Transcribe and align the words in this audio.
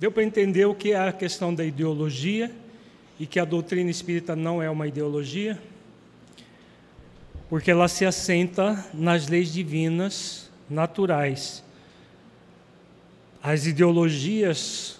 Deu 0.00 0.10
para 0.10 0.24
entender 0.24 0.64
o 0.64 0.74
que 0.74 0.92
é 0.92 1.08
a 1.08 1.12
questão 1.12 1.54
da 1.54 1.62
ideologia 1.62 2.50
e 3.18 3.26
que 3.26 3.38
a 3.38 3.44
doutrina 3.44 3.90
espírita 3.90 4.34
não 4.34 4.62
é 4.62 4.70
uma 4.70 4.86
ideologia? 4.86 5.60
Porque 7.50 7.70
ela 7.70 7.86
se 7.86 8.06
assenta 8.06 8.82
nas 8.94 9.28
leis 9.28 9.52
divinas 9.52 10.50
naturais. 10.70 11.62
As 13.42 13.66
ideologias 13.66 14.98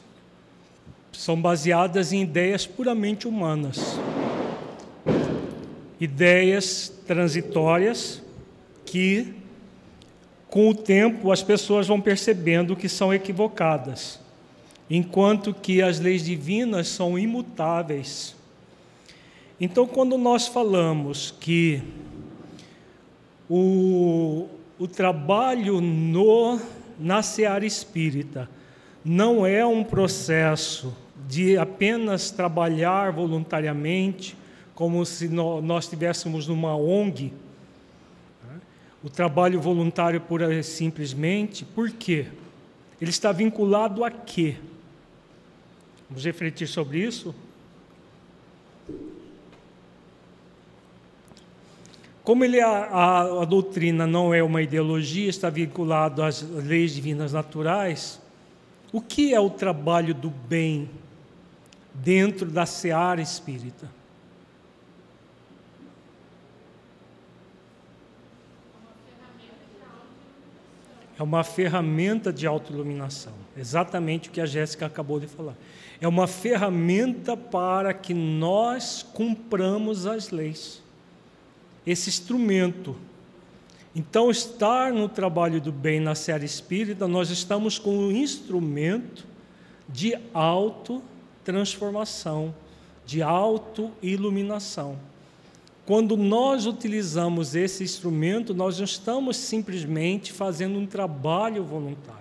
são 1.12 1.40
baseadas 1.40 2.12
em 2.12 2.20
ideias 2.20 2.66
puramente 2.66 3.26
humanas. 3.26 3.98
Ideias 5.98 6.92
transitórias 7.06 8.22
que, 8.84 9.32
com 10.46 10.68
o 10.68 10.74
tempo, 10.74 11.32
as 11.32 11.42
pessoas 11.42 11.86
vão 11.86 12.02
percebendo 12.02 12.76
que 12.76 12.86
são 12.86 13.14
equivocadas 13.14 14.20
enquanto 14.90 15.54
que 15.54 15.80
as 15.80 16.00
leis 16.00 16.24
divinas 16.24 16.88
são 16.88 17.16
imutáveis. 17.16 18.34
Então, 19.60 19.86
quando 19.86 20.18
nós 20.18 20.48
falamos 20.48 21.32
que 21.38 21.80
o, 23.48 24.48
o 24.78 24.88
trabalho 24.88 25.80
no, 25.80 26.58
na 26.98 27.22
seara 27.22 27.64
espírita 27.64 28.50
não 29.04 29.46
é 29.46 29.64
um 29.64 29.84
processo 29.84 30.92
de 31.28 31.56
apenas 31.56 32.32
trabalhar 32.32 33.12
voluntariamente, 33.12 34.36
como 34.74 35.04
se 35.06 35.28
nós 35.28 35.84
estivéssemos 35.84 36.48
numa 36.48 36.74
ONG, 36.74 37.32
né? 38.44 38.60
o 39.04 39.10
trabalho 39.10 39.60
voluntário 39.60 40.22
e 40.50 40.62
simplesmente, 40.62 41.64
por 41.64 41.90
quê? 41.90 42.26
Ele 43.00 43.10
está 43.10 43.30
vinculado 43.30 44.04
a 44.04 44.10
quê? 44.10 44.56
Vamos 46.10 46.24
refletir 46.24 46.66
sobre 46.66 46.98
isso? 46.98 47.32
Como 52.24 52.44
ele, 52.44 52.60
a, 52.60 53.42
a, 53.42 53.44
doutrina 53.44 54.08
não 54.08 54.34
é 54.34 54.42
uma 54.42 54.60
ideologia, 54.60 55.30
está 55.30 55.48
vinculado 55.48 56.22
às 56.22 56.42
leis 56.42 56.92
divinas 56.92 57.32
naturais, 57.32 58.20
o 58.92 59.00
que 59.00 59.32
é 59.32 59.38
o 59.38 59.48
trabalho 59.48 60.12
do 60.12 60.30
bem 60.30 60.90
dentro 61.94 62.50
da 62.50 62.66
seara 62.66 63.22
espírita? 63.22 63.88
É 71.16 71.22
uma 71.22 71.44
ferramenta 71.44 72.32
de 72.32 72.46
autoiluminação, 72.46 73.34
exatamente 73.56 74.28
o 74.28 74.32
que 74.32 74.40
a 74.40 74.46
Jéssica 74.46 74.86
acabou 74.86 75.20
de 75.20 75.28
falar 75.28 75.54
é 76.00 76.08
uma 76.08 76.26
ferramenta 76.26 77.36
para 77.36 77.92
que 77.92 78.14
nós 78.14 79.06
cumpramos 79.12 80.06
as 80.06 80.30
leis. 80.30 80.80
Esse 81.86 82.08
instrumento. 82.08 82.96
Então, 83.94 84.30
estar 84.30 84.90
no 84.92 85.06
trabalho 85.08 85.60
do 85.60 85.70
bem 85.70 86.00
na 86.00 86.14
série 86.14 86.46
espírita, 86.46 87.06
nós 87.06 87.28
estamos 87.28 87.78
com 87.78 87.98
um 87.98 88.10
instrumento 88.10 89.26
de 89.88 90.16
autotransformação, 90.32 92.54
de 93.04 93.20
autoiluminação. 93.20 94.98
Quando 95.84 96.16
nós 96.16 96.64
utilizamos 96.66 97.56
esse 97.56 97.82
instrumento, 97.82 98.54
nós 98.54 98.78
não 98.78 98.84
estamos 98.84 99.36
simplesmente 99.36 100.32
fazendo 100.32 100.78
um 100.78 100.86
trabalho 100.86 101.64
voluntário. 101.64 102.20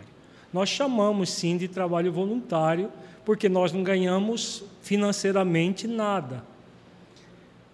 Nós 0.52 0.70
chamamos 0.70 1.30
sim 1.30 1.56
de 1.56 1.68
trabalho 1.68 2.12
voluntário, 2.12 2.90
porque 3.30 3.48
nós 3.48 3.72
não 3.72 3.84
ganhamos 3.84 4.64
financeiramente 4.82 5.88
nada. 5.88 6.44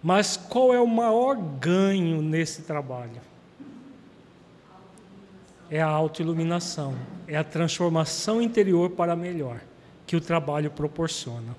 Mas 0.02 0.36
qual 0.36 0.74
é 0.74 0.78
o 0.78 0.86
maior 0.86 1.34
ganho 1.34 2.20
nesse 2.20 2.60
trabalho? 2.60 3.22
É 5.70 5.80
a 5.80 5.86
autoiluminação, 5.86 6.94
é 7.26 7.38
a 7.38 7.42
transformação 7.42 8.42
interior 8.42 8.90
para 8.90 9.16
melhor 9.16 9.62
que 10.06 10.14
o 10.14 10.20
trabalho 10.20 10.70
proporciona. 10.70 11.56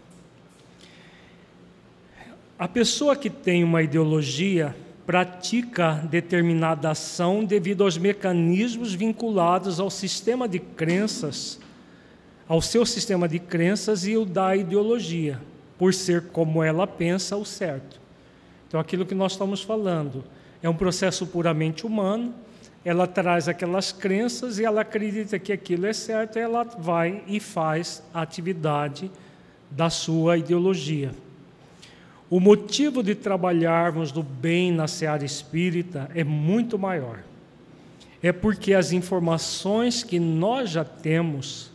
A 2.59 2.67
pessoa 2.67 3.15
que 3.15 3.31
tem 3.31 3.63
uma 3.63 3.81
ideologia 3.81 4.75
pratica 5.07 5.93
determinada 6.07 6.91
ação 6.91 7.43
devido 7.43 7.83
aos 7.83 7.97
mecanismos 7.97 8.93
vinculados 8.93 9.79
ao 9.79 9.89
sistema 9.89 10.47
de 10.47 10.59
crenças 10.59 11.59
ao 12.47 12.61
seu 12.61 12.85
sistema 12.85 13.27
de 13.27 13.39
crenças 13.39 14.07
e 14.07 14.15
o 14.15 14.23
da 14.23 14.55
ideologia, 14.55 15.39
por 15.77 15.93
ser 15.93 16.27
como 16.27 16.63
ela 16.63 16.87
pensa 16.87 17.35
o 17.35 17.45
certo. 17.45 17.99
Então, 18.67 18.79
aquilo 18.79 19.05
que 19.05 19.15
nós 19.15 19.33
estamos 19.33 19.61
falando 19.61 20.23
é 20.61 20.69
um 20.69 20.75
processo 20.75 21.27
puramente 21.27 21.85
humano, 21.85 22.33
ela 22.83 23.05
traz 23.05 23.47
aquelas 23.49 23.91
crenças 23.91 24.59
e 24.59 24.65
ela 24.65 24.81
acredita 24.81 25.37
que 25.37 25.51
aquilo 25.51 25.85
é 25.85 25.93
certo, 25.93 26.37
e 26.37 26.41
ela 26.41 26.63
vai 26.63 27.23
e 27.27 27.39
faz 27.39 28.01
a 28.13 28.21
atividade 28.21 29.11
da 29.69 29.89
sua 29.89 30.37
ideologia. 30.37 31.11
O 32.29 32.39
motivo 32.39 33.01
de 33.01 33.15
trabalharmos 33.15 34.11
do 34.11 34.21
bem 34.21 34.71
na 34.71 34.87
seara 34.87 35.23
espírita 35.23 36.09
é 36.13 36.23
muito 36.23 36.77
maior. 36.77 37.19
É 38.21 38.31
porque 38.31 38.73
as 38.73 38.91
informações 38.91 40.03
que 40.03 40.19
nós 40.19 40.69
já 40.69 40.83
temos 40.83 41.71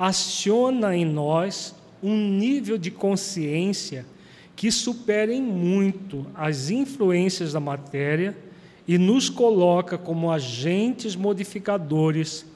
aciona 0.00 0.96
em 0.96 1.04
nós 1.04 1.74
um 2.02 2.16
nível 2.16 2.78
de 2.78 2.90
consciência 2.90 4.06
que 4.56 4.72
superem 4.72 5.42
muito 5.42 6.26
as 6.34 6.70
influências 6.70 7.52
da 7.52 7.60
matéria 7.60 8.34
e 8.88 8.96
nos 8.96 9.28
coloca 9.28 9.98
como 9.98 10.32
agentes 10.32 11.14
modificadores 11.14 12.46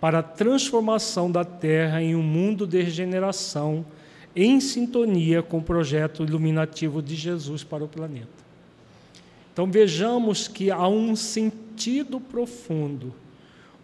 para 0.00 0.20
a 0.20 0.22
transformação 0.22 1.28
da 1.28 1.44
Terra 1.44 2.00
em 2.00 2.14
um 2.14 2.22
mundo 2.22 2.68
de 2.68 2.80
regeneração 2.80 3.84
em 4.34 4.60
sintonia 4.60 5.42
com 5.42 5.58
o 5.58 5.62
projeto 5.62 6.22
iluminativo 6.22 7.02
de 7.02 7.16
Jesus 7.16 7.64
para 7.64 7.82
o 7.82 7.88
planeta. 7.88 8.28
Então 9.52 9.66
vejamos 9.66 10.46
que 10.46 10.70
há 10.70 10.86
um 10.86 11.16
sentido 11.16 12.20
profundo 12.20 13.12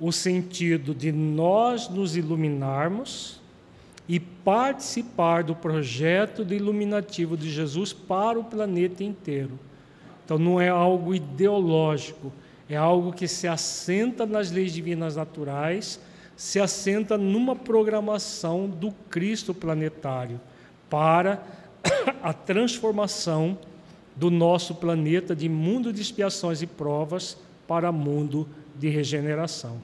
o 0.00 0.12
sentido 0.12 0.94
de 0.94 1.10
nós 1.10 1.88
nos 1.88 2.16
iluminarmos 2.16 3.40
e 4.08 4.18
participar 4.18 5.42
do 5.42 5.54
projeto 5.54 6.44
de 6.44 6.54
iluminativo 6.54 7.36
de 7.36 7.50
Jesus 7.50 7.92
para 7.92 8.38
o 8.38 8.44
planeta 8.44 9.04
inteiro. 9.04 9.58
Então 10.24 10.38
não 10.38 10.60
é 10.60 10.68
algo 10.68 11.14
ideológico, 11.14 12.32
é 12.68 12.76
algo 12.76 13.12
que 13.12 13.26
se 13.26 13.46
assenta 13.48 14.24
nas 14.24 14.50
leis 14.50 14.72
divinas 14.72 15.16
naturais, 15.16 16.00
se 16.36 16.60
assenta 16.60 17.18
numa 17.18 17.56
programação 17.56 18.68
do 18.68 18.92
Cristo 19.10 19.52
planetário 19.52 20.40
para 20.88 21.42
a 22.22 22.32
transformação 22.32 23.58
do 24.14 24.30
nosso 24.30 24.74
planeta 24.74 25.34
de 25.34 25.48
mundo 25.48 25.92
de 25.92 26.00
expiações 26.00 26.62
e 26.62 26.66
provas 26.66 27.36
para 27.66 27.92
mundo 27.92 28.48
de 28.48 28.58
regeneração. 28.86 29.80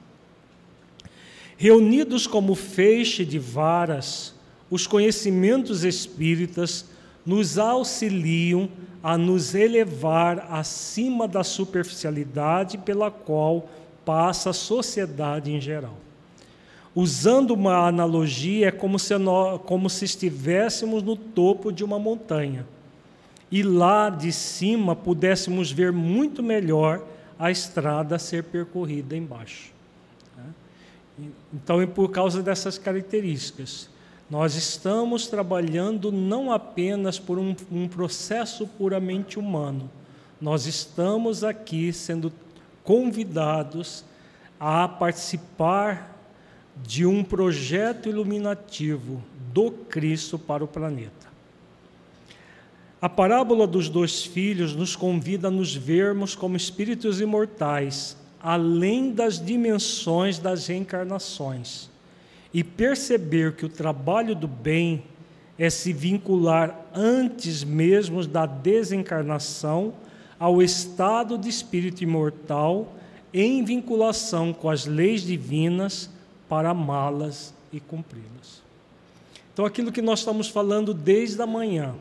Reunidos 1.57 2.27
como 2.27 2.53
feixe 2.53 3.25
de 3.25 3.39
varas, 3.39 4.35
os 4.69 4.85
conhecimentos 4.85 5.83
espíritas 5.83 6.85
nos 7.25 7.57
auxiliam 7.57 8.69
a 9.01 9.17
nos 9.17 9.55
elevar 9.55 10.47
acima 10.51 11.27
da 11.27 11.43
superficialidade 11.43 12.77
pela 12.77 13.09
qual 13.09 13.67
passa 14.05 14.51
a 14.51 14.53
sociedade 14.53 15.51
em 15.51 15.59
geral. 15.59 15.97
Usando 16.93 17.51
uma 17.51 17.87
analogia, 17.87 18.67
é 18.67 18.71
como 18.71 18.97
se, 18.97 19.17
nós, 19.17 19.59
como 19.65 19.89
se 19.89 20.05
estivéssemos 20.05 21.03
no 21.03 21.15
topo 21.17 21.71
de 21.71 21.83
uma 21.83 21.99
montanha 21.99 22.65
e 23.51 23.61
lá 23.63 24.09
de 24.09 24.31
cima 24.31 24.95
pudéssemos 24.95 25.71
ver 25.71 25.91
muito 25.91 26.41
melhor 26.41 27.03
a 27.37 27.51
estrada 27.51 28.15
a 28.15 28.19
ser 28.19 28.43
percorrida 28.43 29.15
embaixo. 29.15 29.71
Né? 30.37 31.29
Então, 31.53 31.81
é 31.81 31.85
por 31.85 32.09
causa 32.11 32.41
dessas 32.41 32.77
características. 32.77 33.89
Nós 34.29 34.55
estamos 34.55 35.27
trabalhando 35.27 36.11
não 36.11 36.51
apenas 36.51 37.19
por 37.19 37.37
um, 37.37 37.55
um 37.71 37.87
processo 37.87 38.65
puramente 38.65 39.37
humano, 39.37 39.89
nós 40.41 40.65
estamos 40.65 41.43
aqui 41.43 41.93
sendo 41.93 42.31
convidados 42.83 44.03
a 44.59 44.87
participar 44.87 46.15
de 46.83 47.05
um 47.05 47.23
projeto 47.23 48.09
iluminativo 48.09 49.21
do 49.53 49.71
Cristo 49.71 50.37
para 50.37 50.63
o 50.63 50.67
planeta. 50.67 51.34
A 53.05 53.09
parábola 53.09 53.67
dos 53.67 53.87
dois 53.87 54.23
filhos 54.23 54.75
nos 54.75 54.95
convida 54.95 55.49
a 55.49 55.51
nos 55.51 55.75
vermos 55.75 56.33
como 56.33 56.57
espíritos 56.57 57.21
imortais, 57.21 58.17
além 58.41 59.11
das 59.11 59.39
dimensões 59.39 60.39
das 60.39 60.65
reencarnações, 60.65 61.87
e 62.51 62.63
perceber 62.63 63.53
que 63.53 63.63
o 63.63 63.69
trabalho 63.69 64.35
do 64.35 64.47
bem 64.47 65.03
é 65.55 65.69
se 65.69 65.93
vincular 65.93 66.83
antes 66.95 67.63
mesmo 67.63 68.25
da 68.25 68.47
desencarnação 68.47 69.93
ao 70.39 70.59
estado 70.59 71.37
de 71.37 71.47
espírito 71.47 72.03
imortal 72.03 72.91
em 73.31 73.63
vinculação 73.63 74.51
com 74.51 74.67
as 74.67 74.87
leis 74.87 75.21
divinas 75.21 76.09
para 76.49 76.71
amá-las 76.71 77.53
e 77.71 77.79
cumpri-las. 77.79 78.63
Então, 79.53 79.63
aquilo 79.63 79.91
que 79.91 80.01
nós 80.01 80.21
estamos 80.21 80.47
falando 80.47 80.91
desde 80.91 81.39
a 81.39 81.45
manhã, 81.45 81.93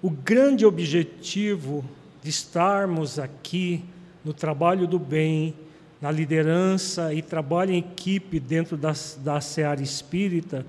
o 0.00 0.10
grande 0.10 0.64
objetivo 0.64 1.84
de 2.22 2.30
estarmos 2.30 3.18
aqui 3.18 3.84
no 4.24 4.32
trabalho 4.32 4.86
do 4.86 4.98
bem, 4.98 5.54
na 6.00 6.10
liderança 6.10 7.12
e 7.12 7.20
trabalho 7.20 7.72
em 7.72 7.78
equipe 7.78 8.38
dentro 8.38 8.76
da, 8.76 8.92
da 9.18 9.40
Seara 9.40 9.82
Espírita, 9.82 10.64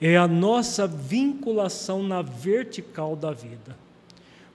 é 0.00 0.16
a 0.16 0.28
nossa 0.28 0.86
vinculação 0.86 2.02
na 2.02 2.20
vertical 2.20 3.16
da 3.16 3.32
vida. 3.32 3.76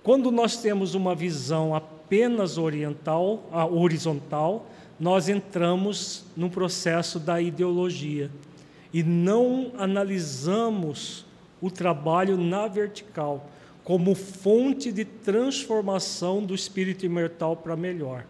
Quando 0.04 0.30
nós 0.32 0.58
temos 0.58 0.94
uma 0.94 1.16
visão 1.16 1.74
apenas 1.74 2.58
oriental, 2.58 3.50
horizontal, 3.72 4.68
nós 5.00 5.30
entramos 5.30 6.26
no 6.36 6.50
processo 6.50 7.20
da 7.20 7.42
ideologia 7.42 8.30
e 8.94 9.02
não 9.02 9.72
analisamos 9.78 11.26
o 11.62 11.72
trabalho 11.72 12.38
na 12.38 12.68
vertical 12.68 13.50
como 13.90 14.14
fonte 14.14 14.92
de 14.92 15.04
transformação 15.04 16.46
do 16.46 16.54
espírito 16.54 17.08
imortal 17.08 17.56
para 17.56 17.76
melhor. 17.76 18.24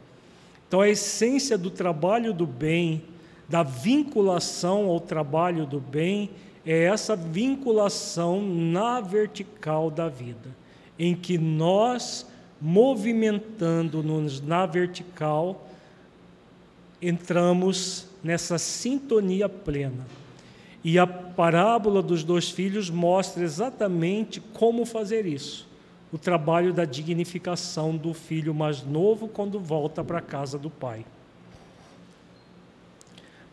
Então, 0.66 0.80
a 0.80 0.88
essência 0.88 1.58
do 1.58 1.70
trabalho 1.70 2.34
do 2.34 2.48
bem, 2.48 3.04
da 3.50 3.62
vinculação 3.62 4.86
ao 4.86 5.02
trabalho 5.02 5.66
do 5.66 5.82
bem, 5.82 6.30
é 6.66 6.84
essa 6.86 7.14
vinculação 7.14 8.42
na 8.42 9.02
vertical 9.02 9.92
da 9.92 10.08
vida, 10.08 10.56
em 10.98 11.14
que 11.14 11.38
nós, 11.38 12.26
movimentando-nos 12.62 14.40
na 14.40 14.66
vertical, 14.66 15.68
entramos 17.02 18.08
nessa 18.24 18.58
sintonia 18.58 19.50
plena. 19.50 20.08
E 20.84 20.98
a 20.98 21.06
parábola 21.06 22.02
dos 22.02 22.24
dois 22.24 22.50
filhos 22.50 22.90
mostra 22.90 23.44
exatamente 23.44 24.40
como 24.40 24.86
fazer 24.86 25.26
isso. 25.26 25.68
O 26.12 26.18
trabalho 26.18 26.74
da 26.74 26.86
dignificação 26.86 27.96
do 27.96 28.14
filho 28.14 28.54
mais 28.54 28.84
novo 28.84 29.28
quando 29.28 29.60
volta 29.60 30.04
para 30.04 30.20
a 30.20 30.22
casa 30.22 30.58
do 30.58 30.70
pai. 30.70 31.06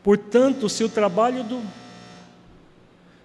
Portanto, 0.03 0.69
se 0.69 0.85
o 0.85 0.89
trabalho 0.89 1.43
do 1.43 1.61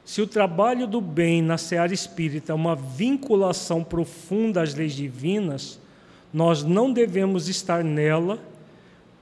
se 0.04 0.21
o 0.21 0.27
trabalho 0.27 0.88
do 0.88 1.00
bem 1.00 1.42
na 1.42 1.57
seara 1.57 1.94
espírita 1.94 2.51
é 2.51 2.56
uma 2.56 2.75
vinculação 2.75 3.81
profunda 3.81 4.62
às 4.62 4.74
leis 4.74 4.94
divinas, 4.94 5.80
nós 6.33 6.63
não 6.63 6.92
devemos 6.92 7.47
estar 7.47 7.81
nela 7.81 8.38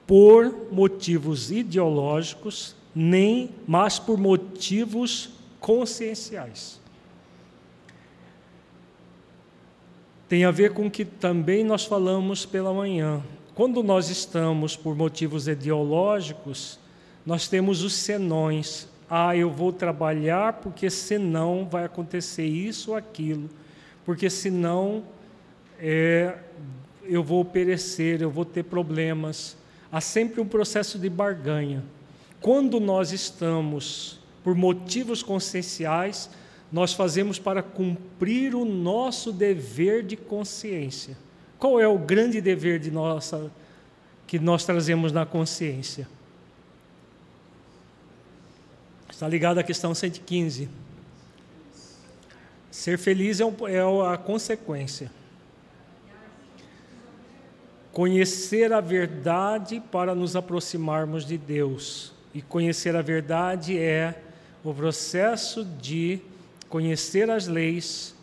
por 0.07 0.71
motivos 0.71 1.51
ideológicos, 1.51 2.75
nem 2.93 3.51
mas 3.67 3.99
por 3.99 4.17
motivos 4.17 5.29
conscienciais. 5.59 6.79
Tem 10.27 10.45
a 10.45 10.51
ver 10.51 10.73
com 10.73 10.85
o 10.85 10.91
que 10.91 11.03
também 11.03 11.63
nós 11.63 11.85
falamos 11.85 12.45
pela 12.45 12.73
manhã. 12.73 13.21
Quando 13.55 13.81
nós 13.81 14.09
estamos 14.09 14.75
por 14.75 14.95
motivos 14.95 15.47
ideológicos, 15.47 16.79
nós 17.25 17.47
temos 17.47 17.83
os 17.83 17.93
senões. 17.93 18.87
Ah, 19.09 19.35
eu 19.35 19.49
vou 19.49 19.73
trabalhar 19.73 20.53
porque 20.53 20.89
senão 20.89 21.67
vai 21.69 21.83
acontecer 21.83 22.45
isso 22.45 22.91
ou 22.91 22.97
aquilo, 22.97 23.49
porque 24.05 24.29
senão 24.29 25.03
é, 25.79 26.37
eu 27.03 27.23
vou 27.23 27.43
perecer, 27.43 28.21
eu 28.21 28.29
vou 28.29 28.45
ter 28.45 28.63
problemas. 28.63 29.57
Há 29.91 29.99
sempre 29.99 30.39
um 30.39 30.47
processo 30.47 30.99
de 30.99 31.09
barganha. 31.09 31.83
Quando 32.41 32.79
nós 32.79 33.11
estamos 33.11 34.19
por 34.43 34.55
motivos 34.55 35.21
conscienciais, 35.21 36.29
nós 36.71 36.93
fazemos 36.93 37.39
para 37.39 37.61
cumprir 37.61 38.55
o 38.55 38.63
nosso 38.63 39.31
dever 39.31 40.03
de 40.03 40.15
consciência. 40.15 41.17
Qual 41.57 41.79
é 41.79 41.87
o 41.87 41.97
grande 41.97 42.39
dever 42.39 42.79
de 42.79 42.91
nossa 42.91 43.51
que 44.25 44.39
nós 44.39 44.63
trazemos 44.63 45.11
na 45.11 45.25
consciência? 45.25 46.07
Está 49.09 49.27
ligado 49.27 49.57
à 49.57 49.63
questão 49.63 49.93
115. 49.93 50.69
Ser 52.71 52.97
feliz 52.97 53.41
é, 53.41 53.43
é 53.43 54.13
a 54.13 54.17
consequência 54.17 55.11
conhecer 57.91 58.71
a 58.71 58.79
verdade 58.79 59.81
para 59.91 60.15
nos 60.15 60.35
aproximarmos 60.35 61.25
de 61.25 61.37
Deus. 61.37 62.13
E 62.33 62.41
conhecer 62.41 62.95
a 62.95 63.01
verdade 63.01 63.77
é 63.77 64.21
o 64.63 64.73
processo 64.73 65.63
de 65.63 66.19
conhecer 66.67 67.29
as 67.29 67.47
leis, 67.47 68.13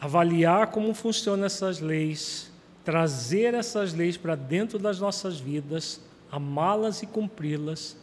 avaliar 0.00 0.68
como 0.68 0.94
funcionam 0.94 1.44
essas 1.44 1.80
leis, 1.80 2.50
trazer 2.84 3.54
essas 3.54 3.92
leis 3.92 4.16
para 4.16 4.34
dentro 4.34 4.78
das 4.78 5.00
nossas 5.00 5.40
vidas, 5.40 6.00
amá-las 6.30 7.02
e 7.02 7.06
cumpri-las. 7.06 7.96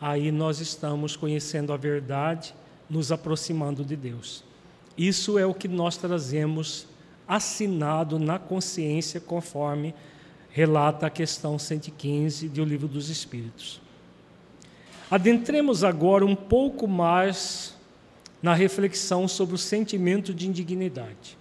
Aí 0.00 0.30
nós 0.30 0.60
estamos 0.60 1.16
conhecendo 1.16 1.72
a 1.72 1.76
verdade, 1.76 2.54
nos 2.88 3.10
aproximando 3.10 3.84
de 3.84 3.96
Deus. 3.96 4.44
Isso 4.96 5.38
é 5.38 5.44
o 5.44 5.54
que 5.54 5.66
nós 5.66 5.96
trazemos 5.96 6.86
assinado 7.26 8.18
na 8.18 8.38
consciência 8.38 9.20
conforme 9.20 9.94
relata 10.50 11.06
a 11.06 11.10
questão 11.10 11.58
115 11.58 12.48
do 12.48 12.64
Livro 12.64 12.86
dos 12.86 13.08
Espíritos. 13.08 13.83
Adentremos 15.14 15.84
agora 15.84 16.26
um 16.26 16.34
pouco 16.34 16.88
mais 16.88 17.72
na 18.42 18.52
reflexão 18.52 19.28
sobre 19.28 19.54
o 19.54 19.58
sentimento 19.58 20.34
de 20.34 20.48
indignidade. 20.48 21.38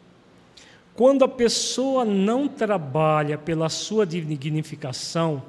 Quando 0.93 1.25
a 1.25 1.27
pessoa 1.27 2.05
não 2.05 2.47
trabalha 2.47 3.35
pela 3.35 3.69
sua 3.69 4.05
dignificação, 4.05 5.41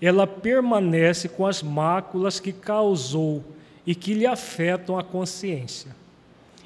ela 0.00 0.26
permanece 0.26 1.28
com 1.28 1.46
as 1.46 1.62
máculas 1.62 2.40
que 2.40 2.54
causou 2.54 3.44
e 3.86 3.94
que 3.94 4.14
lhe 4.14 4.24
afetam 4.24 4.98
a 4.98 5.04
consciência. 5.04 5.94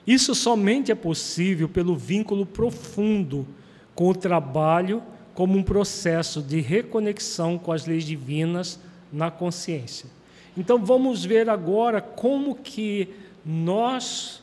Isso 0.07 0.37
somente 0.37 0.93
é 0.93 0.95
possível 0.95 1.69
pelo 1.69 1.97
vínculo 1.97 2.47
profundo 2.47 3.45
com 3.93 4.09
o 4.09 4.15
trabalho 4.15 5.03
como 5.35 5.59
um 5.59 5.65
processo 5.65 6.41
de 6.41 6.61
reconexão 6.61 7.59
com 7.59 7.73
as 7.73 7.87
leis 7.87 8.05
divinas 8.05 8.79
na 9.13 9.33
consciência. 9.33 10.22
Então 10.57 10.79
vamos 10.79 11.25
ver 11.25 11.49
agora 11.49 12.01
como 12.01 12.55
que 12.55 13.09
nós 13.45 14.43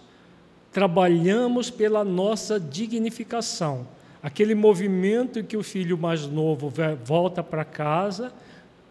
trabalhamos 0.71 1.69
pela 1.69 2.03
nossa 2.03 2.59
dignificação. 2.59 3.87
Aquele 4.21 4.53
movimento 4.53 5.43
que 5.43 5.55
o 5.55 5.63
filho 5.63 5.97
mais 5.97 6.25
novo 6.25 6.71
volta 7.03 7.41
para 7.43 7.63
casa 7.63 8.33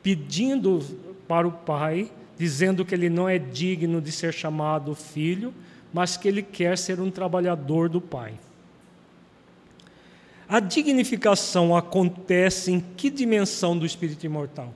pedindo 0.03 0.81
para 1.27 1.47
o 1.47 1.53
pai, 1.53 2.11
dizendo 2.39 2.85
que 2.85 2.95
ele 2.95 3.11
não 3.11 3.29
é 3.29 3.39
digno 3.39 4.01
de 4.01 4.11
ser 4.11 4.33
chamado 4.33 4.95
filho, 4.95 5.53
mas 5.93 6.17
que 6.17 6.29
ele 6.29 6.43
quer 6.43 6.79
ser 6.79 7.01
um 7.01 7.11
trabalhador 7.11 7.89
do 7.89 8.01
pai. 8.01 8.35
A 10.49 10.61
dignificação 10.61 11.77
acontece 11.77 12.73
em 12.73 12.81
que 12.81 13.11
dimensão 13.11 13.77
do 13.77 13.85
espírito 13.85 14.25
imortal? 14.25 14.73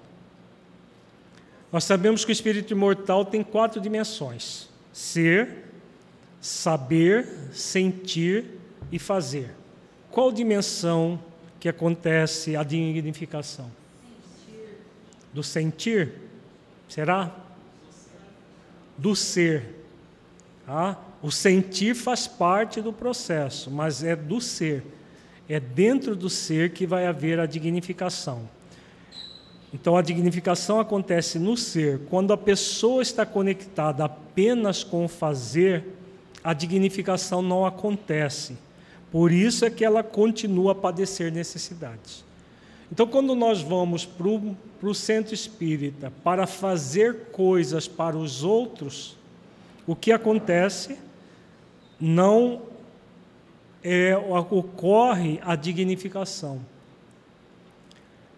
Nós 1.73 1.85
sabemos 1.85 2.23
que 2.23 2.31
o 2.31 2.35
espírito 2.35 2.73
imortal 2.75 3.25
tem 3.25 3.43
quatro 3.43 3.81
dimensões: 3.81 4.69
ser, 4.93 5.65
saber, 6.41 7.27
sentir 7.53 8.45
e 8.93 8.99
fazer. 8.99 9.51
Qual 10.11 10.31
dimensão 10.31 11.19
que 11.59 11.69
acontece 11.69 12.55
a 12.55 12.63
dignificação? 12.63 13.71
Do 15.33 15.43
sentir? 15.43 16.13
Será? 16.87 17.35
Do 18.99 19.17
ser. 19.17 19.83
Ah, 20.69 20.97
o 21.23 21.31
sentir 21.31 21.95
faz 21.95 22.27
parte 22.27 22.83
do 22.83 22.93
processo, 22.93 23.71
mas 23.71 24.05
é 24.05 24.15
do 24.15 24.43
ser. 24.43 24.85
É 25.49 25.59
dentro 25.59 26.15
do 26.15 26.29
ser 26.29 26.73
que 26.73 26.87
vai 26.87 27.07
haver 27.07 27.41
a 27.41 27.47
dignificação. 27.47 28.47
Então, 29.73 29.97
a 29.97 30.03
dignificação 30.03 30.79
acontece 30.79 31.39
no 31.39 31.57
ser. 31.57 32.01
Quando 32.11 32.33
a 32.33 32.37
pessoa 32.37 33.03
está 33.03 33.25
conectada 33.25 34.05
apenas 34.05 34.85
com 34.85 35.05
o 35.05 35.09
fazer, 35.09 35.85
a 36.45 36.53
dignificação 36.53 37.41
não 37.41 37.65
acontece. 37.65 38.57
Por 39.11 39.33
isso 39.33 39.65
é 39.65 39.71
que 39.71 39.85
ela 39.85 40.03
continua 40.03 40.73
a 40.73 40.75
padecer 40.75 41.33
necessidades. 41.33 42.25
Então, 42.91 43.07
quando 43.07 43.35
nós 43.35 43.63
vamos 43.63 44.05
para 44.05 44.29
o 44.89 44.95
centro 44.95 45.33
espírita 45.33 46.13
para 46.23 46.47
fazer 46.47 47.29
coisas 47.33 47.89
para 47.89 48.17
os 48.17 48.45
outros, 48.45 49.17
o 49.87 49.97
que 49.97 50.13
acontece 50.13 50.99
não 51.99 52.63
é, 53.83 54.15
ocorre 54.17 55.41
a 55.43 55.57
dignificação. 55.57 56.61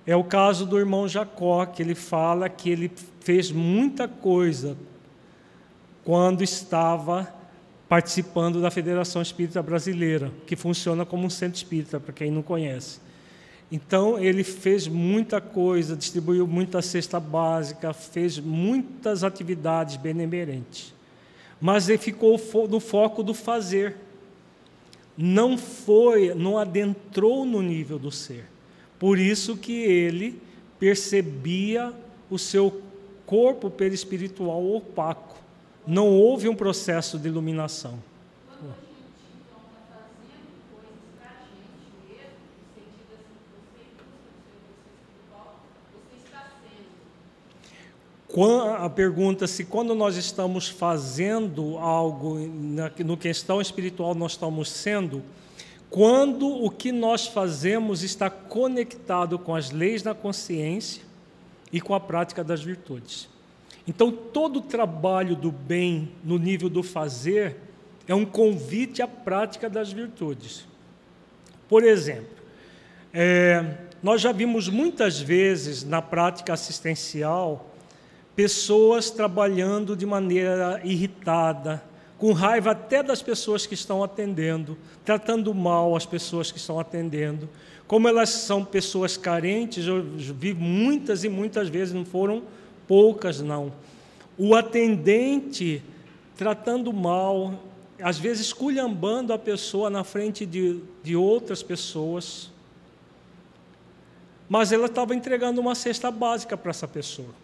É 0.06 0.14
o 0.14 0.22
caso 0.22 0.66
do 0.66 0.78
irmão 0.78 1.08
Jacó, 1.08 1.64
que 1.64 1.82
ele 1.82 1.94
fala 1.94 2.48
que 2.48 2.68
ele 2.68 2.90
fez 3.20 3.50
muita 3.50 4.06
coisa 4.06 4.76
quando 6.04 6.44
estava 6.44 7.32
participando 7.88 8.60
da 8.60 8.70
Federação 8.70 9.22
Espírita 9.22 9.62
Brasileira, 9.62 10.30
que 10.46 10.56
funciona 10.56 11.06
como 11.06 11.26
um 11.26 11.30
centro 11.30 11.56
espírita, 11.56 11.98
para 11.98 12.12
quem 12.12 12.30
não 12.30 12.42
conhece. 12.42 13.00
Então, 13.72 14.18
ele 14.18 14.44
fez 14.44 14.86
muita 14.86 15.40
coisa, 15.40 15.96
distribuiu 15.96 16.46
muita 16.46 16.82
cesta 16.82 17.18
básica, 17.18 17.92
fez 17.92 18.38
muitas 18.38 19.24
atividades 19.24 19.96
benemerentes. 19.96 20.94
Mas 21.60 21.88
ele 21.88 21.98
ficou 21.98 22.38
no 22.68 22.78
foco 22.78 23.22
do 23.22 23.32
fazer. 23.32 23.96
Não 25.16 25.56
foi, 25.56 26.34
não 26.34 26.58
adentrou 26.58 27.46
no 27.46 27.62
nível 27.62 27.98
do 27.98 28.10
ser. 28.10 28.53
Por 29.04 29.18
isso 29.18 29.54
que 29.58 29.82
ele 29.82 30.40
percebia 30.80 31.92
o 32.30 32.38
seu 32.38 32.80
corpo 33.26 33.68
perispiritual 33.68 34.64
opaco. 34.74 35.36
Não 35.86 36.08
houve 36.08 36.48
um 36.48 36.56
processo 36.56 37.18
de 37.18 37.28
iluminação. 37.28 37.98
a 48.78 48.88
pergunta 48.88 49.46
se 49.46 49.66
quando 49.66 49.94
nós 49.94 50.16
estamos 50.16 50.66
fazendo 50.66 51.76
algo 51.76 52.38
no 53.04 53.18
questão 53.18 53.60
espiritual 53.60 54.14
nós 54.14 54.32
estamos 54.32 54.70
sendo, 54.70 55.22
quando 55.90 56.48
o 56.48 56.70
que 56.70 56.90
nós 56.90 57.26
fazemos 57.26 58.02
está 58.02 58.28
conectado 58.28 59.38
com 59.38 59.54
as 59.54 59.70
leis 59.70 60.02
da 60.02 60.14
consciência 60.14 61.02
e 61.72 61.80
com 61.80 61.94
a 61.94 62.00
prática 62.00 62.42
das 62.42 62.62
virtudes. 62.62 63.28
Então, 63.86 64.10
todo 64.10 64.58
o 64.58 64.62
trabalho 64.62 65.36
do 65.36 65.52
bem 65.52 66.10
no 66.24 66.38
nível 66.38 66.68
do 66.68 66.82
fazer 66.82 67.56
é 68.08 68.14
um 68.14 68.24
convite 68.24 69.02
à 69.02 69.06
prática 69.06 69.68
das 69.68 69.92
virtudes. 69.92 70.66
Por 71.68 71.84
exemplo, 71.84 72.34
é, 73.12 73.76
nós 74.02 74.20
já 74.20 74.32
vimos 74.32 74.68
muitas 74.68 75.20
vezes 75.20 75.84
na 75.84 76.02
prática 76.02 76.52
assistencial 76.52 77.70
pessoas 78.34 79.10
trabalhando 79.10 79.96
de 79.96 80.04
maneira 80.04 80.80
irritada, 80.84 81.82
com 82.24 82.32
raiva 82.32 82.70
até 82.70 83.02
das 83.02 83.20
pessoas 83.20 83.66
que 83.66 83.74
estão 83.74 84.02
atendendo, 84.02 84.78
tratando 85.04 85.52
mal 85.52 85.94
as 85.94 86.06
pessoas 86.06 86.50
que 86.50 86.56
estão 86.56 86.80
atendendo. 86.80 87.50
Como 87.86 88.08
elas 88.08 88.30
são 88.30 88.64
pessoas 88.64 89.14
carentes, 89.14 89.86
eu 89.86 90.02
vi 90.02 90.54
muitas 90.54 91.22
e 91.22 91.28
muitas 91.28 91.68
vezes, 91.68 91.92
não 91.92 92.06
foram 92.06 92.42
poucas, 92.88 93.42
não. 93.42 93.70
O 94.38 94.54
atendente 94.54 95.82
tratando 96.34 96.94
mal, 96.94 97.62
às 98.00 98.18
vezes 98.18 98.54
culhambando 98.54 99.30
a 99.34 99.38
pessoa 99.38 99.90
na 99.90 100.02
frente 100.02 100.46
de, 100.46 100.80
de 101.02 101.14
outras 101.14 101.62
pessoas, 101.62 102.50
mas 104.48 104.72
ela 104.72 104.86
estava 104.86 105.14
entregando 105.14 105.60
uma 105.60 105.74
cesta 105.74 106.10
básica 106.10 106.56
para 106.56 106.70
essa 106.70 106.88
pessoa. 106.88 107.34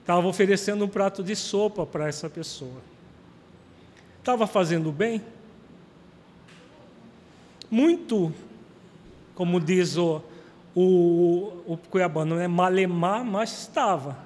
Estava 0.00 0.26
oferecendo 0.26 0.86
um 0.86 0.88
prato 0.88 1.22
de 1.22 1.36
sopa 1.36 1.84
para 1.84 2.08
essa 2.08 2.30
pessoa. 2.30 2.91
Estava 4.22 4.46
fazendo 4.46 4.92
bem? 4.92 5.20
Muito, 7.68 8.32
como 9.34 9.58
diz 9.58 9.96
o, 9.96 10.22
o, 10.76 11.52
o 11.66 11.76
cuiabano, 11.90 12.36
né? 12.36 12.46
malemar, 12.46 13.24
mas 13.24 13.62
estava. 13.62 14.16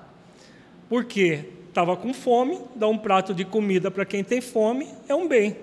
Por 0.87 1.07
quê? 1.07 1.47
Estava 1.71 1.97
com 1.97 2.12
fome, 2.12 2.61
dar 2.75 2.88
um 2.88 2.99
prato 2.99 3.33
de 3.33 3.43
comida 3.43 3.91
para 3.91 4.05
quem 4.05 4.23
tem 4.23 4.43
fome 4.43 4.87
é 5.09 5.15
um 5.15 5.26
bem. 5.26 5.57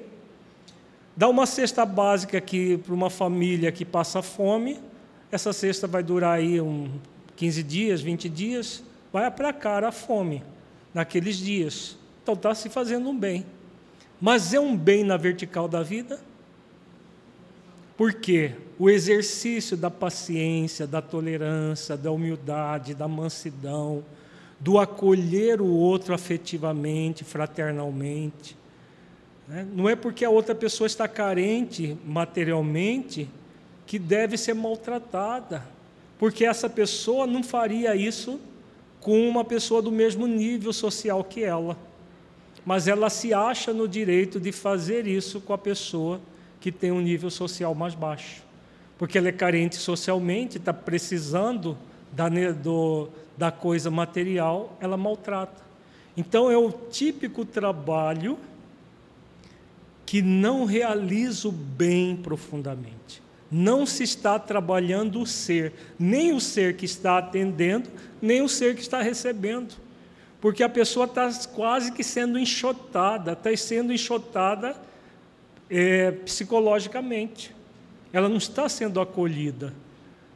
Dar 1.15 1.29
uma 1.29 1.45
cesta 1.45 1.85
básica 1.85 2.35
aqui 2.35 2.75
para 2.79 2.93
uma 2.95 3.11
família 3.11 3.71
que 3.71 3.85
passa 3.85 4.23
fome, 4.23 4.79
essa 5.31 5.53
cesta 5.53 5.85
vai 5.85 6.01
durar 6.01 6.39
aí 6.39 6.59
um 6.59 6.89
15 7.35 7.61
dias, 7.61 8.01
20 8.01 8.29
dias, 8.29 8.83
vai 9.11 9.25
aplacar 9.25 9.83
a 9.83 9.91
fome 9.91 10.43
naqueles 10.91 11.37
dias. 11.37 11.95
Então 12.23 12.33
está 12.33 12.55
se 12.55 12.67
fazendo 12.67 13.07
um 13.07 13.15
bem. 13.15 13.45
Mas 14.25 14.53
é 14.53 14.59
um 14.59 14.73
bem 14.73 15.03
na 15.03 15.17
vertical 15.17 15.67
da 15.67 15.83
vida? 15.83 16.17
Porque 17.97 18.53
o 18.79 18.89
exercício 18.89 19.75
da 19.75 19.91
paciência, 19.91 20.87
da 20.87 21.01
tolerância, 21.01 21.97
da 21.97 22.09
humildade, 22.09 22.93
da 22.93 23.05
mansidão, 23.05 24.01
do 24.61 24.79
acolher 24.79 25.59
o 25.59 25.67
outro 25.67 26.13
afetivamente, 26.13 27.25
fraternalmente. 27.25 28.55
Né? 29.45 29.67
Não 29.75 29.89
é 29.89 29.95
porque 29.97 30.23
a 30.23 30.29
outra 30.29 30.55
pessoa 30.55 30.87
está 30.87 31.05
carente 31.05 31.97
materialmente 32.05 33.29
que 33.85 33.99
deve 33.99 34.37
ser 34.37 34.53
maltratada, 34.53 35.67
porque 36.17 36.45
essa 36.45 36.69
pessoa 36.69 37.27
não 37.27 37.43
faria 37.43 37.93
isso 37.93 38.39
com 39.01 39.27
uma 39.27 39.43
pessoa 39.43 39.81
do 39.81 39.91
mesmo 39.91 40.25
nível 40.27 40.71
social 40.71 41.25
que 41.25 41.43
ela. 41.43 41.77
Mas 42.65 42.87
ela 42.87 43.09
se 43.09 43.33
acha 43.33 43.73
no 43.73 43.87
direito 43.87 44.39
de 44.39 44.51
fazer 44.51 45.05
isso 45.05 45.41
com 45.41 45.53
a 45.53 45.57
pessoa 45.57 46.21
que 46.59 46.71
tem 46.71 46.91
um 46.91 47.01
nível 47.01 47.29
social 47.29 47.75
mais 47.75 47.93
baixo. 47.93 48.41
Porque 48.97 49.17
ela 49.17 49.27
é 49.27 49.31
carente 49.31 49.75
socialmente, 49.75 50.57
está 50.57 50.73
precisando 50.73 51.77
da, 52.11 52.29
do, 52.29 53.09
da 53.37 53.51
coisa 53.51 53.91
material, 53.91 54.77
ela 54.79 54.95
maltrata. 54.95 55.61
Então 56.15 56.49
é 56.49 56.57
o 56.57 56.71
típico 56.71 57.43
trabalho 57.43 58.37
que 60.05 60.21
não 60.21 60.63
realiza 60.63 61.47
o 61.47 61.51
bem 61.51 62.15
profundamente 62.15 63.23
não 63.53 63.85
se 63.85 64.01
está 64.01 64.39
trabalhando 64.39 65.21
o 65.21 65.27
ser, 65.27 65.73
nem 65.99 66.33
o 66.33 66.41
ser 66.41 66.75
que 66.75 66.85
está 66.85 67.19
atendendo, 67.19 67.87
nem 68.19 68.41
o 68.41 68.49
ser 68.49 68.73
que 68.73 68.81
está 68.81 68.99
recebendo. 68.99 69.75
Porque 70.43 70.61
a 70.61 70.67
pessoa 70.67 71.05
está 71.05 71.31
quase 71.55 71.93
que 71.93 72.03
sendo 72.03 72.37
enxotada, 72.37 73.31
está 73.31 73.55
sendo 73.55 73.93
enxotada 73.93 74.75
é, 75.69 76.11
psicologicamente. 76.11 77.55
Ela 78.11 78.27
não 78.27 78.35
está 78.35 78.67
sendo 78.67 78.99
acolhida. 78.99 79.73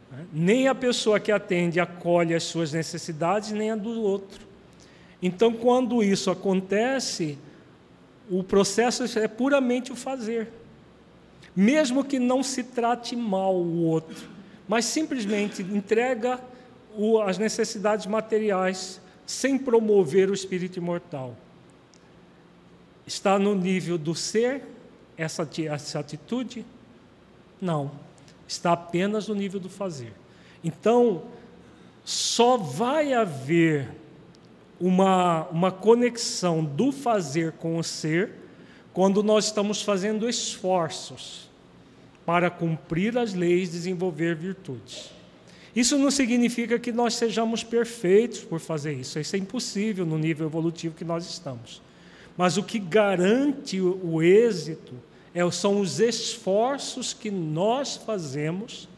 Né? 0.10 0.26
Nem 0.32 0.68
a 0.70 0.74
pessoa 0.74 1.20
que 1.20 1.30
atende 1.30 1.78
acolhe 1.78 2.34
as 2.34 2.44
suas 2.46 2.72
necessidades, 2.72 3.52
nem 3.52 3.72
a 3.72 3.76
do 3.76 4.02
outro. 4.02 4.48
Então, 5.22 5.52
quando 5.52 6.02
isso 6.02 6.32
acontece, 6.32 7.38
o 8.32 8.42
processo 8.42 9.04
é 9.20 9.28
puramente 9.28 9.92
o 9.92 9.96
fazer 9.98 10.48
mesmo 11.58 12.04
que 12.04 12.20
não 12.20 12.44
se 12.44 12.62
trate 12.62 13.16
mal 13.16 13.56
o 13.56 13.82
outro, 13.86 14.30
mas 14.68 14.86
simplesmente 14.86 15.64
entrega 15.64 16.40
as 17.26 17.40
necessidades 17.40 18.06
materiais 18.06 19.02
sem 19.28 19.58
promover 19.58 20.32
o 20.32 20.34
espírito 20.34 20.80
imortal. 20.80 21.36
Está 23.06 23.38
no 23.38 23.54
nível 23.54 23.98
do 23.98 24.16
ser 24.16 24.64
essa, 25.18 25.48
essa 25.70 26.00
atitude? 26.00 26.66
Não. 27.60 27.92
Está 28.48 28.72
apenas 28.72 29.28
no 29.28 29.36
nível 29.36 29.60
do 29.60 29.70
fazer. 29.70 30.14
Então, 30.64 31.26
só 32.06 32.56
vai 32.56 33.14
haver 33.14 33.90
uma, 34.80 35.46
uma 35.50 35.72
conexão 35.74 36.64
do 36.64 36.94
fazer 36.94 37.52
com 37.54 37.78
o 37.78 37.84
ser 37.84 38.32
quando 38.94 39.22
nós 39.22 39.46
estamos 39.46 39.82
fazendo 39.82 40.30
esforços 40.30 41.50
para 42.26 42.50
cumprir 42.50 43.18
as 43.18 43.34
leis, 43.34 43.72
desenvolver 43.72 44.36
virtudes. 44.36 45.17
Isso 45.78 45.96
não 45.96 46.10
significa 46.10 46.80
que 46.80 46.92
nós 46.92 47.14
sejamos 47.14 47.64
perfeitos 47.64 48.40
por 48.40 48.60
fazer 48.60 48.94
isso, 48.94 49.20
isso 49.20 49.36
é 49.36 49.40
impossível 49.40 50.08
no 50.08 50.18
nível 50.18 50.48
evolutivo 50.48 50.96
que 50.96 51.06
nós 51.06 51.30
estamos. 51.30 51.84
Mas 52.36 52.58
o 52.58 52.64
que 52.64 52.80
garante 52.80 53.80
o 53.80 54.20
êxito 54.20 54.96
é, 55.36 55.52
são 55.52 55.80
os 55.80 56.00
esforços 56.00 57.14
que 57.14 57.30
nós 57.30 57.96
fazemos 57.96 58.90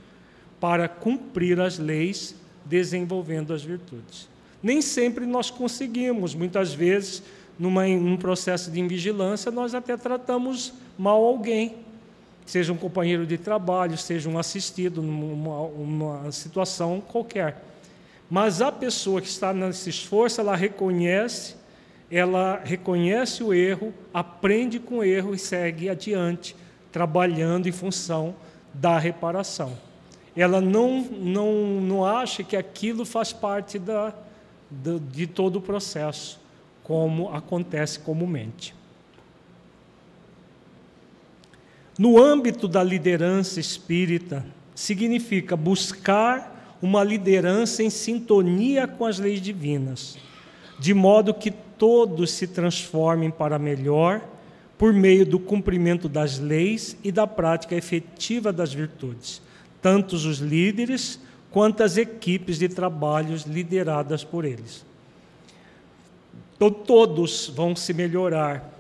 para 0.58 0.88
cumprir 0.88 1.60
as 1.60 1.78
leis, 1.78 2.34
desenvolvendo 2.64 3.54
as 3.54 3.62
virtudes. 3.62 4.30
Nem 4.64 4.82
sempre 4.82 5.26
nós 5.26 5.50
conseguimos, 5.50 6.34
muitas 6.34 6.74
vezes, 6.74 7.22
numa, 7.60 7.86
num 7.88 8.16
processo 8.16 8.72
de 8.72 8.80
invigilância, 8.80 9.52
nós 9.52 9.76
até 9.76 9.98
tratamos 9.98 10.72
mal 10.98 11.26
alguém 11.26 11.76
seja 12.50 12.74
um 12.74 12.78
companheiro 12.78 13.28
de 13.28 13.38
trabalho, 13.38 13.96
seja 13.96 14.28
um 14.28 14.40
assistido 14.40 15.04
numa 15.04 15.62
uma 15.66 16.32
situação 16.32 17.00
qualquer. 17.00 17.64
Mas 18.28 18.60
a 18.60 18.72
pessoa 18.72 19.22
que 19.22 19.28
está 19.28 19.54
nesse 19.54 19.92
esforço, 19.92 20.42
ela 20.42 20.56
reconhece, 20.56 21.56
ela 22.10 22.60
reconhece 22.64 23.44
o 23.44 23.54
erro, 23.54 23.94
aprende 24.12 24.80
com 24.80 24.98
o 24.98 25.04
erro 25.04 25.36
e 25.36 25.38
segue 25.38 25.90
adiante, 25.90 26.56
trabalhando 26.92 27.70
em 27.70 27.72
função 27.72 28.34
da 28.74 28.98
reparação. 28.98 29.78
Ela 30.36 30.60
não, 30.60 31.02
não, 31.04 31.54
não 31.80 32.04
acha 32.04 32.44
que 32.44 32.58
aquilo 32.58 33.06
faz 33.06 33.32
parte 33.32 33.78
da, 33.78 34.12
de, 34.72 35.00
de 35.00 35.28
todo 35.28 35.58
o 35.58 35.62
processo, 35.62 36.40
como 36.82 37.30
acontece 37.30 38.00
comumente. 38.00 38.79
No 42.00 42.18
âmbito 42.18 42.66
da 42.66 42.82
liderança 42.82 43.60
espírita, 43.60 44.46
significa 44.74 45.58
buscar 45.58 46.78
uma 46.82 47.04
liderança 47.04 47.84
em 47.84 47.90
sintonia 47.90 48.88
com 48.88 49.06
as 49.06 49.20
leis 49.20 49.42
divinas, 49.42 50.18
de 50.80 50.94
modo 50.94 51.34
que 51.34 51.52
todos 51.52 52.32
se 52.32 52.48
transformem 52.48 53.30
para 53.30 53.60
melhor 53.60 54.22
por 54.78 54.94
meio 54.94 55.26
do 55.26 55.38
cumprimento 55.38 56.08
das 56.08 56.40
leis 56.40 56.96
e 57.04 57.12
da 57.12 57.28
prática 57.28 57.76
efetiva 57.76 58.54
das 58.54 58.74
virtudes, 58.74 59.42
tanto 59.82 60.16
os 60.16 60.38
líderes 60.38 61.20
quanto 61.52 61.84
as 61.84 61.98
equipes 61.98 62.58
de 62.58 62.70
trabalhos 62.70 63.44
lideradas 63.44 64.24
por 64.24 64.46
eles. 64.46 64.86
Então, 66.56 66.72
todos 66.72 67.52
vão 67.54 67.76
se 67.76 67.94
melhorar, 67.94 68.74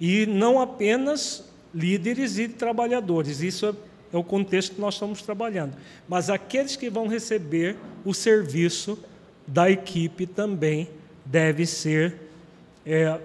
e 0.00 0.26
não 0.26 0.60
apenas 0.60 1.47
líderes 1.74 2.38
e 2.38 2.48
trabalhadores, 2.48 3.40
isso 3.40 3.66
é 3.66 3.74
é 4.12 4.16
o 4.16 4.24
contexto 4.24 4.74
que 4.74 4.80
nós 4.80 4.94
estamos 4.94 5.22
trabalhando. 5.22 5.74
Mas 6.08 6.30
aqueles 6.30 6.76
que 6.76 6.88
vão 6.88 7.06
receber 7.06 7.76
o 8.04 8.14
serviço 8.14 8.98
da 9.46 9.70
equipe 9.70 10.26
também 10.26 10.88
devem 11.24 11.66
ser 11.66 12.16
é, 12.86 13.18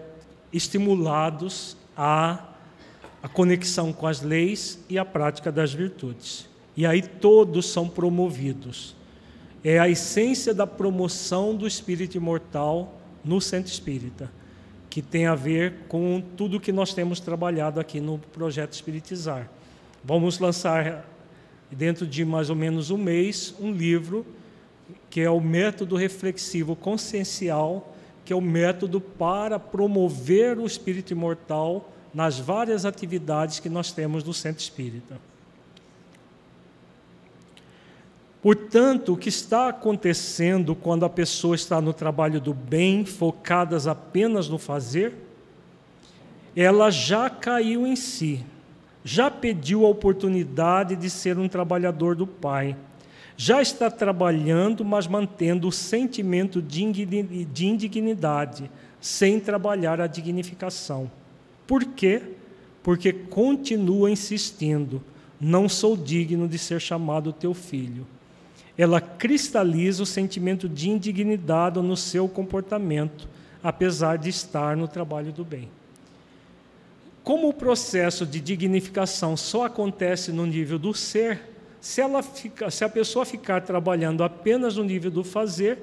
estimulados 0.52 1.78
à, 1.96 2.50
à 3.22 3.28
conexão 3.30 3.94
com 3.94 4.08
as 4.08 4.22
leis 4.22 4.80
e 4.90 4.98
à 4.98 5.06
prática 5.06 5.52
das 5.52 5.74
virtudes. 5.74 6.50
E 6.76 6.86
aí 6.86 7.02
todos 7.02 7.68
são 7.68 7.88
promovidos. 7.88 8.96
É 9.64 9.80
a 9.80 9.88
essência 9.88 10.54
da 10.54 10.68
promoção 10.68 11.56
do 11.56 11.66
espírito 11.66 12.18
imortal 12.18 13.00
no 13.24 13.40
centro 13.40 13.72
espírita, 13.72 14.30
que 14.94 15.02
tem 15.02 15.26
a 15.26 15.34
ver 15.34 15.74
com 15.88 16.22
tudo 16.38 16.60
que 16.60 16.72
nós 16.72 16.94
temos 16.94 17.20
trabalhado 17.20 17.80
aqui 17.80 18.00
no 18.00 18.20
projeto 18.32 18.74
Espiritizar. 18.74 19.50
Vamos 20.04 20.38
lançar, 20.38 21.10
dentro 21.72 22.06
de 22.06 22.24
mais 22.24 22.52
ou 22.52 22.56
menos 22.56 22.92
um 22.92 22.98
mês, 22.98 23.56
um 23.60 23.72
livro 23.72 24.24
que 25.10 25.20
é 25.20 25.32
o 25.32 25.42
método 25.42 25.96
reflexivo 25.96 26.76
consciencial, 26.76 27.96
que 28.24 28.32
é 28.32 28.36
o 28.36 28.42
método 28.42 29.02
para 29.02 29.58
promover 29.58 30.60
o 30.60 30.66
espírito 30.68 31.12
imortal 31.12 31.92
nas 32.14 32.38
várias 32.38 32.86
atividades 32.86 33.60
que 33.60 33.70
nós 33.70 33.92
temos 33.92 34.24
no 34.24 34.32
centro 34.32 34.62
espírita. 34.62 35.20
Portanto, 38.44 39.14
o 39.14 39.18
que 39.18 39.30
está 39.30 39.70
acontecendo 39.70 40.76
quando 40.76 41.06
a 41.06 41.10
pessoa 41.10 41.56
está 41.56 41.80
no 41.80 41.94
trabalho 41.94 42.42
do 42.42 42.54
bem, 42.54 43.06
focadas 43.06 43.88
apenas 43.88 44.50
no 44.50 44.58
fazer, 44.58 45.14
ela 46.54 46.92
já 46.92 47.30
caiu 47.30 47.88
em 47.88 47.96
si, 47.96 48.44
já 49.02 49.32
pediu 49.32 49.86
a 49.86 49.90
oportunidade 49.90 50.98
de 50.98 51.10
ser 51.10 51.40
um 51.40 51.48
trabalhador 51.48 52.18
do 52.18 52.28
Pai. 52.28 52.76
Já 53.38 53.62
está 53.62 53.90
trabalhando, 53.90 54.84
mas 54.84 55.08
mantendo 55.08 55.70
o 55.70 55.72
sentimento 55.72 56.62
de 56.62 56.84
indignidade, 57.66 58.70
sem 59.00 59.40
trabalhar 59.40 60.02
a 60.02 60.06
dignificação. 60.06 61.10
Por 61.66 61.86
quê? 61.86 62.22
Porque 62.84 63.14
continua 63.14 64.12
insistindo: 64.12 65.02
não 65.40 65.70
sou 65.70 65.96
digno 65.96 66.46
de 66.46 66.60
ser 66.60 66.82
chamado 66.82 67.32
teu 67.32 67.54
filho. 67.54 68.06
Ela 68.78 69.00
cristaliza 69.00 70.02
o 70.02 70.06
sentimento 70.06 70.68
de 70.68 70.90
indignidade 70.90 71.80
no 71.80 71.96
seu 71.96 72.28
comportamento, 72.28 73.28
apesar 73.62 74.18
de 74.18 74.30
estar 74.30 74.76
no 74.76 74.88
trabalho 74.88 75.32
do 75.32 75.46
bem. 75.46 75.70
Como 77.24 77.48
o 77.48 77.54
processo 77.54 78.26
de 78.26 78.42
dignificação 78.42 79.38
só 79.38 79.66
acontece 79.66 80.32
no 80.32 80.46
nível 80.46 80.78
do 80.78 80.94
ser, 80.94 81.40
se, 81.80 82.02
ela 82.02 82.22
fica, 82.22 82.70
se 82.70 82.84
a 82.84 82.90
pessoa 82.90 83.26
ficar 83.26 83.62
trabalhando 83.62 84.24
apenas 84.24 84.76
no 84.76 84.84
nível 84.84 85.12
do 85.12 85.24
fazer, 85.24 85.80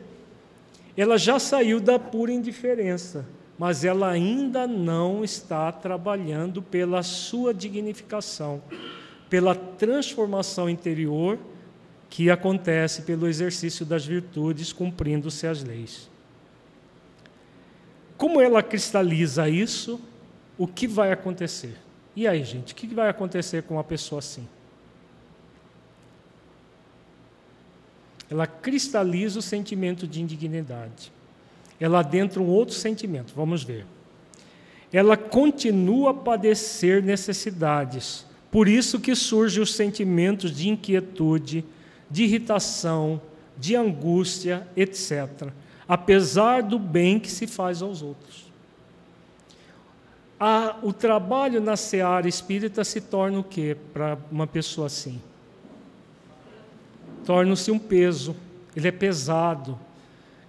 ela 0.96 1.16
já 1.16 1.38
saiu 1.38 1.81
da 1.81 1.98
pura 1.98 2.33
indiferença, 2.33 3.24
mas 3.59 3.85
ela 3.85 4.11
ainda 4.11 4.66
não 4.66 5.24
está 5.24 5.70
trabalhando 5.70 6.61
pela 6.61 7.03
sua 7.03 7.55
dignificação, 7.55 8.62
pela 9.31 9.55
transformação 9.55 10.68
interior 10.68 11.38
que 12.11 12.29
acontece 12.31 13.03
pelo 13.03 13.27
exercício 13.27 13.87
das 13.87 14.05
virtudes, 14.05 14.73
cumprindo-se 14.73 15.46
as 15.46 15.64
leis. 15.64 16.11
Como 18.18 18.40
ela 18.40 18.62
cristaliza 18.62 19.49
isso? 19.49 19.99
o 20.61 20.66
que 20.66 20.87
vai 20.87 21.11
acontecer? 21.11 21.75
E 22.14 22.29
aí, 22.29 22.44
gente, 22.44 22.75
o 22.75 22.77
que 22.77 22.87
vai 22.88 23.09
acontecer 23.09 23.62
com 23.62 23.77
uma 23.77 23.83
pessoa 23.83 24.18
assim? 24.18 24.46
Ela 28.29 28.46
cristaliza 28.46 29.38
o 29.38 29.42
sentimento 29.42 30.07
de 30.07 30.20
indignidade. 30.20 31.11
Ela 31.81 32.01
adentra 32.01 32.42
um 32.42 32.46
outro 32.46 32.75
sentimento, 32.75 33.33
vamos 33.35 33.64
ver. 33.64 33.87
Ela 34.92 35.16
continua 35.16 36.11
a 36.11 36.14
padecer 36.14 37.03
necessidades. 37.03 38.27
Por 38.51 38.68
isso 38.68 39.01
que 39.01 39.14
surgem 39.14 39.62
os 39.62 39.73
sentimentos 39.75 40.55
de 40.55 40.68
inquietude, 40.68 41.64
de 42.11 42.25
irritação, 42.25 43.20
de 43.57 43.77
angústia, 43.77 44.66
etc. 44.77 45.49
Apesar 45.87 46.62
do 46.62 46.79
bem 46.79 47.18
que 47.18 47.31
se 47.31 47.46
faz 47.46 47.83
aos 47.83 48.03
outros 48.03 48.51
a, 50.40 50.79
o 50.83 50.90
trabalho 50.90 51.61
na 51.61 51.77
seara 51.77 52.27
espírita 52.27 52.83
se 52.83 52.99
torna 52.99 53.38
o 53.38 53.44
quê 53.44 53.77
para 53.92 54.16
uma 54.33 54.46
pessoa 54.46 54.87
assim? 54.87 55.20
Torna-se 57.27 57.70
um 57.70 57.79
peso, 57.79 58.35
ele 58.75 58.88
é 58.88 58.90
pesado, 58.90 59.79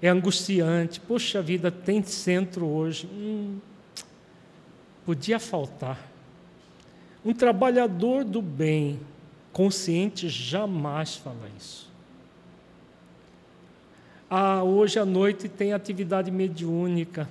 é 0.01 0.07
angustiante. 0.07 1.01
Poxa 1.01 1.41
vida, 1.41 1.69
tem 1.69 2.01
centro 2.01 2.65
hoje. 2.65 3.05
Hum, 3.07 3.57
podia 5.05 5.37
faltar. 5.37 5.99
Um 7.25 7.33
trabalhador 7.33 8.23
do 8.23 8.41
bem, 8.41 8.97
consciente, 9.51 10.29
jamais 10.29 11.15
fala 11.15 11.49
isso. 11.57 11.89
Ah, 14.29 14.63
hoje 14.63 14.97
à 14.97 15.05
noite 15.05 15.49
tem 15.49 15.73
atividade 15.73 16.31
mediúnica. 16.31 17.27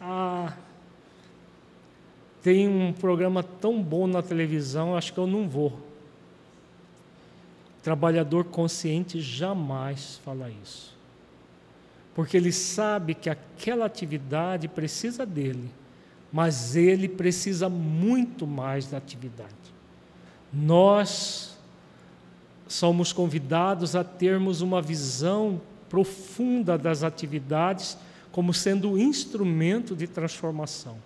Ah, 0.00 0.52
tem 2.42 2.66
um 2.66 2.92
programa 2.92 3.42
tão 3.42 3.82
bom 3.82 4.06
na 4.06 4.22
televisão, 4.22 4.96
acho 4.96 5.12
que 5.12 5.18
eu 5.18 5.26
não 5.26 5.48
vou. 5.48 5.78
Trabalhador 7.82 8.44
consciente 8.44 9.20
jamais 9.20 10.20
fala 10.24 10.50
isso. 10.62 10.96
Porque 12.14 12.36
ele 12.36 12.52
sabe 12.52 13.14
que 13.14 13.30
aquela 13.30 13.86
atividade 13.86 14.68
precisa 14.68 15.24
dele, 15.24 15.70
mas 16.32 16.74
ele 16.74 17.08
precisa 17.08 17.68
muito 17.68 18.46
mais 18.46 18.88
da 18.88 18.98
atividade. 18.98 19.54
Nós 20.52 21.49
somos 22.70 23.12
convidados 23.12 23.96
a 23.96 24.04
termos 24.04 24.60
uma 24.60 24.80
visão 24.80 25.60
profunda 25.88 26.78
das 26.78 27.02
atividades 27.02 27.98
como 28.30 28.54
sendo 28.54 28.96
instrumento 28.96 29.96
de 29.96 30.06
transformação 30.06 30.96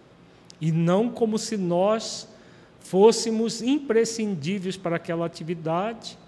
e 0.61 0.70
não 0.70 1.09
como 1.09 1.38
se 1.38 1.57
nós 1.57 2.29
fôssemos 2.81 3.62
imprescindíveis 3.62 4.77
para 4.77 4.96
aquela 4.96 5.24
atividade 5.24 6.18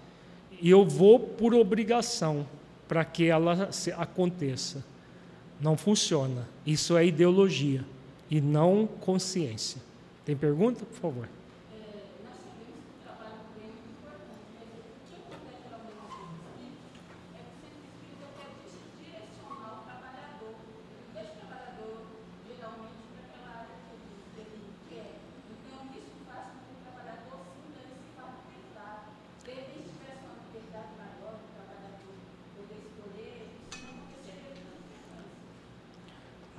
e 0.59 0.71
eu 0.71 0.83
vou 0.83 1.19
por 1.19 1.53
obrigação 1.53 2.47
para 2.87 3.05
que 3.05 3.25
ela 3.25 3.69
aconteça. 3.95 4.83
Não 5.61 5.77
funciona. 5.77 6.47
Isso 6.65 6.97
é 6.97 7.05
ideologia 7.05 7.85
e 8.27 8.41
não 8.41 8.87
consciência. 8.87 9.79
Tem 10.25 10.35
pergunta, 10.35 10.83
por 10.83 10.97
favor? 10.97 11.36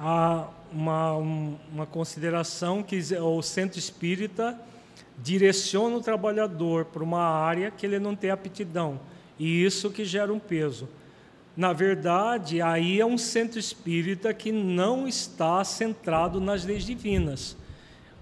Há 0.08 0.48
uma, 0.72 1.12
uma 1.12 1.86
consideração 1.86 2.82
que 2.82 2.98
o 3.20 3.42
centro 3.42 3.78
espírita 3.78 4.58
direciona 5.18 5.96
o 5.96 6.00
trabalhador 6.00 6.86
para 6.86 7.02
uma 7.02 7.22
área 7.22 7.70
que 7.70 7.84
ele 7.84 7.98
não 7.98 8.16
tem 8.16 8.30
aptidão, 8.30 8.98
e 9.38 9.64
isso 9.64 9.90
que 9.90 10.04
gera 10.04 10.32
um 10.32 10.38
peso. 10.38 10.88
Na 11.56 11.72
verdade, 11.72 12.62
aí 12.62 13.00
é 13.00 13.04
um 13.04 13.18
centro 13.18 13.58
espírita 13.58 14.32
que 14.32 14.52
não 14.52 15.08
está 15.08 15.62
centrado 15.64 16.40
nas 16.40 16.64
leis 16.64 16.84
divinas. 16.84 17.56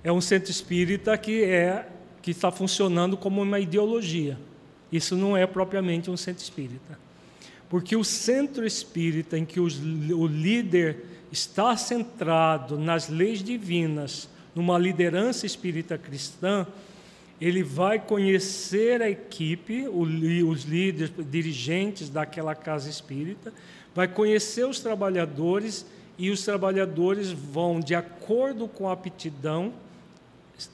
É 0.02 0.10
um 0.10 0.22
centro 0.22 0.50
espírita 0.50 1.16
que 1.18 1.44
é 1.44 1.86
que 2.22 2.30
está 2.30 2.50
funcionando 2.50 3.16
como 3.16 3.42
uma 3.42 3.60
ideologia. 3.60 4.38
Isso 4.90 5.16
não 5.16 5.36
é 5.36 5.46
propriamente 5.46 6.10
um 6.10 6.16
centro 6.16 6.42
espírita. 6.42 6.98
Porque 7.68 7.94
o 7.94 8.02
centro 8.02 8.64
espírita 8.66 9.36
em 9.36 9.44
que 9.44 9.60
os, 9.60 9.78
o 9.78 10.26
líder 10.26 11.15
está 11.30 11.76
centrado 11.76 12.78
nas 12.78 13.08
leis 13.08 13.42
divinas, 13.42 14.28
numa 14.54 14.78
liderança 14.78 15.44
espírita 15.44 15.98
cristã, 15.98 16.66
ele 17.40 17.62
vai 17.62 17.98
conhecer 17.98 19.02
a 19.02 19.10
equipe, 19.10 19.86
os 19.88 20.64
líderes, 20.64 21.12
dirigentes 21.30 22.08
daquela 22.08 22.54
casa 22.54 22.88
espírita, 22.88 23.52
vai 23.94 24.08
conhecer 24.08 24.66
os 24.66 24.80
trabalhadores 24.80 25.84
e 26.18 26.30
os 26.30 26.42
trabalhadores 26.42 27.30
vão, 27.30 27.80
de 27.80 27.94
acordo 27.94 28.66
com 28.66 28.88
a 28.88 28.92
aptidão, 28.92 29.72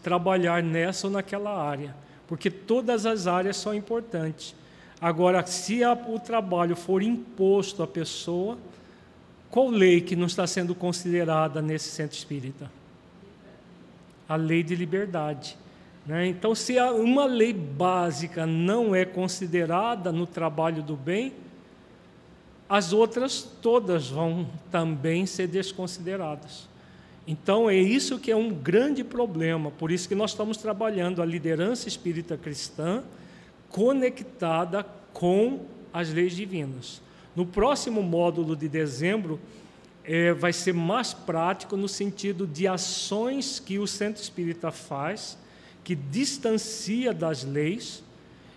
trabalhar 0.03 0.63
nessa 0.63 1.09
ou 1.09 1.13
naquela 1.13 1.51
área, 1.61 1.95
porque 2.29 2.49
todas 2.49 3.05
as 3.05 3.27
áreas 3.27 3.57
são 3.57 3.75
importantes. 3.75 4.55
Agora, 5.01 5.45
se 5.45 5.83
a, 5.83 5.93
o 5.95 6.21
trabalho 6.21 6.77
for 6.77 7.03
imposto 7.03 7.83
à 7.83 7.87
pessoa, 7.89 8.57
qual 9.53 9.69
lei 9.69 10.01
que 10.01 10.17
não 10.17 10.27
está 10.27 10.47
sendo 10.47 10.75
considerada 10.75 11.61
nesse 11.61 11.91
centro 11.91 12.17
espírita? 12.17 12.73
A 14.27 14.35
lei 14.35 14.63
de 14.63 14.75
liberdade. 14.75 15.59
Né? 16.07 16.27
Então, 16.27 16.55
se 16.55 16.81
uma 16.81 17.27
lei 17.27 17.53
básica 17.53 18.47
não 18.47 18.95
é 18.95 19.05
considerada 19.05 20.11
no 20.11 20.27
trabalho 20.27 20.83
do 20.83 20.97
bem, 20.97 21.35
as 22.67 22.95
outras 22.95 23.43
todas 23.61 24.09
vão 24.09 24.49
também 24.71 25.27
ser 25.27 25.49
desconsideradas. 25.49 26.67
Então, 27.27 27.69
é 27.69 27.77
isso 27.77 28.19
que 28.19 28.31
é 28.31 28.37
um 28.37 28.49
grande 28.49 29.05
problema, 29.05 29.71
por 29.71 29.93
isso 29.93 30.09
que 30.09 30.15
nós 30.15 30.31
estamos 30.31 30.57
trabalhando 30.57 31.21
a 31.21 31.27
liderança 31.27 31.89
espírita 31.89 32.39
cristã 32.39 33.03
conectada 33.69 34.83
com 35.13 35.61
as 35.93 36.11
leis 36.11 36.35
divinas. 36.35 37.03
No 37.35 37.47
próximo 37.47 38.03
módulo 38.03 38.55
de 38.55 38.69
dezembro, 38.69 39.41
é, 40.05 40.33
vai 40.33 40.53
ser 40.53 40.75
mais 40.75 41.15
prático 41.15 41.77
no 41.77 41.89
sentido 41.89 42.47
de 42.47 42.67
ações 42.67 43.59
que 43.59 43.79
o 43.79 43.87
centro 43.87 44.23
espírita 44.23 44.71
faz 44.71 45.39
que 45.85 45.95
distancia 45.95 47.13
das 47.13 47.45
leis 47.45 48.03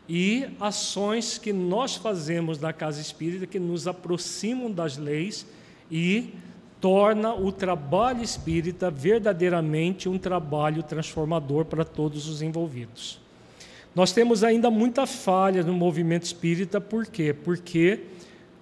e 0.07 0.47
ações 0.59 1.37
que 1.37 1.51
nós 1.51 1.95
fazemos 1.95 2.59
na 2.59 2.71
casa 2.71 3.01
espírita 3.01 3.47
que 3.47 3.59
nos 3.59 3.87
aproximam 3.87 4.71
das 4.71 4.97
leis 4.97 5.45
e 5.89 6.33
torna 6.79 7.33
o 7.33 7.51
trabalho 7.51 8.21
espírita 8.21 8.91
verdadeiramente 8.91 10.07
um 10.07 10.19
trabalho 10.19 10.83
transformador 10.83 11.65
para 11.65 11.83
todos 11.83 12.27
os 12.27 12.41
envolvidos. 12.43 13.19
Nós 13.95 14.11
temos 14.11 14.43
ainda 14.43 14.69
muita 14.69 15.07
falha 15.07 15.63
no 15.63 15.73
movimento 15.73 16.23
espírita, 16.23 16.79
por 16.79 17.07
quê? 17.07 17.33
Porque 17.33 18.01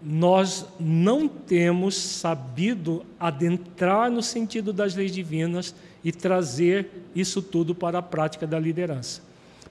nós 0.05 0.65
não 0.77 1.29
temos 1.29 1.95
sabido 1.95 3.05
adentrar 3.17 4.11
no 4.11 4.21
sentido 4.21 4.73
das 4.73 4.95
leis 4.95 5.13
divinas 5.13 5.73
e 6.03 6.11
trazer 6.11 6.89
isso 7.15 7.41
tudo 7.41 7.73
para 7.73 7.99
a 7.99 8.01
prática 8.01 8.45
da 8.45 8.59
liderança. 8.59 9.21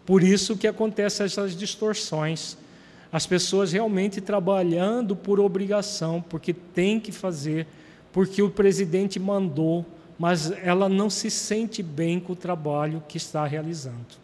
Por 0.06 0.22
isso 0.22 0.56
que 0.56 0.66
acontecem 0.66 1.26
essas 1.26 1.54
distorções. 1.54 2.56
As 3.12 3.26
pessoas 3.26 3.72
realmente 3.72 4.22
trabalhando 4.22 5.14
por 5.14 5.38
obrigação, 5.38 6.24
porque 6.26 6.54
tem 6.54 6.98
que 6.98 7.12
fazer, 7.12 7.66
porque 8.10 8.42
o 8.42 8.48
presidente 8.48 9.20
mandou, 9.20 9.84
mas 10.18 10.50
ela 10.50 10.88
não 10.88 11.10
se 11.10 11.30
sente 11.30 11.82
bem 11.82 12.18
com 12.18 12.32
o 12.32 12.36
trabalho 12.36 13.02
que 13.06 13.18
está 13.18 13.44
realizando. 13.44 14.22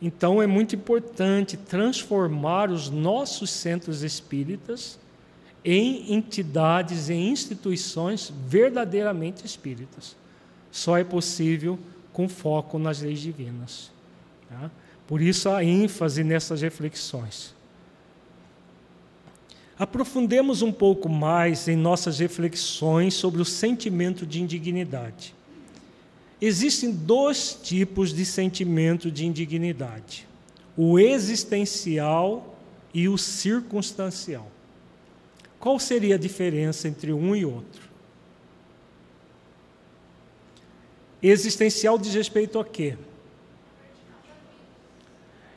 Então 0.00 0.40
é 0.40 0.46
muito 0.46 0.76
importante 0.76 1.56
transformar 1.56 2.70
os 2.70 2.88
nossos 2.88 3.50
centros 3.50 4.04
espíritas 4.04 4.96
em 5.70 6.14
entidades, 6.14 7.10
em 7.10 7.28
instituições 7.28 8.32
verdadeiramente 8.46 9.44
espíritas 9.44 10.16
só 10.70 10.96
é 10.96 11.04
possível 11.04 11.78
com 12.10 12.26
foco 12.26 12.78
nas 12.78 13.02
leis 13.02 13.20
divinas. 13.20 13.90
Tá? 14.48 14.70
Por 15.06 15.20
isso 15.20 15.50
a 15.50 15.62
ênfase 15.62 16.24
nessas 16.24 16.62
reflexões. 16.62 17.54
Aprofundemos 19.78 20.62
um 20.62 20.72
pouco 20.72 21.06
mais 21.06 21.68
em 21.68 21.76
nossas 21.76 22.18
reflexões 22.18 23.12
sobre 23.12 23.42
o 23.42 23.44
sentimento 23.44 24.24
de 24.24 24.40
indignidade. 24.40 25.34
Existem 26.40 26.90
dois 26.90 27.58
tipos 27.62 28.14
de 28.14 28.24
sentimento 28.24 29.10
de 29.10 29.26
indignidade: 29.26 30.26
o 30.74 30.98
existencial 30.98 32.58
e 32.94 33.06
o 33.06 33.18
circunstancial. 33.18 34.50
Qual 35.58 35.78
seria 35.78 36.14
a 36.14 36.18
diferença 36.18 36.86
entre 36.86 37.12
um 37.12 37.34
e 37.34 37.44
outro? 37.44 37.88
Existencial 41.22 41.98
diz 41.98 42.14
respeito 42.14 42.58
a 42.58 42.64
quê? 42.64 42.96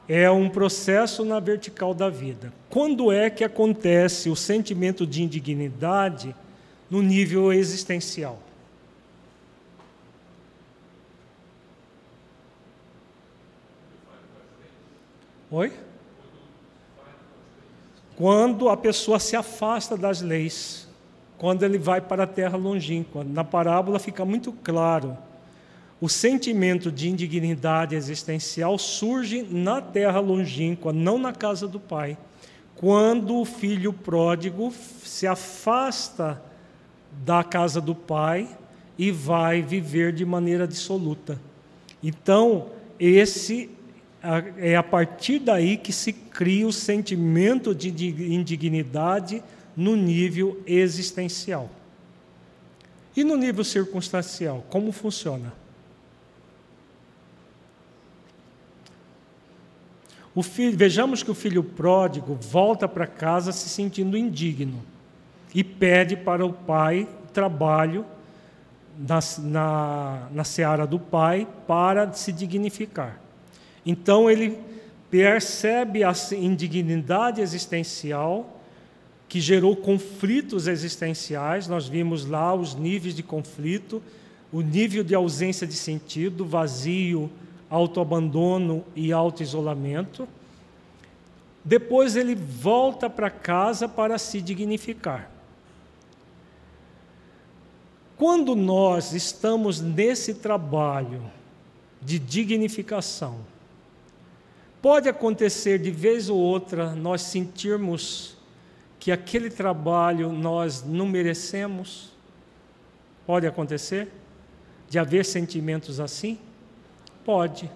É 0.10 0.30
um 0.30 0.50
processo 0.50 1.24
na 1.24 1.40
vertical 1.40 1.94
da 1.94 2.10
vida. 2.10 2.52
Quando 2.70 3.12
é 3.12 3.30
que 3.30 3.44
acontece 3.44 4.30
o 4.30 4.36
sentimento 4.36 5.06
de 5.06 5.22
indignidade 5.22 6.36
no 6.90 7.02
nível 7.02 7.54
existencial? 7.54 8.42
Oi? 15.52 15.72
Quando 18.22 18.70
a 18.70 18.78
pessoa 18.78 19.18
se 19.18 19.36
afasta 19.36 19.98
das 19.98 20.22
leis, 20.22 20.88
quando 21.40 21.64
ele 21.64 21.80
vai 21.80 22.00
para 22.00 22.26
a 22.26 22.28
terra 22.28 22.56
longínqua. 22.56 23.24
Na 23.24 23.44
parábola 23.44 23.98
fica 23.98 24.24
muito 24.24 24.52
claro 24.52 25.18
o 26.02 26.10
sentimento 26.10 26.92
de 26.92 27.08
indignidade 27.08 27.96
existencial 27.96 28.76
surge 28.80 29.44
na 29.44 29.80
terra 29.80 30.20
longínqua, 30.20 30.92
não 30.92 31.20
na 31.20 31.32
casa 31.32 31.68
do 31.68 31.80
pai. 31.80 32.18
Quando 32.76 33.38
o 33.38 33.46
filho 33.46 33.94
pródigo 33.94 34.74
se 35.04 35.28
afasta 35.28 36.42
da 37.24 37.44
casa 37.44 37.80
do 37.80 37.94
pai 37.94 38.50
e 38.98 39.12
vai 39.12 39.62
viver 39.62 40.12
de 40.12 40.26
maneira 40.26 40.68
dissoluta. 40.68 41.40
Então, 42.02 42.70
esse 43.00 43.70
é 44.58 44.76
a 44.76 44.84
partir 44.84 45.40
daí 45.40 45.78
que 45.78 45.92
se 45.92 46.14
cria 46.14 46.68
o 46.68 46.74
sentimento 46.74 47.74
de 47.74 47.90
indignidade 48.34 49.44
no 49.76 49.96
nível 49.96 50.62
existencial. 50.66 51.70
E 53.16 53.24
no 53.24 53.36
nível 53.36 53.64
circunstancial, 53.64 54.66
como 54.70 54.92
funciona? 54.92 55.54
Filho, 60.42 60.78
vejamos 60.78 61.24
que 61.24 61.30
o 61.30 61.36
filho 61.36 61.62
pródigo 61.62 62.36
volta 62.36 62.88
para 62.88 63.06
casa 63.06 63.52
se 63.52 63.68
sentindo 63.68 64.18
indigno 64.18 64.82
e 65.54 65.62
pede 65.62 66.16
para 66.16 66.46
o 66.46 66.54
pai 66.54 67.08
trabalho 67.34 68.06
na, 68.98 69.20
na, 69.40 70.28
na 70.32 70.44
seara 70.44 70.88
do 70.88 71.00
pai 71.00 71.48
para 71.68 72.12
se 72.14 72.32
dignificar. 72.32 73.21
Então 73.86 74.30
ele 74.30 74.60
percebe 75.10 76.04
a 76.04 76.14
indignidade 76.32 77.42
existencial 77.42 78.62
que 79.28 79.40
gerou 79.40 79.76
conflitos 79.76 80.68
existenciais. 80.68 81.68
Nós 81.68 81.88
vimos 81.88 82.26
lá 82.26 82.54
os 82.54 82.76
níveis 82.76 83.16
de 83.16 83.24
conflito, 83.24 84.02
o 84.52 84.62
nível 84.62 85.04
de 85.04 85.16
ausência 85.16 85.66
de 85.66 85.74
sentido, 85.74 86.46
vazio, 86.46 87.30
autoabandono 87.70 88.84
e 88.96 89.14
autoisolamento. 89.14 90.28
Depois 91.64 92.16
ele 92.16 92.36
volta 92.36 93.10
para 93.10 93.30
casa 93.30 93.88
para 93.88 94.18
se 94.18 94.42
dignificar. 94.42 95.32
Quando 98.18 98.56
nós 98.56 99.14
estamos 99.14 99.80
nesse 99.80 100.36
trabalho 100.36 101.24
de 102.02 102.20
dignificação, 102.20 103.40
pode 104.82 105.08
acontecer 105.08 105.80
de 105.80 105.92
vez 105.92 106.30
ou 106.30 106.38
outra 106.38 106.96
nós 106.96 107.22
sentirmos 107.22 108.38
que 109.00 109.12
aquele 109.12 109.50
trabalho 109.50 110.32
nós 110.32 110.84
não 110.84 111.08
merecemos, 111.08 112.12
Pode 113.26 113.48
acontecer? 113.48 114.10
De 114.90 115.00
haver 115.00 115.24
sentimentos 115.24 116.00
assim? 116.00 116.38
Pode. 117.24 117.72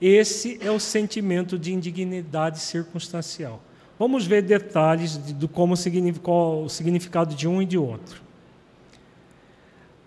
Esse 0.00 0.58
é 0.62 0.70
o 0.70 0.80
sentimento 0.80 1.58
de 1.58 1.72
indignidade 1.72 2.58
circunstancial. 2.58 3.60
Vamos 3.98 4.26
ver 4.26 4.42
detalhes 4.42 5.18
de, 5.22 5.46
como 5.46 5.74
qual 6.22 6.64
o 6.64 6.68
significado 6.68 7.34
de 7.34 7.46
um 7.46 7.60
e 7.60 7.66
de 7.66 7.76
outro. 7.76 8.22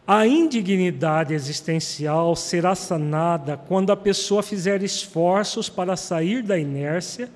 A 0.07 0.27
indignidade 0.27 1.33
existencial 1.33 2.35
será 2.35 2.75
sanada 2.75 3.57
quando 3.57 3.91
a 3.91 3.97
pessoa 3.97 4.43
fizer 4.43 4.83
esforços 4.83 5.67
para 5.67 5.97
sair 5.97 6.43
da 6.43 6.59
inércia 6.59 7.27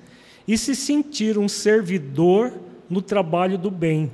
e 0.46 0.56
se 0.56 0.76
sentir 0.76 1.36
um 1.36 1.48
servidor 1.48 2.52
no 2.88 3.02
trabalho 3.02 3.58
do 3.58 3.72
bem, 3.72 4.08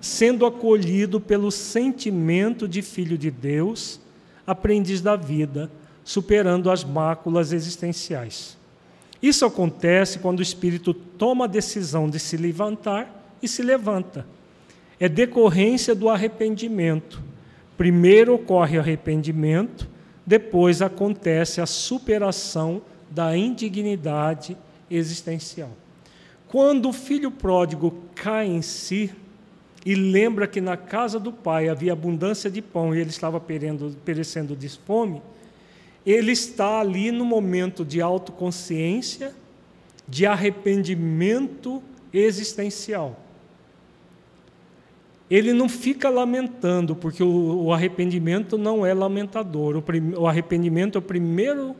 sendo 0.00 0.46
acolhido 0.46 1.20
pelo 1.20 1.50
sentimento 1.50 2.68
de 2.68 2.82
filho 2.82 3.18
de 3.18 3.32
Deus, 3.32 4.00
aprendiz 4.46 5.00
da 5.00 5.16
vida, 5.16 5.68
superando 6.04 6.70
as 6.70 6.84
máculas 6.84 7.52
existenciais. 7.52 8.56
Isso 9.20 9.44
acontece 9.44 10.20
quando 10.20 10.38
o 10.38 10.42
espírito 10.42 10.94
toma 10.94 11.46
a 11.46 11.48
decisão 11.48 12.08
de 12.08 12.20
se 12.20 12.36
levantar 12.36 13.34
e 13.42 13.48
se 13.48 13.60
levanta. 13.60 14.24
É 15.00 15.08
decorrência 15.08 15.96
do 15.96 16.08
arrependimento. 16.08 17.27
Primeiro 17.78 18.34
ocorre 18.34 18.76
arrependimento, 18.76 19.88
depois 20.26 20.82
acontece 20.82 21.60
a 21.60 21.66
superação 21.66 22.82
da 23.08 23.36
indignidade 23.36 24.56
existencial. 24.90 25.70
Quando 26.48 26.88
o 26.88 26.92
filho 26.92 27.30
pródigo 27.30 27.94
cai 28.16 28.48
em 28.48 28.62
si 28.62 29.12
e 29.86 29.94
lembra 29.94 30.48
que 30.48 30.60
na 30.60 30.76
casa 30.76 31.20
do 31.20 31.32
pai 31.32 31.68
havia 31.68 31.92
abundância 31.92 32.50
de 32.50 32.60
pão 32.60 32.92
e 32.92 32.98
ele 32.98 33.10
estava 33.10 33.40
perecendo 33.40 34.56
de 34.56 34.68
fome, 34.68 35.22
ele 36.04 36.32
está 36.32 36.80
ali 36.80 37.12
no 37.12 37.24
momento 37.24 37.84
de 37.84 38.00
autoconsciência, 38.00 39.32
de 40.08 40.26
arrependimento 40.26 41.80
existencial. 42.12 43.20
Ele 45.30 45.52
não 45.52 45.68
fica 45.68 46.08
lamentando, 46.08 46.96
porque 46.96 47.22
o, 47.22 47.64
o 47.64 47.72
arrependimento 47.72 48.56
não 48.56 48.84
é 48.84 48.94
lamentador. 48.94 49.76
O, 49.76 49.82
prim, 49.82 50.14
o 50.16 50.26
arrependimento 50.26 50.96
é 50.96 50.98
o 51.00 51.02
primeiro 51.02 51.76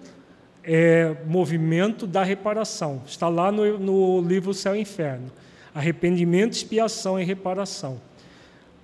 é, 0.63 1.17
movimento 1.27 2.07
da 2.07 2.23
reparação. 2.23 3.03
Está 3.07 3.29
lá 3.29 3.51
no, 3.51 3.79
no 3.79 4.21
livro 4.21 4.53
Céu 4.53 4.77
e 4.77 4.81
Inferno. 4.81 5.33
Arrependimento, 5.75 6.53
expiação 6.53 7.19
e 7.19 7.25
reparação. 7.25 8.01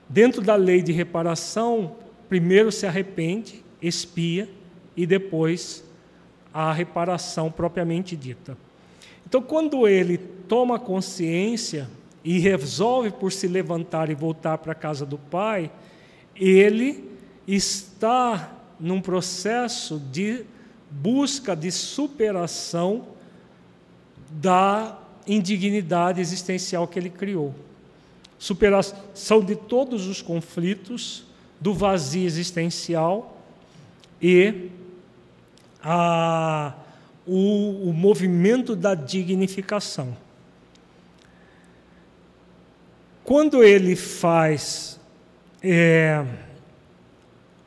Dentro 0.08 0.40
da 0.40 0.54
lei 0.54 0.80
de 0.80 0.92
reparação, 0.92 1.96
primeiro 2.28 2.72
se 2.72 2.86
arrepende, 2.86 3.62
expia 3.82 4.48
e 4.96 5.06
depois 5.06 5.84
a 6.52 6.72
reparação 6.72 7.50
propriamente 7.50 8.16
dita. 8.16 8.56
Então, 9.26 9.42
quando 9.42 9.88
ele 9.88 10.16
toma 10.16 10.78
consciência 10.78 11.88
e 12.24 12.38
resolve 12.38 13.10
por 13.10 13.30
se 13.30 13.46
levantar 13.46 14.08
e 14.08 14.14
voltar 14.14 14.58
para 14.58 14.72
a 14.72 14.74
casa 14.74 15.04
do 15.04 15.18
pai, 15.18 15.70
ele 16.34 17.04
está 17.46 18.50
num 18.80 19.00
processo 19.00 20.00
de 20.10 20.44
busca 20.90 21.54
de 21.54 21.70
superação 21.70 23.08
da 24.30 24.98
indignidade 25.26 26.20
existencial 26.20 26.88
que 26.88 26.98
ele 26.98 27.10
criou. 27.10 27.54
Superação 28.38 29.44
de 29.44 29.54
todos 29.54 30.06
os 30.06 30.22
conflitos, 30.22 31.24
do 31.60 31.72
vazio 31.72 32.26
existencial 32.26 33.38
e 34.20 34.70
a, 35.82 36.74
o, 37.26 37.88
o 37.88 37.92
movimento 37.92 38.74
da 38.74 38.94
dignificação. 38.94 40.16
Quando 43.24 43.64
ele 43.64 43.96
faz, 43.96 45.00
é, 45.62 46.22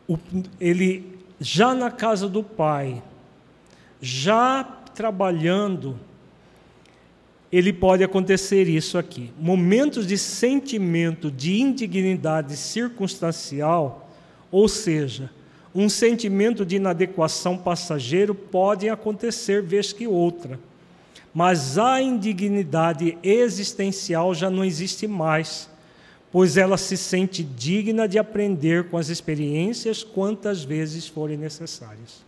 o, 0.07 0.15
ele 0.59 1.17
já 1.39 1.73
na 1.73 1.89
casa 1.89 2.29
do 2.29 2.43
pai, 2.43 3.01
já 3.99 4.63
trabalhando, 4.93 5.99
ele 7.51 7.73
pode 7.73 8.03
acontecer 8.03 8.67
isso 8.67 8.99
aqui. 8.99 9.31
Momentos 9.39 10.05
de 10.05 10.15
sentimento 10.15 11.31
de 11.31 11.59
indignidade 11.59 12.55
circunstancial, 12.55 14.11
ou 14.51 14.67
seja, 14.67 15.31
um 15.73 15.89
sentimento 15.89 16.63
de 16.63 16.75
inadequação 16.75 17.57
passageiro 17.57 18.35
pode 18.35 18.89
acontecer 18.89 19.63
vez 19.63 19.91
que 19.91 20.05
outra. 20.07 20.59
Mas 21.37 21.77
a 21.77 22.01
indignidade 22.01 23.15
existencial 23.21 24.33
já 24.33 24.49
não 24.49 24.65
existe 24.65 25.05
mais, 25.05 25.69
pois 26.31 26.57
ela 26.57 26.79
se 26.79 26.97
sente 26.97 27.43
digna 27.43 28.07
de 28.07 28.17
aprender 28.17 28.89
com 28.89 28.97
as 28.97 29.09
experiências 29.09 30.03
quantas 30.03 30.63
vezes 30.63 31.07
forem 31.07 31.37
necessárias. 31.37 32.25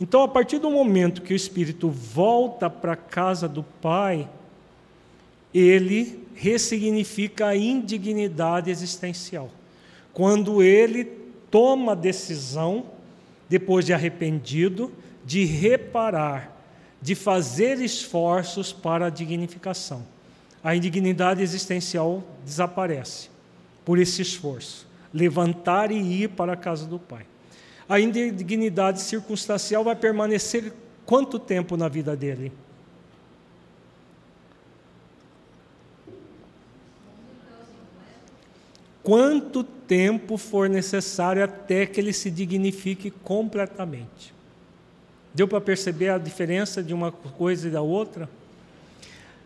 Então, 0.00 0.24
a 0.24 0.26
partir 0.26 0.58
do 0.58 0.68
momento 0.68 1.22
que 1.22 1.32
o 1.32 1.36
espírito 1.36 1.88
volta 1.88 2.68
para 2.68 2.94
a 2.94 2.96
casa 2.96 3.46
do 3.46 3.62
Pai, 3.62 4.28
ele 5.54 6.18
ressignifica 6.34 7.46
a 7.46 7.56
indignidade 7.56 8.68
existencial. 8.68 9.48
Quando 10.12 10.60
ele 10.60 11.04
toma 11.52 11.92
a 11.92 11.94
decisão, 11.94 12.86
depois 13.48 13.86
de 13.86 13.92
arrependido, 13.92 14.90
de 15.24 15.44
reparar, 15.44 16.59
de 17.00 17.14
fazer 17.14 17.80
esforços 17.80 18.72
para 18.72 19.06
a 19.06 19.10
dignificação. 19.10 20.02
A 20.62 20.74
indignidade 20.74 21.42
existencial 21.42 22.22
desaparece 22.44 23.30
por 23.84 23.98
esse 23.98 24.22
esforço. 24.22 24.86
Levantar 25.12 25.90
e 25.90 25.96
ir 25.96 26.28
para 26.28 26.52
a 26.52 26.56
casa 26.56 26.86
do 26.86 26.98
Pai 26.98 27.24
a 27.90 27.98
indignidade 27.98 29.00
circunstancial 29.00 29.82
vai 29.82 29.96
permanecer 29.96 30.72
quanto 31.04 31.40
tempo 31.40 31.76
na 31.76 31.88
vida 31.88 32.14
dele? 32.14 32.52
Quanto 39.02 39.64
tempo 39.64 40.36
for 40.36 40.68
necessário 40.68 41.42
até 41.42 41.84
que 41.84 41.98
ele 41.98 42.12
se 42.12 42.30
dignifique 42.30 43.10
completamente? 43.10 44.32
Deu 45.32 45.46
para 45.46 45.60
perceber 45.60 46.08
a 46.08 46.18
diferença 46.18 46.82
de 46.82 46.92
uma 46.92 47.12
coisa 47.12 47.68
e 47.68 47.70
da 47.70 47.80
outra? 47.80 48.28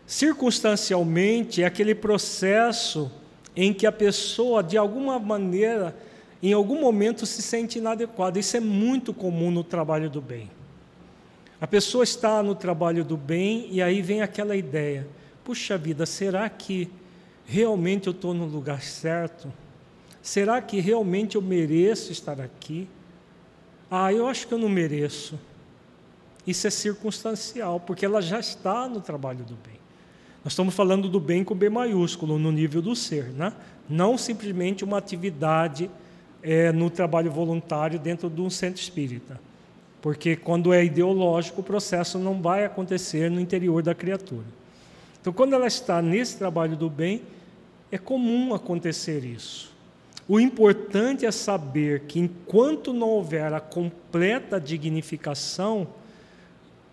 Circunstancialmente, 0.07 1.63
é 1.63 1.65
aquele 1.65 1.95
processo 1.95 3.11
em 3.55 3.73
que 3.73 3.85
a 3.87 3.91
pessoa, 3.91 4.61
de 4.61 4.77
alguma 4.77 5.17
maneira, 5.17 5.95
em 6.41 6.53
algum 6.53 6.79
momento 6.79 7.25
se 7.25 7.41
sente 7.41 7.79
inadequado. 7.79 8.37
Isso 8.37 8.57
é 8.57 8.59
muito 8.59 9.13
comum 9.13 9.49
no 9.49 9.63
trabalho 9.63 10.09
do 10.09 10.21
bem. 10.21 10.49
A 11.59 11.65
pessoa 11.65 12.03
está 12.03 12.43
no 12.43 12.53
trabalho 12.53 13.03
do 13.03 13.15
bem 13.15 13.67
e 13.71 13.81
aí 13.81 14.01
vem 14.01 14.21
aquela 14.21 14.55
ideia: 14.55 15.07
puxa 15.43 15.77
vida, 15.77 16.05
será 16.05 16.49
que 16.49 16.89
realmente 17.45 18.07
eu 18.07 18.11
estou 18.11 18.33
no 18.33 18.45
lugar 18.45 18.81
certo? 18.81 19.51
Será 20.21 20.61
que 20.61 20.79
realmente 20.79 21.35
eu 21.35 21.41
mereço 21.41 22.11
estar 22.11 22.41
aqui? 22.41 22.87
Ah, 23.89 24.11
eu 24.11 24.27
acho 24.27 24.47
que 24.47 24.53
eu 24.53 24.57
não 24.57 24.67
mereço. 24.67 25.39
Isso 26.45 26.67
é 26.67 26.69
circunstancial, 26.69 27.79
porque 27.79 28.05
ela 28.05 28.21
já 28.21 28.39
está 28.39 28.87
no 28.87 29.01
trabalho 29.01 29.43
do 29.43 29.55
bem. 29.55 29.75
Nós 30.43 30.53
estamos 30.53 30.75
falando 30.75 31.09
do 31.09 31.19
bem 31.19 31.43
com 31.43 31.55
B 31.55 31.69
maiúsculo, 31.69 32.37
no 32.37 32.51
nível 32.51 32.81
do 32.81 32.95
ser, 32.95 33.29
né? 33.29 33.51
não 33.89 34.17
simplesmente 34.17 34.83
uma 34.83 34.97
atividade 34.97 35.89
é, 36.43 36.71
no 36.71 36.89
trabalho 36.89 37.31
voluntário 37.31 37.97
dentro 37.97 38.29
de 38.29 38.41
um 38.41 38.49
centro 38.49 38.79
espírita. 38.79 39.39
Porque 40.01 40.35
quando 40.35 40.71
é 40.71 40.85
ideológico, 40.85 41.61
o 41.61 41.63
processo 41.63 42.19
não 42.19 42.39
vai 42.39 42.63
acontecer 42.63 43.31
no 43.31 43.39
interior 43.39 43.81
da 43.81 43.95
criatura. 43.95 44.45
Então, 45.19 45.33
quando 45.33 45.53
ela 45.53 45.65
está 45.65 45.99
nesse 45.99 46.37
trabalho 46.37 46.77
do 46.77 46.87
bem, 46.87 47.23
é 47.91 47.97
comum 47.97 48.53
acontecer 48.53 49.25
isso. 49.25 49.73
O 50.27 50.39
importante 50.39 51.25
é 51.25 51.31
saber 51.31 52.01
que 52.01 52.19
enquanto 52.19 52.93
não 52.93 53.09
houver 53.09 53.51
a 53.51 53.59
completa 53.59 54.59
dignificação, 54.59 55.87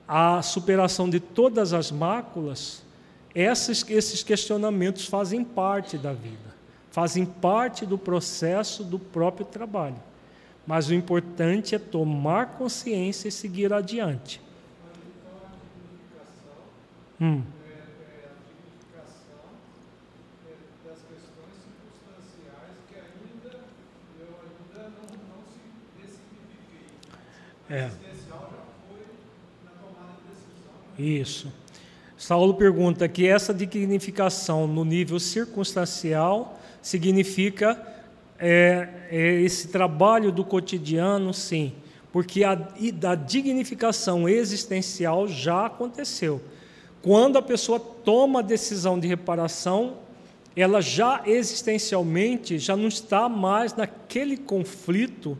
a 0.07 0.43
superação 0.43 1.09
de 1.09 1.21
todas 1.21 1.73
as 1.73 1.91
máculas, 1.91 2.83
esses, 3.35 3.85
esses 3.89 4.23
questionamentos 4.23 5.07
fazem 5.07 5.43
parte 5.45 5.97
da 5.97 6.13
vida 6.13 6.53
fazem 6.93 7.25
parte 7.25 7.87
do 7.87 7.97
processo 7.97 8.85
do 8.85 8.99
próprio 8.99 9.47
trabalho. 9.47 9.97
Mas 10.67 10.89
o 10.89 10.95
importante 10.95 11.75
é 11.75 11.79
tomar 11.79 12.59
consciência 12.59 13.29
e 13.29 13.33
seguir 13.33 13.73
adiante. 13.73 14.41
Hum. 17.19 17.43
É. 27.71 28.12
Isso. 31.03 31.53
Saulo 32.17 32.55
pergunta 32.55 33.09
que 33.09 33.27
essa 33.27 33.53
dignificação 33.53 34.69
no 34.69 34.85
nível 34.85 35.19
circunstancial 35.19 36.61
significa 36.81 37.77
é, 38.39 38.89
é 39.11 39.41
esse 39.41 39.69
trabalho 39.69 40.31
do 40.31 40.45
cotidiano, 40.45 41.35
sim, 41.35 41.73
porque 42.13 42.45
a, 42.45 42.53
a 42.53 43.15
dignificação 43.17 44.29
existencial 44.29 45.27
já 45.27 45.67
aconteceu. 45.67 46.41
Quando 47.03 47.37
a 47.37 47.43
pessoa 47.43 47.81
toma 47.81 48.39
a 48.39 48.43
decisão 48.43 49.01
de 49.01 49.09
reparação, 49.09 49.95
ela 50.55 50.81
já 50.81 51.23
existencialmente 51.27 52.59
já 52.59 52.77
não 52.77 52.87
está 52.87 53.29
mais 53.29 53.75
naquele 53.75 54.37
conflito 54.37 55.37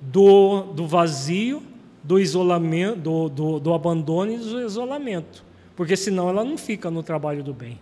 do, 0.00 0.62
do 0.72 0.84
vazio, 0.88 1.62
do 2.02 2.18
isolamento, 2.18 2.98
do, 2.98 3.28
do, 3.28 3.60
do 3.60 3.74
abandono 3.74 4.32
e 4.32 4.38
do 4.38 4.60
isolamento, 4.60 5.44
porque 5.76 5.96
senão 5.96 6.28
ela 6.28 6.44
não 6.44 6.58
fica 6.58 6.90
no 6.90 7.02
trabalho 7.02 7.42
do 7.42 7.54
bem. 7.54 7.78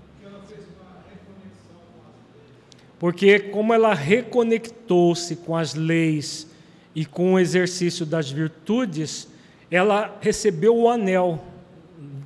Porque 2.98 3.38
como 3.38 3.72
ela 3.72 3.94
reconectou-se 3.94 5.34
com 5.36 5.56
as 5.56 5.74
leis 5.74 6.46
e 6.94 7.06
com 7.06 7.32
o 7.32 7.38
exercício 7.38 8.04
das 8.04 8.30
virtudes, 8.30 9.26
ela 9.70 10.18
recebeu 10.20 10.76
o 10.76 10.86
anel. 10.86 11.42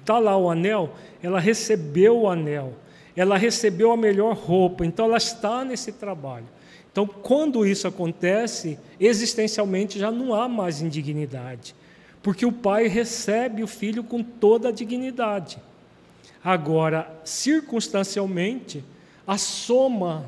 Está 0.01 0.19
lá 0.19 0.37
o 0.37 0.51
anel? 0.51 0.93
Ela 1.23 1.39
recebeu 1.39 2.23
o 2.23 2.29
anel. 2.29 2.75
Ela 3.17 3.39
recebeu 3.39 3.93
a 3.93 3.97
melhor 3.97 4.35
roupa. 4.35 4.85
Então 4.85 5.05
ela 5.07 5.17
está 5.17 5.65
nesse 5.65 5.93
trabalho. 5.93 6.47
Então, 6.95 7.07
quando 7.07 7.67
isso 7.67 7.89
acontece, 7.89 8.79
existencialmente 9.01 9.99
já 9.99 10.13
não 10.13 10.33
há 10.33 10.49
mais 10.49 10.81
indignidade, 10.81 11.75
porque 12.25 12.47
o 12.47 12.51
pai 12.51 12.89
recebe 12.89 13.63
o 13.63 13.67
filho 13.67 14.03
com 14.03 14.23
toda 14.23 14.71
a 14.71 14.73
dignidade. 14.73 15.59
Agora, 16.43 17.21
circunstancialmente, 17.23 18.83
a 19.27 19.37
soma 19.37 20.25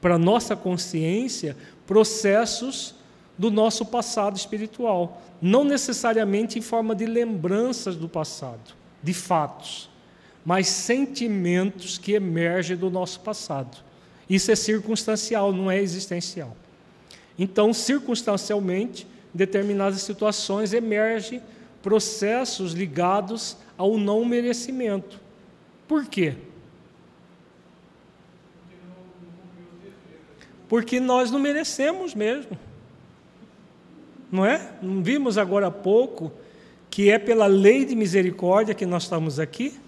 para 0.00 0.16
nossa 0.16 0.54
consciência 0.54 1.56
processos 1.84 2.94
do 3.36 3.50
nosso 3.50 3.84
passado 3.84 4.36
espiritual, 4.36 5.20
não 5.42 5.64
necessariamente 5.64 6.60
em 6.60 6.62
forma 6.62 6.94
de 6.94 7.06
lembranças 7.06 7.96
do 7.96 8.08
passado, 8.08 8.72
de 9.02 9.12
fatos, 9.12 9.90
mas 10.44 10.68
sentimentos 10.68 11.98
que 11.98 12.12
emergem 12.12 12.76
do 12.76 12.88
nosso 12.88 13.18
passado. 13.18 13.78
Isso 14.30 14.52
é 14.52 14.54
circunstancial, 14.54 15.52
não 15.52 15.68
é 15.68 15.82
existencial. 15.82 16.56
Então, 17.36 17.74
circunstancialmente, 17.74 19.08
determinadas 19.36 20.02
situações 20.02 20.72
emergem 20.72 21.42
processos 21.82 22.72
ligados 22.72 23.56
ao 23.76 23.96
não 23.96 24.24
merecimento. 24.24 25.20
Por 25.86 26.06
quê? 26.06 26.34
Porque 30.68 30.98
nós 30.98 31.30
não 31.30 31.38
merecemos 31.38 32.14
mesmo. 32.14 32.58
Não 34.32 34.44
é? 34.44 34.72
Não 34.82 35.02
vimos 35.02 35.38
agora 35.38 35.68
há 35.68 35.70
pouco 35.70 36.32
que 36.90 37.10
é 37.10 37.18
pela 37.18 37.46
lei 37.46 37.84
de 37.84 37.94
misericórdia 37.94 38.74
que 38.74 38.84
nós 38.84 39.04
estamos 39.04 39.38
aqui? 39.38 39.78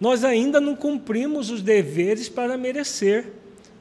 Nós 0.00 0.24
ainda 0.24 0.60
não 0.60 0.74
cumprimos 0.74 1.50
os 1.50 1.60
deveres 1.60 2.28
para 2.28 2.56
merecer 2.56 3.32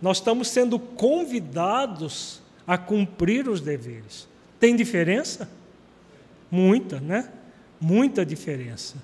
nós 0.03 0.17
estamos 0.17 0.49
sendo 0.49 0.77
convidados 0.77 2.41
a 2.67 2.77
cumprir 2.77 3.47
os 3.47 3.61
deveres. 3.61 4.27
Tem 4.63 4.77
diferença? 4.77 5.49
Muita, 6.49 6.97
né? 7.01 7.29
Muita 7.81 8.25
diferença. 8.25 8.95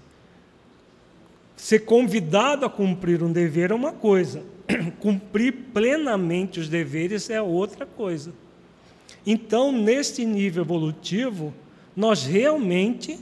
Ser 1.58 1.80
convidado 1.80 2.66
a 2.66 2.70
cumprir 2.70 3.22
um 3.22 3.30
dever 3.30 3.72
é 3.72 3.76
uma 3.76 3.92
coisa, 3.92 4.42
cumprir 5.02 5.52
plenamente 5.74 6.62
os 6.62 6.70
deveres 6.70 7.30
é 7.30 7.42
outra 7.42 7.86
coisa. 7.86 8.34
Então, 9.28 9.70
neste 9.70 10.24
nível 10.24 10.64
evolutivo, 10.64 11.54
nós 11.94 12.24
realmente, 12.26 13.20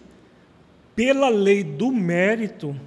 pela 0.95 1.29
lei 1.29 1.63
do 1.63 1.91
mérito, 1.91 2.79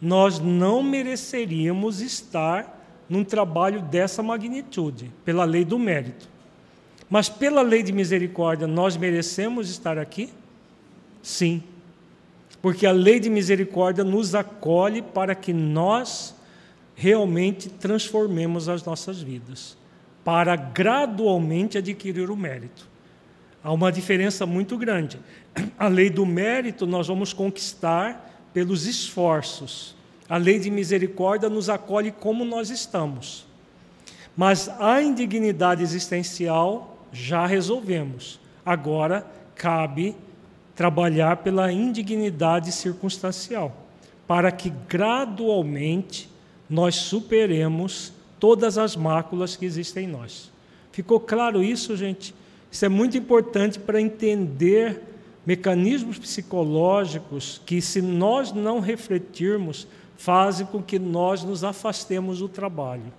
nós 0.00 0.38
não 0.38 0.84
mereceríamos 0.84 2.00
estar 2.00 3.02
num 3.08 3.24
trabalho 3.24 3.82
dessa 3.82 4.22
magnitude, 4.22 5.10
pela 5.24 5.44
lei 5.44 5.64
do 5.64 5.80
mérito. 5.80 6.37
Mas 7.08 7.28
pela 7.28 7.62
lei 7.62 7.82
de 7.82 7.92
misericórdia, 7.92 8.66
nós 8.66 8.96
merecemos 8.96 9.70
estar 9.70 9.98
aqui? 9.98 10.30
Sim. 11.22 11.62
Porque 12.60 12.86
a 12.86 12.92
lei 12.92 13.18
de 13.20 13.30
misericórdia 13.30 14.04
nos 14.04 14.34
acolhe 14.34 15.00
para 15.00 15.34
que 15.34 15.52
nós 15.52 16.34
realmente 16.94 17.68
transformemos 17.68 18.68
as 18.68 18.84
nossas 18.84 19.22
vidas, 19.22 19.76
para 20.24 20.56
gradualmente 20.56 21.78
adquirir 21.78 22.30
o 22.30 22.36
mérito. 22.36 22.88
Há 23.62 23.72
uma 23.72 23.92
diferença 23.92 24.44
muito 24.44 24.76
grande. 24.76 25.18
A 25.78 25.88
lei 25.88 26.10
do 26.10 26.26
mérito 26.26 26.86
nós 26.86 27.06
vamos 27.06 27.32
conquistar 27.32 28.48
pelos 28.52 28.86
esforços 28.86 29.96
a 30.28 30.36
lei 30.36 30.58
de 30.58 30.70
misericórdia 30.70 31.48
nos 31.48 31.70
acolhe 31.70 32.12
como 32.12 32.44
nós 32.44 32.68
estamos. 32.68 33.46
Mas 34.36 34.68
a 34.78 35.00
indignidade 35.02 35.82
existencial 35.82 36.97
já 37.12 37.46
resolvemos. 37.46 38.40
Agora 38.64 39.26
cabe 39.54 40.14
trabalhar 40.74 41.38
pela 41.38 41.72
indignidade 41.72 42.70
circunstancial, 42.72 43.74
para 44.26 44.52
que 44.52 44.70
gradualmente 44.88 46.30
nós 46.68 46.94
superemos 46.96 48.12
todas 48.38 48.78
as 48.78 48.94
máculas 48.94 49.56
que 49.56 49.64
existem 49.64 50.04
em 50.04 50.08
nós. 50.08 50.50
Ficou 50.92 51.18
claro 51.18 51.62
isso, 51.62 51.96
gente? 51.96 52.34
Isso 52.70 52.84
é 52.84 52.88
muito 52.88 53.16
importante 53.16 53.78
para 53.78 54.00
entender 54.00 55.02
mecanismos 55.46 56.18
psicológicos 56.18 57.60
que, 57.64 57.80
se 57.80 58.02
nós 58.02 58.52
não 58.52 58.80
refletirmos, 58.80 59.88
fazem 60.18 60.66
com 60.66 60.82
que 60.82 60.98
nós 60.98 61.42
nos 61.42 61.64
afastemos 61.64 62.40
do 62.40 62.48
trabalho, 62.48 63.10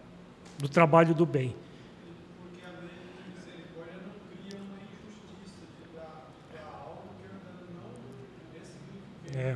do 0.58 0.70
trabalho 0.70 1.16
do 1.16 1.26
bem. 1.26 1.56
Porque 2.38 2.64
a 2.64 2.70
lei 2.82 2.90
de 3.18 3.24
misericórdia 3.36 3.96
não 4.06 4.12
cria 4.28 4.60
uma 4.60 4.78
injustiça 4.78 5.64
de 5.80 5.88
dar, 5.96 6.28
algo 6.84 7.08
que 7.18 7.26
ainda 7.26 7.52
não 7.74 7.90
é. 9.40 9.56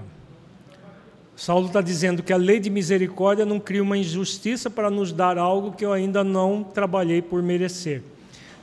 Saulo 1.36 1.68
está 1.68 1.82
dizendo 1.82 2.22
que 2.22 2.32
a 2.32 2.38
lei 2.38 2.60
de 2.60 2.70
misericórdia 2.70 3.46
não 3.46 3.60
cria 3.60 3.82
uma 3.82 3.98
injustiça 3.98 4.70
para 4.70 4.90
nos 4.90 5.12
dar 5.12 5.38
algo 5.38 5.74
que 5.74 5.84
eu 5.84 5.92
ainda 5.92 6.24
não 6.24 6.64
trabalhei 6.64 7.22
por 7.22 7.42
merecer. 7.42 8.04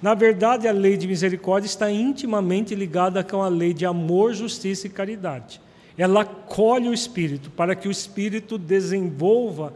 Na 0.01 0.15
verdade, 0.15 0.67
a 0.67 0.73
lei 0.73 0.97
de 0.97 1.07
misericórdia 1.07 1.67
está 1.67 1.91
intimamente 1.91 2.75
ligada 2.75 3.23
com 3.23 3.43
a 3.43 3.49
lei 3.49 3.75
de 3.75 3.85
amor, 3.85 4.33
justiça 4.33 4.87
e 4.87 4.91
caridade 4.91 5.61
ela 6.03 6.25
colhe 6.25 6.89
o 6.89 6.95
espírito 6.95 7.51
para 7.51 7.75
que 7.75 7.87
o 7.87 7.91
espírito 7.91 8.57
desenvolva 8.57 9.75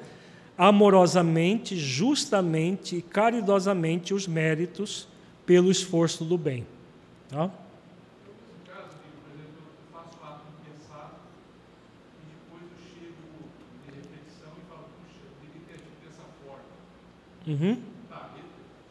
amorosamente, 0.56 1.76
justamente 1.76 2.96
e 2.96 3.02
caridosamente 3.02 4.14
os 4.14 4.26
méritos 4.26 5.06
pelo 5.44 5.70
esforço 5.70 6.24
do 6.24 6.38
bem. 6.38 6.66
Tá? 7.28 7.50
Uhum. 17.46 17.76
Tá, 18.08 18.30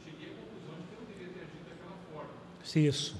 cheguei 0.03 0.27
à 0.27 0.35
conclusão 0.35 0.75
de 0.79 0.87
que 0.87 0.93
eu 0.93 0.99
não 0.99 1.07
deveria 1.07 1.33
ter 1.33 1.41
agido 1.41 1.69
daquela 1.69 1.97
forma. 2.11 2.29
Isso. 2.63 3.15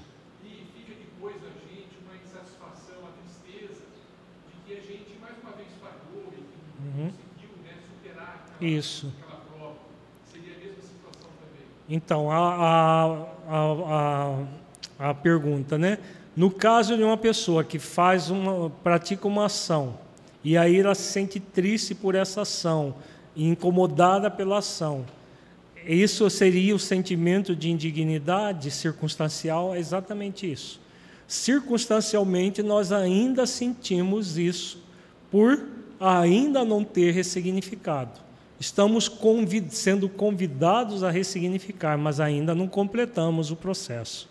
Isso. 8.60 9.12
Então, 11.88 12.30
a, 12.30 13.18
a, 13.46 13.64
a, 14.98 15.10
a, 15.10 15.14
pergunta, 15.14 15.76
né? 15.76 15.98
No 16.34 16.50
caso 16.50 16.96
de 16.96 17.02
uma 17.02 17.16
pessoa 17.16 17.62
que 17.62 17.78
faz 17.78 18.30
uma, 18.30 18.70
pratica 18.70 19.28
uma 19.28 19.46
ação 19.46 19.98
e 20.42 20.56
aí 20.56 20.80
ela 20.80 20.94
se 20.94 21.12
sente 21.12 21.38
triste 21.38 21.94
por 21.94 22.14
essa 22.14 22.42
ação, 22.42 22.94
incomodada 23.36 24.30
pela 24.30 24.58
ação, 24.58 25.04
isso 25.86 26.28
seria 26.30 26.74
o 26.74 26.78
sentimento 26.78 27.54
de 27.54 27.70
indignidade 27.70 28.70
circunstancial? 28.70 29.74
É 29.74 29.78
exatamente 29.78 30.50
isso. 30.50 30.80
Circunstancialmente, 31.26 32.62
nós 32.62 32.92
ainda 32.92 33.46
sentimos 33.46 34.36
isso 34.38 34.82
por 35.30 35.66
ainda 35.98 36.64
não 36.64 36.84
ter 36.84 37.12
ressignificado. 37.12 38.20
Estamos 38.60 39.08
convid 39.08 39.74
sendo 39.74 40.08
convidados 40.08 41.02
a 41.02 41.10
ressignificar, 41.10 41.98
mas 41.98 42.20
ainda 42.20 42.54
não 42.54 42.68
completamos 42.68 43.50
o 43.50 43.56
processo. 43.56 44.28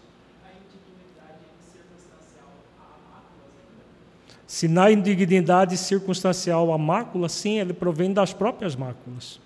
Se 4.48 4.68
na 4.68 4.92
indignidade 4.92 5.76
circunstancial 5.78 6.72
a 6.72 6.78
mácula, 6.78 7.28
sim, 7.28 7.60
ele 7.60 7.74
provém 7.74 8.14
das 8.14 8.34
próprias 8.34 8.76
máculas. 8.76 9.40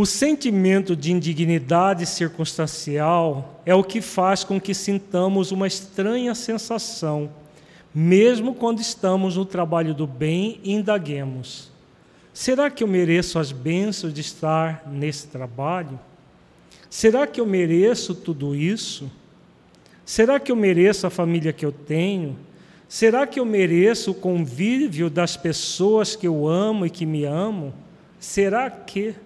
O 0.00 0.06
sentimento 0.06 0.94
de 0.94 1.10
indignidade 1.10 2.06
circunstancial 2.06 3.60
é 3.66 3.74
o 3.74 3.82
que 3.82 4.00
faz 4.00 4.44
com 4.44 4.60
que 4.60 4.72
sintamos 4.72 5.50
uma 5.50 5.66
estranha 5.66 6.36
sensação, 6.36 7.28
mesmo 7.92 8.54
quando 8.54 8.80
estamos 8.80 9.36
no 9.36 9.44
trabalho 9.44 9.92
do 9.92 10.06
bem 10.06 10.60
e 10.62 10.72
indaguemos: 10.72 11.72
será 12.32 12.70
que 12.70 12.84
eu 12.84 12.86
mereço 12.86 13.40
as 13.40 13.50
bênçãos 13.50 14.14
de 14.14 14.20
estar 14.20 14.84
nesse 14.88 15.26
trabalho? 15.26 15.98
Será 16.88 17.26
que 17.26 17.40
eu 17.40 17.46
mereço 17.46 18.14
tudo 18.14 18.54
isso? 18.54 19.10
Será 20.04 20.38
que 20.38 20.52
eu 20.52 20.56
mereço 20.56 21.08
a 21.08 21.10
família 21.10 21.52
que 21.52 21.66
eu 21.66 21.72
tenho? 21.72 22.38
Será 22.88 23.26
que 23.26 23.40
eu 23.40 23.44
mereço 23.44 24.12
o 24.12 24.14
convívio 24.14 25.10
das 25.10 25.36
pessoas 25.36 26.14
que 26.14 26.28
eu 26.28 26.46
amo 26.46 26.86
e 26.86 26.90
que 26.90 27.04
me 27.04 27.24
amam? 27.24 27.74
Será 28.20 28.70
que? 28.70 29.16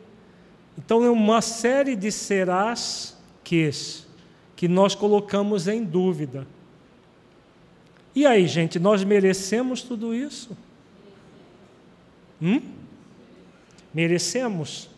Então 0.76 1.04
é 1.04 1.10
uma 1.10 1.40
série 1.40 1.94
de 1.94 2.10
serás 2.10 3.16
ques 3.44 4.06
que 4.56 4.68
nós 4.68 4.94
colocamos 4.94 5.66
em 5.68 5.82
dúvida. 5.82 6.46
E 8.14 8.26
aí, 8.26 8.46
gente, 8.46 8.78
nós 8.78 9.02
merecemos 9.02 9.82
tudo 9.82 10.14
isso? 10.14 10.56
Hum? 12.40 12.60
Merecemos? 13.92 14.88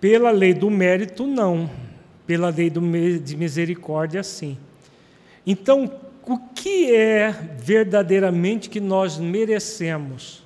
Pela 0.00 0.30
lei 0.30 0.52
do 0.52 0.70
mérito, 0.70 1.26
não. 1.26 1.70
Pela 2.26 2.50
lei 2.50 2.68
do, 2.68 2.80
de 3.18 3.36
misericórdia, 3.36 4.22
sim. 4.22 4.58
Então, 5.46 5.90
o 6.26 6.38
que 6.38 6.94
é 6.94 7.32
verdadeiramente 7.58 8.70
que 8.70 8.80
nós 8.80 9.18
merecemos? 9.18 10.43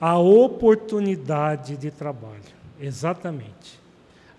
A 0.00 0.18
oportunidade 0.18 1.76
de 1.76 1.90
trabalho. 1.90 2.56
Exatamente. 2.80 3.80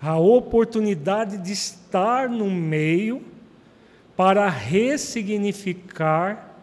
A 0.00 0.18
oportunidade 0.18 1.38
de 1.38 1.52
estar 1.52 2.28
no 2.28 2.50
meio 2.50 3.22
para 4.16 4.48
ressignificar 4.48 6.56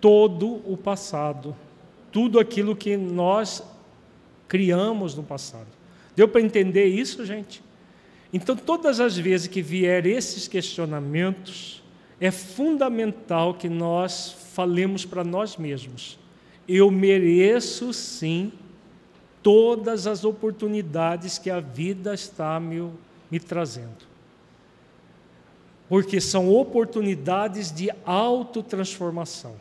todo 0.00 0.62
o 0.70 0.76
passado, 0.76 1.54
tudo 2.10 2.38
aquilo 2.38 2.74
que 2.74 2.96
nós 2.96 3.62
criamos 4.48 5.14
no 5.14 5.22
passado. 5.22 5.66
Deu 6.14 6.28
para 6.28 6.40
entender 6.40 6.86
isso, 6.86 7.26
gente? 7.26 7.62
Então, 8.32 8.56
todas 8.56 9.00
as 9.00 9.16
vezes 9.16 9.46
que 9.46 9.60
vier 9.60 10.06
esses 10.06 10.48
questionamentos, 10.48 11.82
é 12.18 12.30
fundamental 12.30 13.54
que 13.54 13.68
nós 13.68 14.34
falemos 14.54 15.04
para 15.04 15.22
nós 15.22 15.56
mesmos 15.56 16.18
eu 16.68 16.90
mereço 16.90 17.92
sim 17.92 18.52
todas 19.42 20.06
as 20.06 20.24
oportunidades 20.24 21.38
que 21.38 21.50
a 21.50 21.60
vida 21.60 22.12
está 22.12 22.58
me, 22.58 22.90
me 23.30 23.38
trazendo. 23.38 24.06
Porque 25.88 26.20
são 26.20 26.52
oportunidades 26.52 27.70
de 27.70 27.90
autotransformação. 28.04 29.54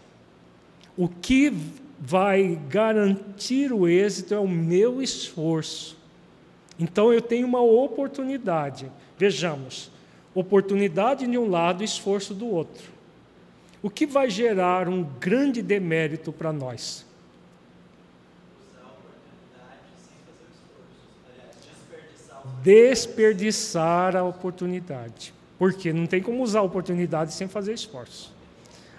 O 0.97 1.07
que 1.07 1.53
vai 1.99 2.59
garantir 2.67 3.71
o 3.71 3.87
êxito 3.87 4.33
é 4.33 4.39
o 4.39 4.47
meu 4.47 5.01
esforço. 5.01 5.95
Então 6.79 7.13
eu 7.13 7.21
tenho 7.21 7.45
uma 7.45 7.61
oportunidade. 7.61 8.91
Vejamos, 9.17 9.91
oportunidade 10.33 11.27
de 11.27 11.37
um 11.37 11.47
lado, 11.47 11.83
esforço 11.83 12.33
do 12.33 12.47
outro 12.47 12.94
o 13.85 13.89
que 13.91 14.07
vai 14.07 14.31
gerar 14.31 14.89
um 14.89 15.03
grande 15.03 15.61
demérito 15.61 16.33
para 16.33 16.51
nós? 16.51 17.05
Desperdiçar 22.63 24.15
a 24.15 24.23
oportunidade. 24.23 25.35
Porque 25.59 25.93
não 25.93 26.07
tem 26.07 26.19
como 26.19 26.41
usar 26.41 26.61
a 26.61 26.63
oportunidade 26.63 27.31
sem 27.31 27.47
fazer 27.47 27.73
esforço. 27.73 28.33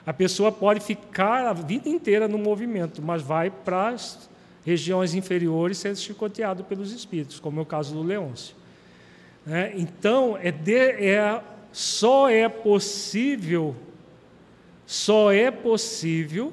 A 0.06 0.12
pessoa 0.12 0.52
pode 0.52 0.78
ficar 0.78 1.44
a 1.48 1.52
vida 1.52 1.88
inteira 1.88 2.28
no 2.28 2.38
movimento, 2.38 3.02
mas 3.02 3.22
vai 3.22 3.50
para 3.50 3.88
as 3.88 4.30
regiões 4.64 5.14
inferiores 5.14 5.78
sendo 5.78 5.96
chicoteado 5.96 6.62
pelos 6.62 6.92
espíritos, 6.92 7.40
como 7.40 7.58
é 7.58 7.62
o 7.64 7.66
caso 7.66 7.92
do 7.92 8.04
Leôncio. 8.04 8.54
É, 9.48 9.72
então, 9.74 10.38
é, 10.40 10.52
de, 10.52 10.72
é 10.72 11.42
só 11.72 12.30
é 12.30 12.48
possível 12.48 13.74
só 14.86 15.32
é 15.32 15.50
possível 15.50 16.52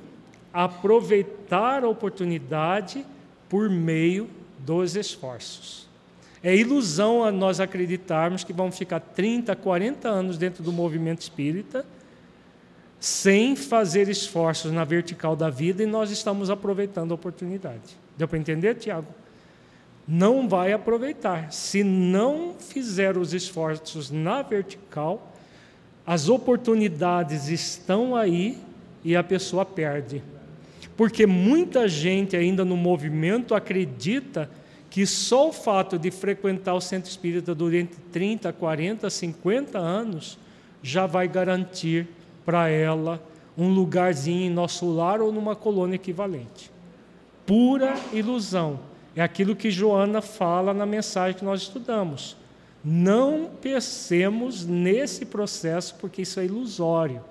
aproveitar 0.51 1.83
a 1.83 1.87
oportunidade 1.87 3.05
por 3.47 3.69
meio 3.69 4.29
dos 4.59 4.95
esforços. 4.95 5.87
É 6.43 6.55
ilusão 6.55 7.31
nós 7.31 7.59
acreditarmos 7.59 8.43
que 8.43 8.51
vamos 8.51 8.77
ficar 8.77 8.99
30, 8.99 9.55
40 9.55 10.09
anos 10.09 10.37
dentro 10.37 10.61
do 10.63 10.73
movimento 10.73 11.21
espírita 11.21 11.85
sem 12.99 13.53
fazer 13.55 14.07
esforços 14.07 14.71
na 14.71 14.85
vertical 14.85 15.35
da 15.35 15.49
vida 15.49 15.83
e 15.83 15.85
nós 15.85 16.09
estamos 16.09 16.49
aproveitando 16.49 17.11
a 17.11 17.15
oportunidade. 17.15 17.97
Deu 18.17 18.29
para 18.29 18.37
entender, 18.37 18.75
Tiago? 18.75 19.07
Não 20.07 20.47
vai 20.47 20.71
aproveitar. 20.71 21.51
Se 21.51 21.83
não 21.83 22.55
fizer 22.57 23.17
os 23.17 23.33
esforços 23.33 24.09
na 24.09 24.41
vertical, 24.41 25.32
as 26.05 26.29
oportunidades 26.29 27.47
estão 27.47 28.15
aí 28.15 28.57
e 29.03 29.15
a 29.15 29.23
pessoa 29.23 29.65
perde. 29.65 30.21
Porque 30.95 31.25
muita 31.25 31.87
gente 31.87 32.35
ainda 32.35 32.63
no 32.63 32.77
movimento 32.77 33.55
acredita 33.55 34.49
que 34.89 35.07
só 35.07 35.49
o 35.49 35.53
fato 35.53 35.97
de 35.97 36.11
frequentar 36.11 36.75
o 36.75 36.81
centro 36.81 37.09
espírita 37.09 37.55
durante 37.55 37.95
30, 38.11 38.53
40, 38.53 39.09
50 39.09 39.79
anos 39.79 40.37
já 40.83 41.07
vai 41.07 41.27
garantir 41.27 42.07
para 42.45 42.69
ela 42.69 43.21
um 43.57 43.69
lugarzinho 43.69 44.45
em 44.45 44.53
nosso 44.53 44.85
lar 44.93 45.21
ou 45.21 45.31
numa 45.31 45.55
colônia 45.55 45.95
equivalente. 45.95 46.71
Pura 47.45 47.95
ilusão. 48.11 48.79
É 49.15 49.21
aquilo 49.21 49.55
que 49.55 49.71
Joana 49.71 50.21
fala 50.21 50.73
na 50.73 50.85
mensagem 50.85 51.37
que 51.37 51.45
nós 51.45 51.61
estudamos. 51.61 52.35
Não 52.83 53.49
pensemos 53.61 54.65
nesse 54.65 55.25
processo, 55.25 55.95
porque 55.95 56.23
isso 56.23 56.39
é 56.39 56.45
ilusório. 56.45 57.23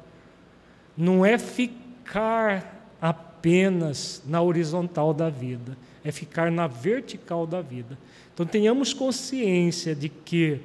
Não 0.97 1.27
é 1.27 1.37
ficar 1.37 2.89
apenas 3.01 4.23
na 4.27 4.41
horizontal 4.41 5.13
da 5.13 5.29
vida, 5.29 5.77
é 6.03 6.11
ficar 6.11 6.51
na 6.51 6.67
vertical 6.67 7.47
da 7.47 7.61
vida. 7.61 7.99
Então 8.33 8.47
tenhamos 8.47 8.95
consciência 8.95 9.95
de 9.95 10.09
que 10.09 10.61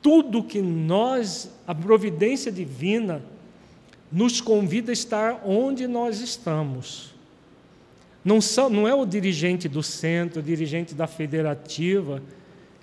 tudo 0.00 0.42
que 0.42 0.62
nós, 0.62 1.50
a 1.66 1.74
providência 1.74 2.50
divina, 2.50 3.22
nos 4.10 4.40
convida 4.40 4.90
a 4.90 4.94
estar 4.94 5.42
onde 5.44 5.86
nós 5.86 6.20
estamos. 6.20 7.12
Não, 8.24 8.40
são, 8.40 8.70
não 8.70 8.88
é 8.88 8.94
o 8.94 9.04
dirigente 9.04 9.68
do 9.68 9.82
centro, 9.82 10.40
o 10.40 10.42
dirigente 10.42 10.94
da 10.94 11.06
federativa 11.06 12.22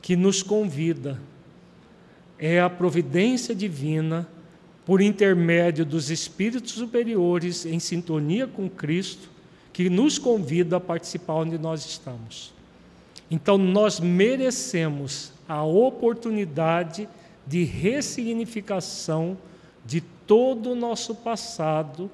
que 0.06 0.16
nos 0.16 0.44
convida. 0.44 1.20
É 2.38 2.62
a 2.62 2.70
providência 2.70 3.56
divina, 3.56 4.28
por 4.86 5.02
intermédio 5.02 5.84
dos 5.84 6.12
espíritos 6.12 6.74
superiores 6.74 7.66
em 7.66 7.80
sintonia 7.80 8.46
com 8.46 8.70
Cristo, 8.70 9.28
que 9.74 9.90
nos 9.90 10.20
convida 10.20 10.78
a 10.78 10.80
participar 10.80 11.34
onde 11.34 11.58
nós 11.58 11.84
estamos. 11.88 12.54
Então, 13.32 13.58
nós 13.58 14.00
merecemos 14.00 15.34
a 15.50 15.64
oportunidade 15.64 17.10
de 17.48 17.64
ressignificação 17.64 19.36
de 19.84 20.02
todo 20.02 20.74
o 20.74 20.76
nosso 20.76 21.16
passado, 21.16 22.12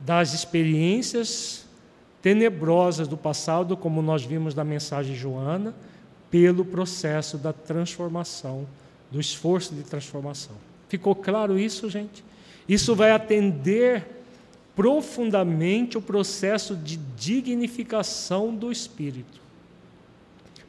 das 0.00 0.34
experiências 0.34 1.64
tenebrosas 2.20 3.08
do 3.08 3.16
passado, 3.16 3.74
como 3.74 4.02
nós 4.02 4.22
vimos 4.22 4.54
na 4.54 4.64
mensagem 4.64 5.16
Joana, 5.16 5.74
pelo 6.30 6.64
processo 6.64 7.36
da 7.36 7.52
transformação, 7.52 8.66
do 9.10 9.20
esforço 9.20 9.74
de 9.74 9.82
transformação. 9.82 10.54
Ficou 10.88 11.14
claro 11.14 11.58
isso, 11.58 11.90
gente? 11.90 12.24
Isso 12.68 12.94
vai 12.94 13.10
atender 13.10 14.06
profundamente 14.76 15.98
o 15.98 16.02
processo 16.02 16.76
de 16.76 16.96
dignificação 16.96 18.54
do 18.54 18.70
espírito. 18.70 19.40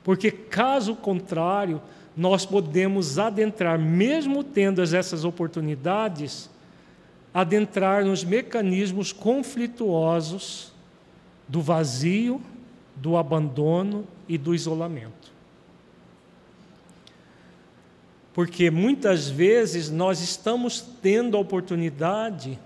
Porque, 0.03 0.31
caso 0.31 0.95
contrário, 0.95 1.81
nós 2.17 2.45
podemos 2.45 3.19
adentrar, 3.19 3.79
mesmo 3.79 4.43
tendo 4.43 4.81
essas 4.81 5.23
oportunidades, 5.23 6.49
adentrar 7.33 8.03
nos 8.03 8.23
mecanismos 8.23 9.13
conflituosos 9.13 10.71
do 11.47 11.61
vazio, 11.61 12.41
do 12.95 13.15
abandono 13.15 14.05
e 14.27 14.37
do 14.37 14.53
isolamento. 14.53 15.31
Porque 18.33 18.71
muitas 18.71 19.29
vezes 19.29 19.89
nós 19.89 20.21
estamos 20.21 20.83
tendo 21.01 21.35
a 21.35 21.39
oportunidade, 21.39 22.57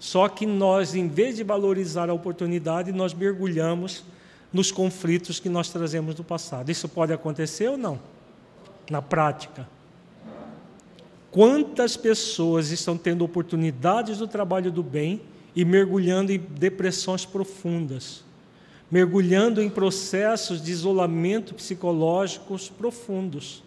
só 0.00 0.28
que 0.28 0.44
nós, 0.44 0.94
em 0.94 1.08
vez 1.08 1.36
de 1.36 1.44
valorizar 1.44 2.10
a 2.10 2.14
oportunidade, 2.14 2.90
nós 2.92 3.14
mergulhamos 3.14 4.04
nos 4.52 4.72
conflitos 4.72 5.38
que 5.38 5.48
nós 5.48 5.68
trazemos 5.68 6.14
do 6.14 6.24
passado. 6.24 6.70
Isso 6.70 6.88
pode 6.88 7.12
acontecer 7.12 7.68
ou 7.68 7.76
não? 7.76 8.00
Na 8.90 9.00
prática. 9.00 9.68
Quantas 11.30 11.96
pessoas 11.96 12.70
estão 12.70 12.96
tendo 12.96 13.24
oportunidades 13.24 14.18
do 14.18 14.26
trabalho 14.26 14.72
do 14.72 14.82
bem 14.82 15.20
e 15.54 15.64
mergulhando 15.64 16.32
em 16.32 16.38
depressões 16.38 17.24
profundas, 17.24 18.24
mergulhando 18.90 19.62
em 19.62 19.68
processos 19.68 20.62
de 20.62 20.72
isolamento 20.72 21.54
psicológicos 21.54 22.68
profundos? 22.68 23.62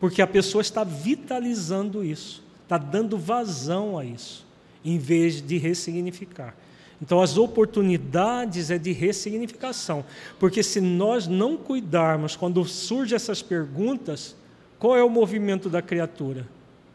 Porque 0.00 0.22
a 0.22 0.26
pessoa 0.26 0.62
está 0.62 0.82
vitalizando 0.82 2.02
isso, 2.02 2.42
está 2.62 2.78
dando 2.78 3.18
vazão 3.18 3.98
a 3.98 4.04
isso, 4.04 4.46
em 4.82 4.98
vez 4.98 5.42
de 5.42 5.58
ressignificar. 5.58 6.56
Então, 7.02 7.20
as 7.20 7.38
oportunidades 7.38 8.70
é 8.70 8.78
de 8.78 8.92
ressignificação, 8.92 10.04
porque 10.38 10.62
se 10.62 10.80
nós 10.80 11.26
não 11.26 11.56
cuidarmos 11.56 12.36
quando 12.36 12.64
surgem 12.64 13.16
essas 13.16 13.40
perguntas, 13.40 14.36
qual 14.78 14.96
é 14.96 15.04
o 15.04 15.08
movimento 15.08 15.68
da 15.68 15.80
criatura 15.80 16.46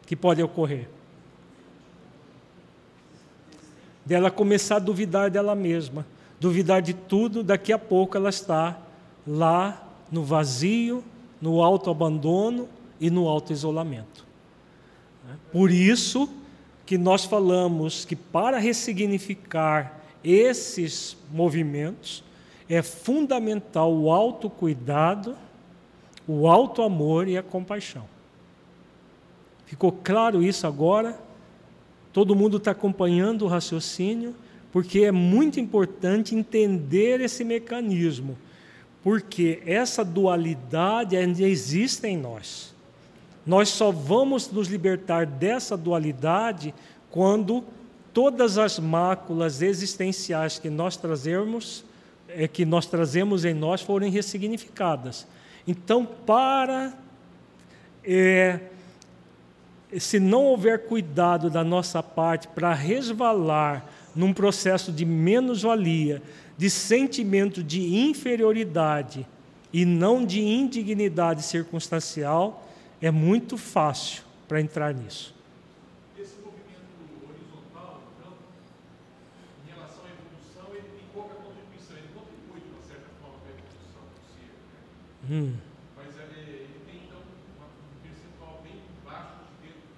que 0.06 0.14
pode 0.14 0.42
ocorrer? 0.42 0.88
Dela 4.04 4.30
começar 4.30 4.76
a 4.76 4.80
duvidar 4.80 5.30
dela 5.30 5.56
mesma, 5.56 6.06
duvidar 6.38 6.82
de 6.82 6.94
tudo, 6.94 7.42
daqui 7.42 7.72
a 7.72 7.78
pouco 7.78 8.16
ela 8.16 8.28
está 8.28 8.78
lá 9.26 9.88
no 10.10 10.22
vazio, 10.22 11.02
no 11.40 11.62
autoabandono, 11.62 12.68
e 13.00 13.10
no 13.10 13.28
auto-isolamento. 13.28 14.24
Por 15.52 15.70
isso 15.70 16.28
que 16.84 16.96
nós 16.96 17.24
falamos 17.24 18.04
que 18.04 18.14
para 18.14 18.58
ressignificar 18.58 20.00
esses 20.22 21.16
movimentos 21.32 22.22
é 22.68 22.82
fundamental 22.82 23.92
o 23.92 24.10
autocuidado, 24.10 25.36
o 26.26 26.48
auto-amor 26.48 27.28
e 27.28 27.36
a 27.36 27.42
compaixão. 27.42 28.04
Ficou 29.66 29.92
claro 29.92 30.42
isso 30.42 30.66
agora? 30.66 31.18
Todo 32.12 32.36
mundo 32.36 32.56
está 32.56 32.70
acompanhando 32.70 33.42
o 33.42 33.48
raciocínio, 33.48 34.34
porque 34.72 35.00
é 35.00 35.12
muito 35.12 35.58
importante 35.60 36.34
entender 36.34 37.20
esse 37.20 37.44
mecanismo, 37.44 38.38
porque 39.02 39.62
essa 39.66 40.04
dualidade 40.04 41.16
ainda 41.16 41.42
existe 41.42 42.06
em 42.06 42.16
nós. 42.16 42.75
Nós 43.46 43.68
só 43.68 43.92
vamos 43.92 44.50
nos 44.50 44.68
libertar 44.68 45.24
dessa 45.24 45.76
dualidade 45.76 46.74
quando 47.10 47.62
todas 48.12 48.58
as 48.58 48.78
máculas 48.78 49.62
existenciais 49.62 50.58
que 50.58 50.68
nós 50.68 50.96
trazemos, 50.96 51.84
é, 52.28 52.48
que 52.48 52.64
nós 52.64 52.86
trazemos 52.86 53.44
em 53.44 53.54
nós 53.54 53.82
forem 53.82 54.10
ressignificadas. 54.10 55.26
Então, 55.66 56.04
para 56.04 56.92
é, 58.02 58.60
se 59.98 60.18
não 60.18 60.44
houver 60.44 60.86
cuidado 60.86 61.48
da 61.48 61.62
nossa 61.62 62.02
parte 62.02 62.48
para 62.48 62.72
resvalar 62.74 63.86
num 64.14 64.32
processo 64.32 64.90
de 64.90 65.04
menos-valia, 65.04 66.22
de 66.56 66.70
sentimento 66.70 67.62
de 67.62 67.96
inferioridade 67.96 69.26
e 69.72 69.84
não 69.84 70.24
de 70.24 70.40
indignidade 70.40 71.42
circunstancial, 71.42 72.65
é 73.00 73.10
muito 73.10 73.58
fácil 73.58 74.22
para 74.48 74.60
entrar 74.60 74.94
nisso. 74.94 75.34
Esse 76.18 76.36
movimento 76.40 76.96
horizontal, 77.28 78.00
então, 78.16 78.32
em 79.66 79.74
relação 79.74 80.04
à 80.04 80.08
evolução, 80.08 80.74
ele 80.74 80.88
tem 80.96 81.06
pouca 81.12 81.34
contribuição. 81.34 81.96
Ele 81.96 82.08
contribui 82.14 82.60
de 82.60 82.70
uma 82.72 82.82
certa 82.82 83.10
forma 83.20 83.36
para 83.42 83.52
a 83.52 83.58
evolução 83.58 84.02
do 84.08 84.20
ser. 84.32 84.48
Né? 84.72 85.36
Hum. 85.36 85.52
Mas 85.96 86.14
ele, 86.16 86.40
ele, 86.48 86.80
tem, 86.86 86.96
então, 87.04 87.18
um 87.20 88.00
percentual 88.00 88.60
bem 88.62 88.80
baixo 89.04 89.44
de 89.44 89.68
dentro, 89.68 89.88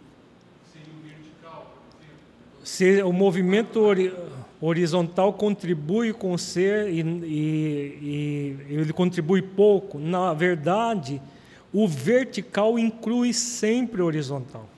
seria 0.72 0.92
o 0.92 1.02
vertical, 1.06 1.76
por 1.92 2.02
exemplo. 2.02 2.18
Se 2.64 3.02
o 3.02 3.12
movimento 3.12 3.80
horizontal 4.60 5.32
contribui 5.34 6.12
com 6.12 6.32
o 6.32 6.38
ser 6.38 6.88
e, 6.88 7.00
e, 7.00 8.56
e 8.68 8.74
ele 8.74 8.92
contribui 8.92 9.40
pouco, 9.40 10.00
na 10.00 10.34
verdade 10.34 11.22
o 11.72 11.86
vertical 11.86 12.78
inclui 12.78 13.32
sempre 13.32 14.00
o 14.00 14.06
horizontal. 14.06 14.68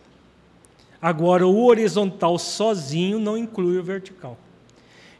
Agora, 1.00 1.46
o 1.46 1.64
horizontal 1.64 2.38
sozinho 2.38 3.18
não 3.18 3.38
inclui 3.38 3.78
o 3.78 3.82
vertical. 3.82 4.36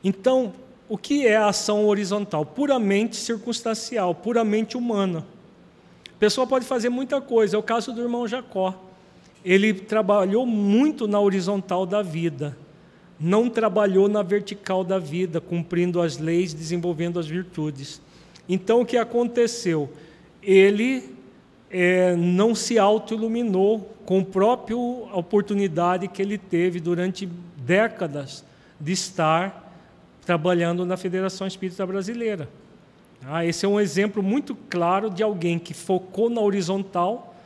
Então, 0.05 0.53
o 0.89 0.99
que 0.99 1.27
é 1.27 1.37
a 1.37 1.49
ação 1.49 1.87
horizontal? 1.87 2.45
Puramente 2.45 3.16
circunstancial, 3.16 4.14
puramente 4.14 4.77
humana. 4.77 5.25
A 6.09 6.18
pessoa 6.18 6.47
pode 6.47 6.66
fazer 6.66 6.91
muita 6.91 7.21
coisa, 7.21 7.57
é 7.57 7.59
o 7.59 7.62
caso 7.62 7.93
do 7.93 8.03
irmão 8.03 8.29
Jacó. 8.29 8.75
Ele 9.43 9.73
trabalhou 9.73 10.45
muito 10.45 11.09
na 11.09 11.18
horizontal 11.18 11.87
da 11.87 12.03
vida, 12.03 12.59
não 13.18 13.49
trabalhou 13.49 14.07
na 14.07 14.23
vertical 14.23 14.85
da 14.85 14.99
vida, 14.99 15.41
cumprindo 15.41 16.03
as 16.03 16.18
leis, 16.18 16.53
desenvolvendo 16.53 17.18
as 17.18 17.27
virtudes. 17.27 18.03
Então, 18.47 18.83
o 18.83 18.87
que 18.87 18.99
aconteceu? 18.99 19.89
Ele 20.43 21.20
é, 21.71 22.16
não 22.16 22.55
se 22.55 22.79
auto-iluminou 22.79 23.95
com 24.05 24.21
a 24.21 24.25
própria 24.25 24.77
oportunidade 24.77 26.09
que 26.09 26.21
ele 26.21 26.37
teve 26.37 26.81
durante 26.81 27.27
décadas 27.57 28.45
de 28.81 28.93
estar 28.93 29.73
trabalhando 30.27 30.85
na 30.85 30.97
Federação 30.97 31.47
Espírita 31.47 31.87
Brasileira. 31.87 32.49
Ah, 33.25 33.45
esse 33.45 33.64
é 33.64 33.68
um 33.68 33.79
exemplo 33.79 34.23
muito 34.23 34.55
claro 34.55 35.11
de 35.11 35.23
alguém 35.23 35.59
que 35.59 35.75
focou 35.75 36.29
na 36.29 36.41
horizontal, 36.41 37.37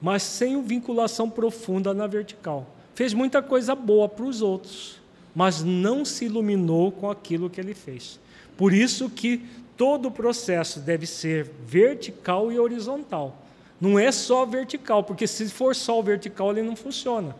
mas 0.00 0.22
sem 0.22 0.62
vinculação 0.62 1.28
profunda 1.28 1.92
na 1.92 2.06
vertical. 2.06 2.66
Fez 2.94 3.12
muita 3.12 3.42
coisa 3.42 3.74
boa 3.74 4.08
para 4.08 4.26
os 4.26 4.42
outros, 4.42 5.00
mas 5.34 5.62
não 5.62 6.04
se 6.04 6.26
iluminou 6.26 6.92
com 6.92 7.10
aquilo 7.10 7.50
que 7.50 7.60
ele 7.60 7.74
fez. 7.74 8.20
Por 8.56 8.72
isso 8.72 9.10
que 9.10 9.44
todo 9.76 10.08
o 10.08 10.10
processo 10.10 10.80
deve 10.80 11.06
ser 11.06 11.50
vertical 11.66 12.52
e 12.52 12.58
horizontal. 12.58 13.45
Não 13.80 13.98
é 13.98 14.10
só 14.10 14.46
vertical, 14.46 15.02
porque 15.02 15.26
se 15.26 15.48
for 15.48 15.74
só 15.74 15.98
o 15.98 16.02
vertical, 16.02 16.50
ele 16.50 16.62
não 16.62 16.76
funciona. 16.76 17.36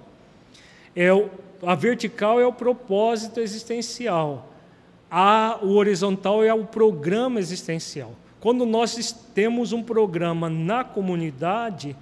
É 0.94 1.12
o, 1.12 1.30
a 1.62 1.74
vertical 1.74 2.40
é 2.40 2.46
o 2.46 2.52
propósito 2.52 3.40
existencial. 3.40 4.52
A, 5.10 5.58
o 5.62 5.74
horizontal 5.74 6.44
é 6.44 6.52
o 6.52 6.64
programa 6.64 7.38
existencial. 7.38 8.12
Quando 8.40 8.66
nós 8.66 9.12
temos 9.34 9.72
um 9.72 9.82
programa 9.82 10.48
na 10.50 10.84
comunidade 10.84 11.96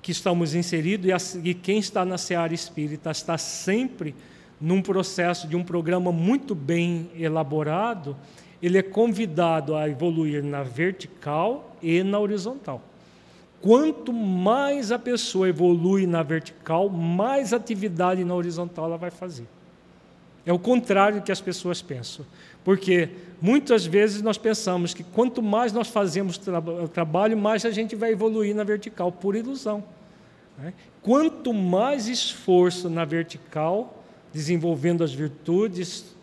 que 0.00 0.12
estamos 0.12 0.54
inseridos, 0.54 1.34
e, 1.34 1.50
e 1.50 1.54
quem 1.54 1.78
está 1.78 2.04
na 2.04 2.16
seara 2.16 2.54
espírita 2.54 3.10
está 3.10 3.36
sempre 3.36 4.14
num 4.60 4.80
processo 4.80 5.46
de 5.46 5.56
um 5.56 5.64
programa 5.64 6.12
muito 6.12 6.54
bem 6.54 7.10
elaborado, 7.16 8.16
ele 8.62 8.78
é 8.78 8.82
convidado 8.82 9.76
a 9.76 9.88
evoluir 9.88 10.42
na 10.42 10.62
vertical 10.62 11.76
e 11.82 12.02
na 12.02 12.18
horizontal. 12.18 12.82
Quanto 13.60 14.12
mais 14.12 14.92
a 14.92 14.98
pessoa 14.98 15.48
evolui 15.48 16.06
na 16.06 16.22
vertical, 16.22 16.88
mais 16.88 17.52
atividade 17.52 18.24
na 18.24 18.34
horizontal 18.34 18.86
ela 18.86 18.96
vai 18.96 19.10
fazer. 19.10 19.46
É 20.46 20.52
o 20.52 20.58
contrário 20.58 21.20
que 21.20 21.32
as 21.32 21.40
pessoas 21.40 21.82
pensam. 21.82 22.24
Porque 22.64 23.10
muitas 23.40 23.84
vezes 23.84 24.22
nós 24.22 24.38
pensamos 24.38 24.94
que 24.94 25.02
quanto 25.02 25.42
mais 25.42 25.72
nós 25.72 25.88
fazemos 25.88 26.38
tra 26.38 26.62
trabalho, 26.92 27.36
mais 27.36 27.64
a 27.64 27.70
gente 27.70 27.96
vai 27.96 28.12
evoluir 28.12 28.54
na 28.54 28.64
vertical, 28.64 29.10
por 29.10 29.34
ilusão. 29.34 29.82
Né? 30.56 30.72
Quanto 31.02 31.52
mais 31.52 32.08
esforço 32.08 32.88
na 32.88 33.04
vertical, 33.04 34.02
desenvolvendo 34.32 35.02
as 35.02 35.12
virtudes, 35.12 36.16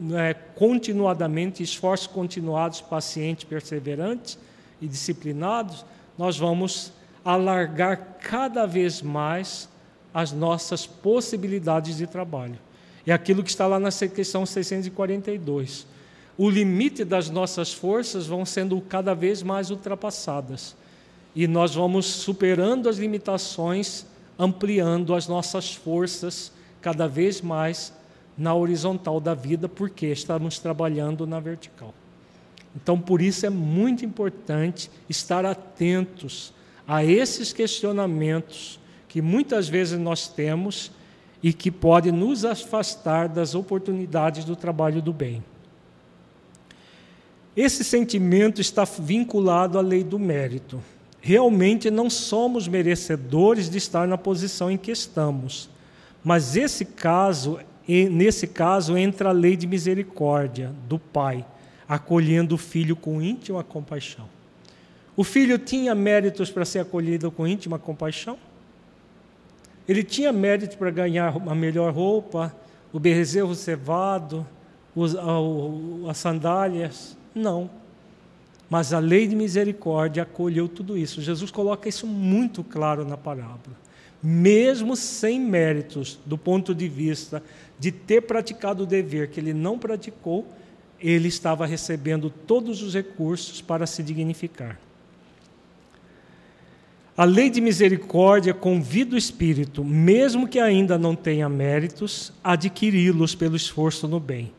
né, 0.00 0.34
continuadamente, 0.54 1.62
esforços 1.62 2.06
continuados, 2.06 2.80
pacientes, 2.80 3.44
perseverantes 3.44 4.38
e 4.80 4.86
disciplinados, 4.86 5.84
nós 6.18 6.36
vamos 6.36 6.92
alargar 7.24 8.18
cada 8.20 8.66
vez 8.66 9.00
mais 9.00 9.68
as 10.12 10.32
nossas 10.32 10.84
possibilidades 10.84 11.96
de 11.96 12.06
trabalho. 12.06 12.58
É 13.06 13.12
aquilo 13.12 13.42
que 13.42 13.50
está 13.50 13.66
lá 13.66 13.78
na 13.78 13.90
questão 13.90 14.44
642. 14.44 15.86
O 16.36 16.50
limite 16.50 17.04
das 17.04 17.30
nossas 17.30 17.72
forças 17.72 18.26
vão 18.26 18.44
sendo 18.44 18.80
cada 18.80 19.14
vez 19.14 19.42
mais 19.42 19.70
ultrapassadas. 19.70 20.76
E 21.34 21.46
nós 21.46 21.74
vamos 21.74 22.06
superando 22.06 22.88
as 22.88 22.96
limitações, 22.96 24.04
ampliando 24.38 25.14
as 25.14 25.28
nossas 25.28 25.74
forças 25.74 26.52
cada 26.80 27.06
vez 27.06 27.40
mais 27.40 27.92
na 28.36 28.54
horizontal 28.54 29.20
da 29.20 29.34
vida, 29.34 29.68
porque 29.68 30.06
estamos 30.06 30.58
trabalhando 30.58 31.26
na 31.26 31.40
vertical. 31.40 31.92
Então, 32.80 32.98
por 32.98 33.20
isso 33.20 33.44
é 33.44 33.50
muito 33.50 34.04
importante 34.04 34.88
estar 35.08 35.44
atentos 35.44 36.52
a 36.86 37.04
esses 37.04 37.52
questionamentos 37.52 38.78
que 39.08 39.20
muitas 39.20 39.68
vezes 39.68 39.98
nós 39.98 40.28
temos 40.28 40.92
e 41.42 41.52
que 41.52 41.70
pode 41.70 42.12
nos 42.12 42.44
afastar 42.44 43.28
das 43.28 43.54
oportunidades 43.54 44.44
do 44.44 44.54
trabalho 44.54 45.02
do 45.02 45.12
bem. 45.12 45.42
Esse 47.56 47.82
sentimento 47.82 48.60
está 48.60 48.84
vinculado 48.84 49.76
à 49.76 49.80
lei 49.80 50.04
do 50.04 50.18
mérito. 50.18 50.80
Realmente 51.20 51.90
não 51.90 52.08
somos 52.08 52.68
merecedores 52.68 53.68
de 53.68 53.78
estar 53.78 54.06
na 54.06 54.16
posição 54.16 54.70
em 54.70 54.76
que 54.76 54.92
estamos. 54.92 55.68
Mas 56.22 56.54
esse 56.56 56.84
caso, 56.84 57.58
nesse 57.88 58.46
caso 58.46 58.96
entra 58.96 59.30
a 59.30 59.32
lei 59.32 59.56
de 59.56 59.66
misericórdia 59.66 60.72
do 60.88 60.98
Pai, 60.98 61.44
acolhendo 61.88 62.54
o 62.54 62.58
filho 62.58 62.94
com 62.94 63.22
íntima 63.22 63.64
compaixão. 63.64 64.28
O 65.16 65.24
filho 65.24 65.58
tinha 65.58 65.94
méritos 65.94 66.50
para 66.50 66.64
ser 66.64 66.80
acolhido 66.80 67.30
com 67.30 67.46
íntima 67.46 67.78
compaixão? 67.78 68.38
Ele 69.88 70.04
tinha 70.04 70.32
mérito 70.32 70.76
para 70.76 70.90
ganhar 70.90 71.34
a 71.48 71.54
melhor 71.54 71.92
roupa, 71.92 72.54
o 72.92 73.00
bezerro 73.00 73.54
cevado, 73.54 74.46
as 76.08 76.18
sandálias? 76.18 77.16
Não. 77.34 77.70
Mas 78.68 78.92
a 78.92 78.98
lei 78.98 79.26
de 79.26 79.34
misericórdia 79.34 80.24
acolheu 80.24 80.68
tudo 80.68 80.96
isso. 80.96 81.22
Jesus 81.22 81.50
coloca 81.50 81.88
isso 81.88 82.06
muito 82.06 82.62
claro 82.62 83.04
na 83.04 83.16
parábola. 83.16 83.76
Mesmo 84.22 84.94
sem 84.94 85.40
méritos, 85.40 86.18
do 86.26 86.36
ponto 86.36 86.74
de 86.74 86.86
vista 86.86 87.42
de 87.78 87.90
ter 87.90 88.22
praticado 88.22 88.82
o 88.82 88.86
dever 88.86 89.30
que 89.30 89.40
ele 89.40 89.54
não 89.54 89.78
praticou, 89.78 90.46
ele 91.00 91.28
estava 91.28 91.66
recebendo 91.66 92.30
todos 92.30 92.82
os 92.82 92.94
recursos 92.94 93.60
para 93.60 93.86
se 93.86 94.02
dignificar. 94.02 94.78
A 97.16 97.24
lei 97.24 97.50
de 97.50 97.60
misericórdia 97.60 98.54
convida 98.54 99.16
o 99.16 99.18
espírito, 99.18 99.84
mesmo 99.84 100.46
que 100.46 100.60
ainda 100.60 100.96
não 100.96 101.16
tenha 101.16 101.48
méritos, 101.48 102.32
a 102.44 102.52
adquiri-los 102.52 103.34
pelo 103.34 103.56
esforço 103.56 104.06
no 104.06 104.20
bem. 104.20 104.52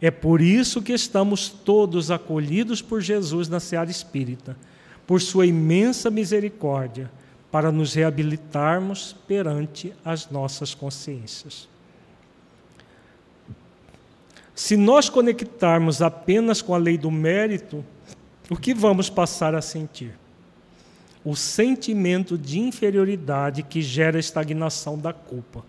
É 0.00 0.10
por 0.10 0.40
isso 0.40 0.82
que 0.82 0.92
estamos 0.92 1.48
todos 1.48 2.10
acolhidos 2.10 2.80
por 2.80 3.00
Jesus 3.00 3.48
na 3.48 3.58
seara 3.58 3.90
espírita, 3.90 4.56
por 5.04 5.20
sua 5.20 5.46
imensa 5.46 6.10
misericórdia, 6.10 7.10
para 7.50 7.72
nos 7.72 7.94
reabilitarmos 7.94 9.16
perante 9.26 9.92
as 10.04 10.30
nossas 10.30 10.74
consciências. 10.74 11.68
Se 14.56 14.76
nós 14.76 15.08
conectarmos 15.08 16.02
apenas 16.02 16.60
com 16.60 16.74
a 16.74 16.78
lei 16.78 16.98
do 16.98 17.12
mérito, 17.12 17.84
o 18.50 18.56
que 18.56 18.74
vamos 18.74 19.08
passar 19.08 19.54
a 19.54 19.62
sentir? 19.62 20.14
o 21.26 21.34
sentimento 21.34 22.38
de 22.38 22.60
inferioridade 22.60 23.64
que 23.64 23.82
gera 23.82 24.16
a 24.16 24.20
estagnação 24.20 24.96
da 24.96 25.12
culpa. 25.12 25.64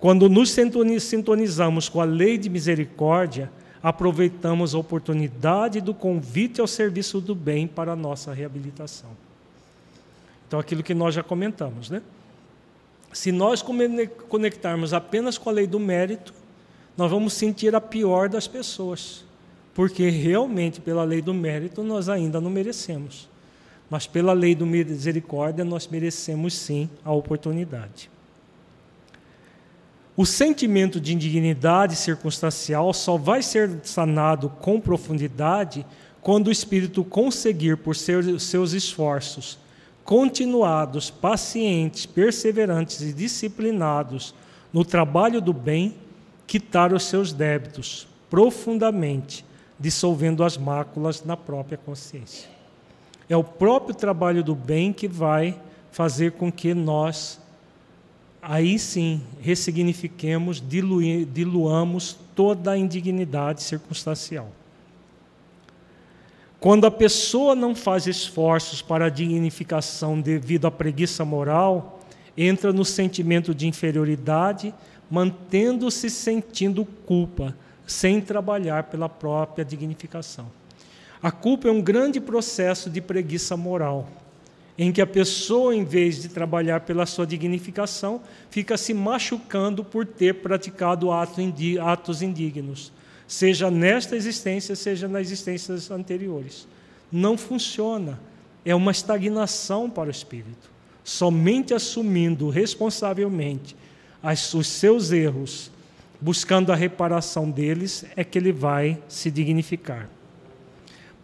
Quando 0.00 0.28
nos 0.28 0.50
sintonizamos 0.50 1.88
com 1.88 2.00
a 2.00 2.04
lei 2.04 2.36
de 2.36 2.50
misericórdia, 2.50 3.52
aproveitamos 3.80 4.74
a 4.74 4.78
oportunidade 4.78 5.80
do 5.80 5.94
convite 5.94 6.60
ao 6.60 6.66
serviço 6.66 7.20
do 7.20 7.36
bem 7.36 7.68
para 7.68 7.92
a 7.92 7.96
nossa 7.96 8.34
reabilitação. 8.34 9.10
Então, 10.48 10.58
aquilo 10.58 10.82
que 10.82 10.94
nós 10.94 11.14
já 11.14 11.22
comentamos, 11.22 11.88
né? 11.88 12.02
Se 13.12 13.30
nós 13.30 13.64
conectarmos 14.28 14.92
apenas 14.92 15.38
com 15.38 15.48
a 15.50 15.52
lei 15.52 15.68
do 15.68 15.78
mérito, 15.78 16.34
nós 16.98 17.10
vamos 17.10 17.32
sentir 17.32 17.74
a 17.74 17.80
pior 17.80 18.28
das 18.28 18.46
pessoas, 18.46 19.24
porque 19.72 20.10
realmente, 20.10 20.82
pela 20.82 21.04
lei 21.04 21.22
do 21.22 21.32
mérito, 21.32 21.82
nós 21.82 22.10
ainda 22.10 22.38
não 22.42 22.50
merecemos 22.50 23.26
mas 23.90 24.06
pela 24.06 24.32
lei 24.32 24.54
do 24.54 24.66
misericórdia 24.66 25.64
nós 25.64 25.88
merecemos 25.88 26.54
sim 26.54 26.88
a 27.04 27.12
oportunidade. 27.12 28.10
O 30.16 30.26
sentimento 30.26 31.00
de 31.00 31.14
indignidade 31.14 31.94
circunstancial 31.94 32.92
só 32.92 33.16
vai 33.16 33.40
ser 33.40 33.80
sanado 33.84 34.50
com 34.60 34.80
profundidade 34.80 35.86
quando 36.20 36.48
o 36.48 36.52
espírito 36.52 37.04
conseguir, 37.04 37.76
por 37.76 37.94
seus 37.94 38.72
esforços 38.72 39.58
continuados, 40.04 41.10
pacientes, 41.10 42.06
perseverantes 42.06 43.02
e 43.02 43.12
disciplinados 43.12 44.34
no 44.72 44.82
trabalho 44.82 45.38
do 45.38 45.52
bem, 45.52 45.94
quitar 46.48 46.94
os 46.94 47.04
seus 47.04 47.32
débitos 47.32 48.08
profundamente, 48.28 49.44
dissolvendo 49.78 50.42
as 50.42 50.56
máculas 50.56 51.22
na 51.22 51.36
própria 51.36 51.78
consciência. 51.78 52.48
É 53.28 53.36
o 53.36 53.44
próprio 53.44 53.94
trabalho 53.94 54.42
do 54.42 54.54
bem 54.54 54.92
que 54.92 55.06
vai 55.06 55.60
fazer 55.92 56.32
com 56.32 56.50
que 56.50 56.72
nós, 56.72 57.38
aí 58.40 58.78
sim, 58.78 59.22
ressignifiquemos, 59.40 60.62
diluamos 61.32 62.18
toda 62.34 62.72
a 62.72 62.78
indignidade 62.78 63.62
circunstancial. 63.62 64.50
Quando 66.58 66.86
a 66.86 66.90
pessoa 66.90 67.54
não 67.54 67.74
faz 67.74 68.06
esforços 68.06 68.80
para 68.80 69.06
a 69.06 69.10
dignificação 69.10 70.20
devido 70.20 70.66
à 70.66 70.70
preguiça 70.70 71.24
moral, 71.24 72.00
entra 72.36 72.72
no 72.72 72.84
sentimento 72.84 73.54
de 73.54 73.66
inferioridade, 73.66 74.74
mantendo-se 75.10 76.10
sentindo 76.10 76.84
culpa, 76.84 77.56
sem 77.86 78.20
trabalhar 78.20 78.84
pela 78.84 79.08
própria 79.08 79.64
dignificação. 79.64 80.46
A 81.22 81.30
culpa 81.30 81.68
é 81.68 81.72
um 81.72 81.80
grande 81.80 82.20
processo 82.20 82.88
de 82.90 83.00
preguiça 83.00 83.56
moral, 83.56 84.08
em 84.76 84.92
que 84.92 85.00
a 85.00 85.06
pessoa, 85.06 85.74
em 85.74 85.84
vez 85.84 86.22
de 86.22 86.28
trabalhar 86.28 86.82
pela 86.82 87.06
sua 87.06 87.26
dignificação, 87.26 88.20
fica 88.50 88.76
se 88.76 88.94
machucando 88.94 89.82
por 89.82 90.06
ter 90.06 90.34
praticado 90.34 91.10
atos 91.10 92.22
indignos, 92.22 92.92
seja 93.26 93.70
nesta 93.70 94.14
existência, 94.14 94.76
seja 94.76 95.08
nas 95.08 95.22
existências 95.22 95.90
anteriores. 95.90 96.68
Não 97.10 97.36
funciona. 97.36 98.20
É 98.64 98.74
uma 98.74 98.90
estagnação 98.90 99.88
para 99.88 100.08
o 100.08 100.10
espírito. 100.10 100.70
Somente 101.02 101.72
assumindo 101.72 102.50
responsavelmente 102.50 103.74
os 104.22 104.66
seus 104.66 105.12
erros, 105.12 105.70
buscando 106.20 106.72
a 106.72 106.76
reparação 106.76 107.50
deles, 107.50 108.04
é 108.16 108.24
que 108.24 108.38
ele 108.38 108.52
vai 108.52 109.00
se 109.08 109.30
dignificar. 109.30 110.08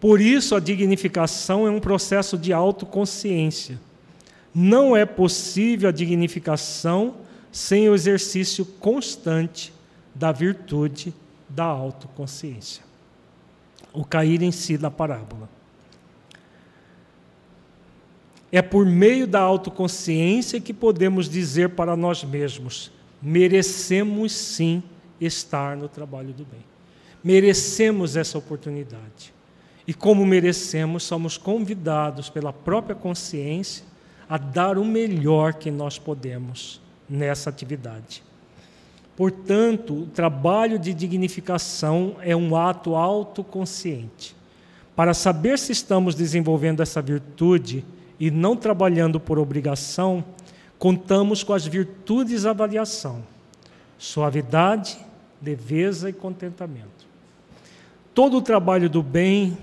Por 0.00 0.20
isso, 0.20 0.54
a 0.54 0.60
dignificação 0.60 1.66
é 1.66 1.70
um 1.70 1.80
processo 1.80 2.36
de 2.36 2.52
autoconsciência. 2.52 3.80
Não 4.54 4.96
é 4.96 5.04
possível 5.04 5.88
a 5.88 5.92
dignificação 5.92 7.16
sem 7.50 7.88
o 7.88 7.94
exercício 7.94 8.64
constante 8.64 9.72
da 10.14 10.30
virtude 10.30 11.14
da 11.48 11.64
autoconsciência. 11.64 12.82
O 13.92 14.04
cair 14.04 14.42
em 14.42 14.52
si 14.52 14.76
da 14.76 14.90
parábola. 14.90 15.48
É 18.54 18.62
por 18.62 18.86
meio 18.86 19.26
da 19.26 19.40
autoconsciência 19.40 20.60
que 20.60 20.72
podemos 20.72 21.28
dizer 21.28 21.70
para 21.70 21.96
nós 21.96 22.22
mesmos: 22.22 22.92
merecemos 23.20 24.30
sim 24.30 24.80
estar 25.20 25.76
no 25.76 25.88
trabalho 25.88 26.32
do 26.32 26.44
bem. 26.44 26.60
Merecemos 27.22 28.14
essa 28.14 28.38
oportunidade. 28.38 29.34
E 29.88 29.92
como 29.92 30.24
merecemos, 30.24 31.02
somos 31.02 31.36
convidados 31.36 32.30
pela 32.30 32.52
própria 32.52 32.94
consciência 32.94 33.84
a 34.28 34.38
dar 34.38 34.78
o 34.78 34.84
melhor 34.84 35.54
que 35.54 35.72
nós 35.72 35.98
podemos 35.98 36.80
nessa 37.10 37.50
atividade. 37.50 38.22
Portanto, 39.16 40.02
o 40.02 40.06
trabalho 40.06 40.78
de 40.78 40.94
dignificação 40.94 42.18
é 42.20 42.36
um 42.36 42.54
ato 42.54 42.94
autoconsciente. 42.94 44.36
Para 44.94 45.12
saber 45.12 45.58
se 45.58 45.72
estamos 45.72 46.14
desenvolvendo 46.14 46.84
essa 46.84 47.02
virtude 47.02 47.84
e 48.26 48.30
não 48.30 48.56
trabalhando 48.56 49.20
por 49.20 49.38
obrigação, 49.38 50.24
contamos 50.78 51.42
com 51.42 51.52
as 51.52 51.66
virtudes 51.66 52.46
avaliação: 52.46 53.22
suavidade, 53.98 54.96
leveza 55.42 56.08
e 56.08 56.12
contentamento. 56.14 57.04
Todo 58.14 58.38
o 58.38 58.42
trabalho 58.42 58.88
do 58.88 59.02
bem 59.02 59.58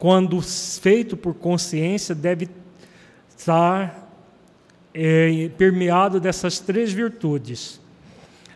quando 0.00 0.42
feito 0.42 1.16
por 1.16 1.32
consciência, 1.32 2.12
deve 2.12 2.48
estar 3.36 4.10
é, 4.92 5.48
permeado 5.56 6.18
dessas 6.18 6.58
três 6.58 6.92
virtudes. 6.92 7.80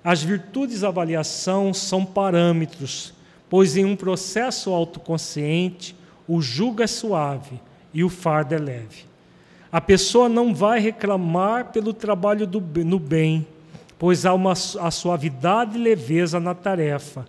As 0.03 0.24
virtudes 0.24 0.80
de 0.80 0.87
avaliação 0.87 1.72
são 1.72 2.05
parâmetros, 2.05 3.14
pois 3.49 3.76
em 3.76 3.85
um 3.85 3.95
processo 3.95 4.70
autoconsciente, 4.70 5.95
o 6.26 6.43
jugo 6.43 6.83
é 6.83 6.89
suave 6.89 7.61
e 7.93 8.03
o 8.03 8.09
fardo 8.09 8.55
é 8.55 8.59
leve. 8.59 9.05
A 9.70 9.80
pessoa 9.80 10.28
não 10.28 10.55
vai 10.55 10.80
reclamar 10.80 11.72
pelo 11.72 11.93
trabalho 11.93 12.47
do, 12.47 12.61
no 12.84 12.99
bem, 12.99 13.47
pois 13.99 14.26
há 14.26 14.34
uma 14.34 14.53
a 14.53 14.90
suavidade 14.90 15.78
e 15.78 15.82
leveza 15.82 16.38
na 16.38 16.55
tarefa, 16.55 17.26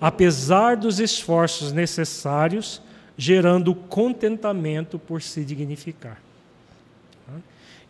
apesar 0.00 0.76
dos 0.76 1.00
esforços 1.00 1.72
necessários 1.72 2.82
gerando 3.16 3.74
contentamento 3.74 4.98
por 4.98 5.22
se 5.22 5.44
dignificar. 5.44 6.20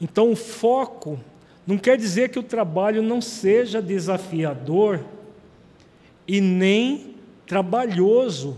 Então, 0.00 0.30
o 0.30 0.36
foco 0.36 1.18
não 1.66 1.76
quer 1.76 1.98
dizer 1.98 2.30
que 2.30 2.38
o 2.38 2.42
trabalho 2.42 3.02
não 3.02 3.20
seja 3.20 3.82
desafiador 3.82 5.00
e 6.26 6.40
nem 6.40 7.14
trabalhoso, 7.46 8.56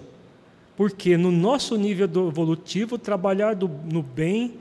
porque 0.80 1.14
no 1.14 1.30
nosso 1.30 1.76
nível 1.76 2.06
evolutivo, 2.26 2.96
trabalhar 2.96 3.54
do, 3.54 3.68
no 3.68 4.02
bem 4.02 4.54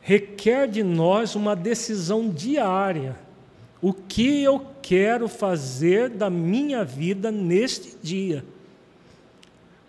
requer 0.00 0.66
de 0.66 0.82
nós 0.82 1.34
uma 1.34 1.54
decisão 1.54 2.30
diária. 2.30 3.18
O 3.82 3.92
que 3.92 4.42
eu 4.42 4.66
quero 4.80 5.28
fazer 5.28 6.08
da 6.08 6.30
minha 6.30 6.86
vida 6.86 7.30
neste 7.30 7.98
dia? 8.02 8.42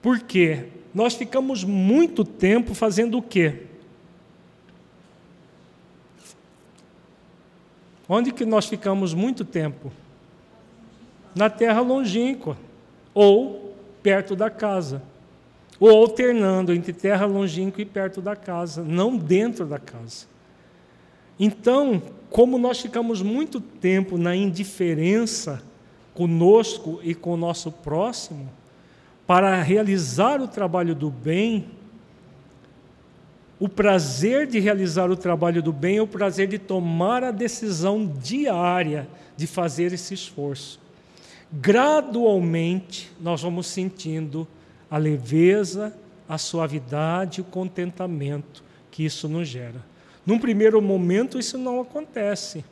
Porque 0.02 0.66
nós 0.94 1.14
ficamos 1.14 1.64
muito 1.64 2.26
tempo 2.26 2.74
fazendo 2.74 3.18
o 3.18 3.22
quê? 3.22 3.64
Onde 8.10 8.34
que 8.34 8.44
nós 8.44 8.66
ficamos 8.66 9.14
muito 9.14 9.46
tempo? 9.46 9.94
Na 11.34 11.50
terra 11.50 11.80
longínqua, 11.80 12.58
ou 13.14 13.74
perto 14.04 14.36
da 14.36 14.50
casa, 14.50 15.08
ou 15.80 15.90
alternando 15.90 16.74
entre 16.74 16.92
terra 16.92 17.26
longínqua 17.26 17.82
e 17.82 17.86
perto 17.86 18.22
da 18.22 18.36
casa, 18.36 18.84
não 18.84 19.16
dentro 19.16 19.66
da 19.66 19.80
casa. 19.80 20.26
Então, 21.40 22.02
como 22.30 22.58
nós 22.58 22.80
ficamos 22.82 23.22
muito 23.22 23.62
tempo 23.62 24.18
na 24.18 24.36
indiferença 24.36 25.64
conosco 26.14 27.00
e 27.02 27.16
com 27.16 27.34
o 27.34 27.38
nosso 27.38 27.72
próximo, 27.72 28.50
para 29.26 29.62
realizar 29.62 30.42
o 30.42 30.48
trabalho 30.48 30.94
do 30.94 31.10
bem, 31.10 31.66
o 33.60 33.70
prazer 33.70 34.48
de 34.48 34.60
realizar 34.60 35.10
o 35.10 35.16
trabalho 35.16 35.62
do 35.62 35.72
bem 35.72 35.98
é 35.98 36.02
o 36.02 36.08
prazer 36.08 36.48
de 36.48 36.58
tomar 36.58 37.24
a 37.24 37.32
decisão 37.32 38.06
diária 38.06 39.08
de 39.38 39.46
fazer 39.48 39.94
esse 39.94 40.14
esforço. 40.14 40.80
Gradualmente, 41.52 43.12
nós 43.20 43.42
vamos 43.42 43.68
sentindo 43.68 44.48
a 44.90 44.98
leveza, 44.98 45.94
a 46.28 46.38
suavidade, 46.38 47.42
o 47.42 47.46
contentamento 47.46 48.64
que 48.92 49.04
isso 49.04 49.28
nos 49.28 49.48
gera. 49.48 49.84
Num 50.26 50.40
primeiro 50.40 50.82
momento, 50.82 51.40
isso 51.40 51.58
não 51.58 51.82
acontece, 51.82 52.64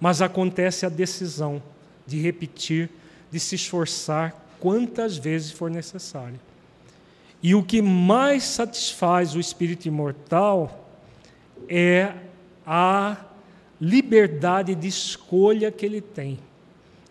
mas 0.00 0.20
acontece 0.20 0.84
a 0.84 0.88
decisão 0.88 1.62
de 2.06 2.18
repetir, 2.20 2.90
de 3.30 3.40
se 3.40 3.54
esforçar 3.54 4.34
quantas 4.60 5.16
vezes 5.16 5.50
for 5.50 5.70
necessário. 5.70 6.38
E 7.42 7.54
o 7.54 7.62
que 7.62 7.82
mais 7.82 8.44
satisfaz 8.44 9.34
o 9.34 9.40
espírito 9.40 9.86
imortal 9.86 10.88
é 11.68 12.12
a 12.64 13.16
liberdade 13.80 14.74
de 14.74 14.86
escolha 14.86 15.72
que 15.72 15.84
ele 15.84 16.00
tem. 16.00 16.38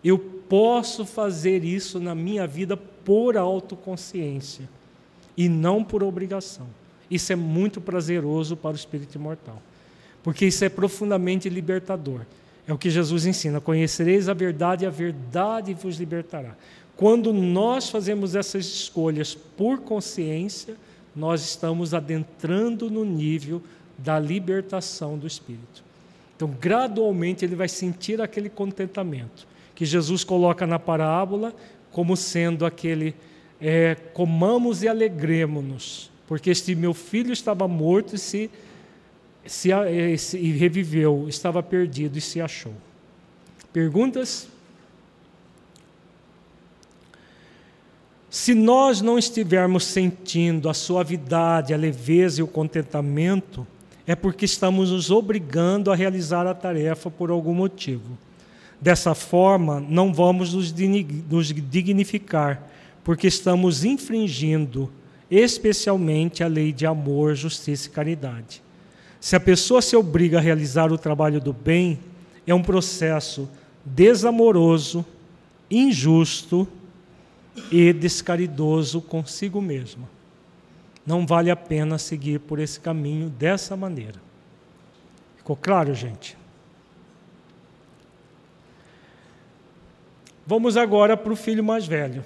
Eu 0.02 0.18
posso 0.18 1.04
fazer 1.04 1.64
isso 1.64 2.00
na 2.00 2.14
minha 2.14 2.46
vida 2.46 2.76
por 3.04 3.36
autoconsciência 3.36 4.68
e 5.36 5.48
não 5.48 5.82
por 5.82 6.02
obrigação. 6.02 6.66
Isso 7.10 7.32
é 7.32 7.36
muito 7.36 7.80
prazeroso 7.80 8.56
para 8.56 8.72
o 8.72 8.76
espírito 8.76 9.16
imortal, 9.16 9.60
porque 10.22 10.46
isso 10.46 10.64
é 10.64 10.68
profundamente 10.68 11.48
libertador. 11.48 12.20
É 12.66 12.72
o 12.72 12.78
que 12.78 12.90
Jesus 12.90 13.26
ensina: 13.26 13.60
conhecereis 13.60 14.28
a 14.28 14.34
verdade 14.34 14.84
e 14.84 14.86
a 14.86 14.90
verdade 14.90 15.74
vos 15.74 15.98
libertará. 15.98 16.56
Quando 16.96 17.32
nós 17.32 17.90
fazemos 17.90 18.34
essas 18.34 18.64
escolhas 18.66 19.34
por 19.34 19.80
consciência, 19.80 20.76
nós 21.14 21.42
estamos 21.42 21.92
adentrando 21.92 22.90
no 22.90 23.04
nível 23.04 23.62
da 23.98 24.18
libertação 24.18 25.18
do 25.18 25.26
espírito. 25.26 25.84
Então, 26.36 26.50
gradualmente, 26.60 27.44
ele 27.44 27.54
vai 27.54 27.68
sentir 27.68 28.20
aquele 28.20 28.48
contentamento 28.48 29.46
que 29.74 29.84
Jesus 29.84 30.24
coloca 30.24 30.66
na 30.66 30.78
parábola 30.78 31.54
como 31.92 32.16
sendo 32.16 32.66
aquele 32.66 33.14
é, 33.60 33.94
comamos 34.12 34.82
e 34.82 34.88
alegremos-nos, 34.88 36.10
porque 36.26 36.50
este 36.50 36.74
meu 36.74 36.92
filho 36.92 37.32
estava 37.32 37.68
morto 37.68 38.16
e 38.16 38.18
se, 38.18 38.50
se, 39.46 39.70
e 40.36 40.52
reviveu, 40.52 41.26
estava 41.28 41.62
perdido 41.62 42.18
e 42.18 42.20
se 42.20 42.40
achou. 42.40 42.74
Perguntas? 43.72 44.48
Se 48.28 48.54
nós 48.54 49.00
não 49.00 49.18
estivermos 49.18 49.84
sentindo 49.84 50.68
a 50.68 50.74
suavidade, 50.74 51.72
a 51.72 51.76
leveza 51.76 52.40
e 52.40 52.42
o 52.42 52.48
contentamento, 52.48 53.66
é 54.06 54.16
porque 54.16 54.44
estamos 54.44 54.90
nos 54.90 55.10
obrigando 55.10 55.92
a 55.92 55.94
realizar 55.94 56.46
a 56.46 56.54
tarefa 56.54 57.10
por 57.10 57.30
algum 57.30 57.54
motivo. 57.54 58.18
Dessa 58.82 59.14
forma, 59.14 59.80
não 59.80 60.12
vamos 60.12 60.52
nos 60.52 60.74
dignificar, 61.70 62.68
porque 63.02 63.28
estamos 63.28 63.84
infringindo 63.84 64.92
especialmente 65.30 66.44
a 66.44 66.48
lei 66.48 66.72
de 66.72 66.84
amor, 66.84 67.34
justiça 67.34 67.88
e 67.88 67.90
caridade. 67.90 68.62
Se 69.20 69.34
a 69.34 69.40
pessoa 69.40 69.80
se 69.80 69.96
obriga 69.96 70.38
a 70.38 70.40
realizar 70.42 70.92
o 70.92 70.98
trabalho 70.98 71.40
do 71.40 71.52
bem, 71.52 71.98
é 72.46 72.52
um 72.52 72.62
processo 72.62 73.48
desamoroso, 73.86 75.06
injusto, 75.70 76.68
e 77.70 77.92
descaridoso 77.92 79.00
consigo 79.00 79.60
mesmo. 79.60 80.08
Não 81.06 81.26
vale 81.26 81.50
a 81.50 81.56
pena 81.56 81.98
seguir 81.98 82.40
por 82.40 82.58
esse 82.58 82.78
caminho 82.78 83.28
dessa 83.28 83.76
maneira. 83.76 84.20
Ficou 85.36 85.56
claro, 85.56 85.94
gente? 85.94 86.36
Vamos 90.44 90.76
agora 90.76 91.16
para 91.16 91.32
o 91.32 91.36
filho 91.36 91.62
mais 91.62 91.86
velho. 91.86 92.24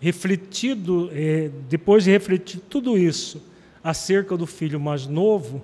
Refletido, 0.00 1.10
eh, 1.12 1.50
depois 1.68 2.04
de 2.04 2.10
refletir 2.10 2.60
tudo 2.60 2.96
isso 2.96 3.42
acerca 3.84 4.36
do 4.36 4.46
filho 4.46 4.80
mais 4.80 5.06
novo, 5.06 5.62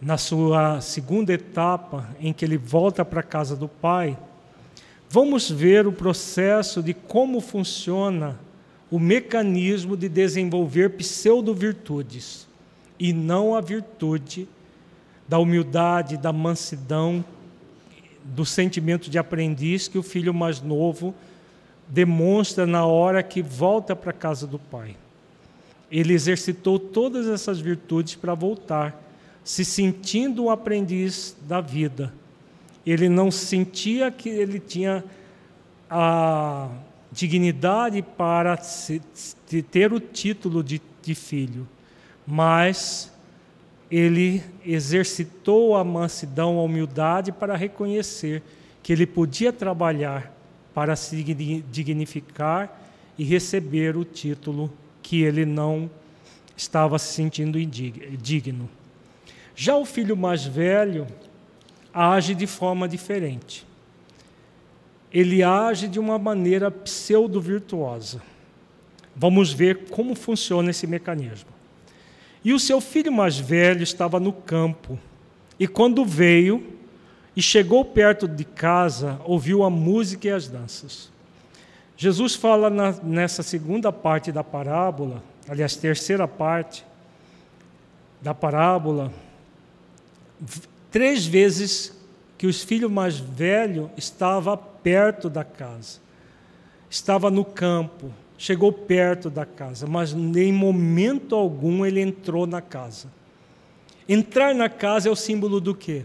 na 0.00 0.18
sua 0.18 0.80
segunda 0.80 1.32
etapa, 1.32 2.08
em 2.20 2.32
que 2.32 2.44
ele 2.44 2.58
volta 2.58 3.04
para 3.04 3.20
a 3.20 3.22
casa 3.22 3.56
do 3.56 3.68
pai, 3.68 4.18
vamos 5.08 5.50
ver 5.50 5.86
o 5.86 5.92
processo 5.92 6.82
de 6.82 6.92
como 6.92 7.40
funciona 7.40 8.38
o 8.90 8.98
mecanismo 8.98 9.96
de 9.96 10.08
desenvolver 10.08 10.90
pseudo-virtudes 10.90 12.46
e 12.98 13.12
não 13.12 13.54
a 13.54 13.60
virtude 13.60 14.48
da 15.28 15.38
humildade, 15.38 16.16
da 16.16 16.32
mansidão, 16.32 17.24
do 18.34 18.44
sentimento 18.44 19.10
de 19.10 19.18
aprendiz 19.18 19.88
que 19.88 19.98
o 19.98 20.02
filho 20.02 20.34
mais 20.34 20.60
novo 20.60 21.14
demonstra 21.88 22.66
na 22.66 22.84
hora 22.84 23.22
que 23.22 23.42
volta 23.42 23.94
para 23.94 24.10
a 24.10 24.14
casa 24.14 24.46
do 24.46 24.58
pai. 24.58 24.96
Ele 25.90 26.12
exercitou 26.12 26.78
todas 26.78 27.28
essas 27.28 27.60
virtudes 27.60 28.16
para 28.16 28.34
voltar, 28.34 29.02
se 29.44 29.64
sentindo 29.64 30.44
um 30.44 30.50
aprendiz 30.50 31.36
da 31.46 31.60
vida 31.60 32.12
ele 32.86 33.08
não 33.08 33.30
sentia 33.30 34.12
que 34.12 34.28
ele 34.28 34.60
tinha 34.60 35.04
a 35.90 36.68
dignidade 37.10 38.00
para 38.00 38.56
ter 39.70 39.92
o 39.92 39.98
título 39.98 40.62
de, 40.62 40.80
de 41.02 41.14
filho, 41.14 41.66
mas 42.24 43.12
ele 43.90 44.42
exercitou 44.64 45.76
a 45.76 45.84
mansidão, 45.84 46.58
a 46.58 46.62
humildade 46.62 47.30
para 47.32 47.56
reconhecer 47.56 48.42
que 48.82 48.92
ele 48.92 49.06
podia 49.06 49.52
trabalhar 49.52 50.32
para 50.74 50.94
se 50.96 51.22
dignificar 51.70 52.82
e 53.16 53.24
receber 53.24 53.96
o 53.96 54.04
título 54.04 54.72
que 55.02 55.22
ele 55.22 55.46
não 55.46 55.90
estava 56.56 56.98
se 56.98 57.12
sentindo 57.12 57.58
indigno. 57.58 58.68
Já 59.54 59.76
o 59.76 59.86
filho 59.86 60.16
mais 60.16 60.44
velho, 60.44 61.06
age 61.92 62.34
de 62.34 62.46
forma 62.46 62.88
diferente. 62.88 63.66
Ele 65.12 65.42
age 65.42 65.88
de 65.88 65.98
uma 65.98 66.18
maneira 66.18 66.70
pseudo-virtuosa. 66.70 68.20
Vamos 69.14 69.52
ver 69.52 69.88
como 69.88 70.14
funciona 70.14 70.70
esse 70.70 70.86
mecanismo. 70.86 71.55
E 72.46 72.52
o 72.52 72.60
seu 72.60 72.80
filho 72.80 73.10
mais 73.10 73.36
velho 73.36 73.82
estava 73.82 74.20
no 74.20 74.32
campo, 74.32 74.96
e 75.58 75.66
quando 75.66 76.04
veio 76.04 76.78
e 77.34 77.42
chegou 77.42 77.84
perto 77.84 78.28
de 78.28 78.44
casa, 78.44 79.20
ouviu 79.24 79.64
a 79.64 79.68
música 79.68 80.28
e 80.28 80.30
as 80.30 80.46
danças. 80.46 81.10
Jesus 81.96 82.36
fala 82.36 82.70
na, 82.70 82.92
nessa 83.02 83.42
segunda 83.42 83.90
parte 83.90 84.30
da 84.30 84.44
parábola, 84.44 85.24
aliás, 85.48 85.74
terceira 85.74 86.28
parte 86.28 86.86
da 88.22 88.32
parábola, 88.32 89.12
três 90.88 91.26
vezes 91.26 92.00
que 92.38 92.46
o 92.46 92.54
filho 92.54 92.88
mais 92.88 93.18
velho 93.18 93.90
estava 93.96 94.56
perto 94.56 95.28
da 95.28 95.42
casa, 95.42 95.98
estava 96.88 97.28
no 97.28 97.44
campo, 97.44 98.12
chegou 98.38 98.72
perto 98.72 99.30
da 99.30 99.46
casa, 99.46 99.86
mas 99.86 100.12
em 100.12 100.52
momento 100.52 101.34
algum 101.34 101.84
ele 101.84 102.00
entrou 102.00 102.46
na 102.46 102.60
casa. 102.60 103.08
Entrar 104.08 104.54
na 104.54 104.68
casa 104.68 105.08
é 105.08 105.12
o 105.12 105.16
símbolo 105.16 105.60
do 105.60 105.74
quê? 105.74 106.04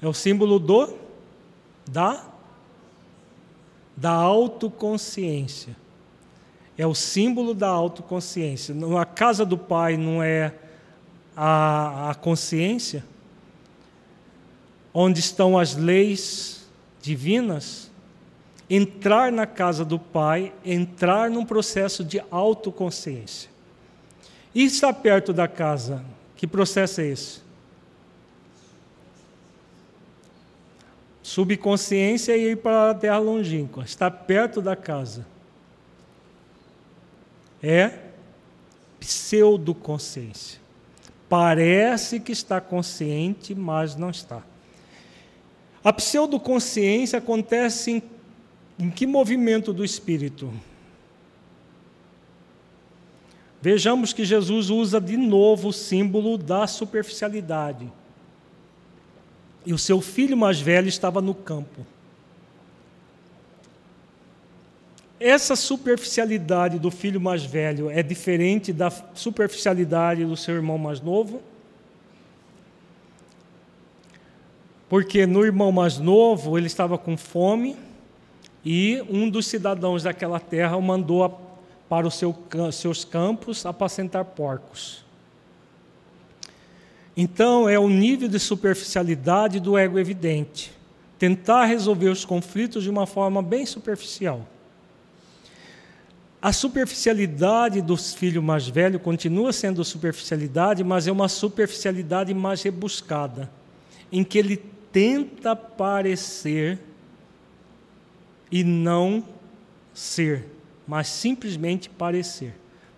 É 0.00 0.06
o 0.06 0.12
símbolo 0.12 0.58
do 0.58 0.94
da 1.88 2.24
da 3.96 4.10
autoconsciência. 4.10 5.76
É 6.76 6.86
o 6.86 6.94
símbolo 6.94 7.54
da 7.54 7.68
autoconsciência. 7.68 8.74
A 9.00 9.04
casa 9.04 9.46
do 9.46 9.56
Pai 9.56 9.96
não 9.96 10.22
é 10.22 10.52
a, 11.36 12.10
a 12.10 12.14
consciência, 12.14 13.04
onde 14.92 15.20
estão 15.20 15.56
as 15.56 15.76
leis 15.76 16.66
divinas. 17.00 17.83
Entrar 18.76 19.30
na 19.30 19.46
casa 19.46 19.84
do 19.84 20.00
Pai, 20.00 20.52
entrar 20.64 21.30
num 21.30 21.44
processo 21.44 22.02
de 22.02 22.20
autoconsciência. 22.28 23.48
E 24.52 24.64
estar 24.64 24.92
perto 24.92 25.32
da 25.32 25.46
casa, 25.46 26.04
que 26.34 26.44
processo 26.44 27.00
é 27.00 27.06
esse? 27.06 27.40
Subconsciência 31.22 32.36
e 32.36 32.50
ir 32.50 32.56
para 32.56 32.90
a 32.90 32.94
terra 32.94 33.18
longínqua, 33.18 33.84
estar 33.84 34.10
perto 34.10 34.60
da 34.60 34.74
casa. 34.74 35.24
É 37.62 37.92
pseudoconsciência. 38.98 40.58
Parece 41.28 42.18
que 42.18 42.32
está 42.32 42.60
consciente, 42.60 43.54
mas 43.54 43.94
não 43.94 44.10
está. 44.10 44.42
A 45.84 45.92
pseudoconsciência 45.92 47.18
acontece 47.18 47.90
em, 47.90 48.02
em 48.78 48.90
que 48.90 49.06
movimento 49.06 49.72
do 49.72 49.84
espírito? 49.84 50.52
Vejamos 53.64 54.12
que 54.12 54.24
Jesus 54.24 54.68
usa 54.68 55.00
de 55.00 55.16
novo 55.16 55.68
o 55.68 55.72
símbolo 55.72 56.36
da 56.36 56.66
superficialidade. 56.66 57.90
E 59.64 59.72
o 59.72 59.78
seu 59.78 60.02
filho 60.02 60.36
mais 60.36 60.60
velho 60.60 60.88
estava 60.88 61.22
no 61.22 61.34
campo. 61.34 61.86
Essa 65.18 65.56
superficialidade 65.56 66.78
do 66.78 66.90
filho 66.90 67.18
mais 67.18 67.44
velho 67.44 67.88
é 67.88 68.02
diferente 68.02 68.70
da 68.70 68.90
superficialidade 69.14 70.26
do 70.26 70.36
seu 70.36 70.56
irmão 70.56 70.76
mais 70.76 71.00
novo? 71.00 71.40
Porque 74.90 75.26
no 75.26 75.42
irmão 75.42 75.72
mais 75.72 75.98
novo 75.98 76.58
ele 76.58 76.66
estava 76.66 76.98
com 76.98 77.16
fome 77.16 77.74
e 78.64 79.04
um 79.10 79.28
dos 79.28 79.46
cidadãos 79.46 80.04
daquela 80.04 80.40
terra 80.40 80.80
mandou 80.80 81.40
para 81.88 82.06
os 82.06 82.14
seu, 82.14 82.34
seus 82.72 83.04
campos 83.04 83.66
apacentar 83.66 84.24
porcos. 84.24 85.04
Então, 87.16 87.68
é 87.68 87.78
o 87.78 87.88
nível 87.88 88.28
de 88.28 88.40
superficialidade 88.40 89.60
do 89.60 89.78
ego 89.78 89.98
evidente. 89.98 90.72
Tentar 91.18 91.66
resolver 91.66 92.08
os 92.08 92.24
conflitos 92.24 92.82
de 92.82 92.90
uma 92.90 93.06
forma 93.06 93.40
bem 93.40 93.64
superficial. 93.64 94.46
A 96.42 96.52
superficialidade 96.52 97.80
dos 97.80 98.12
filhos 98.12 98.42
mais 98.42 98.68
velhos 98.68 99.00
continua 99.00 99.52
sendo 99.52 99.84
superficialidade, 99.84 100.82
mas 100.82 101.06
é 101.06 101.12
uma 101.12 101.28
superficialidade 101.28 102.34
mais 102.34 102.62
rebuscada, 102.62 103.48
em 104.10 104.24
que 104.24 104.38
ele 104.38 104.56
tenta 104.92 105.54
parecer 105.56 106.78
e 108.50 108.62
não 108.62 109.24
ser, 109.92 110.44
mas 110.86 111.08
simplesmente 111.08 111.88
parecer. 111.88 112.54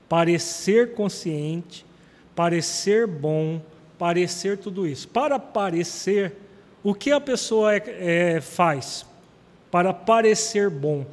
Parecer 0.08 0.94
consciente, 0.94 1.84
parecer 2.34 3.06
bom, 3.06 3.60
parecer 3.98 4.58
tudo 4.58 4.86
isso. 4.86 5.08
Para 5.08 5.38
parecer, 5.38 6.34
o 6.82 6.94
que 6.94 7.10
a 7.10 7.20
pessoa 7.20 7.74
é, 7.74 8.36
é, 8.36 8.40
faz? 8.40 9.04
Para 9.70 9.92
parecer 9.92 10.70
bom. 10.70 11.04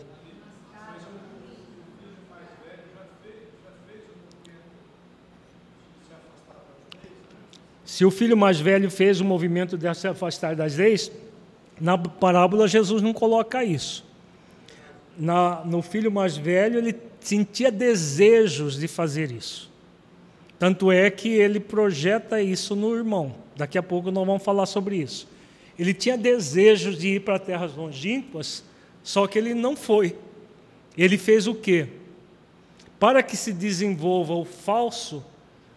Se 7.93 8.03
o 8.03 8.09
filho 8.09 8.35
mais 8.35 8.59
velho 8.59 8.89
fez 8.89 9.21
o 9.21 9.25
movimento 9.25 9.77
de 9.77 9.93
se 9.93 10.07
afastar 10.07 10.55
das 10.55 10.77
leis, 10.77 11.11
na 11.79 11.95
parábola 11.95 12.67
Jesus 12.67 13.03
não 13.03 13.13
coloca 13.13 13.63
isso. 13.63 14.03
Na, 15.17 15.63
no 15.63 15.81
filho 15.81 16.11
mais 16.11 16.35
velho, 16.35 16.79
ele 16.79 16.95
sentia 17.19 17.71
desejos 17.71 18.77
de 18.77 18.87
fazer 18.87 19.31
isso. 19.31 19.71
Tanto 20.57 20.91
é 20.91 21.09
que 21.09 21.29
ele 21.29 21.59
projeta 21.59 22.41
isso 22.41 22.75
no 22.75 22.95
irmão. 22.95 23.35
Daqui 23.55 23.77
a 23.77 23.83
pouco 23.83 24.11
nós 24.11 24.25
vamos 24.25 24.43
falar 24.43 24.65
sobre 24.65 24.97
isso. 24.97 25.27
Ele 25.77 25.93
tinha 25.93 26.17
desejos 26.17 26.97
de 26.97 27.15
ir 27.15 27.19
para 27.21 27.39
terras 27.39 27.75
longínquas, 27.75 28.63
só 29.03 29.27
que 29.27 29.37
ele 29.37 29.53
não 29.53 29.75
foi. 29.75 30.15
Ele 30.97 31.17
fez 31.17 31.47
o 31.47 31.55
quê? 31.55 31.87
Para 32.99 33.21
que 33.21 33.35
se 33.35 33.51
desenvolva 33.51 34.33
o 34.33 34.45
falso, 34.45 35.23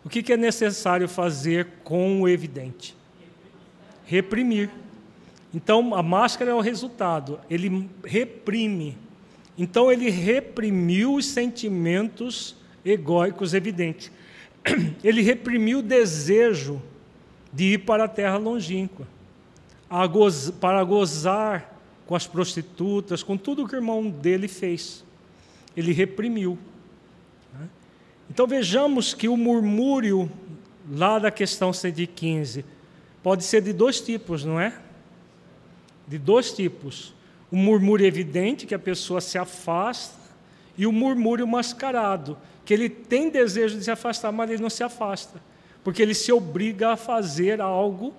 o 0.04 0.08
que 0.08 0.32
é 0.32 0.36
necessário 0.36 1.08
fazer 1.08 1.66
com 1.82 2.22
o 2.22 2.28
evidente? 2.28 2.94
Reprimir. 4.04 4.70
Então, 5.52 5.94
a 5.94 6.02
máscara 6.02 6.52
é 6.52 6.54
o 6.54 6.60
resultado. 6.60 7.40
Ele 7.50 7.90
reprime. 8.04 8.96
Então, 9.58 9.90
ele 9.90 10.10
reprimiu 10.10 11.14
os 11.14 11.26
sentimentos 11.26 12.56
egóicos 12.84 13.54
evidentes. 13.54 14.10
ele 15.02 15.22
reprimiu 15.22 15.78
o 15.78 15.82
desejo 15.82 16.82
de 17.52 17.74
ir 17.74 17.78
para 17.78 18.04
a 18.04 18.08
terra 18.08 18.36
longínqua, 18.36 19.06
goz, 20.10 20.50
para 20.50 20.82
gozar 20.84 21.74
com 22.06 22.14
as 22.14 22.26
prostitutas, 22.26 23.22
com 23.22 23.36
tudo 23.36 23.64
o 23.64 23.68
que 23.68 23.74
o 23.74 23.78
irmão 23.78 24.08
dele 24.08 24.46
fez. 24.46 25.04
Ele 25.76 25.92
reprimiu. 25.92 26.58
Né? 27.52 27.66
Então 28.30 28.46
vejamos 28.46 29.14
que 29.14 29.28
o 29.28 29.36
murmúrio, 29.36 30.30
lá 30.90 31.18
da 31.18 31.30
questão 31.30 31.72
115, 31.72 32.64
pode 33.22 33.44
ser 33.44 33.62
de 33.62 33.72
dois 33.72 34.00
tipos, 34.00 34.44
não 34.44 34.60
é? 34.60 34.78
De 36.06 36.18
dois 36.18 36.52
tipos. 36.52 37.12
O 37.50 37.56
murmúrio 37.56 38.06
evidente, 38.06 38.66
que 38.66 38.74
a 38.74 38.78
pessoa 38.78 39.20
se 39.20 39.38
afasta, 39.38 40.26
e 40.76 40.86
o 40.86 40.92
murmúrio 40.92 41.46
mascarado, 41.46 42.36
que 42.64 42.74
ele 42.74 42.88
tem 42.88 43.30
desejo 43.30 43.78
de 43.78 43.84
se 43.84 43.90
afastar, 43.90 44.32
mas 44.32 44.50
ele 44.50 44.62
não 44.62 44.70
se 44.70 44.82
afasta, 44.82 45.40
porque 45.82 46.02
ele 46.02 46.14
se 46.14 46.32
obriga 46.32 46.92
a 46.92 46.96
fazer 46.96 47.60
algo 47.60 48.12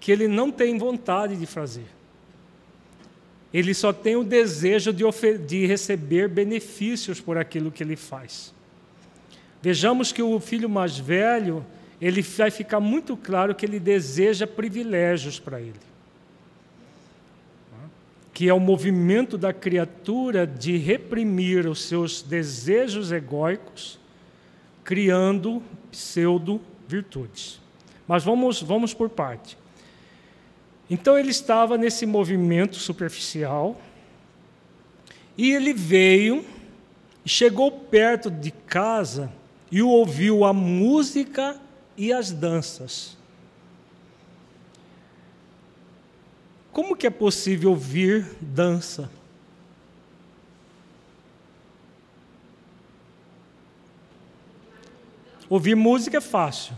que 0.00 0.10
ele 0.10 0.26
não 0.26 0.50
tem 0.50 0.76
vontade 0.76 1.36
de 1.36 1.46
fazer. 1.46 1.86
Ele 3.54 3.72
só 3.74 3.92
tem 3.92 4.16
o 4.16 4.24
desejo 4.24 4.92
de, 4.92 5.04
de 5.46 5.66
receber 5.66 6.28
benefícios 6.28 7.20
por 7.20 7.38
aquilo 7.38 7.70
que 7.70 7.82
ele 7.82 7.96
faz. 7.96 8.52
Vejamos 9.60 10.10
que 10.10 10.22
o 10.22 10.40
filho 10.40 10.68
mais 10.68 10.98
velho, 10.98 11.64
ele 12.00 12.22
vai 12.22 12.50
ficar 12.50 12.80
muito 12.80 13.16
claro 13.16 13.54
que 13.54 13.64
ele 13.64 13.78
deseja 13.78 14.46
privilégios 14.46 15.38
para 15.38 15.60
ele 15.60 15.91
que 18.32 18.48
é 18.48 18.54
o 18.54 18.60
movimento 18.60 19.36
da 19.36 19.52
criatura 19.52 20.46
de 20.46 20.76
reprimir 20.76 21.66
os 21.66 21.82
seus 21.82 22.22
desejos 22.22 23.12
egóicos, 23.12 23.98
criando 24.82 25.62
pseudo-virtudes. 25.90 27.60
Mas 28.08 28.24
vamos, 28.24 28.62
vamos 28.62 28.94
por 28.94 29.10
parte. 29.10 29.56
Então 30.88 31.18
ele 31.18 31.30
estava 31.30 31.76
nesse 31.78 32.06
movimento 32.06 32.76
superficial 32.76 33.80
e 35.36 35.52
ele 35.52 35.72
veio, 35.72 36.44
chegou 37.24 37.70
perto 37.70 38.30
de 38.30 38.50
casa 38.50 39.32
e 39.70 39.82
ouviu 39.82 40.44
a 40.44 40.52
música 40.52 41.58
e 41.96 42.12
as 42.12 42.30
danças. 42.30 43.16
Como 46.72 46.96
que 46.96 47.06
é 47.06 47.10
possível 47.10 47.70
ouvir 47.70 48.26
dança? 48.40 49.10
Ouvir 55.50 55.74
música 55.74 56.16
é 56.16 56.20
fácil, 56.20 56.72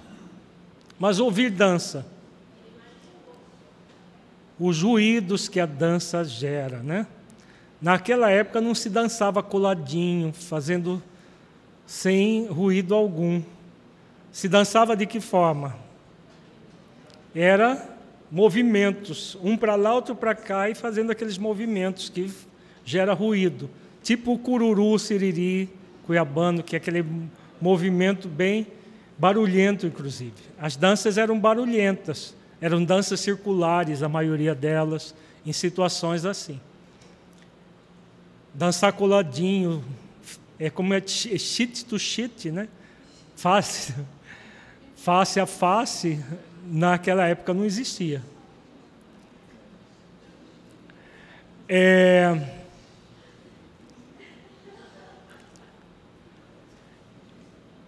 mas 0.99 1.21
ouvir 1.21 1.49
dança, 1.49 2.05
os 4.59 4.83
ruídos 4.83 5.49
que 5.49 5.61
a 5.61 5.67
dança 5.67 6.25
gera, 6.25 6.83
né? 6.83 7.07
Naquela 7.81 8.31
época 8.31 8.61
não 8.61 8.75
se 8.75 8.91
dançava 8.91 9.45
coladinho, 9.45 10.33
fazendo 10.33 11.01
sem 11.87 12.47
ruído 12.49 12.97
algum. 12.97 13.41
Se 14.33 14.49
dançava 14.49 14.97
de 14.97 15.07
que 15.07 15.21
forma? 15.21 15.77
Era 17.33 17.94
movimentos, 18.35 19.39
um 19.45 19.57
para 19.57 19.77
lá, 19.77 19.95
outro 19.95 20.17
para 20.17 20.35
cá, 20.35 20.69
e 20.69 20.75
fazendo 20.75 21.13
aqueles 21.13 21.39
movimentos 21.39 22.09
que 22.09 22.29
gera 22.85 23.15
ruído. 23.15 23.71
Tipo 24.03 24.33
o 24.33 24.39
cururu, 24.41 24.99
siriri, 24.99 25.71
cuiabano, 26.05 26.61
que 26.61 26.75
é 26.75 26.79
aquele 26.79 27.07
movimento 27.61 28.27
bem 28.27 28.67
barulhento, 29.17 29.87
inclusive. 29.87 30.35
As 30.59 30.75
danças 30.75 31.17
eram 31.17 31.39
barulhentas, 31.39 32.35
eram 32.61 32.83
danças 32.83 33.21
circulares, 33.21 34.03
a 34.03 34.09
maioria 34.09 34.53
delas, 34.53 35.15
em 35.47 35.53
situações 35.53 36.25
assim. 36.25 36.61
Dançar 38.53 38.93
coladinho, 38.95 39.85
é 40.59 40.69
como 40.69 40.93
é 40.93 41.01
shit 41.07 41.85
to 41.85 42.01
shit, 42.01 42.51
né? 42.51 42.67
Face, 43.37 43.95
face 44.97 45.39
a 45.39 45.47
face, 45.47 46.19
naquela 46.67 47.27
época 47.27 47.53
não 47.53 47.65
existia. 47.65 48.23
É, 51.69 52.39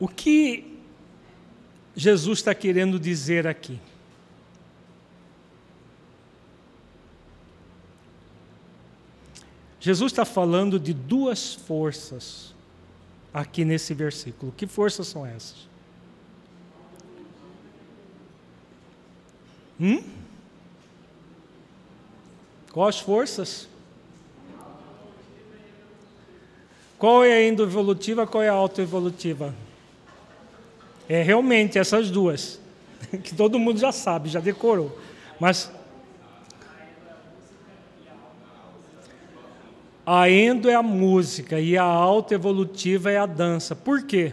o 0.00 0.08
que 0.08 0.78
Jesus 1.94 2.38
está 2.38 2.54
querendo 2.54 2.98
dizer 2.98 3.46
aqui? 3.46 3.78
Jesus 9.78 10.10
está 10.10 10.24
falando 10.24 10.80
de 10.80 10.92
duas 10.92 11.54
forças 11.54 12.52
aqui 13.32 13.64
nesse 13.64 13.94
versículo. 13.94 14.52
Que 14.56 14.66
forças 14.66 15.06
são 15.06 15.24
essas? 15.24 15.68
Hum? 19.80 20.02
Quais 22.72 22.98
forças? 22.98 23.68
Qual 26.98 27.24
é 27.24 27.32
a 27.32 27.48
endoevolutiva, 27.48 28.26
qual 28.26 28.42
é 28.42 28.48
a 28.48 28.52
autoevolutiva? 28.52 29.54
É 31.08 31.22
realmente 31.22 31.78
essas 31.78 32.10
duas, 32.10 32.58
que 33.22 33.34
todo 33.34 33.58
mundo 33.58 33.78
já 33.78 33.92
sabe, 33.92 34.28
já 34.28 34.40
decorou. 34.40 34.98
Mas 35.38 35.70
a 40.04 40.30
endo 40.30 40.70
é 40.70 40.74
a 40.74 40.82
música 40.82 41.60
e 41.60 41.76
a 41.76 41.84
autoevolutiva 41.84 43.10
é 43.10 43.18
a 43.18 43.26
dança. 43.26 43.74
Por 43.74 44.02
quê? 44.04 44.32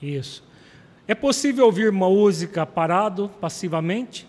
Isso. 0.00 0.42
É 1.08 1.14
possível 1.14 1.66
ouvir 1.66 1.92
música 1.92 2.66
parado, 2.66 3.30
passivamente? 3.40 4.26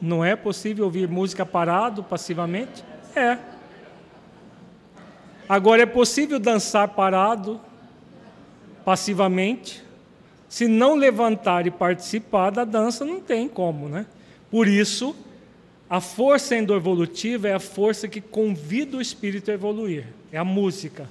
Não 0.00 0.24
é 0.24 0.34
possível 0.34 0.84
ouvir 0.86 1.08
música 1.08 1.44
parado, 1.44 2.02
passivamente? 2.02 2.84
É. 3.14 3.38
Agora, 5.48 5.82
é 5.82 5.86
possível 5.86 6.38
dançar 6.38 6.88
parado, 6.88 7.60
passivamente? 8.84 9.84
Se 10.48 10.66
não 10.66 10.94
levantar 10.94 11.66
e 11.66 11.70
participar 11.70 12.50
da 12.50 12.64
dança, 12.64 13.04
não 13.04 13.20
tem 13.20 13.48
como, 13.48 13.88
né? 13.88 14.06
Por 14.50 14.66
isso, 14.66 15.14
a 15.88 16.00
força 16.00 16.56
endoevolutiva 16.56 17.48
é 17.48 17.54
a 17.54 17.60
força 17.60 18.08
que 18.08 18.20
convida 18.20 18.96
o 18.96 19.00
espírito 19.00 19.50
a 19.50 19.54
evoluir, 19.54 20.06
é 20.32 20.38
a 20.38 20.44
música. 20.44 21.08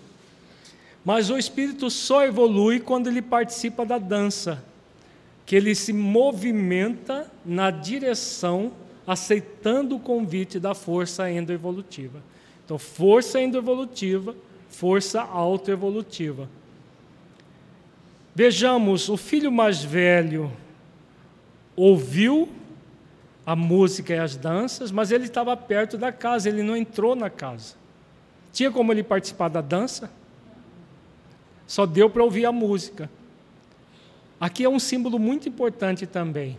Mas 1.05 1.29
o 1.29 1.37
espírito 1.37 1.87
só 1.91 2.25
evolui 2.25 2.79
quando 2.79 3.07
ele 3.07 3.21
participa 3.21 3.85
da 3.85 3.99
dança, 3.99 4.63
que 5.45 5.55
ele 5.55 5.75
se 5.75 5.93
movimenta 5.93 7.31
na 7.45 7.69
direção, 7.69 8.71
aceitando 9.05 9.97
o 9.97 9.99
convite 9.99 10.59
da 10.59 10.73
força 10.73 11.29
endoevolutiva. 11.29 12.23
Então, 12.65 12.79
força 12.79 13.39
endoevolutiva, 13.39 14.35
força 14.67 15.21
autoevolutiva. 15.21 16.49
Vejamos, 18.33 19.07
o 19.07 19.15
filho 19.15 19.51
mais 19.51 19.83
velho 19.83 20.51
ouviu 21.75 22.49
a 23.45 23.55
música 23.55 24.15
e 24.15 24.17
as 24.17 24.35
danças, 24.35 24.91
mas 24.91 25.11
ele 25.11 25.25
estava 25.25 25.55
perto 25.55 25.99
da 25.99 26.11
casa, 26.11 26.49
ele 26.49 26.63
não 26.63 26.75
entrou 26.75 27.15
na 27.15 27.29
casa. 27.29 27.75
Tinha 28.51 28.71
como 28.71 28.91
ele 28.91 29.03
participar 29.03 29.49
da 29.49 29.61
dança? 29.61 30.09
Só 31.67 31.85
deu 31.85 32.09
para 32.09 32.23
ouvir 32.23 32.45
a 32.45 32.51
música. 32.51 33.09
Aqui 34.39 34.63
é 34.63 34.69
um 34.69 34.79
símbolo 34.79 35.17
muito 35.17 35.47
importante 35.49 36.05
também. 36.05 36.57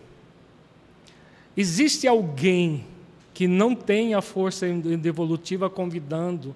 Existe 1.57 2.07
alguém 2.07 2.85
que 3.33 3.47
não 3.47 3.75
tem 3.75 4.15
a 4.15 4.23
força 4.23 4.67
evolutiva 4.67 5.69
convidando 5.69 6.55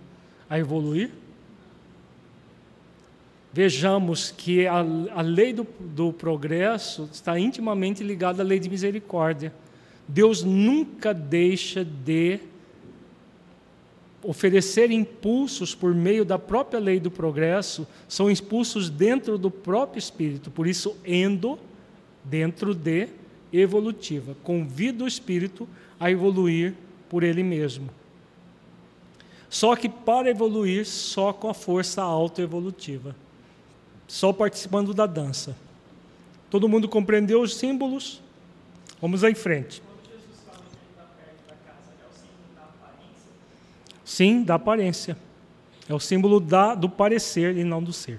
a 0.48 0.58
evoluir? 0.58 1.10
Vejamos 3.52 4.30
que 4.30 4.66
a, 4.66 4.78
a 5.14 5.20
lei 5.20 5.52
do, 5.52 5.66
do 5.78 6.12
progresso 6.12 7.08
está 7.12 7.38
intimamente 7.38 8.02
ligada 8.02 8.42
à 8.42 8.46
lei 8.46 8.58
de 8.58 8.70
misericórdia. 8.70 9.52
Deus 10.06 10.42
nunca 10.42 11.12
deixa 11.12 11.84
de 11.84 12.40
oferecer 14.22 14.90
impulsos 14.90 15.74
por 15.74 15.94
meio 15.94 16.24
da 16.24 16.38
própria 16.38 16.78
lei 16.78 17.00
do 17.00 17.10
progresso 17.10 17.86
são 18.08 18.30
impulsos 18.30 18.90
dentro 18.90 19.38
do 19.38 19.50
próprio 19.50 19.98
espírito, 19.98 20.50
por 20.50 20.66
isso 20.66 20.96
endo 21.04 21.58
dentro 22.24 22.74
de 22.74 23.08
evolutiva, 23.52 24.36
convida 24.44 25.04
o 25.04 25.08
espírito 25.08 25.68
a 25.98 26.10
evoluir 26.10 26.74
por 27.08 27.22
ele 27.22 27.42
mesmo. 27.42 27.88
Só 29.48 29.74
que 29.74 29.88
para 29.88 30.30
evoluir 30.30 30.86
só 30.86 31.32
com 31.32 31.48
a 31.48 31.54
força 31.54 32.02
autoevolutiva, 32.02 33.16
só 34.06 34.32
participando 34.32 34.94
da 34.94 35.06
dança. 35.06 35.56
Todo 36.48 36.68
mundo 36.68 36.88
compreendeu 36.88 37.40
os 37.40 37.56
símbolos? 37.56 38.20
Vamos 39.00 39.24
em 39.24 39.34
frente. 39.34 39.82
Sim, 44.10 44.42
da 44.42 44.56
aparência. 44.56 45.16
É 45.88 45.94
o 45.94 46.00
símbolo 46.00 46.40
da, 46.40 46.74
do 46.74 46.88
parecer 46.88 47.56
e 47.56 47.62
não 47.62 47.80
do 47.80 47.92
ser. 47.92 48.18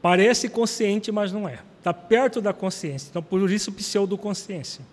Parece 0.00 0.48
consciente, 0.48 1.10
mas 1.10 1.32
não 1.32 1.48
é. 1.48 1.58
Está 1.76 1.92
perto 1.92 2.40
da 2.40 2.52
consciência. 2.52 3.08
Então, 3.10 3.20
por 3.20 3.50
isso, 3.50 3.72
pseudoconsciência. 3.72 4.84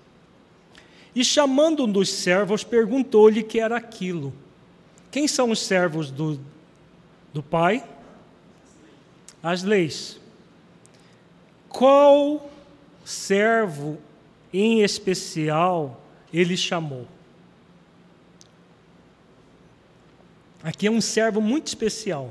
E 1.14 1.24
chamando 1.24 1.86
um 1.86 1.92
dos 1.92 2.10
servos, 2.10 2.64
perguntou-lhe 2.64 3.44
que 3.44 3.60
era 3.60 3.78
aquilo. 3.78 4.34
Quem 5.12 5.28
são 5.28 5.52
os 5.52 5.60
servos 5.60 6.10
do, 6.10 6.40
do 7.32 7.44
Pai? 7.44 7.88
As 9.44 9.62
leis. 9.62 10.20
Qual 11.70 12.50
servo 13.06 14.00
em 14.52 14.82
especial 14.82 16.02
ele 16.34 16.58
chamou? 16.58 17.06
Aqui 20.68 20.88
é 20.88 20.92
um 20.92 21.00
servo 21.00 21.40
muito 21.40 21.68
especial. 21.68 22.30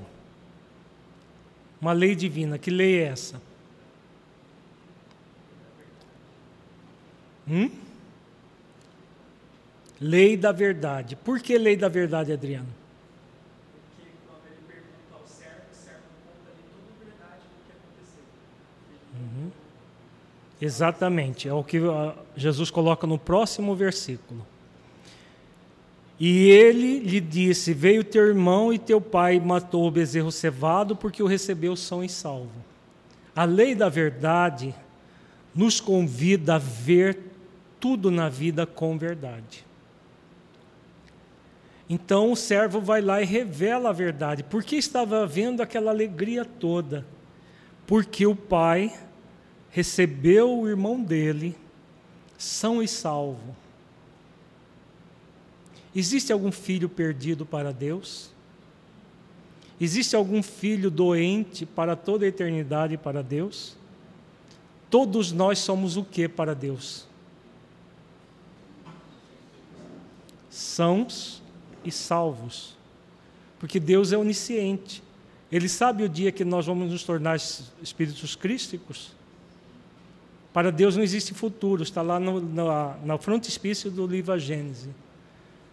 Uma 1.81 1.95
lei 1.95 2.15
divina. 2.15 2.59
Que 2.59 2.71
lei 2.71 3.01
é 3.01 3.05
essa? 3.05 3.41
Hum? 7.49 7.71
Lei 9.99 10.37
da 10.37 10.53
verdade. 10.53 11.17
Por 11.17 11.41
que 11.41 11.57
lei 11.57 11.79
da 11.79 11.89
verdade, 11.89 12.31
Adriano? 12.31 12.69
Porque 13.97 14.11
quando 14.27 14.45
ele 14.49 14.61
pergunta 14.69 15.15
ao 15.15 15.27
servo, 15.27 15.63
o 15.73 15.75
servo 15.75 16.03
conta 16.27 16.51
de 16.55 16.63
toda 16.69 16.93
a 16.93 17.05
verdade 17.07 17.41
do 17.41 17.65
que 17.65 17.73
aconteceu. 17.73 18.23
Uhum. 19.15 19.51
Exatamente. 20.61 21.49
É 21.49 21.55
o 21.55 21.65
que 21.65 21.79
Jesus 22.37 22.71
coloca 22.71 23.07
no 23.07 23.19
próximo 23.19 23.75
versículo. 23.75 24.47
E 26.19 26.49
ele 26.49 26.99
lhe 27.01 27.21
disse: 27.21 27.75
Veio 27.75 28.03
teu 28.03 28.27
irmão 28.27 28.73
e 28.73 28.79
teu 28.79 29.01
pai 29.01 29.39
matou 29.39 29.87
o 29.87 29.91
bezerro 29.91 30.33
cevado, 30.33 30.97
porque 30.97 31.23
o 31.23 31.27
recebeu 31.27 31.77
são 31.77 32.03
e 32.03 32.09
salvo. 32.09 32.65
A 33.35 33.45
lei 33.45 33.75
da 33.75 33.89
verdade 33.89 34.75
nos 35.55 35.79
convida 35.79 36.55
a 36.55 36.59
ver 36.59 37.19
tudo 37.79 38.11
na 38.11 38.29
vida 38.29 38.65
com 38.65 38.97
verdade. 38.97 39.65
Então 41.89 42.33
o 42.33 42.37
servo 42.37 42.81
vai 42.81 43.01
lá 43.01 43.21
e 43.21 43.25
revela 43.25 43.91
a 43.91 43.93
verdade. 43.93 44.43
Por 44.43 44.65
que 44.65 44.77
estava 44.77 45.27
vendo 45.27 45.61
aquela 45.63 45.91
alegria 45.91 46.45
toda? 46.45 47.07
Porque 47.87 48.27
o 48.27 48.35
pai 48.35 48.93
recebeu 49.71 50.59
o 50.59 50.67
irmão 50.67 51.01
dele, 51.01 51.55
são 52.39 52.83
e 52.83 52.89
salvo 52.89 53.55
Existe 55.99 56.31
algum 56.31 56.53
filho 56.53 56.91
perdido 56.91 57.47
para 57.47 57.73
Deus? 57.73 58.29
Existe 59.81 60.15
algum 60.15 60.43
filho 60.43 60.91
doente 60.91 61.65
para 61.65 61.97
toda 61.97 62.27
a 62.27 62.29
eternidade 62.29 62.99
para 62.99 63.23
Deus? 63.23 63.79
Todos 64.91 65.33
nós 65.33 65.59
somos 65.59 65.97
o 65.97 66.05
que 66.05 66.29
para 66.29 66.55
Deus? 66.55 67.07
Sãos 70.51 71.43
e 71.83 71.91
salvos. 71.91 72.77
Porque 73.59 73.81
Deus 73.81 74.13
é 74.13 74.19
onisciente. 74.19 75.03
Ele 75.51 75.67
sabe 75.67 76.05
o 76.05 76.11
dia 76.11 76.31
que 76.31 76.45
nós 76.45 76.67
vamos 76.67 76.91
nos 76.91 77.05
tornar 77.05 77.37
espíritos 77.37 78.37
crísticos. 78.37 79.13
Para 80.53 80.71
Deus 80.71 80.95
não 80.95 81.03
existe 81.03 81.33
futuro, 81.33 81.83
está 81.83 82.03
lá 82.03 82.21
no, 82.21 82.39
na, 82.39 82.99
na 83.03 83.17
frontispício 83.17 83.91
do 83.91 84.07
livro 84.07 84.35
A 84.35 84.39
Gênese. 84.39 84.91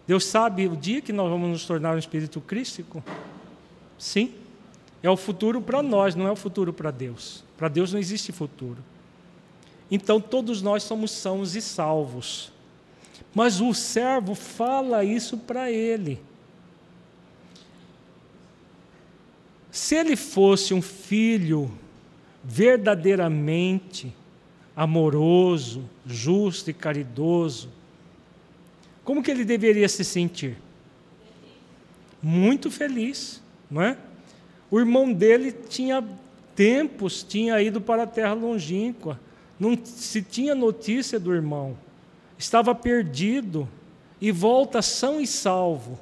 Deus 0.06 0.26
sabe 0.26 0.66
o 0.66 0.76
dia 0.76 1.00
que 1.00 1.12
nós 1.12 1.30
vamos 1.30 1.48
nos 1.48 1.66
tornar 1.66 1.94
um 1.94 1.98
espírito 1.98 2.40
crístico? 2.40 3.02
Sim. 3.98 4.34
É 5.02 5.10
o 5.10 5.16
futuro 5.16 5.60
para 5.60 5.82
nós, 5.82 6.14
não 6.14 6.26
é 6.26 6.30
o 6.30 6.36
futuro 6.36 6.72
para 6.72 6.90
Deus. 6.90 7.44
Para 7.56 7.68
Deus 7.68 7.92
não 7.92 8.00
existe 8.00 8.32
futuro. 8.32 8.78
Então 9.90 10.20
todos 10.20 10.62
nós 10.62 10.82
somos 10.82 11.10
sãos 11.10 11.54
e 11.54 11.60
salvos. 11.60 12.52
Mas 13.34 13.60
o 13.60 13.74
servo 13.74 14.34
fala 14.34 15.04
isso 15.04 15.38
para 15.38 15.70
ele. 15.70 16.20
Se 19.70 19.96
ele 19.96 20.16
fosse 20.16 20.72
um 20.72 20.80
filho 20.80 21.70
verdadeiramente 22.42 24.14
amoroso, 24.76 25.82
justo 26.06 26.70
e 26.70 26.74
caridoso, 26.74 27.68
como 29.04 29.22
que 29.22 29.30
ele 29.30 29.44
deveria 29.44 29.88
se 29.88 30.02
sentir? 30.02 30.56
Muito 32.22 32.70
feliz, 32.70 33.42
não 33.70 33.82
é? 33.82 33.98
O 34.70 34.80
irmão 34.80 35.12
dele 35.12 35.52
tinha 35.52 36.02
tempos, 36.56 37.22
tinha 37.22 37.60
ido 37.60 37.80
para 37.80 38.04
a 38.04 38.06
terra 38.06 38.32
longínqua, 38.32 39.20
não 39.60 39.78
se 39.84 40.22
tinha 40.22 40.54
notícia 40.54 41.20
do 41.20 41.32
irmão, 41.32 41.76
estava 42.38 42.74
perdido 42.74 43.68
e 44.20 44.32
volta 44.32 44.80
são 44.80 45.20
e 45.20 45.26
salvo. 45.26 46.00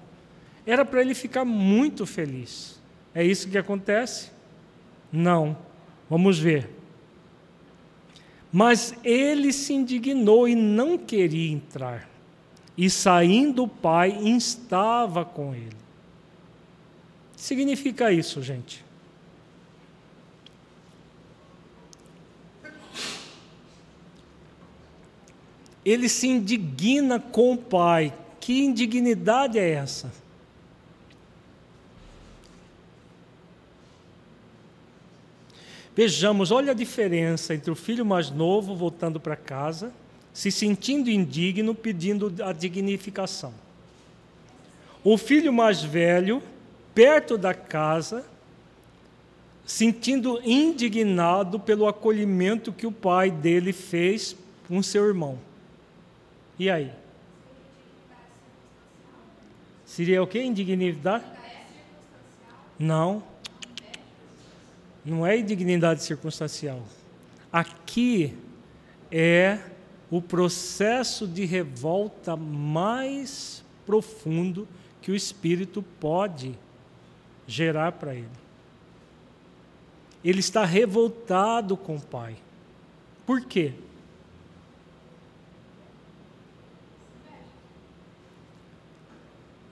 Era 0.64 0.84
para 0.84 1.00
ele 1.00 1.14
ficar 1.14 1.44
muito 1.44 2.06
feliz. 2.06 2.80
É 3.12 3.24
isso 3.24 3.48
que 3.48 3.58
acontece? 3.58 4.30
Não. 5.10 5.56
Vamos 6.08 6.38
ver. 6.38 6.70
Mas 8.52 8.94
ele 9.02 9.52
se 9.52 9.72
indignou 9.72 10.46
e 10.46 10.54
não 10.54 10.96
queria 10.96 11.50
entrar. 11.50 12.11
E 12.76 12.88
saindo 12.88 13.64
o 13.64 13.68
pai, 13.68 14.10
instava 14.10 15.24
com 15.24 15.54
ele. 15.54 15.76
Significa 17.36 18.10
isso, 18.10 18.42
gente? 18.42 18.84
Ele 25.84 26.08
se 26.08 26.28
indigna 26.28 27.18
com 27.18 27.52
o 27.52 27.56
pai. 27.56 28.14
Que 28.40 28.64
indignidade 28.64 29.58
é 29.58 29.70
essa? 29.70 30.12
Vejamos, 35.94 36.50
olha 36.50 36.72
a 36.72 36.74
diferença 36.74 37.54
entre 37.54 37.70
o 37.70 37.74
filho 37.74 38.06
mais 38.06 38.30
novo 38.30 38.74
voltando 38.74 39.20
para 39.20 39.36
casa, 39.36 39.92
se 40.32 40.50
sentindo 40.50 41.10
indigno, 41.10 41.74
pedindo 41.74 42.32
a 42.42 42.52
dignificação. 42.52 43.52
O 45.04 45.18
filho 45.18 45.52
mais 45.52 45.82
velho, 45.82 46.42
perto 46.94 47.36
da 47.36 47.52
casa, 47.52 48.24
sentindo 49.64 50.40
indignado 50.44 51.58
pelo 51.58 51.86
acolhimento 51.86 52.72
que 52.72 52.86
o 52.86 52.92
pai 52.92 53.30
dele 53.30 53.72
fez 53.72 54.36
com 54.68 54.82
seu 54.82 55.06
irmão. 55.06 55.38
E 56.58 56.70
aí? 56.70 56.90
Seria 59.84 60.22
o 60.22 60.26
que? 60.26 60.40
Indignidade? 60.42 61.24
Não. 62.78 63.22
Não 65.04 65.26
é 65.26 65.36
indignidade 65.36 66.02
circunstancial. 66.02 66.82
Aqui 67.52 68.34
é 69.10 69.58
o 70.12 70.20
processo 70.20 71.26
de 71.26 71.46
revolta 71.46 72.36
mais 72.36 73.64
profundo 73.86 74.68
que 75.00 75.10
o 75.10 75.16
espírito 75.16 75.82
pode 75.98 76.54
gerar 77.46 77.92
para 77.92 78.14
ele. 78.14 78.28
Ele 80.22 80.40
está 80.40 80.66
revoltado 80.66 81.78
com 81.78 81.96
o 81.96 82.00
pai. 82.00 82.36
Por 83.24 83.40
quê? 83.46 83.72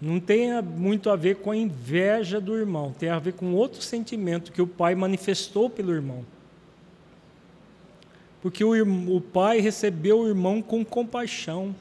não 0.00 0.18
tem 0.18 0.62
muito 0.62 1.10
a 1.10 1.16
ver 1.16 1.36
com 1.36 1.50
a 1.50 1.56
inveja 1.56 2.40
do 2.40 2.56
irmão, 2.56 2.94
tem 2.98 3.10
a 3.10 3.18
ver 3.18 3.34
com 3.34 3.52
outro 3.52 3.82
sentimento 3.82 4.50
que 4.50 4.62
o 4.62 4.66
pai 4.66 4.94
manifestou 4.94 5.68
pelo 5.68 5.92
irmão. 5.92 6.24
Porque 8.42 8.64
o, 8.64 9.16
o 9.16 9.20
pai 9.20 9.60
recebeu 9.60 10.20
o 10.20 10.28
irmão 10.28 10.62
com 10.62 10.84
compaixão. 10.84 11.74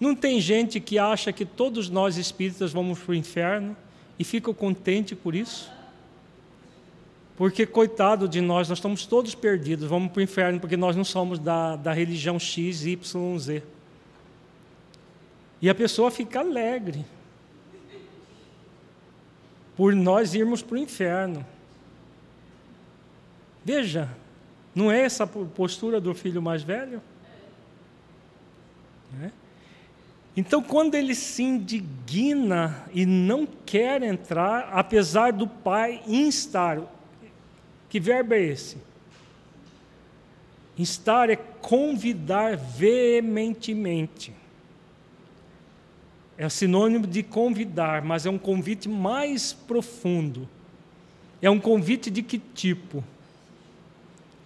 Não 0.00 0.16
tem 0.16 0.40
gente 0.40 0.80
que 0.80 0.98
acha 0.98 1.32
que 1.32 1.44
todos 1.44 1.88
nós 1.88 2.16
espíritas 2.16 2.72
vamos 2.72 2.98
para 2.98 3.12
o 3.12 3.14
inferno 3.14 3.76
e 4.18 4.24
fica 4.24 4.52
contente 4.52 5.14
por 5.14 5.34
isso? 5.34 5.70
Porque, 7.36 7.64
coitado 7.64 8.28
de 8.28 8.40
nós, 8.40 8.68
nós 8.68 8.78
estamos 8.78 9.06
todos 9.06 9.34
perdidos, 9.34 9.88
vamos 9.88 10.12
para 10.12 10.20
o 10.20 10.22
inferno 10.22 10.60
porque 10.60 10.76
nós 10.76 10.96
não 10.96 11.04
somos 11.04 11.38
da, 11.38 11.76
da 11.76 11.92
religião 11.92 12.38
X, 12.38 12.84
Y, 12.84 13.38
Z. 13.38 13.62
E 15.60 15.70
a 15.70 15.74
pessoa 15.74 16.10
fica 16.10 16.40
alegre 16.40 17.04
por 19.76 19.94
nós 19.94 20.34
irmos 20.34 20.62
para 20.62 20.74
o 20.74 20.78
inferno. 20.78 21.46
Veja, 23.64 24.10
não 24.74 24.90
é 24.90 25.02
essa 25.02 25.24
a 25.24 25.26
postura 25.26 26.00
do 26.00 26.14
filho 26.14 26.40
mais 26.40 26.62
velho? 26.62 27.02
É? 29.22 29.30
Então, 30.34 30.62
quando 30.62 30.94
ele 30.94 31.14
se 31.14 31.42
indigna 31.42 32.84
e 32.92 33.04
não 33.04 33.46
quer 33.46 34.02
entrar, 34.02 34.70
apesar 34.72 35.32
do 35.32 35.46
pai 35.46 36.02
instar, 36.06 36.80
que 37.90 38.00
verbo 38.00 38.32
é 38.32 38.40
esse? 38.40 38.78
Instar 40.78 41.28
é 41.28 41.36
convidar 41.36 42.56
veementemente. 42.56 44.32
É 46.38 46.48
sinônimo 46.48 47.06
de 47.06 47.22
convidar, 47.22 48.02
mas 48.02 48.24
é 48.24 48.30
um 48.30 48.38
convite 48.38 48.88
mais 48.88 49.52
profundo. 49.52 50.48
É 51.42 51.50
um 51.50 51.60
convite 51.60 52.10
de 52.10 52.22
que 52.22 52.38
tipo? 52.38 53.04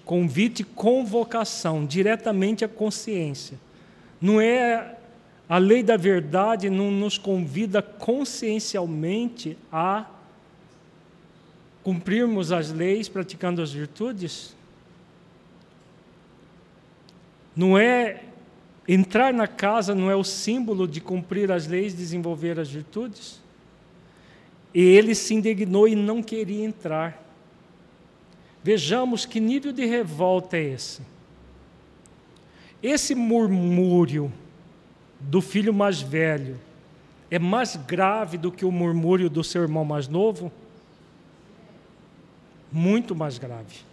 Convite 0.07 0.65
convocação, 0.65 1.85
diretamente 1.85 2.65
à 2.65 2.69
consciência. 2.69 3.59
Não 4.19 4.41
é 4.41 4.97
a 5.47 5.59
lei 5.59 5.83
da 5.83 5.99
verdade 5.99 6.71
não 6.71 6.91
nos 6.91 7.19
convida 7.19 7.83
consciencialmente 7.83 9.59
a 9.71 10.07
cumprirmos 11.83 12.51
as 12.53 12.73
leis 12.73 13.07
praticando 13.07 13.61
as 13.61 13.71
virtudes? 13.71 14.57
Não 17.55 17.77
é 17.77 18.23
Entrar 18.89 19.33
na 19.33 19.49
casa 19.49 19.95
não 19.95 20.11
é 20.11 20.15
o 20.15 20.23
símbolo 20.23 20.87
de 20.87 21.01
cumprir 21.01 21.51
as 21.51 21.67
leis, 21.67 21.95
desenvolver 21.95 22.61
as 22.61 22.71
virtudes? 22.71 23.41
E 24.73 24.81
ele 24.81 25.15
se 25.15 25.35
indignou 25.35 25.89
e 25.89 25.97
não 25.97 26.23
queria 26.23 26.65
entrar. 26.65 27.26
Vejamos 28.67 29.25
que 29.25 29.39
nível 29.39 29.73
de 29.73 29.87
revolta 29.87 30.57
é 30.57 30.65
esse. 30.65 31.01
Esse 32.83 33.15
murmúrio 33.15 34.33
do 35.21 35.41
filho 35.41 35.73
mais 35.73 36.03
velho 36.03 36.59
é 37.31 37.39
mais 37.39 37.77
grave 37.77 38.37
do 38.37 38.51
que 38.51 38.65
o 38.65 38.73
murmúrio 38.73 39.31
do 39.31 39.45
seu 39.45 39.63
irmão 39.63 39.85
mais 39.85 40.09
novo? 40.09 40.51
Muito 42.73 43.15
mais 43.15 43.39
grave. 43.39 43.85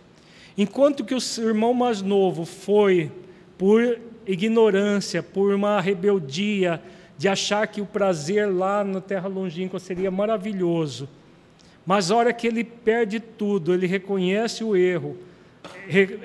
Enquanto 0.58 1.06
que 1.06 1.14
o 1.14 1.22
seu 1.22 1.50
irmão 1.50 1.76
mais 1.76 2.02
novo 2.02 2.44
foi 2.44 3.12
por 3.60 4.00
ignorância, 4.26 5.22
por 5.22 5.54
uma 5.54 5.80
rebeldia 5.80 6.82
de 7.16 7.28
achar 7.28 7.68
que 7.68 7.80
o 7.80 7.86
prazer 7.86 8.52
lá 8.52 8.84
na 8.84 9.02
terra 9.02 9.28
longínqua 9.28 9.80
seria 9.80 10.10
maravilhoso. 10.10 11.08
Mas 11.86 12.10
a 12.10 12.16
hora 12.16 12.34
que 12.34 12.48
ele 12.48 12.64
perde 12.64 13.20
tudo, 13.20 13.74
ele 13.74 13.88
reconhece 13.88 14.64
o 14.64 14.76
erro 14.76 15.18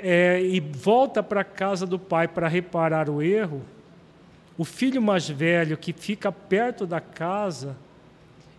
é, 0.02 0.40
e 0.43 0.60
volta 0.60 1.22
para 1.22 1.40
a 1.40 1.44
casa 1.44 1.86
do 1.86 1.98
pai 1.98 2.28
para 2.28 2.47
reparar 2.47 3.10
o 3.10 3.20
erro, 3.20 3.62
o 4.56 4.64
filho 4.64 5.01
mais 5.02 5.28
velho 5.28 5.76
que 5.76 5.93
fica 5.93 6.30
perto 6.30 6.86
da 6.86 7.01
casa, 7.01 7.76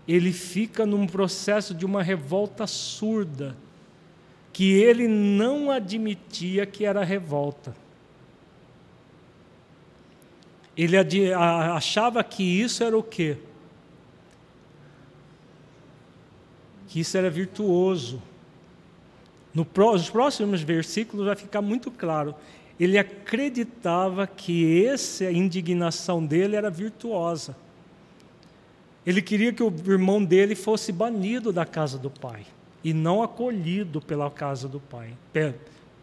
ele 0.07 0.31
fica 0.33 0.85
num 0.85 1.05
processo 1.05 1.73
de 1.73 1.85
uma 1.85 2.01
revolta 2.01 2.65
surda, 2.65 3.55
que 4.51 4.73
ele 4.73 5.07
não 5.07 5.69
admitia 5.69 6.65
que 6.65 6.83
era 6.83 7.03
revolta. 7.03 7.75
Ele 10.75 10.97
achava 10.97 12.23
que 12.23 12.43
isso 12.43 12.83
era 12.83 12.97
o 12.97 13.03
quê? 13.03 13.37
Que 16.89 16.99
isso 16.99 17.17
era 17.17 17.29
virtuoso. 17.29 18.21
No, 19.53 19.65
nos 19.75 20.09
próximos 20.09 20.61
versículos 20.61 21.25
vai 21.25 21.35
ficar 21.35 21.61
muito 21.61 21.89
claro. 21.89 22.35
Ele 22.79 22.97
acreditava 22.97 24.27
que 24.27 24.85
essa 24.85 25.31
indignação 25.31 26.25
dele 26.25 26.55
era 26.55 26.69
virtuosa. 26.69 27.55
Ele 29.05 29.21
queria 29.21 29.53
que 29.53 29.63
o 29.63 29.73
irmão 29.87 30.23
dele 30.23 30.55
fosse 30.55 30.91
banido 30.91 31.53
da 31.53 31.65
casa 31.65 31.97
do 31.97 32.09
pai 32.09 32.45
e 32.83 32.93
não 32.93 33.23
acolhido 33.23 34.01
pela 34.01 34.29
casa 34.29 34.67
do 34.67 34.79
pai, 34.79 35.13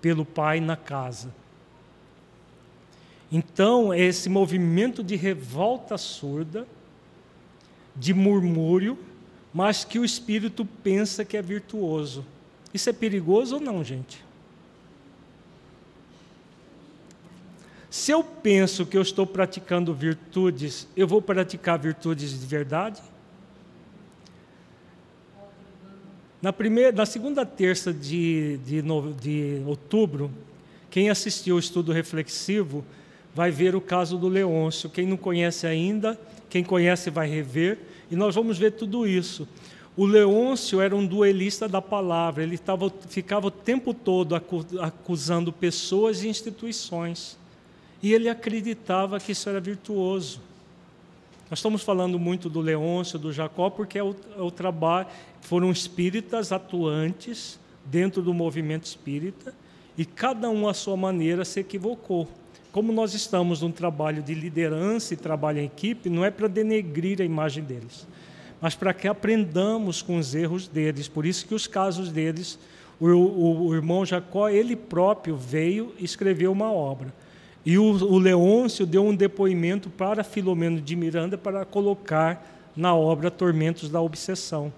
pelo 0.01 0.25
pai 0.25 0.61
na 0.61 0.77
casa. 0.77 1.33
Então, 3.31 3.93
esse 3.93 4.29
movimento 4.29 5.03
de 5.03 5.17
revolta 5.17 5.99
surda, 5.99 6.67
de 7.95 8.15
murmúrio, 8.15 8.99
mas 9.57 9.85
que 9.85 9.99
o 9.99 10.05
espírito 10.05 10.67
pensa 10.67 11.25
que 11.25 11.35
é 11.35 11.41
virtuoso. 11.41 12.23
Isso 12.75 12.91
é 12.91 12.93
perigoso 12.93 13.55
ou 13.55 13.61
não, 13.61 13.83
gente? 13.83 14.23
Se 17.89 18.11
eu 18.11 18.23
penso 18.23 18.85
que 18.85 18.99
eu 18.99 19.01
estou 19.01 19.27
praticando 19.27 19.95
virtudes, 19.95 20.87
eu 20.95 21.09
vou 21.09 21.23
praticar 21.23 21.79
virtudes 21.79 22.39
de 22.39 22.45
verdade? 22.45 23.01
Na, 26.43 26.53
primeira, 26.53 26.93
na 26.93 27.07
segunda 27.07 27.47
terça 27.47 27.95
de, 27.95 28.59
de, 28.59 28.83
de 29.19 29.63
outubro, 29.65 30.31
quem 30.91 31.09
assistiu 31.09 31.57
o 31.57 31.59
estudo 31.59 31.93
reflexivo 31.93 32.85
vai 33.35 33.51
ver 33.51 33.75
o 33.75 33.81
caso 33.81 34.19
do 34.19 34.29
Leôncio. 34.29 34.91
Quem 34.91 35.07
não 35.07 35.17
conhece 35.17 35.67
ainda, 35.67 36.21
quem 36.51 36.63
conhece 36.63 37.09
vai 37.09 37.27
rever, 37.27 37.79
e 38.11 38.17
nós 38.17 38.35
vamos 38.35 38.59
ver 38.59 38.73
tudo 38.73 39.07
isso. 39.07 39.49
O 39.97 40.05
Leôncio 40.05 40.81
era 40.81 40.95
um 40.95 41.07
duelista 41.07 41.67
da 41.67 41.81
palavra, 41.81 42.43
ele 42.43 42.59
tava, 42.59 42.93
ficava 43.09 43.47
o 43.47 43.51
tempo 43.51 43.95
todo 43.95 44.35
acusando 44.35 45.53
pessoas 45.53 46.23
e 46.23 46.29
instituições. 46.29 47.39
E 48.03 48.13
ele 48.13 48.29
acreditava 48.29 49.19
que 49.19 49.33
isso 49.33 49.49
era 49.49 49.59
virtuoso. 49.59 50.41
Nós 51.49 51.61
estamos 51.61 51.83
falando 51.83 52.19
muito 52.19 52.51
do 52.51 52.61
Leôncio, 52.61 53.19
do 53.19 53.33
Jacó, 53.33 53.71
porque 53.71 53.99
é 53.99 54.03
o, 54.03 54.15
é 54.37 54.43
o 54.43 54.51
trabalho, 54.51 55.07
foram 55.41 55.71
espíritas 55.71 56.53
atuantes 56.53 57.59
dentro 57.85 58.21
do 58.21 58.35
movimento 58.35 58.85
espírita, 58.85 59.55
e 59.97 60.05
cada 60.05 60.51
um 60.51 60.69
à 60.69 60.75
sua 60.75 60.97
maneira 60.97 61.45
se 61.45 61.61
equivocou. 61.61 62.29
Como 62.77 62.93
nós 62.93 63.15
estamos 63.15 63.63
num 63.63 63.73
trabalho 63.73 64.23
de 64.23 64.35
liderança 64.35 65.15
e 65.15 65.17
trabalho 65.17 65.61
em 65.61 65.65
equipe, 65.65 66.11
não 66.11 66.23
é 66.23 66.31
para 66.31 66.47
denegrir 66.47 67.23
a 67.23 67.25
imagem 67.25 67.65
deles 67.65 68.07
mas 68.61 68.75
para 68.75 68.95
que 68.95 69.07
aprendamos 69.07 70.03
com 70.03 70.17
os 70.19 70.35
erros 70.35 70.67
deles. 70.67 71.09
Por 71.09 71.27
isso 71.27 71.47
que 71.47 71.55
os 71.55 71.67
casos 71.67 72.11
deles, 72.11 72.59
o, 72.99 73.07
o, 73.07 73.67
o 73.69 73.75
irmão 73.75 74.05
Jacó, 74.05 74.49
ele 74.49 74.75
próprio 74.75 75.37
veio 75.37 75.93
escreveu 75.99 76.53
uma 76.53 76.73
obra. 76.73 77.13
E 77.65 77.79
o, 77.79 77.85
o 77.85 78.19
Leôncio 78.19 78.87
deu 78.87 79.05
um 79.05 79.15
depoimento 79.15 79.91
para 79.91 80.25
Filomeno 80.25 80.81
de 80.81 80.97
Miranda 80.97 81.37
para 81.37 81.65
colocar 81.65 82.73
na 82.77 82.95
obra 82.95 83.31
Tormentos 83.31 83.89
da 83.89 84.01
Obsessão. 84.01 84.73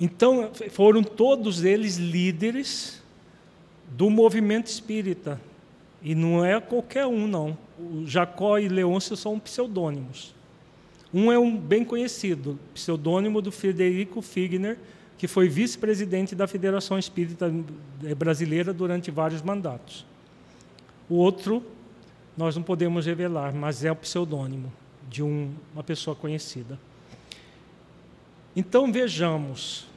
Então, 0.00 0.50
foram 0.70 1.02
todos 1.02 1.64
eles 1.64 1.96
líderes 1.96 3.02
do 3.90 4.08
movimento 4.10 4.68
espírita. 4.68 5.40
E 6.02 6.14
não 6.14 6.44
é 6.44 6.60
qualquer 6.60 7.06
um, 7.06 7.26
não. 7.26 7.56
O 7.78 8.06
Jacó 8.06 8.58
e 8.58 8.68
Leôncio 8.68 9.16
são 9.16 9.38
pseudônimos. 9.38 10.34
Um 11.12 11.32
é 11.32 11.38
um 11.38 11.56
bem 11.56 11.84
conhecido, 11.84 12.58
pseudônimo 12.74 13.40
do 13.40 13.50
Frederico 13.50 14.20
Figner, 14.20 14.78
que 15.16 15.26
foi 15.26 15.48
vice-presidente 15.48 16.34
da 16.34 16.46
Federação 16.46 16.98
Espírita 16.98 17.52
Brasileira 18.16 18.72
durante 18.72 19.10
vários 19.10 19.42
mandatos. 19.42 20.06
O 21.08 21.16
outro 21.16 21.64
nós 22.36 22.54
não 22.54 22.62
podemos 22.62 23.06
revelar, 23.06 23.52
mas 23.52 23.84
é 23.84 23.90
o 23.90 23.96
pseudônimo 23.96 24.72
de 25.10 25.22
um, 25.22 25.52
uma 25.74 25.82
pessoa 25.82 26.14
conhecida. 26.14 26.78
Então 28.54 28.92
vejamos, 28.92 29.88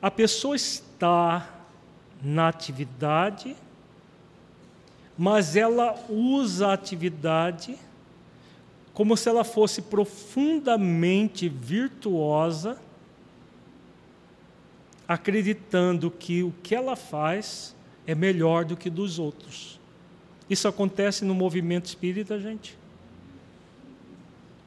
a 0.00 0.10
pessoa 0.10 0.56
está 0.56 1.66
na 2.22 2.48
atividade, 2.48 3.54
mas 5.18 5.56
ela 5.56 5.98
usa 6.08 6.68
a 6.68 6.72
atividade 6.72 7.76
como 8.94 9.16
se 9.16 9.28
ela 9.28 9.44
fosse 9.44 9.82
profundamente 9.82 11.48
virtuosa, 11.48 12.80
acreditando 15.06 16.10
que 16.10 16.42
o 16.42 16.52
que 16.62 16.74
ela 16.74 16.96
faz 16.96 17.74
é 18.06 18.14
melhor 18.14 18.64
do 18.64 18.76
que 18.76 18.90
dos 18.90 19.18
outros. 19.18 19.78
Isso 20.50 20.66
acontece 20.66 21.24
no 21.24 21.34
movimento 21.34 21.86
espírita, 21.86 22.40
gente. 22.40 22.76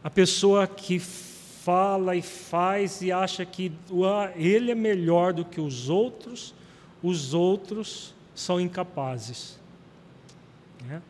A 0.03 0.09
pessoa 0.09 0.65
que 0.65 0.97
fala 0.97 2.15
e 2.15 2.21
faz 2.21 3.01
e 3.01 3.11
acha 3.11 3.45
que 3.45 3.71
ele 4.35 4.71
é 4.71 4.75
melhor 4.75 5.33
do 5.33 5.43
que 5.43 5.59
os 5.59 5.89
outros, 5.89 6.53
os 7.03 7.33
outros 7.33 8.13
são 8.33 8.61
incapazes. 8.61 9.60
Né? 10.87 11.01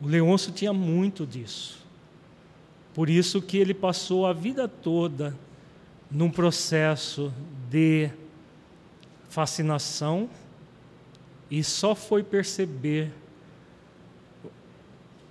O 0.00 0.06
Leôncio 0.06 0.52
tinha 0.52 0.72
muito 0.72 1.26
disso. 1.26 1.84
Por 2.94 3.10
isso 3.10 3.42
que 3.42 3.58
ele 3.58 3.74
passou 3.74 4.26
a 4.26 4.32
vida 4.32 4.66
toda 4.66 5.36
num 6.10 6.30
processo 6.30 7.32
de 7.68 8.10
fascinação 9.28 10.30
e 11.50 11.62
só 11.62 11.94
foi 11.94 12.22
perceber 12.22 13.12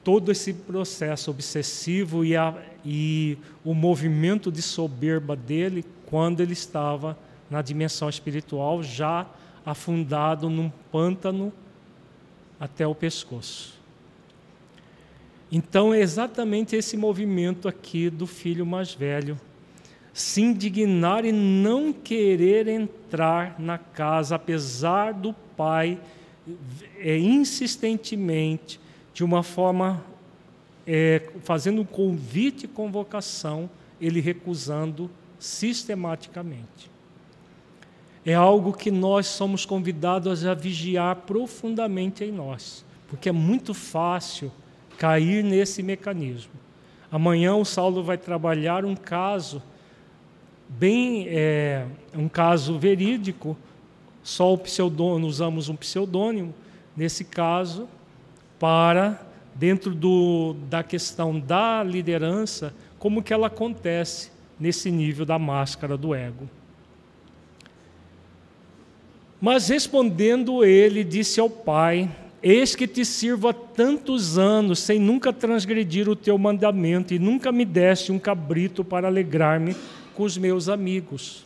todo 0.03 0.32
esse 0.32 0.53
processo 0.53 1.32
obsessivo 1.32 2.24
e, 2.24 2.36
a, 2.36 2.56
e 2.86 3.38
o 3.64 3.74
movimento 3.74 4.52
de 4.52 4.62
soberba 4.62 5.36
dele 5.36 5.84
quando 6.06 6.41
ele 6.41 6.53
estava 6.53 7.18
na 7.49 7.62
dimensão 7.62 8.07
espiritual, 8.07 8.84
já 8.84 9.26
afundado 9.66 10.49
num 10.49 10.70
pântano 10.91 11.52
até 12.60 12.86
o 12.86 12.95
pescoço. 12.95 13.76
Então 15.52 15.94
é 15.94 15.99
exatamente 15.99 16.76
esse 16.76 16.98
movimento 16.98 17.68
aqui 17.68 18.10
do 18.10 18.26
filho 18.26 18.65
mais 18.65 18.94
velho. 18.94 19.40
Se 20.14 20.41
indignar 20.41 21.26
e 21.26 21.32
não 21.32 21.94
querer 21.94 22.68
entrar 22.68 23.60
na 23.60 23.77
casa, 23.77 24.36
apesar 24.36 25.14
do 25.14 25.34
pai 25.56 25.99
é, 26.98 27.18
insistentemente, 27.18 28.80
de 29.14 29.23
uma 29.23 29.44
forma 29.44 30.03
é, 30.86 31.30
fazendo 31.41 31.82
um 31.82 31.86
convite 31.86 32.65
e 32.65 32.68
convocação, 32.68 33.69
ele 33.99 34.19
recusando 34.19 35.10
sistematicamente. 35.40 36.94
É 38.26 38.34
algo 38.34 38.73
que 38.73 38.89
nós 38.89 39.27
somos 39.27 39.65
convidados 39.65 40.45
a 40.45 40.56
vigiar 40.56 41.15
profundamente 41.18 42.23
em 42.23 42.31
nós, 42.31 42.84
porque 43.07 43.30
é 43.30 43.31
muito 43.31 43.73
fácil 43.73 44.52
cair 44.97 45.43
nesse 45.43 45.84
mecanismo. 45.84 46.53
Amanhã 47.11 47.56
o 47.56 47.64
Saulo 47.64 48.03
vai 48.03 48.18
trabalhar 48.18 48.84
um 48.84 48.95
caso 48.95 49.61
bem 50.68 51.27
é, 51.27 51.85
um 52.15 52.27
caso 52.27 52.80
verídico. 52.80 53.56
Só 54.23 54.53
o 54.53 54.57
pseudônimo 54.57 55.27
usamos 55.27 55.69
um 55.69 55.76
pseudônimo 55.76 56.53
nesse 56.97 57.23
caso 57.23 57.88
para 58.60 59.22
dentro 59.53 59.93
do, 59.93 60.56
da 60.68 60.84
questão 60.84 61.39
da 61.39 61.84
liderança 61.84 62.73
como 62.97 63.22
que 63.22 63.34
ela 63.34 63.47
acontece 63.47 64.31
nesse 64.60 64.89
nível 64.89 65.26
da 65.26 65.38
máscara 65.38 65.95
do 65.95 66.15
ego. 66.15 66.49
Mas 69.40 69.68
respondendo 69.68 70.64
ele, 70.64 71.03
disse 71.03 71.40
ao 71.40 71.49
pai: 71.49 72.10
Eis 72.41 72.76
que 72.76 72.88
te 72.88 73.06
sirvo 73.06 73.48
há 73.48 73.53
tantos 73.53 74.38
anos, 74.38 74.80
sem 74.80 74.99
nunca 74.99 75.34
transgredir 75.34 76.10
o 76.10 76.16
teu 76.16 76.38
mandamento, 76.38 77.14
e 77.14 77.20
nunca 77.20 77.52
me 77.52 77.66
deste 77.66 78.12
um 78.12 78.20
cabrito 78.20 78.84
para 78.84 79.07
alegrar-me 79.07 79.76
com 80.14 80.24
os 80.24 80.38
meus 80.38 80.70
amigos. 80.70 81.45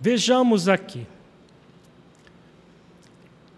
Vejamos 0.00 0.68
aqui. 0.68 1.06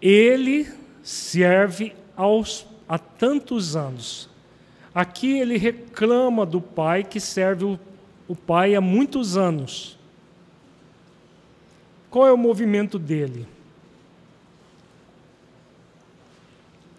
Ele 0.01 0.67
serve 1.03 1.93
aos, 2.15 2.65
há 2.87 2.97
tantos 2.97 3.75
anos. 3.75 4.29
Aqui 4.95 5.37
ele 5.37 5.57
reclama 5.57 6.45
do 6.45 6.61
pai 6.61 7.03
que 7.03 7.19
serve 7.19 7.65
o 7.65 7.79
o 8.29 8.35
pai 8.35 8.75
há 8.75 8.79
muitos 8.79 9.35
anos. 9.35 9.97
Qual 12.09 12.25
é 12.25 12.31
o 12.31 12.37
movimento 12.37 12.97
dele? 12.97 13.47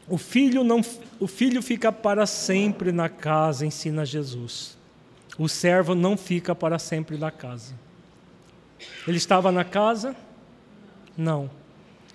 O 0.09 0.19
filho, 0.19 0.65
não, 0.65 0.81
o 1.21 1.27
filho 1.27 1.63
fica 1.63 1.93
para 1.93 2.27
sempre 2.27 2.91
na 2.91 3.09
casa, 3.09 3.65
ensina 3.65 4.05
Jesus. 4.05 4.77
O 5.39 5.49
servo 5.49 5.95
não 5.95 6.17
fica 6.17 6.55
para 6.55 6.79
sempre 6.79 7.17
na 7.17 7.31
casa. 7.31 7.75
Ele 9.07 9.17
estava 9.17 9.53
na 9.53 9.65
casa? 9.65 10.17
Não. 11.17 11.51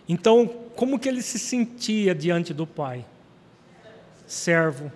Então, 0.07 0.47
como 0.75 0.99
que 0.99 1.07
ele 1.07 1.21
se 1.21 1.39
sentia 1.39 2.13
diante 2.13 2.53
do 2.53 2.67
pai? 2.67 3.05
Servo. 4.27 4.91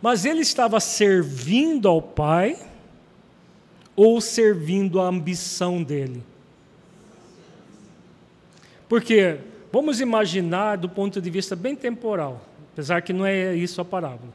Mas 0.00 0.24
ele 0.24 0.40
estava 0.40 0.78
servindo 0.80 1.88
ao 1.88 2.00
pai 2.00 2.58
ou 3.96 4.20
servindo 4.20 5.00
a 5.00 5.06
ambição 5.06 5.82
dele? 5.82 6.22
Porque 8.88 9.38
vamos 9.72 10.00
imaginar 10.00 10.76
do 10.76 10.88
ponto 10.88 11.20
de 11.20 11.30
vista 11.30 11.56
bem 11.56 11.74
temporal, 11.74 12.40
apesar 12.72 13.02
que 13.02 13.12
não 13.12 13.24
é 13.24 13.54
isso 13.54 13.80
a 13.80 13.84
parábola. 13.84 14.32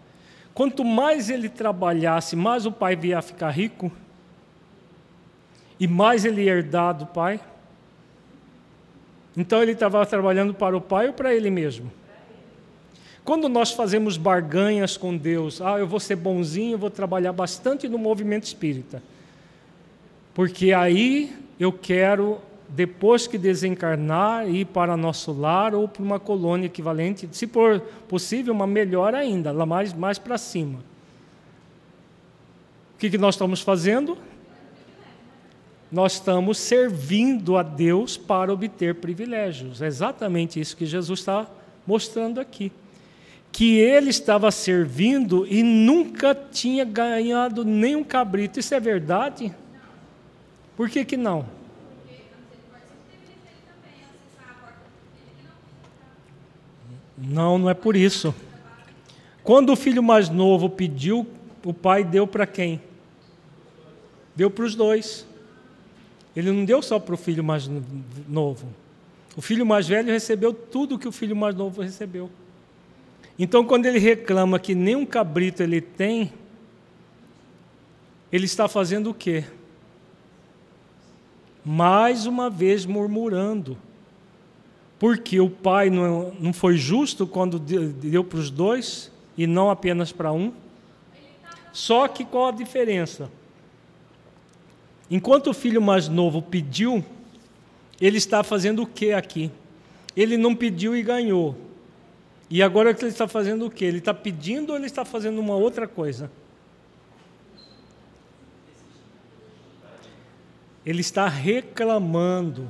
Quanto 0.53 0.83
mais 0.83 1.29
ele 1.29 1.47
trabalhasse, 1.47 2.35
mais 2.35 2.65
o 2.65 2.71
pai 2.71 2.95
via 2.95 3.21
ficar 3.21 3.49
rico 3.49 3.91
e 5.79 5.87
mais 5.87 6.25
ele 6.25 6.43
ia 6.43 6.53
herdar 6.53 6.93
do 6.93 7.05
pai. 7.05 7.39
Então 9.37 9.61
ele 9.61 9.71
estava 9.71 10.05
trabalhando 10.05 10.53
para 10.53 10.75
o 10.75 10.81
pai 10.81 11.07
ou 11.07 11.13
para 11.13 11.33
ele 11.33 11.49
mesmo? 11.49 11.89
Quando 13.23 13.47
nós 13.47 13.71
fazemos 13.71 14.17
barganhas 14.17 14.97
com 14.97 15.15
Deus, 15.15 15.61
ah, 15.61 15.77
eu 15.77 15.87
vou 15.87 15.99
ser 15.99 16.15
bonzinho, 16.15 16.77
vou 16.77 16.89
trabalhar 16.89 17.31
bastante 17.31 17.87
no 17.87 17.97
movimento 17.97 18.43
espírita. 18.43 19.03
Porque 20.33 20.73
aí 20.73 21.31
eu 21.59 21.71
quero, 21.71 22.41
depois 22.69 23.27
que 23.27 23.37
desencarnar, 23.37 24.47
ir 24.49 24.65
para 24.65 24.95
nosso 24.95 25.31
lar 25.31 25.73
ou 25.73 25.87
para 25.87 26.03
uma 26.03 26.19
colônia 26.19 26.67
equivalente, 26.67 27.27
se 27.31 27.47
for 27.47 27.79
possível, 28.07 28.53
uma 28.53 28.67
melhor 28.67 29.15
ainda, 29.15 29.51
lá 29.51 29.65
mais, 29.65 29.93
mais 29.93 30.17
para 30.17 30.37
cima. 30.37 30.79
O 32.95 32.99
que, 32.99 33.09
que 33.09 33.17
nós 33.17 33.35
estamos 33.35 33.61
fazendo? 33.61 34.17
nós 35.91 36.13
estamos 36.13 36.59
servindo 36.59 37.57
a 37.57 37.63
Deus 37.63 38.15
para 38.15 38.53
obter 38.53 38.95
privilégios. 38.95 39.81
É 39.81 39.87
exatamente 39.87 40.59
isso 40.59 40.77
que 40.77 40.85
Jesus 40.85 41.19
está 41.19 41.47
mostrando 41.85 42.39
aqui. 42.39 42.71
Que 43.51 43.79
ele 43.79 44.11
estava 44.11 44.51
servindo 44.51 45.47
e 45.47 45.63
nunca 45.63 46.35
tinha 46.35 46.85
ganhado 46.85 47.65
nenhum 47.65 48.03
cabrito. 48.03 48.59
Isso 48.59 48.75
é 48.75 48.79
verdade? 48.79 49.51
Por 50.77 50.89
que, 50.89 51.03
que 51.03 51.17
não? 51.17 51.45
Não, 57.21 57.57
não 57.57 57.69
é 57.69 57.73
por 57.73 57.95
isso. 57.95 58.33
Quando 59.43 59.71
o 59.71 59.75
filho 59.75 60.01
mais 60.01 60.29
novo 60.29 60.69
pediu, 60.69 61.27
o 61.65 61.73
pai 61.73 62.03
deu 62.03 62.25
para 62.25 62.47
quem? 62.47 62.81
Deu 64.35 64.49
para 64.49 64.63
os 64.63 64.75
dois. 64.75 65.25
Ele 66.35 66.51
não 66.51 66.63
deu 66.63 66.81
só 66.81 66.99
para 66.99 67.15
o 67.15 67.17
filho 67.17 67.43
mais 67.43 67.69
novo. 68.27 68.67
O 69.35 69.41
filho 69.41 69.65
mais 69.65 69.87
velho 69.87 70.11
recebeu 70.11 70.53
tudo 70.53 70.97
que 70.97 71.07
o 71.07 71.11
filho 71.11 71.35
mais 71.35 71.55
novo 71.55 71.81
recebeu. 71.81 72.29
Então, 73.37 73.65
quando 73.65 73.85
ele 73.85 73.99
reclama 73.99 74.59
que 74.59 74.75
nem 74.75 74.95
um 74.95 75.05
cabrito 75.05 75.63
ele 75.63 75.81
tem, 75.81 76.31
ele 78.31 78.45
está 78.45 78.67
fazendo 78.67 79.09
o 79.09 79.13
quê? 79.13 79.43
Mais 81.65 82.25
uma 82.25 82.49
vez 82.49 82.85
murmurando. 82.85 83.77
Porque 84.99 85.39
o 85.39 85.49
pai 85.49 85.89
não, 85.89 86.33
não 86.39 86.51
foi 86.51 86.77
justo 86.77 87.25
quando 87.25 87.57
deu 87.57 88.23
para 88.23 88.37
os 88.37 88.51
dois 88.51 89.09
e 89.37 89.47
não 89.47 89.71
apenas 89.71 90.11
para 90.11 90.31
um? 90.31 90.51
Só 91.71 92.07
que 92.07 92.25
qual 92.25 92.49
a 92.49 92.51
diferença? 92.51 93.31
Enquanto 95.09 95.49
o 95.49 95.53
filho 95.53 95.81
mais 95.81 96.09
novo 96.09 96.41
pediu, 96.41 97.03
ele 97.99 98.17
está 98.17 98.43
fazendo 98.43 98.83
o 98.83 98.85
que 98.85 99.13
aqui? 99.13 99.49
Ele 100.15 100.37
não 100.37 100.53
pediu 100.53 100.95
e 100.95 101.01
ganhou. 101.01 101.55
E 102.49 102.61
agora 102.61 102.89
ele 102.89 103.07
está 103.07 103.27
fazendo 103.27 103.65
o 103.65 103.71
que? 103.71 103.85
Ele 103.85 103.99
está 103.99 104.13
pedindo 104.13 104.71
ou 104.71 104.75
ele 104.75 104.87
está 104.87 105.05
fazendo 105.05 105.39
uma 105.39 105.55
outra 105.55 105.87
coisa? 105.87 106.31
Ele 110.85 111.01
está 111.01 111.27
reclamando. 111.27 112.69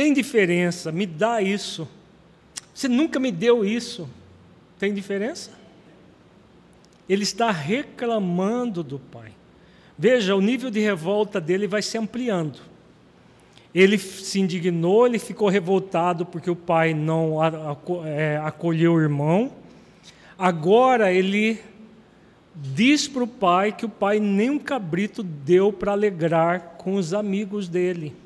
Tem 0.00 0.14
diferença, 0.14 0.90
me 0.90 1.04
dá 1.04 1.42
isso. 1.42 1.86
Você 2.72 2.88
nunca 2.88 3.20
me 3.20 3.30
deu 3.30 3.62
isso. 3.62 4.08
Tem 4.78 4.94
diferença? 4.94 5.50
Ele 7.06 7.22
está 7.22 7.50
reclamando 7.50 8.82
do 8.82 8.98
Pai. 8.98 9.30
Veja, 9.98 10.34
o 10.34 10.40
nível 10.40 10.70
de 10.70 10.80
revolta 10.80 11.38
dele 11.38 11.66
vai 11.66 11.82
se 11.82 11.98
ampliando. 11.98 12.60
Ele 13.74 13.98
se 13.98 14.40
indignou, 14.40 15.06
ele 15.06 15.18
ficou 15.18 15.50
revoltado 15.50 16.24
porque 16.24 16.50
o 16.50 16.56
pai 16.56 16.94
não 16.94 17.36
é, 18.06 18.38
acolheu 18.38 18.94
o 18.94 19.00
irmão. 19.02 19.52
Agora 20.38 21.12
ele 21.12 21.60
diz 22.54 23.06
para 23.06 23.24
o 23.24 23.28
pai 23.28 23.70
que 23.70 23.84
o 23.84 23.90
pai 23.90 24.18
nem 24.18 24.48
um 24.48 24.58
cabrito 24.58 25.22
deu 25.22 25.70
para 25.70 25.92
alegrar 25.92 26.76
com 26.78 26.94
os 26.94 27.12
amigos 27.12 27.68
dele. 27.68 28.16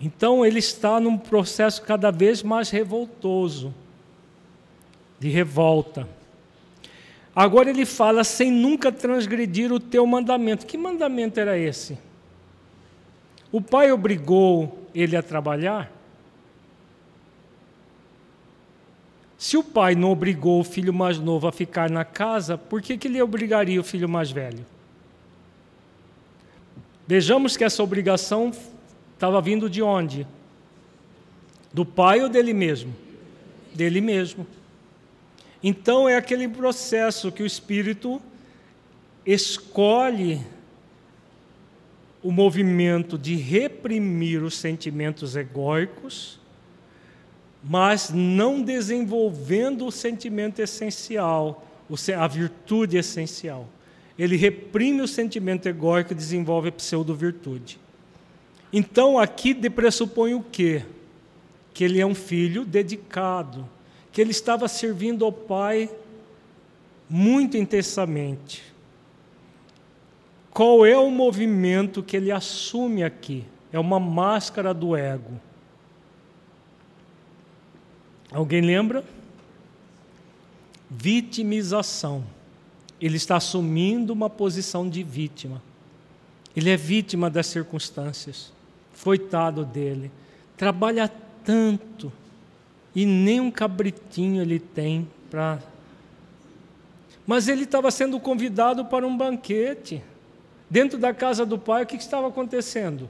Então 0.00 0.44
ele 0.44 0.58
está 0.58 0.98
num 1.00 1.16
processo 1.16 1.82
cada 1.82 2.10
vez 2.10 2.42
mais 2.42 2.70
revoltoso, 2.70 3.74
de 5.18 5.28
revolta. 5.28 6.08
Agora 7.34 7.70
ele 7.70 7.84
fala 7.84 8.22
sem 8.22 8.50
nunca 8.50 8.92
transgredir 8.92 9.72
o 9.72 9.80
teu 9.80 10.06
mandamento. 10.06 10.66
Que 10.66 10.78
mandamento 10.78 11.40
era 11.40 11.58
esse? 11.58 11.98
O 13.50 13.60
pai 13.60 13.90
obrigou 13.90 14.86
ele 14.94 15.16
a 15.16 15.22
trabalhar? 15.22 15.90
Se 19.36 19.56
o 19.56 19.62
pai 19.62 19.94
não 19.94 20.10
obrigou 20.10 20.60
o 20.60 20.64
filho 20.64 20.92
mais 20.92 21.18
novo 21.18 21.46
a 21.46 21.52
ficar 21.52 21.90
na 21.90 22.04
casa, 22.04 22.56
por 22.56 22.80
que, 22.80 22.96
que 22.96 23.08
ele 23.08 23.20
obrigaria 23.20 23.80
o 23.80 23.84
filho 23.84 24.08
mais 24.08 24.30
velho? 24.30 24.64
Vejamos 27.06 27.56
que 27.56 27.64
essa 27.64 27.82
obrigação 27.82 28.52
estava 29.14 29.40
vindo 29.40 29.70
de 29.70 29.82
onde? 29.82 30.26
Do 31.72 31.84
pai 31.84 32.22
ou 32.22 32.28
dele 32.28 32.52
mesmo? 32.52 32.94
Dele 33.74 34.00
mesmo. 34.00 34.46
Então 35.62 36.08
é 36.08 36.16
aquele 36.16 36.46
processo 36.46 37.32
que 37.32 37.42
o 37.42 37.46
espírito 37.46 38.20
escolhe 39.24 40.40
o 42.22 42.30
movimento 42.30 43.18
de 43.18 43.34
reprimir 43.34 44.42
os 44.42 44.56
sentimentos 44.56 45.36
egóicos, 45.36 46.38
mas 47.62 48.10
não 48.10 48.62
desenvolvendo 48.62 49.86
o 49.86 49.92
sentimento 49.92 50.60
essencial, 50.60 51.66
a 52.16 52.26
virtude 52.26 52.96
essencial. 52.96 53.68
Ele 54.18 54.36
reprime 54.36 55.02
o 55.02 55.08
sentimento 55.08 55.68
egóico 55.68 56.12
e 56.12 56.16
desenvolve 56.16 56.68
a 56.68 56.72
pseudo-virtude. 56.72 57.78
Então 58.76 59.20
aqui 59.20 59.54
pressupõe 59.70 60.34
o 60.34 60.42
quê? 60.42 60.84
Que 61.72 61.84
ele 61.84 62.00
é 62.00 62.04
um 62.04 62.14
filho 62.14 62.64
dedicado, 62.64 63.68
que 64.10 64.20
ele 64.20 64.32
estava 64.32 64.66
servindo 64.66 65.24
ao 65.24 65.30
Pai 65.30 65.88
muito 67.08 67.56
intensamente. 67.56 68.64
Qual 70.50 70.84
é 70.84 70.98
o 70.98 71.08
movimento 71.08 72.02
que 72.02 72.16
ele 72.16 72.32
assume 72.32 73.04
aqui? 73.04 73.44
É 73.72 73.78
uma 73.78 74.00
máscara 74.00 74.74
do 74.74 74.96
ego. 74.96 75.40
Alguém 78.32 78.60
lembra? 78.60 79.04
Vitimização. 80.90 82.24
Ele 83.00 83.18
está 83.18 83.36
assumindo 83.36 84.12
uma 84.12 84.28
posição 84.28 84.90
de 84.90 85.04
vítima. 85.04 85.62
Ele 86.56 86.70
é 86.70 86.76
vítima 86.76 87.30
das 87.30 87.46
circunstâncias. 87.46 88.52
Coitado 89.02 89.64
dele. 89.64 90.10
Trabalha 90.56 91.10
tanto 91.44 92.12
e 92.94 93.04
nem 93.04 93.40
um 93.40 93.50
cabritinho 93.50 94.40
ele 94.40 94.58
tem 94.58 95.08
para. 95.30 95.58
Mas 97.26 97.48
ele 97.48 97.64
estava 97.64 97.90
sendo 97.90 98.20
convidado 98.20 98.84
para 98.84 99.06
um 99.06 99.16
banquete. 99.16 100.02
Dentro 100.70 100.98
da 100.98 101.12
casa 101.12 101.44
do 101.44 101.58
pai, 101.58 101.82
o 101.82 101.86
que 101.86 101.96
estava 101.96 102.28
acontecendo? 102.28 103.08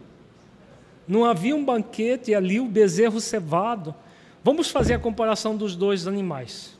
Não 1.07 1.25
havia 1.25 1.55
um 1.55 1.65
banquete 1.65 2.35
ali, 2.35 2.61
o 2.61 2.67
bezerro 2.67 3.21
cevado. 3.21 3.95
Vamos 4.43 4.71
fazer 4.71 4.95
a 4.95 4.99
comparação 4.99 5.57
dos 5.57 5.77
dois 5.77 6.07
animais. 6.07 6.77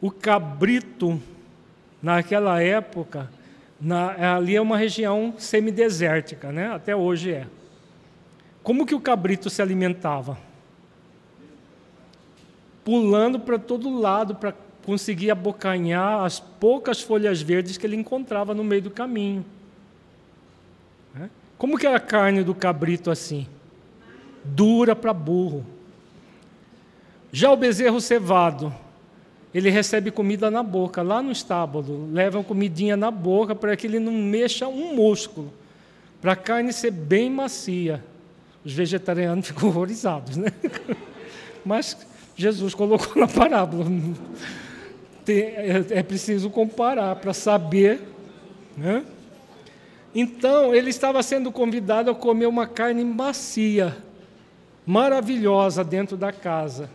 O 0.00 0.10
cabrito 0.10 1.20
naquela 2.02 2.60
época, 2.62 3.30
na, 3.84 4.36
ali 4.36 4.54
é 4.54 4.60
uma 4.60 4.78
região 4.78 5.34
semidesértica, 5.36 6.52
né? 6.52 6.72
até 6.72 6.94
hoje 6.94 7.32
é. 7.32 7.46
Como 8.62 8.86
que 8.86 8.94
o 8.94 9.00
cabrito 9.00 9.50
se 9.50 9.60
alimentava? 9.60 10.38
Pulando 12.84 13.40
para 13.40 13.58
todo 13.58 13.98
lado 13.98 14.36
para 14.36 14.54
conseguir 14.86 15.32
abocanhar 15.32 16.24
as 16.24 16.38
poucas 16.38 17.00
folhas 17.00 17.42
verdes 17.42 17.76
que 17.76 17.84
ele 17.84 17.96
encontrava 17.96 18.54
no 18.54 18.62
meio 18.62 18.82
do 18.82 18.90
caminho. 18.90 19.44
Né? 21.12 21.28
Como 21.58 21.76
que 21.76 21.84
era 21.86 21.96
a 21.96 22.00
carne 22.00 22.44
do 22.44 22.54
cabrito 22.54 23.10
assim? 23.10 23.48
Dura 24.44 24.94
para 24.94 25.12
burro. 25.12 25.66
Já 27.32 27.50
o 27.50 27.56
bezerro 27.56 28.00
cevado, 28.00 28.72
ele 29.54 29.68
recebe 29.68 30.10
comida 30.10 30.50
na 30.50 30.62
boca, 30.62 31.02
lá 31.02 31.20
no 31.22 31.30
estábulo, 31.30 32.10
levam 32.10 32.42
comidinha 32.42 32.96
na 32.96 33.10
boca 33.10 33.54
para 33.54 33.76
que 33.76 33.86
ele 33.86 33.98
não 33.98 34.12
mexa 34.12 34.66
um 34.66 34.94
músculo, 34.94 35.52
para 36.20 36.32
a 36.32 36.36
carne 36.36 36.72
ser 36.72 36.90
bem 36.90 37.28
macia. 37.28 38.02
Os 38.64 38.72
vegetarianos 38.72 39.46
ficam 39.48 39.68
horrorizados, 39.68 40.36
né? 40.36 40.48
Mas 41.64 41.96
Jesus 42.34 42.74
colocou 42.74 43.14
na 43.20 43.28
parábola. 43.28 43.84
É, 45.28 45.98
é 45.98 46.02
preciso 46.02 46.48
comparar 46.50 47.14
para 47.16 47.32
saber. 47.32 48.00
Né? 48.76 49.04
Então, 50.14 50.74
ele 50.74 50.90
estava 50.90 51.22
sendo 51.22 51.52
convidado 51.52 52.10
a 52.10 52.14
comer 52.14 52.46
uma 52.46 52.66
carne 52.66 53.04
macia, 53.04 53.96
maravilhosa 54.86 55.84
dentro 55.84 56.16
da 56.16 56.32
casa. 56.32 56.90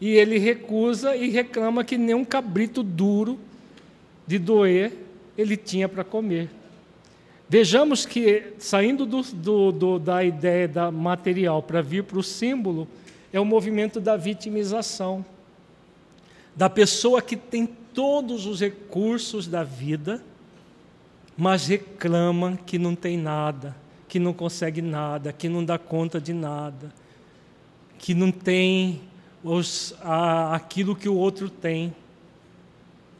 E 0.00 0.10
ele 0.10 0.38
recusa 0.38 1.16
e 1.16 1.30
reclama 1.30 1.84
que 1.84 1.96
nem 1.96 2.14
um 2.14 2.24
cabrito 2.24 2.82
duro 2.82 3.38
de 4.26 4.38
doer 4.38 4.92
ele 5.36 5.56
tinha 5.56 5.88
para 5.88 6.04
comer. 6.04 6.50
Vejamos 7.48 8.04
que, 8.04 8.54
saindo 8.58 9.06
do, 9.06 9.22
do, 9.22 9.72
do, 9.72 9.98
da 9.98 10.24
ideia 10.24 10.66
da 10.66 10.90
material 10.90 11.62
para 11.62 11.80
vir 11.80 12.02
para 12.02 12.18
o 12.18 12.22
símbolo, 12.22 12.88
é 13.32 13.38
o 13.38 13.44
movimento 13.44 14.00
da 14.00 14.16
vitimização. 14.16 15.24
Da 16.56 16.68
pessoa 16.68 17.22
que 17.22 17.36
tem 17.36 17.66
todos 17.94 18.46
os 18.46 18.60
recursos 18.60 19.46
da 19.46 19.62
vida, 19.62 20.22
mas 21.36 21.66
reclama 21.66 22.58
que 22.66 22.78
não 22.78 22.96
tem 22.96 23.16
nada, 23.16 23.76
que 24.08 24.18
não 24.18 24.32
consegue 24.32 24.82
nada, 24.82 25.32
que 25.32 25.48
não 25.48 25.64
dá 25.64 25.78
conta 25.78 26.20
de 26.20 26.32
nada, 26.32 26.92
que 27.98 28.12
não 28.12 28.32
tem 28.32 29.00
os, 29.42 29.94
a, 30.02 30.54
aquilo 30.54 30.96
que 30.96 31.08
o 31.08 31.14
outro 31.14 31.48
tem. 31.48 31.94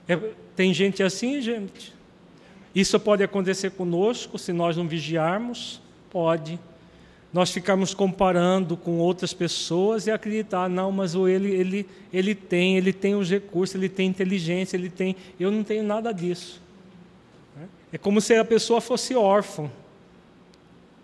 É, 0.09 0.17
tem 0.55 0.73
gente 0.73 1.03
assim, 1.03 1.41
gente? 1.41 1.95
Isso 2.75 2.99
pode 3.01 3.23
acontecer 3.23 3.71
conosco 3.71 4.39
se 4.39 4.53
nós 4.53 4.77
não 4.77 4.87
vigiarmos? 4.87 5.81
Pode. 6.11 6.59
Nós 7.33 7.51
ficarmos 7.51 7.93
comparando 7.93 8.77
com 8.77 8.99
outras 8.99 9.35
pessoas 9.35 10.07
e 10.07 10.11
acreditar, 10.11 10.69
não, 10.69 10.91
mas 10.91 11.15
ele, 11.15 11.51
ele, 11.53 11.89
ele 12.13 12.35
tem, 12.35 12.77
ele 12.77 12.93
tem 12.93 13.15
os 13.15 13.31
recursos, 13.31 13.75
ele 13.75 13.89
tem 13.89 14.09
inteligência, 14.09 14.77
ele 14.77 14.89
tem. 14.89 15.17
Eu 15.39 15.51
não 15.51 15.63
tenho 15.63 15.83
nada 15.83 16.13
disso. 16.13 16.61
É 17.93 17.99
como 17.99 18.21
se 18.21 18.35
a 18.35 18.45
pessoa 18.45 18.81
fosse 18.81 19.15
órfã. 19.15 19.71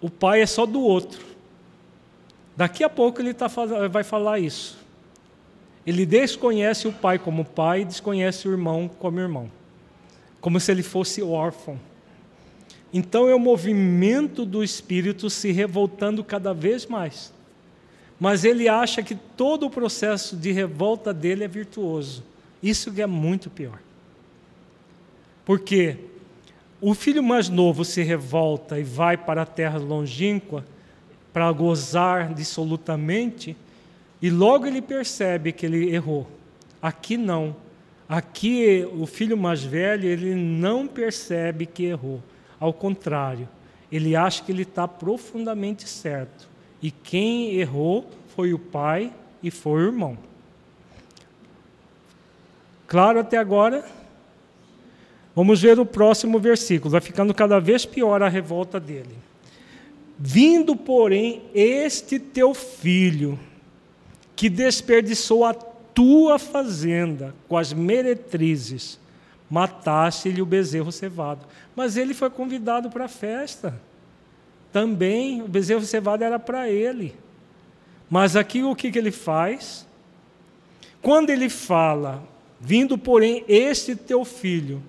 O 0.01 0.11
pai 0.11 0.43
é 0.43 0.47
só 0.47 0.67
do 0.67 0.81
outro. 0.81 1.25
Daqui 2.57 2.85
a 2.85 2.89
pouco 2.89 3.21
ele 3.21 3.33
tá, 3.33 3.47
vai 3.91 4.05
falar 4.05 4.39
isso. 4.39 4.82
Ele 5.87 6.07
desconhece 6.07 6.87
o 6.87 6.93
pai 6.93 7.19
como 7.19 7.45
pai 7.45 7.81
e 7.81 7.85
desconhece 7.85 8.47
o 8.47 8.53
irmão 8.53 8.89
como 8.99 9.19
irmão. 9.19 9.51
Como 10.41 10.61
se 10.61 10.71
ele 10.71 10.83
fosse 10.83 11.23
órfão. 11.23 11.79
Então 12.93 13.29
é 13.29 13.35
o 13.35 13.41
movimento 13.41 14.45
do 14.45 14.63
espírito 14.63 15.31
se 15.31 15.51
revoltando 15.51 16.23
cada 16.23 16.53
vez 16.53 16.87
mais. 16.87 17.33
Mas 18.21 18.45
ele 18.45 18.69
acha 18.69 19.03
que 19.03 19.15
todo 19.15 19.67
o 19.67 19.71
processo 19.71 20.37
de 20.37 20.53
revolta 20.53 21.13
dele 21.13 21.43
é 21.43 21.49
virtuoso. 21.49 22.23
Isso 22.63 22.93
que 22.93 23.03
é 23.03 23.07
muito 23.07 23.51
pior. 23.51 23.81
Porque 25.45 25.97
o 26.81 26.95
filho 26.95 27.23
mais 27.23 27.49
novo 27.49 27.85
se 27.85 28.03
revolta 28.03 28.79
e 28.79 28.85
vai 28.85 29.17
para 29.17 29.43
a 29.43 29.47
terra 29.47 29.79
longínqua 29.79 30.65
para 31.33 31.51
gozar 31.51 32.35
dissolutamente 32.35 33.57
e 34.23 34.31
logo 34.31 34.67
ele 34.67 34.81
percebe 34.81 35.51
que 35.51 35.67
ele 35.67 35.93
errou. 35.93 36.29
Aqui 36.81 37.17
não. 37.17 37.57
Aqui 38.09 38.89
o 38.97 39.05
filho 39.05 39.37
mais 39.37 39.65
velho, 39.65 40.09
ele 40.09 40.37
não 40.37 40.87
percebe 40.87 41.67
que 41.67 41.85
errou. 41.85 42.23
Ao 42.61 42.73
contrário, 42.73 43.49
ele 43.91 44.15
acha 44.15 44.45
que 44.45 44.53
ele 44.53 44.63
está 44.63 44.87
profundamente 44.87 45.89
certo. 45.89 46.49
E 46.81 46.93
quem 46.93 47.57
errou 47.57 48.09
foi 48.37 48.55
o 48.55 48.59
pai 48.59 49.13
e 49.43 49.51
foi 49.51 49.83
o 49.83 49.87
irmão. 49.87 50.17
Claro 52.87 53.19
até 53.19 53.39
agora? 53.39 53.85
Vamos 55.35 55.61
ver 55.63 55.81
o 55.81 55.87
próximo 55.87 56.39
versículo. 56.39 56.91
Vai 56.91 57.01
ficando 57.01 57.35
cada 57.35 57.59
vez 57.59 57.85
pior 57.85 58.23
a 58.23 58.29
revolta 58.29 58.79
dele. 58.79 59.17
Vindo, 60.19 60.77
porém, 60.77 61.43
este 61.55 62.19
teu 62.19 62.55
filho 62.55 63.39
que 64.43 64.51
desperdiçou 64.51 65.45
a 65.45 65.55
tua 65.55 66.37
fazenda 66.37 67.33
com 67.47 67.57
as 67.57 67.73
meretrizes, 67.73 68.99
mataste-lhe 69.49 70.43
o 70.43 70.45
bezerro 70.45 70.91
cevado. 70.91 71.47
Mas 71.77 71.97
ele 71.97 72.13
foi 72.13 72.29
convidado 72.29 72.91
para 72.91 73.05
a 73.05 73.09
festa. 73.09 73.81
Também 74.73 75.41
o 75.43 75.47
bezerro 75.47 75.83
cevado 75.83 76.25
era 76.25 76.41
para 76.41 76.69
ele. 76.69 77.15
Mas 78.11 78.35
aqui 78.35 78.65
o 78.65 78.75
que, 78.75 78.91
que 78.91 78.99
ele 78.99 79.13
faz? 79.13 79.87
Quando 81.01 81.31
ele 81.31 81.49
fala, 81.49 82.21
vindo 82.61 82.99
porém 82.99 83.45
este 83.47 83.95
teu 83.95 84.25
filho, 84.25 84.83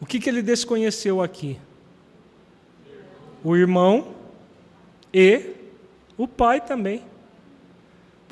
o 0.00 0.06
que, 0.06 0.20
que 0.20 0.30
ele 0.30 0.42
desconheceu 0.42 1.20
aqui? 1.20 1.58
O 3.42 3.56
irmão 3.56 4.14
e 5.12 5.54
o 6.16 6.28
pai 6.28 6.60
também. 6.60 7.02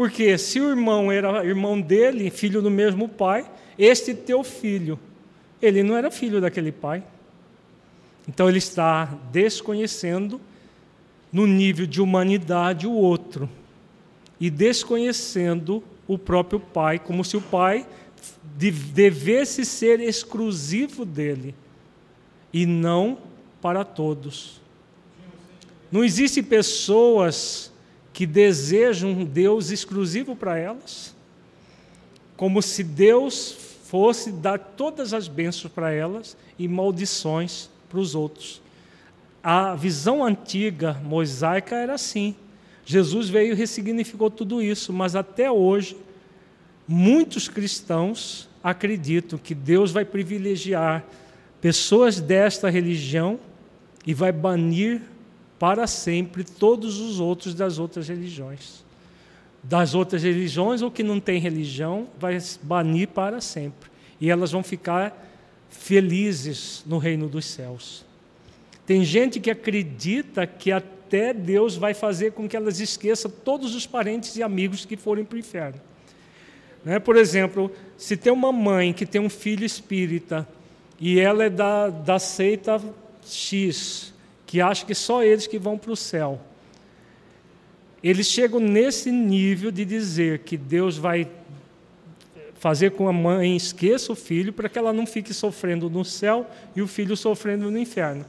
Porque 0.02 0.36
se 0.36 0.58
o 0.58 0.68
irmão 0.68 1.12
era 1.12 1.44
irmão 1.44 1.80
dele, 1.80 2.28
filho 2.28 2.60
do 2.60 2.68
mesmo 2.68 3.08
pai, 3.08 3.48
este 3.78 4.12
teu 4.12 4.42
filho, 4.42 4.98
ele 5.62 5.84
não 5.84 5.96
era 5.96 6.10
filho 6.10 6.40
daquele 6.40 6.72
pai. 6.72 7.04
Então 8.26 8.48
ele 8.48 8.58
está 8.58 9.04
desconhecendo 9.30 10.40
no 11.32 11.46
nível 11.46 11.86
de 11.86 12.02
humanidade 12.02 12.84
o 12.84 12.90
outro 12.90 13.48
e 14.40 14.50
desconhecendo 14.50 15.84
o 16.08 16.18
próprio 16.18 16.58
pai, 16.58 16.98
como 16.98 17.24
se 17.24 17.36
o 17.36 17.40
pai 17.40 17.86
devesse 18.56 19.64
ser 19.64 20.00
exclusivo 20.00 21.04
dele 21.04 21.54
e 22.52 22.66
não 22.66 23.18
para 23.60 23.84
todos. 23.84 24.60
Não 25.92 26.02
existem 26.02 26.42
pessoas 26.42 27.71
que 28.12 28.26
desejam 28.26 29.10
um 29.10 29.24
Deus 29.24 29.70
exclusivo 29.70 30.36
para 30.36 30.58
elas, 30.58 31.14
como 32.36 32.60
se 32.60 32.84
Deus 32.84 33.56
fosse 33.84 34.32
dar 34.32 34.58
todas 34.58 35.12
as 35.12 35.28
bênçãos 35.28 35.72
para 35.72 35.90
elas 35.92 36.36
e 36.58 36.66
maldições 36.66 37.68
para 37.88 37.98
os 37.98 38.14
outros. 38.14 38.60
A 39.42 39.74
visão 39.74 40.24
antiga 40.24 40.94
mosaica 41.04 41.76
era 41.76 41.94
assim. 41.94 42.34
Jesus 42.84 43.28
veio 43.28 43.52
e 43.52 43.56
ressignificou 43.56 44.30
tudo 44.30 44.62
isso, 44.62 44.92
mas 44.92 45.14
até 45.14 45.50
hoje 45.50 45.96
muitos 46.86 47.48
cristãos 47.48 48.48
acreditam 48.62 49.38
que 49.38 49.54
Deus 49.54 49.90
vai 49.90 50.04
privilegiar 50.04 51.04
pessoas 51.60 52.20
desta 52.20 52.68
religião 52.68 53.38
e 54.06 54.14
vai 54.14 54.32
banir 54.32 55.00
para 55.62 55.86
sempre 55.86 56.42
todos 56.42 56.98
os 56.98 57.20
outros 57.20 57.54
das 57.54 57.78
outras 57.78 58.08
religiões. 58.08 58.84
Das 59.62 59.94
outras 59.94 60.24
religiões, 60.24 60.82
ou 60.82 60.90
que 60.90 61.04
não 61.04 61.20
tem 61.20 61.38
religião, 61.38 62.08
vai 62.18 62.36
banir 62.64 63.06
para 63.06 63.40
sempre. 63.40 63.88
E 64.20 64.28
elas 64.28 64.50
vão 64.50 64.64
ficar 64.64 65.16
felizes 65.70 66.82
no 66.84 66.98
reino 66.98 67.28
dos 67.28 67.44
céus. 67.44 68.04
Tem 68.84 69.04
gente 69.04 69.38
que 69.38 69.52
acredita 69.52 70.48
que 70.48 70.72
até 70.72 71.32
Deus 71.32 71.76
vai 71.76 71.94
fazer 71.94 72.32
com 72.32 72.48
que 72.48 72.56
elas 72.56 72.80
esqueçam 72.80 73.30
todos 73.30 73.72
os 73.76 73.86
parentes 73.86 74.34
e 74.34 74.42
amigos 74.42 74.84
que 74.84 74.96
forem 74.96 75.24
para 75.24 75.36
o 75.36 75.38
inferno. 75.38 75.80
Né? 76.84 76.98
Por 76.98 77.14
exemplo, 77.14 77.70
se 77.96 78.16
tem 78.16 78.32
uma 78.32 78.50
mãe 78.50 78.92
que 78.92 79.06
tem 79.06 79.20
um 79.20 79.30
filho 79.30 79.64
espírita 79.64 80.44
e 80.98 81.20
ela 81.20 81.44
é 81.44 81.48
da, 81.48 81.88
da 81.88 82.18
seita 82.18 82.82
X, 83.24 84.11
que 84.52 84.60
acham 84.60 84.86
que 84.86 84.94
só 84.94 85.24
eles 85.24 85.46
que 85.46 85.58
vão 85.58 85.78
para 85.78 85.90
o 85.90 85.96
céu. 85.96 86.38
Eles 88.04 88.26
chegam 88.26 88.60
nesse 88.60 89.10
nível 89.10 89.70
de 89.70 89.82
dizer 89.82 90.40
que 90.40 90.58
Deus 90.58 90.98
vai 90.98 91.26
fazer 92.56 92.90
com 92.90 93.08
a 93.08 93.12
mãe 93.14 93.56
esqueça 93.56 94.12
o 94.12 94.14
filho 94.14 94.52
para 94.52 94.68
que 94.68 94.78
ela 94.78 94.92
não 94.92 95.06
fique 95.06 95.32
sofrendo 95.32 95.88
no 95.88 96.04
céu 96.04 96.46
e 96.76 96.82
o 96.82 96.86
filho 96.86 97.16
sofrendo 97.16 97.70
no 97.70 97.78
inferno, 97.78 98.26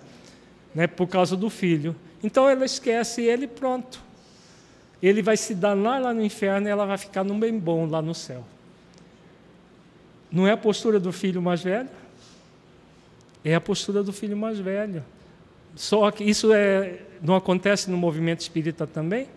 né, 0.74 0.88
por 0.88 1.08
causa 1.08 1.36
do 1.36 1.50
filho. 1.50 1.94
Então 2.24 2.48
ela 2.48 2.64
esquece 2.64 3.24
ele 3.24 3.46
pronto. 3.46 4.02
Ele 5.02 5.22
vai 5.22 5.36
se 5.36 5.54
danar 5.54 6.02
lá 6.02 6.14
no 6.14 6.24
inferno 6.24 6.70
e 6.70 6.72
ela 6.72 6.86
vai 6.86 6.98
ficar 6.98 7.26
num 7.26 7.38
bem 7.38 7.60
bom 7.60 7.86
lá 7.86 8.02
no 8.02 8.16
céu. 8.16 8.46
Não 10.32 10.48
é 10.48 10.54
a 10.54 10.58
postura 10.58 11.02
do 11.02 11.12
filho 11.12 11.42
mais 11.42 11.62
velho? 11.62 11.90
É 13.44 13.54
a 13.54 13.60
postura 13.60 14.02
do 14.02 14.14
filho 14.14 14.38
mais 14.38 14.58
velho. 14.58 15.04
Só 15.76 16.10
que 16.12 16.24
isso 16.24 16.54
é, 16.54 17.02
não 17.22 17.36
acontece 17.36 17.90
no 17.90 17.98
movimento 17.98 18.42
espírita 18.42 18.86
também? 18.86 19.28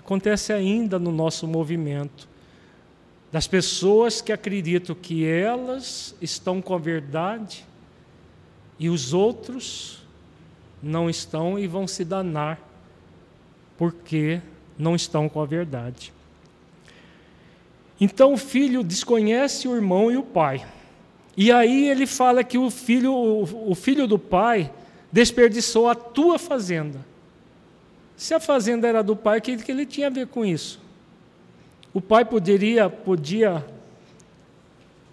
Acontece 0.00 0.52
ainda 0.52 0.98
no 0.98 1.12
nosso 1.12 1.46
movimento 1.46 2.28
das 3.30 3.46
pessoas 3.46 4.20
que 4.20 4.32
acreditam 4.32 4.94
que 4.94 5.24
elas 5.26 6.14
estão 6.20 6.60
com 6.60 6.74
a 6.74 6.78
verdade 6.78 7.64
e 8.78 8.90
os 8.90 9.14
outros 9.14 10.02
não 10.82 11.08
estão 11.08 11.58
e 11.58 11.66
vão 11.66 11.86
se 11.86 12.04
danar 12.04 12.60
porque 13.78 14.40
não 14.78 14.94
estão 14.94 15.28
com 15.28 15.40
a 15.40 15.46
verdade. 15.46 16.12
Então 18.00 18.34
o 18.34 18.36
filho 18.36 18.82
desconhece 18.82 19.66
o 19.68 19.76
irmão 19.76 20.10
e 20.10 20.16
o 20.16 20.22
pai. 20.22 20.66
E 21.36 21.50
aí 21.50 21.88
ele 21.88 22.06
fala 22.06 22.44
que 22.44 22.58
o 22.58 22.70
filho, 22.70 23.14
o 23.14 23.74
filho 23.74 24.06
do 24.06 24.18
pai 24.18 24.70
desperdiçou 25.10 25.88
a 25.88 25.94
tua 25.94 26.38
fazenda. 26.38 27.00
Se 28.16 28.34
a 28.34 28.40
fazenda 28.40 28.86
era 28.86 29.02
do 29.02 29.16
pai, 29.16 29.38
o 29.38 29.42
que, 29.42 29.58
ele 29.68 29.86
tinha 29.86 30.06
a 30.06 30.10
ver 30.10 30.26
com 30.26 30.44
isso? 30.44 30.80
O 31.92 32.00
pai 32.00 32.24
poderia, 32.24 32.88
podia 32.88 33.64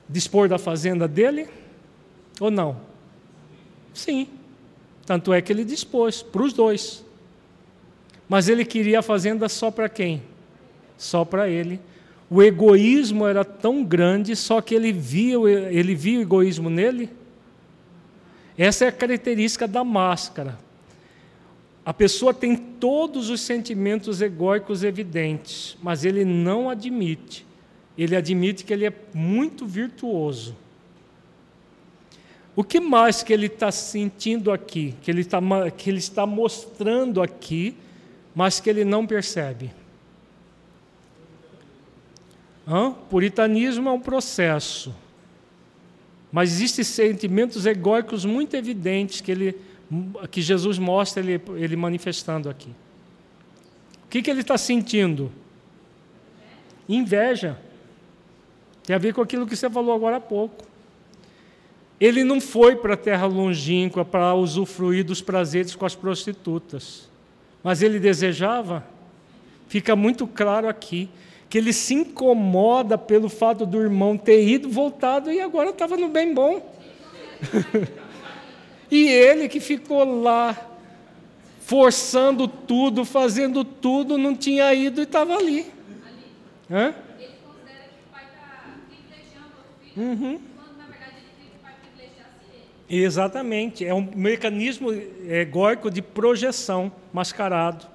dispor 0.08 0.48
da 0.48 0.58
fazenda 0.58 1.08
dele 1.08 1.48
ou 2.40 2.52
não? 2.52 2.78
Sim. 3.94 4.28
Tanto 5.06 5.34
é 5.34 5.41
que 5.41 5.52
ele 5.52 5.66
dispôs 5.66 6.22
para 6.22 6.44
os 6.44 6.54
dois. 6.54 7.04
Mas 8.28 8.48
ele 8.48 8.64
queria 8.64 9.00
a 9.00 9.02
fazenda 9.02 9.50
só 9.50 9.72
para 9.72 9.90
quem? 9.90 10.22
Só 10.98 11.26
para 11.26 11.50
ele. 11.50 11.80
O 12.30 12.43
egoísmo 12.43 13.26
era 13.26 13.43
tão 13.43 13.84
grande, 13.84 14.35
só 14.35 14.61
que 14.61 14.76
ele 14.76 14.91
via, 14.91 15.38
ele 15.72 15.95
via 15.95 16.19
o 16.19 16.22
egoísmo 16.22 16.69
nele. 16.69 17.10
Essa 18.57 18.85
é 18.85 18.88
a 18.89 18.91
característica 18.91 19.68
da 19.68 19.84
máscara. 19.84 20.57
A 21.84 21.93
pessoa 21.93 22.34
tem 22.34 22.56
todos 22.56 23.30
os 23.30 23.41
sentimentos 23.41 24.22
egóicos 24.22 24.84
evidentes, 24.84 25.76
mas 25.81 26.06
ele 26.06 26.23
não 26.23 26.69
admite. 26.69 27.47
Ele 27.97 28.15
admite 28.15 28.64
que 28.64 28.72
ele 28.72 28.85
é 28.85 28.93
muito 29.14 29.65
virtuoso. 29.65 30.56
O 32.56 32.64
que 32.64 32.80
mais 32.80 33.23
que 33.23 33.34
ele 33.34 33.47
está 33.47 33.72
sentindo 33.72 34.51
aqui, 34.51 34.93
que 35.01 35.10
ele, 35.10 35.23
tá, 35.23 35.39
que 35.76 35.89
ele 35.89 35.97
está 35.97 36.26
mostrando 36.26 37.22
aqui, 37.22 37.76
mas 38.35 38.60
que 38.60 38.69
ele 38.69 38.85
não 38.85 39.07
percebe? 39.07 39.72
Hã? 42.70 42.91
Puritanismo 43.10 43.90
é 43.90 43.91
um 43.91 44.00
processo, 44.00 44.96
mas 46.32 46.52
existem 46.52 46.86
sentimentos 46.86 47.66
egóicos 47.66 48.24
muito 48.24 48.56
evidentes 48.56 49.22
que 49.22 49.32
ele 49.32 49.58
que 50.30 50.40
Jesus 50.40 50.78
mostra 50.78 51.24
ele, 51.24 51.41
ele 51.56 51.76
manifestando 51.76 52.48
aqui. 52.48 52.70
O 54.06 54.08
que, 54.08 54.22
que 54.22 54.30
ele 54.30 54.41
está 54.41 54.56
sentindo? 54.56 55.32
Inveja. 56.88 57.58
Tem 58.84 58.96
a 58.96 59.00
ver 59.00 59.16
com 59.16 59.22
aquilo 59.22 59.48
que 59.48 59.56
você 59.56 59.68
falou 59.68 59.96
agora 59.96 60.18
há 60.18 60.22
pouco. 60.22 60.64
Ele 62.00 62.24
não 62.24 62.40
foi 62.40 62.76
para 62.76 62.94
a 62.94 62.98
terra 62.98 63.26
longínqua 63.26 64.06
para 64.06 64.36
usufruir 64.36 65.04
dos 65.04 65.22
prazeres 65.22 65.76
com 65.76 65.88
as 65.88 65.96
prostitutas, 65.96 67.10
mas 67.64 67.82
ele 67.82 68.00
desejava. 68.00 68.86
Fica 69.68 69.96
muito 69.96 70.28
claro 70.28 70.70
aqui 70.70 71.10
que 71.50 71.58
ele 71.58 71.74
se 71.74 71.96
incomoda 71.96 72.98
pelo 72.98 73.28
fato 73.28 73.66
do 73.66 73.82
irmão 73.82 74.18
ter 74.18 74.48
ido, 74.48 74.70
voltado 74.70 75.32
e 75.32 75.42
agora 75.42 75.72
estava 75.72 75.98
no 75.98 76.08
bem 76.10 76.34
bom. 76.34 76.62
E 78.92 79.08
ele 79.08 79.48
que 79.48 79.60
ficou 79.60 80.22
lá, 80.22 80.58
forçando 81.62 82.48
tudo, 82.48 83.06
fazendo 83.06 83.64
tudo, 83.64 84.18
não 84.18 84.36
tinha 84.36 84.74
ido 84.74 85.02
e 85.02 85.04
estava 85.04 85.36
ali. 85.36 85.68
Hã? 86.72 86.96
Ele 87.20 87.34
considera 87.46 87.84
que 87.84 88.02
o 88.08 88.12
pai 88.12 88.24
está 88.24 88.64
privilegiando 88.88 89.54
o 89.60 89.84
filho, 89.84 90.04
uhum. 90.04 90.40
quando 90.56 90.78
na 90.78 90.86
verdade 90.86 91.18
ele 91.18 91.52
que 91.52 91.58
o 91.58 91.62
pai 91.62 91.74
privilegiasse 91.84 92.40
ele. 92.90 93.04
Exatamente, 93.04 93.86
é 93.86 93.94
um 93.94 94.10
mecanismo 94.16 94.92
egóico 94.92 95.92
de 95.92 96.02
projeção 96.02 96.92
mascarado. 97.14 97.86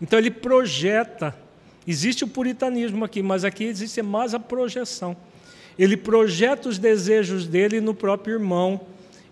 Então 0.00 0.18
ele 0.18 0.30
projeta. 0.30 1.36
Existe 1.88 2.22
o 2.22 2.28
puritanismo 2.28 3.04
aqui, 3.04 3.22
mas 3.22 3.42
aqui 3.42 3.64
existe 3.64 4.02
mais 4.02 4.34
a 4.34 4.38
projeção. 4.38 5.16
Ele 5.76 5.96
projeta 5.96 6.68
os 6.68 6.78
desejos 6.78 7.46
dele 7.46 7.80
no 7.80 7.94
próprio 7.94 8.34
irmão 8.34 8.80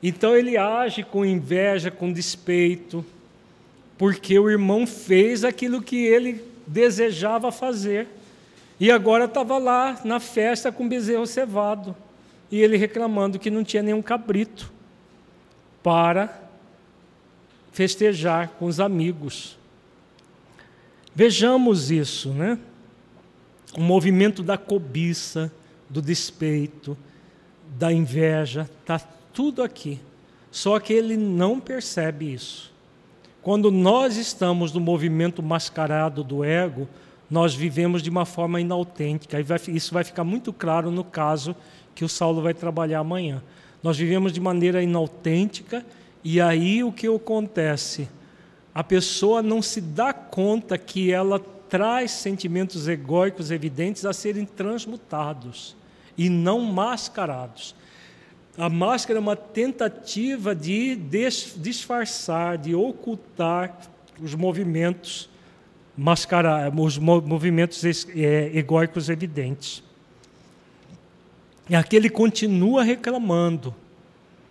então 0.03 0.37
ele 0.37 0.57
age 0.57 1.03
com 1.03 1.25
inveja, 1.25 1.91
com 1.91 2.13
despeito, 2.13 3.05
porque 3.97 4.39
o 4.39 4.51
irmão 4.51 4.87
fez 4.87 5.45
aquilo 5.45 5.83
que 5.83 5.97
ele 5.97 6.45
desejava 6.67 7.51
fazer. 7.51 8.07
E 8.79 8.91
agora 8.91 9.25
estava 9.25 9.57
lá 9.57 10.01
na 10.05 10.21
festa 10.21 10.71
com 10.71 10.89
bezerro 10.89 11.27
cevado. 11.27 11.97
E 12.51 12.61
ele 12.61 12.77
reclamando 12.77 13.39
que 13.39 13.51
não 13.51 13.65
tinha 13.65 13.83
nenhum 13.83 14.03
cabrito 14.03 14.71
para 15.83 16.41
festejar 17.73 18.51
com 18.51 18.67
os 18.67 18.79
amigos. 18.79 19.56
Vejamos 21.17 21.91
isso, 21.91 22.29
né? 22.29 22.59
O 23.75 23.81
movimento 23.81 24.43
da 24.43 24.59
cobiça, 24.59 25.51
do 25.89 26.03
despeito, 26.03 26.95
da 27.79 27.91
inveja, 27.91 28.69
está 28.83 28.99
tudo 29.33 29.63
aqui. 29.63 29.99
Só 30.51 30.79
que 30.79 30.93
ele 30.93 31.17
não 31.17 31.59
percebe 31.59 32.35
isso. 32.35 32.71
Quando 33.41 33.71
nós 33.71 34.19
estamos 34.19 34.75
no 34.75 34.81
movimento 34.81 35.43
mascarado 35.43 36.23
do 36.23 36.45
ego, 36.45 36.87
nós 37.31 37.55
vivemos 37.55 38.03
de 38.03 38.11
uma 38.11 38.27
forma 38.27 38.61
inautêntica. 38.61 39.41
E 39.41 39.45
isso 39.75 39.95
vai 39.95 40.05
ficar 40.05 40.23
muito 40.23 40.53
claro 40.53 40.91
no 40.91 41.03
caso 41.03 41.57
que 41.95 42.05
o 42.05 42.11
Saulo 42.11 42.43
vai 42.43 42.53
trabalhar 42.53 42.99
amanhã. 42.99 43.43
Nós 43.83 43.97
vivemos 43.97 44.35
de 44.35 44.41
maneira 44.41 44.83
inautêntica 44.83 45.83
e 46.23 46.43
aí 46.43 46.85
o 46.85 46.93
que 46.93 47.07
acontece? 47.07 48.07
A 48.77 48.85
pessoa 48.85 49.41
não 49.41 49.63
se 49.63 49.81
dá 49.81 50.13
conta 50.13 50.77
que 50.77 51.11
ela 51.11 51.41
traz 51.67 52.11
sentimentos 52.11 52.87
egóicos 52.87 53.51
evidentes 53.51 54.05
a 54.05 54.13
serem 54.13 54.45
transmutados 54.45 55.75
e 56.15 56.29
não 56.29 56.61
mascarados. 56.61 57.75
A 58.55 58.69
máscara 58.69 59.19
é 59.19 59.23
uma 59.23 59.35
tentativa 59.35 60.55
de 60.55 60.95
disfarçar, 61.57 62.59
de 62.59 62.75
ocultar 62.75 63.81
os 64.21 64.35
movimentos 64.35 65.31
mascarar, 65.97 66.71
os 66.79 66.99
movimentos 66.99 67.83
é, 68.15 68.51
egóicos 68.53 69.09
evidentes. 69.09 69.83
E 71.67 71.75
aqui 71.75 71.97
ele 71.97 72.11
continua 72.11 72.85
reclamando, 72.85 73.75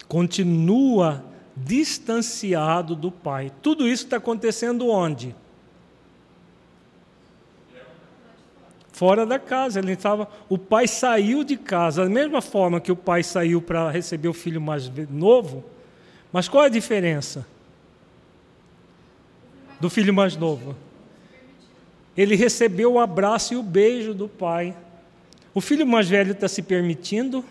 continua 0.08 1.24
distanciado 1.56 2.96
do 2.96 3.12
Pai. 3.12 3.52
Tudo 3.62 3.88
isso 3.88 4.04
está 4.04 4.18
acontecendo 4.18 4.90
onde? 4.90 5.36
fora 8.96 9.26
da 9.26 9.38
casa. 9.38 9.80
Ele 9.80 9.92
estava, 9.92 10.28
o 10.48 10.58
pai 10.58 10.88
saiu 10.88 11.44
de 11.44 11.58
casa, 11.58 12.04
da 12.04 12.10
mesma 12.10 12.42
forma 12.42 12.80
que 12.80 12.92
o 12.92 12.96
pai 12.96 13.22
saiu 13.24 13.62
para 13.62 13.92
receber 13.92 14.30
o 14.30 14.34
filho 14.34 14.62
mais 14.62 14.90
novo. 15.10 15.66
Mas 16.32 16.48
qual 16.48 16.64
é 16.64 16.68
a 16.68 16.70
diferença 16.70 17.46
do 19.82 19.90
filho 19.90 20.14
mais 20.14 20.38
novo? 20.38 20.76
Ele 22.16 22.36
recebeu 22.36 22.94
o 22.94 23.00
abraço 23.00 23.54
e 23.54 23.58
o 23.58 23.64
beijo 23.64 24.14
do 24.14 24.30
pai. 24.30 24.74
O 25.54 25.60
filho 25.60 25.86
mais 25.86 26.08
velho 26.08 26.32
está 26.32 26.48
se 26.48 26.62
permitindo? 26.62 27.44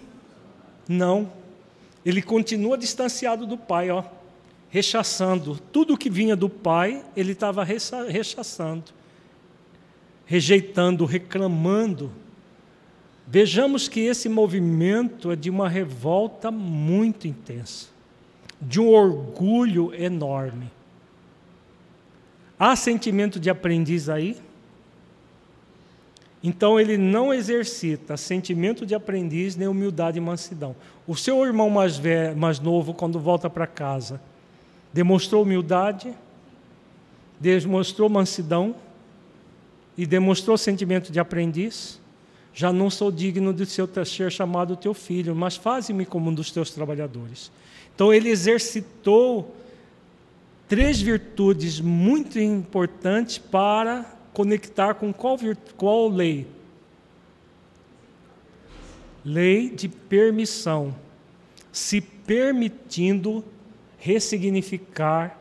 Não. 0.88 1.30
Ele 2.04 2.22
continua 2.22 2.76
distanciado 2.76 3.46
do 3.46 3.56
pai, 3.56 3.90
ó, 3.90 4.04
rechaçando. 4.68 5.58
Tudo 5.72 5.96
que 5.96 6.10
vinha 6.10 6.36
do 6.36 6.48
pai, 6.48 7.04
ele 7.16 7.32
estava 7.32 7.64
rechaçando 7.64 8.92
rejeitando, 10.26 11.04
reclamando. 11.04 12.10
Vejamos 13.26 13.88
que 13.88 14.00
esse 14.00 14.28
movimento 14.28 15.30
é 15.30 15.36
de 15.36 15.48
uma 15.48 15.68
revolta 15.68 16.50
muito 16.50 17.26
intensa, 17.26 17.88
de 18.60 18.80
um 18.80 18.88
orgulho 18.88 19.94
enorme. 19.94 20.70
Há 22.58 22.76
sentimento 22.76 23.40
de 23.40 23.50
aprendiz 23.50 24.08
aí? 24.08 24.36
Então 26.42 26.78
ele 26.78 26.98
não 26.98 27.32
exercita 27.32 28.18
sentimento 28.18 28.84
de 28.84 28.94
aprendiz 28.94 29.56
nem 29.56 29.66
humildade 29.66 30.18
e 30.18 30.20
mansidão. 30.20 30.76
O 31.06 31.14
seu 31.14 31.44
irmão 31.44 31.68
mais, 31.68 31.96
velho, 31.98 32.36
mais 32.36 32.58
novo, 32.58 32.94
quando 32.94 33.20
volta 33.20 33.50
para 33.50 33.66
casa, 33.66 34.20
demonstrou 34.92 35.42
humildade, 35.42 36.14
demonstrou 37.38 38.08
mansidão 38.08 38.74
e 39.98 40.06
demonstrou 40.06 40.56
sentimento 40.56 41.12
de 41.12 41.20
aprendiz. 41.20 42.00
Já 42.54 42.72
não 42.72 42.88
sou 42.88 43.10
digno 43.10 43.52
de 43.52 43.66
ser 43.66 44.30
chamado 44.30 44.76
teu 44.76 44.94
filho, 44.94 45.34
mas 45.34 45.56
faze-me 45.56 46.06
como 46.06 46.30
um 46.30 46.34
dos 46.34 46.50
teus 46.50 46.70
trabalhadores. 46.70 47.50
Então 47.94 48.12
ele 48.12 48.30
exercitou 48.30 49.54
três 50.68 51.00
virtudes 51.00 51.80
muito 51.80 52.38
importantes 52.38 53.38
para 53.38 54.06
conectar 54.32 54.94
com 54.94 55.12
qual, 55.12 55.38
qual 55.76 56.08
lei? 56.08 56.46
Lei 59.24 59.70
de 59.70 59.88
permissão. 59.88 60.94
Se 61.72 62.00
permitindo 62.00 63.44
ressignificar 63.98 65.38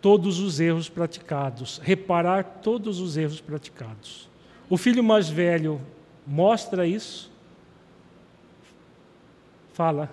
todos 0.00 0.38
os 0.38 0.60
erros 0.60 0.88
praticados, 0.88 1.80
reparar 1.82 2.44
todos 2.62 3.00
os 3.00 3.16
erros 3.16 3.40
praticados. 3.40 4.28
O 4.68 4.76
filho 4.76 5.02
mais 5.02 5.28
velho 5.28 5.80
mostra 6.26 6.86
isso. 6.86 7.30
Fala. 9.72 10.10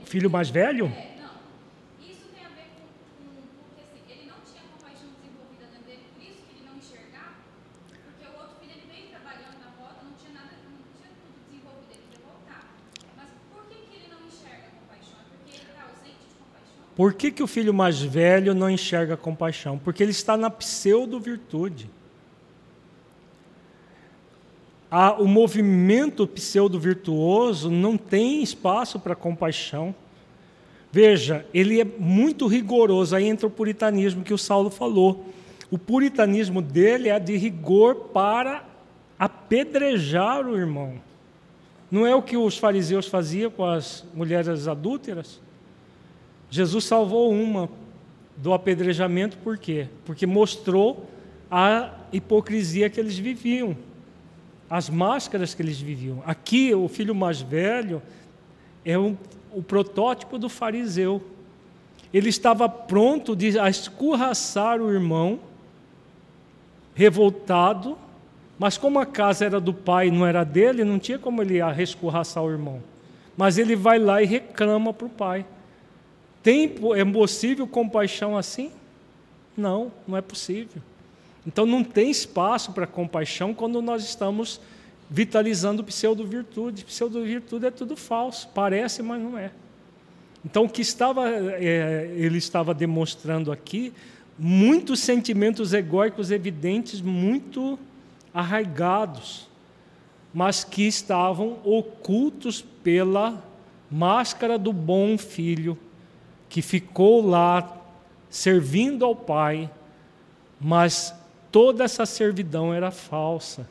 O 0.00 0.06
filho 0.06 0.30
mais 0.30 0.48
velho? 0.48 0.86
É. 0.86 1.07
Por 16.98 17.14
que, 17.14 17.30
que 17.30 17.44
o 17.44 17.46
filho 17.46 17.72
mais 17.72 18.02
velho 18.02 18.52
não 18.52 18.68
enxerga 18.68 19.16
compaixão? 19.16 19.78
Porque 19.78 20.02
ele 20.02 20.10
está 20.10 20.36
na 20.36 20.50
pseudo-virtude. 20.50 21.88
o 25.20 25.26
movimento 25.28 26.26
pseudo-virtuoso 26.26 27.70
não 27.70 27.96
tem 27.96 28.42
espaço 28.42 28.98
para 28.98 29.14
compaixão. 29.14 29.94
Veja, 30.90 31.46
ele 31.54 31.80
é 31.80 31.84
muito 31.84 32.48
rigoroso. 32.48 33.14
Aí 33.14 33.26
entra 33.28 33.46
o 33.46 33.50
puritanismo 33.50 34.24
que 34.24 34.34
o 34.34 34.38
Saulo 34.38 34.68
falou. 34.68 35.24
O 35.70 35.78
puritanismo 35.78 36.60
dele 36.60 37.10
é 37.10 37.20
de 37.20 37.36
rigor 37.36 37.94
para 38.12 38.64
apedrejar 39.16 40.44
o 40.44 40.58
irmão. 40.58 40.94
Não 41.92 42.04
é 42.04 42.12
o 42.12 42.22
que 42.22 42.36
os 42.36 42.58
fariseus 42.58 43.06
faziam 43.06 43.52
com 43.52 43.64
as 43.64 44.04
mulheres 44.12 44.66
adúlteras? 44.66 45.40
Jesus 46.50 46.84
salvou 46.84 47.30
uma 47.32 47.68
do 48.36 48.52
apedrejamento, 48.52 49.36
por 49.38 49.58
quê? 49.58 49.88
Porque 50.04 50.26
mostrou 50.26 51.08
a 51.50 51.90
hipocrisia 52.12 52.88
que 52.88 53.00
eles 53.00 53.18
viviam, 53.18 53.76
as 54.70 54.88
máscaras 54.88 55.54
que 55.54 55.62
eles 55.62 55.80
viviam. 55.80 56.22
Aqui, 56.24 56.74
o 56.74 56.88
filho 56.88 57.14
mais 57.14 57.40
velho 57.40 58.00
é 58.84 58.98
um, 58.98 59.16
o 59.52 59.62
protótipo 59.62 60.38
do 60.38 60.48
fariseu. 60.48 61.22
Ele 62.12 62.28
estava 62.28 62.68
pronto 62.68 63.34
de, 63.34 63.58
a 63.58 63.68
escorraçar 63.68 64.80
o 64.80 64.90
irmão, 64.90 65.40
revoltado, 66.94 67.98
mas 68.58 68.78
como 68.78 68.98
a 68.98 69.06
casa 69.06 69.44
era 69.44 69.60
do 69.60 69.74
pai 69.74 70.08
e 70.08 70.10
não 70.10 70.26
era 70.26 70.44
dele, 70.44 70.84
não 70.84 70.98
tinha 70.98 71.18
como 71.18 71.42
ele 71.42 71.58
escorraçar 71.80 72.42
o 72.42 72.50
irmão. 72.50 72.82
Mas 73.36 73.58
ele 73.58 73.76
vai 73.76 73.98
lá 73.98 74.22
e 74.22 74.26
reclama 74.26 74.92
para 74.92 75.06
o 75.06 75.10
pai. 75.10 75.44
Tem, 76.42 76.74
é 76.96 77.04
possível 77.04 77.66
compaixão 77.66 78.36
assim? 78.36 78.70
Não, 79.56 79.92
não 80.06 80.16
é 80.16 80.20
possível. 80.20 80.80
Então 81.46 81.66
não 81.66 81.82
tem 81.82 82.10
espaço 82.10 82.72
para 82.72 82.86
compaixão 82.86 83.54
quando 83.54 83.80
nós 83.82 84.04
estamos 84.04 84.60
vitalizando 85.10 85.82
pseudo-virtude. 85.82 86.84
Pseudo-virtude 86.84 87.66
é 87.66 87.70
tudo 87.70 87.96
falso, 87.96 88.48
parece, 88.54 89.02
mas 89.02 89.20
não 89.20 89.36
é. 89.36 89.50
Então 90.44 90.64
o 90.64 90.68
que 90.68 90.82
estava, 90.82 91.28
é, 91.28 92.12
ele 92.14 92.38
estava 92.38 92.72
demonstrando 92.72 93.50
aqui, 93.50 93.92
muitos 94.38 95.00
sentimentos 95.00 95.72
egóicos 95.72 96.30
evidentes, 96.30 97.00
muito 97.00 97.78
arraigados, 98.32 99.48
mas 100.32 100.62
que 100.62 100.86
estavam 100.86 101.58
ocultos 101.64 102.62
pela 102.62 103.42
máscara 103.90 104.58
do 104.58 104.72
bom 104.72 105.18
filho 105.18 105.76
que 106.48 106.62
ficou 106.62 107.26
lá 107.26 107.76
servindo 108.30 109.04
ao 109.04 109.14
Pai, 109.14 109.70
mas 110.60 111.14
toda 111.50 111.84
essa 111.84 112.06
servidão 112.06 112.72
era 112.72 112.90
falsa. 112.90 113.68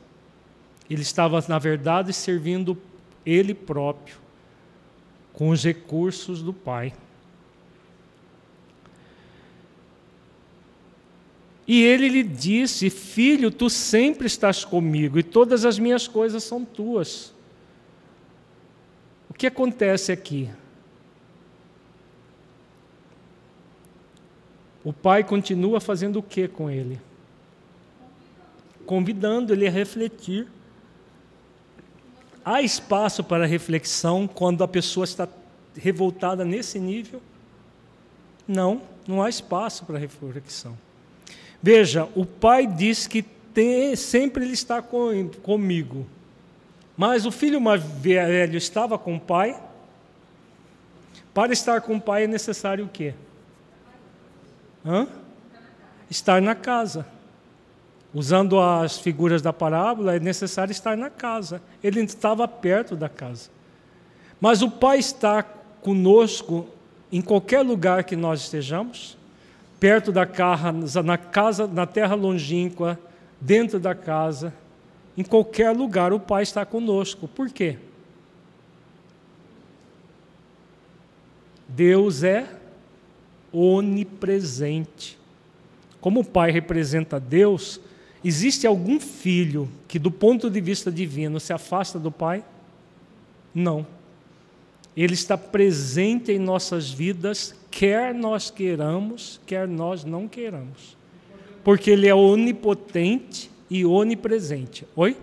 Ele 0.90 1.02
estava, 1.02 1.44
na 1.48 1.60
verdade, 1.60 2.14
servindo 2.14 2.78
ele 3.26 3.54
próprio, 3.54 4.18
com 5.34 5.50
os 5.50 5.64
recursos 5.64 6.42
do 6.42 6.54
Pai. 6.54 6.94
E 11.68 11.84
ele 11.84 12.08
lhe 12.08 12.24
disse: 12.24 12.90
Filho, 12.90 13.52
tu 13.52 13.70
sempre 13.70 14.28
estás 14.28 14.64
comigo 14.64 15.20
e 15.20 15.24
todas 15.24 15.66
as 15.66 15.78
minhas 15.78 16.08
coisas 16.08 16.44
são 16.44 16.64
tuas. 16.64 17.34
O 19.30 19.34
que 19.34 19.46
acontece 19.46 20.12
aqui? 20.12 20.50
O 24.84 24.94
pai 24.94 25.24
continua 25.24 25.80
fazendo 25.80 26.20
o 26.20 26.24
que 26.24 26.48
com 26.48 26.70
ele? 26.70 27.00
Convidando 28.86 29.54
ele 29.54 29.68
a 29.68 29.72
refletir. 29.72 30.48
Há 32.44 32.62
espaço 32.62 33.24
para 33.24 33.46
reflexão 33.46 34.28
quando 34.28 34.64
a 34.64 34.68
pessoa 34.68 35.04
está 35.04 35.28
revoltada 35.76 36.46
nesse 36.46 36.80
nível? 36.80 37.22
Não, 38.48 38.82
não 39.06 39.22
há 39.22 39.30
espaço 39.30 39.86
para 39.86 39.98
reflexão. 39.98 40.78
Veja, 41.62 42.08
o 42.16 42.26
pai 42.26 42.66
diz 42.66 43.08
que 43.08 43.22
tem, 43.22 43.96
sempre 43.96 44.46
ele 44.46 44.54
está 44.54 44.82
com, 44.82 45.30
comigo. 45.42 46.06
Mas 46.96 47.26
o 47.26 47.32
filho 47.32 47.60
mais 47.60 47.84
velho 47.84 48.58
estava 48.58 48.98
com 48.98 49.16
o 49.16 49.20
pai. 49.20 49.60
Para 51.34 51.54
estar 51.54 51.82
com 51.82 51.96
o 51.96 52.02
pai 52.02 52.24
é 52.24 52.28
necessário 52.28 52.86
o 52.86 52.90
quê? 52.90 53.14
Hã? 54.88 55.06
Estar 56.10 56.42
na 56.42 56.56
casa. 56.56 57.06
Usando 58.14 58.60
as 58.60 58.98
figuras 58.98 59.42
da 59.42 59.52
parábola, 59.52 60.16
é 60.16 60.20
necessário 60.20 60.72
estar 60.72 60.96
na 60.96 61.10
casa. 61.10 61.62
Ele 61.84 62.00
estava 62.02 62.48
perto 62.48 62.96
da 62.96 63.10
casa. 63.10 63.50
Mas 64.40 64.62
o 64.62 64.72
Pai 64.72 64.98
está 64.98 65.44
conosco 65.44 66.68
em 67.12 67.22
qualquer 67.22 67.62
lugar 67.62 68.06
que 68.06 68.16
nós 68.16 68.42
estejamos, 68.42 69.18
perto 69.80 70.12
da 70.12 70.26
casa, 70.26 71.04
na 71.04 71.18
casa, 71.18 71.68
na 71.68 71.86
terra 71.86 72.16
longínqua, 72.16 73.00
dentro 73.40 73.80
da 73.80 73.94
casa, 73.94 74.54
em 75.18 75.24
qualquer 75.24 75.72
lugar 75.72 76.14
o 76.14 76.20
Pai 76.20 76.44
está 76.44 76.66
conosco. 76.66 77.28
Por 77.28 77.50
quê? 77.50 77.78
Deus 81.68 82.24
é 82.24 82.57
onipresente. 83.52 85.18
Como 86.00 86.22
o 86.22 86.26
Pai 86.26 86.52
representa 86.52 87.20
Deus, 87.20 87.80
existe 88.24 88.68
algum 88.68 89.00
filho 89.00 89.70
que, 89.88 90.00
do 90.00 90.12
ponto 90.12 90.50
de 90.50 90.62
vista 90.62 90.92
divino, 90.92 91.40
se 91.40 91.54
afasta 91.54 92.00
do 92.00 92.12
Pai? 92.12 92.44
Não. 93.54 93.86
Ele 94.96 95.14
está 95.14 95.38
presente 95.38 96.32
em 96.32 96.40
nossas 96.40 96.90
vidas, 96.90 97.56
quer 97.70 98.14
nós 98.14 98.50
queiramos, 98.50 99.40
quer 99.46 99.68
nós 99.68 100.04
não 100.04 100.28
queiramos. 100.28 100.98
Porque 101.64 101.92
Ele 101.92 102.08
é 102.08 102.16
onipotente 102.16 103.52
e 103.70 103.86
onipresente. 103.86 104.88
Oi? 104.96 105.16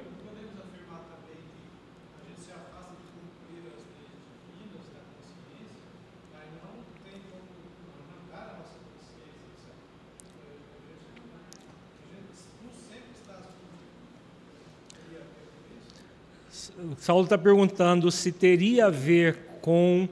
Saulo 16.98 17.24
está 17.24 17.38
perguntando 17.38 18.10
se 18.10 18.30
teria 18.32 18.86
a 18.86 18.90
ver 18.90 19.38
com 19.60 20.08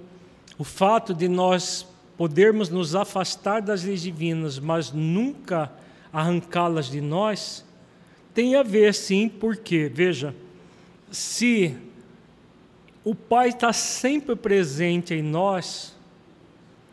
o 0.58 0.64
fato 0.64 1.12
de 1.12 1.28
nós 1.28 1.86
podermos 2.16 2.68
nos 2.68 2.94
afastar 2.94 3.60
das 3.60 3.82
leis 3.82 4.02
divinas, 4.02 4.58
mas 4.58 4.92
nunca 4.92 5.70
arrancá-las 6.12 6.86
de 6.86 7.00
nós, 7.00 7.64
tem 8.34 8.54
a 8.54 8.62
ver 8.62 8.94
sim, 8.94 9.28
porque, 9.28 9.90
veja, 9.92 10.34
se 11.10 11.76
o 13.04 13.14
Pai 13.14 13.48
está 13.48 13.72
sempre 13.72 14.36
presente 14.36 15.14
em 15.14 15.22
nós, 15.22 15.94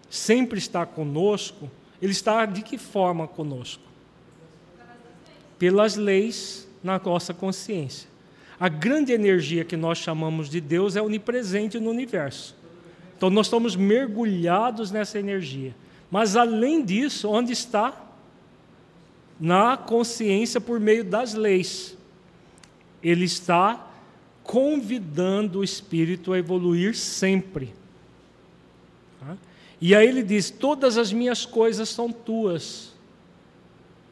sempre 0.09 0.57
está 0.57 0.85
conosco, 0.85 1.69
Ele 2.01 2.11
está 2.11 2.45
de 2.45 2.63
que 2.63 2.77
forma 2.77 3.27
conosco? 3.27 3.83
Pelas 5.57 5.95
leis 5.95 6.67
na 6.83 6.97
nossa 6.97 7.33
consciência. 7.33 8.08
A 8.59 8.67
grande 8.67 9.13
energia 9.13 9.63
que 9.63 9.77
nós 9.77 9.97
chamamos 9.97 10.49
de 10.49 10.59
Deus 10.59 10.95
é 10.95 11.01
onipresente 11.01 11.79
no 11.79 11.89
universo. 11.89 12.55
Então 13.15 13.29
nós 13.29 13.45
estamos 13.45 13.75
mergulhados 13.75 14.91
nessa 14.91 15.17
energia. 15.17 15.75
Mas 16.11 16.35
além 16.35 16.83
disso, 16.83 17.29
onde 17.29 17.53
está? 17.53 18.05
Na 19.39 19.77
consciência 19.77 20.59
por 20.59 20.79
meio 20.79 21.03
das 21.03 21.33
leis. 21.33 21.97
Ele 23.01 23.25
está 23.25 23.87
convidando 24.43 25.59
o 25.59 25.63
espírito 25.63 26.33
a 26.33 26.39
evoluir 26.39 26.95
sempre. 26.95 27.73
Tá? 29.19 29.37
E 29.79 29.95
aí 29.95 30.07
ele 30.07 30.23
diz: 30.23 30.49
Todas 30.49 30.97
as 30.97 31.13
minhas 31.13 31.45
coisas 31.45 31.87
são 31.87 32.11
tuas. 32.11 32.93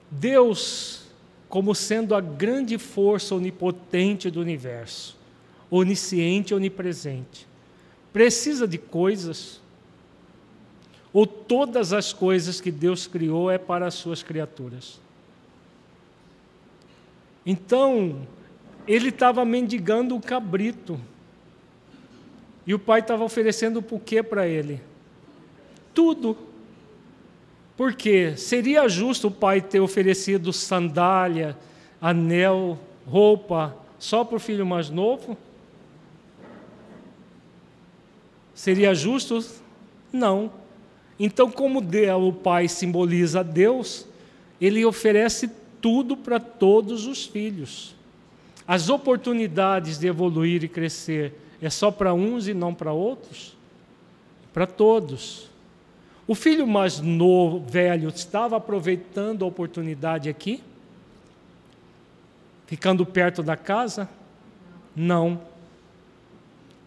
Deus, 0.09 1.06
como 1.49 1.73
sendo 1.73 2.13
a 2.13 2.21
grande 2.21 2.77
força 2.77 3.35
onipotente 3.35 4.29
do 4.29 4.41
universo, 4.41 5.17
onisciente 5.69 6.53
e 6.53 6.55
onipresente, 6.55 7.47
precisa 8.11 8.67
de 8.67 8.77
coisas? 8.77 9.61
Ou 11.13 11.25
todas 11.25 11.93
as 11.93 12.11
coisas 12.13 12.59
que 12.59 12.71
Deus 12.71 13.07
criou 13.07 13.49
é 13.49 13.57
para 13.57 13.87
as 13.87 13.93
suas 13.93 14.21
criaturas? 14.21 14.99
Então, 17.45 18.27
ele 18.87 19.09
estava 19.09 19.43
mendigando 19.45 20.15
o 20.15 20.21
cabrito. 20.21 20.99
E 22.65 22.73
o 22.73 22.79
pai 22.79 22.99
estava 22.99 23.23
oferecendo 23.23 23.83
o 23.89 23.99
quê 23.99 24.21
para 24.21 24.45
ele? 24.47 24.81
Tudo. 25.93 26.37
Porque 27.77 28.35
seria 28.35 28.89
justo 28.89 29.27
o 29.27 29.31
pai 29.31 29.61
ter 29.61 29.79
oferecido 29.79 30.51
sandália, 30.51 31.55
anel, 32.01 32.79
roupa 33.05 33.77
só 33.99 34.23
para 34.23 34.35
o 34.35 34.39
filho 34.39 34.65
mais 34.65 34.89
novo? 34.89 35.37
Seria 38.55 38.95
justo? 38.95 39.45
Não. 40.11 40.51
Então, 41.19 41.51
como 41.51 41.79
o 41.79 42.33
pai 42.33 42.67
simboliza 42.67 43.43
Deus, 43.43 44.07
ele 44.59 44.83
oferece 44.83 45.49
tudo 45.79 46.17
para 46.17 46.39
todos 46.39 47.05
os 47.05 47.25
filhos. 47.25 47.95
As 48.67 48.89
oportunidades 48.89 49.99
de 49.99 50.07
evoluir 50.07 50.63
e 50.63 50.67
crescer 50.67 51.33
é 51.61 51.69
só 51.69 51.91
para 51.91 52.13
uns 52.13 52.47
e 52.47 52.53
não 52.53 52.73
para 52.73 52.91
outros? 52.91 53.55
Para 54.51 54.65
todos. 54.65 55.49
O 56.27 56.35
filho 56.35 56.67
mais 56.67 56.99
novo, 56.99 57.59
velho, 57.59 58.09
estava 58.09 58.57
aproveitando 58.57 59.45
a 59.45 59.47
oportunidade 59.47 60.29
aqui? 60.29 60.61
Ficando 62.65 63.05
perto 63.05 63.41
da 63.41 63.55
casa? 63.55 64.09
Não. 64.95 65.39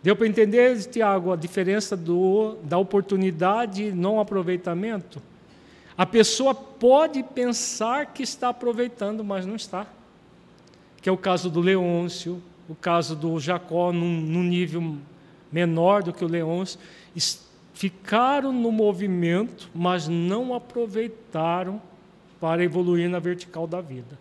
Deu 0.02 0.14
para 0.14 0.26
entender, 0.26 0.78
Tiago, 0.84 1.32
a 1.32 1.36
diferença 1.36 1.96
do, 1.96 2.56
da 2.62 2.76
oportunidade 2.76 3.84
e 3.84 3.92
não 3.92 4.20
aproveitamento? 4.20 5.22
A 5.96 6.04
pessoa 6.04 6.54
pode 6.54 7.22
pensar 7.22 8.06
que 8.06 8.22
está 8.22 8.50
aproveitando, 8.50 9.24
mas 9.24 9.46
não 9.46 9.56
está 9.56 9.86
que 11.00 11.08
é 11.08 11.12
o 11.12 11.16
caso 11.16 11.48
do 11.48 11.60
Leôncio, 11.60 12.42
o 12.68 12.74
caso 12.74 13.16
do 13.16 13.38
Jacó, 13.40 13.92
num, 13.92 14.20
num 14.20 14.42
nível 14.42 14.96
menor 15.50 16.02
do 16.02 16.12
que 16.12 16.24
o 16.24 16.28
Leôncio, 16.28 16.78
ficaram 17.80 18.52
no 18.52 18.70
movimento, 18.70 19.70
mas 19.74 20.06
não 20.06 20.52
aproveitaram 20.52 21.80
para 22.38 22.62
evoluir 22.62 23.08
na 23.08 23.18
vertical 23.18 23.66
da 23.66 23.80
vida. 23.80 24.18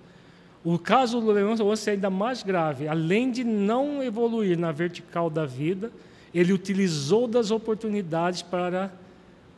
O 0.63 0.79
caso 0.79 1.19
do 1.19 1.29
Leôncio 1.29 1.69
é 1.69 1.91
ainda 1.91 2.09
mais 2.09 2.41
grave. 2.41 2.87
Além 2.87 3.29
de 3.29 3.43
não 3.43 4.01
evoluir 4.01 4.57
na 4.57 4.71
vertical 4.71 5.29
da 5.29 5.45
vida, 5.45 5.91
ele 6.33 6.53
utilizou 6.53 7.27
das 7.27 7.51
oportunidades 7.51 8.41
para 8.41 8.93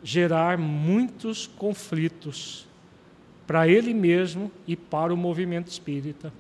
gerar 0.03 0.57
muitos 0.57 1.45
conflitos 1.45 2.65
para 3.45 3.67
ele 3.67 3.93
mesmo 3.93 4.51
e 4.65 4.75
para 4.75 5.13
o 5.13 5.17
movimento 5.17 5.67
espírita. 5.67 6.33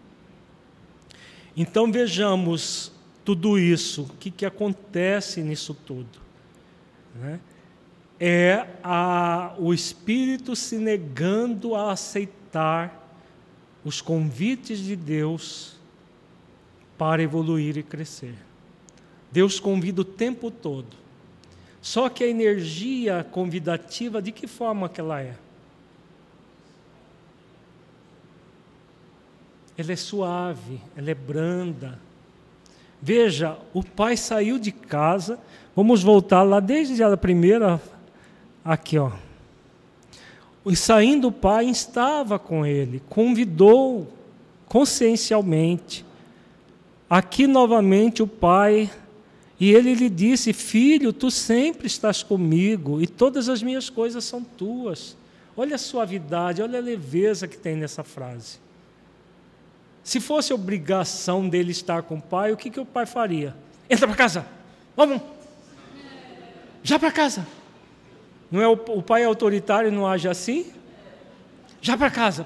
Então 1.55 1.91
vejamos 1.91 2.91
tudo 3.23 3.59
isso, 3.59 4.01
o 4.01 4.17
que, 4.19 4.31
que 4.31 4.47
acontece 4.47 5.43
nisso 5.43 5.75
tudo. 5.85 6.19
Né? 7.13 7.39
É 8.23 8.67
a, 8.83 9.55
o 9.57 9.73
espírito 9.73 10.55
se 10.55 10.77
negando 10.77 11.73
a 11.73 11.91
aceitar 11.91 13.09
os 13.83 13.99
convites 13.99 14.77
de 14.77 14.95
Deus 14.95 15.75
para 16.99 17.23
evoluir 17.23 17.77
e 17.77 17.83
crescer. 17.83 18.35
Deus 19.31 19.59
convida 19.59 20.01
o 20.01 20.05
tempo 20.05 20.51
todo. 20.51 21.01
Só 21.81 22.09
que 22.09 22.23
a 22.23 22.27
energia 22.27 23.23
convidativa, 23.23 24.21
de 24.21 24.31
que 24.31 24.45
forma 24.45 24.87
que 24.87 25.01
ela 25.01 25.19
é? 25.19 25.35
ela 29.81 29.91
é 29.91 29.95
suave, 29.95 30.79
ela 30.95 31.11
é 31.11 31.15
branda. 31.15 31.99
Veja, 33.01 33.57
o 33.73 33.83
pai 33.83 34.15
saiu 34.15 34.59
de 34.59 34.71
casa, 34.71 35.39
vamos 35.75 36.03
voltar 36.03 36.43
lá 36.43 36.59
desde 36.59 37.03
a 37.03 37.17
primeira, 37.17 37.81
aqui 38.63 38.97
ó. 38.97 39.11
E 40.65 40.75
saindo 40.75 41.29
o 41.29 41.31
pai 41.31 41.65
estava 41.65 42.37
com 42.37 42.65
ele, 42.65 43.01
convidou 43.09 44.07
consciencialmente. 44.67 46.05
Aqui 47.09 47.45
novamente 47.47 48.23
o 48.23 48.27
pai, 48.27 48.89
e 49.59 49.71
ele 49.71 49.93
lhe 49.93 50.09
disse: 50.09 50.53
Filho, 50.53 51.11
tu 51.11 51.29
sempre 51.29 51.87
estás 51.87 52.23
comigo 52.23 53.01
e 53.01 53.07
todas 53.07 53.49
as 53.49 53.61
minhas 53.61 53.89
coisas 53.89 54.23
são 54.23 54.43
tuas. 54.43 55.15
Olha 55.55 55.75
a 55.75 55.79
suavidade, 55.79 56.61
olha 56.61 56.79
a 56.79 56.81
leveza 56.81 57.47
que 57.47 57.57
tem 57.57 57.75
nessa 57.75 58.03
frase. 58.03 58.59
Se 60.03 60.19
fosse 60.19 60.53
obrigação 60.53 61.47
dele 61.47 61.71
estar 61.71 62.01
com 62.03 62.15
o 62.15 62.21
pai, 62.21 62.51
o 62.51 62.57
que, 62.57 62.69
que 62.69 62.79
o 62.79 62.85
pai 62.85 63.05
faria? 63.05 63.55
Entra 63.89 64.07
para 64.07 64.15
casa, 64.15 64.45
vamos, 64.95 65.21
já 66.81 66.97
para 66.97 67.11
casa. 67.11 67.45
Não 68.51 68.61
é 68.61 68.67
o, 68.67 68.73
o 68.73 69.01
pai 69.01 69.23
autoritário 69.23 69.91
não 69.91 70.05
age 70.05 70.27
assim? 70.27 70.71
Já 71.81 71.97
para 71.97 72.11
casa. 72.11 72.45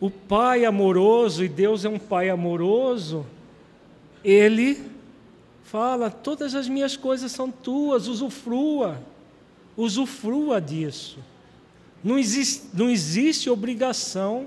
O 0.00 0.10
pai 0.10 0.64
amoroso, 0.64 1.44
e 1.44 1.48
Deus 1.48 1.84
é 1.84 1.88
um 1.88 1.98
pai 1.98 2.30
amoroso, 2.30 3.26
ele 4.24 4.80
fala: 5.64 6.10
todas 6.10 6.54
as 6.54 6.68
minhas 6.68 6.96
coisas 6.96 7.32
são 7.32 7.50
tuas, 7.50 8.06
usufrua, 8.06 9.02
usufrua 9.76 10.60
disso. 10.60 11.18
Não 12.02 12.18
existe, 12.18 12.64
não 12.74 12.90
existe 12.90 13.48
obrigação. 13.48 14.46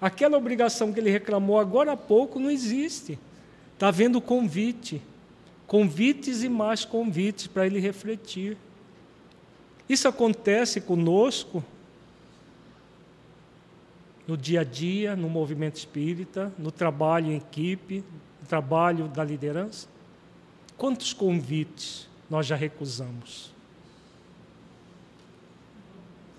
Aquela 0.00 0.36
obrigação 0.36 0.92
que 0.92 1.00
ele 1.00 1.10
reclamou 1.10 1.58
agora 1.58 1.92
há 1.92 1.96
pouco 1.96 2.38
não 2.38 2.50
existe. 2.50 3.18
Está 3.74 3.88
havendo 3.88 4.20
convite. 4.20 5.00
Convites 5.66 6.42
e 6.42 6.48
mais 6.48 6.84
convites 6.84 7.46
para 7.46 7.66
ele 7.66 7.80
refletir. 7.80 8.56
Isso 9.88 10.06
acontece 10.08 10.80
conosco 10.80 11.64
no 14.26 14.36
dia 14.36 14.60
a 14.60 14.64
dia, 14.64 15.14
no 15.14 15.28
movimento 15.28 15.76
espírita, 15.76 16.52
no 16.58 16.70
trabalho 16.70 17.30
em 17.30 17.36
equipe, 17.36 18.02
no 18.40 18.48
trabalho 18.48 19.08
da 19.08 19.22
liderança. 19.22 19.86
Quantos 20.76 21.12
convites 21.12 22.08
nós 22.28 22.46
já 22.46 22.56
recusamos? 22.56 23.52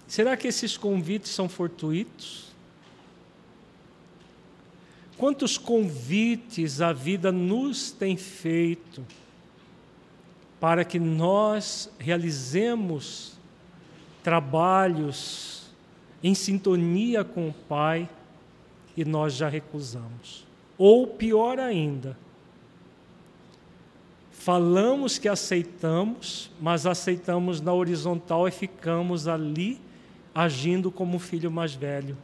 Será 0.07 0.35
que 0.37 0.47
esses 0.47 0.77
convites 0.77 1.31
são 1.31 1.49
fortuitos? 1.49 2.44
Quantos 5.17 5.57
convites 5.57 6.81
a 6.81 6.91
vida 6.91 7.31
nos 7.31 7.91
tem 7.91 8.17
feito 8.17 9.05
para 10.59 10.83
que 10.83 10.99
nós 10.99 11.89
realizemos 11.97 13.37
trabalhos 14.21 15.69
em 16.21 16.35
sintonia 16.35 17.23
com 17.23 17.47
o 17.47 17.53
Pai 17.53 18.09
e 18.97 19.05
nós 19.05 19.33
já 19.33 19.47
recusamos? 19.47 20.45
Ou 20.77 21.07
pior 21.07 21.59
ainda, 21.59 22.17
falamos 24.31 25.17
que 25.17 25.29
aceitamos, 25.29 26.51
mas 26.59 26.85
aceitamos 26.85 27.61
na 27.61 27.71
horizontal 27.71 28.49
e 28.49 28.51
ficamos 28.51 29.29
ali 29.29 29.79
agindo 30.33 30.91
como 30.91 31.15
o 31.15 31.19
filho 31.19 31.49
mais 31.49 31.73
velho, 31.73 32.17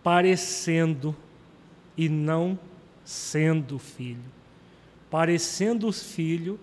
parecendo 0.00 1.16
e 1.96 2.08
não 2.08 2.58
sendo 3.04 3.78
filho, 3.78 4.30
parecendo 5.10 5.90
filho, 5.92 6.58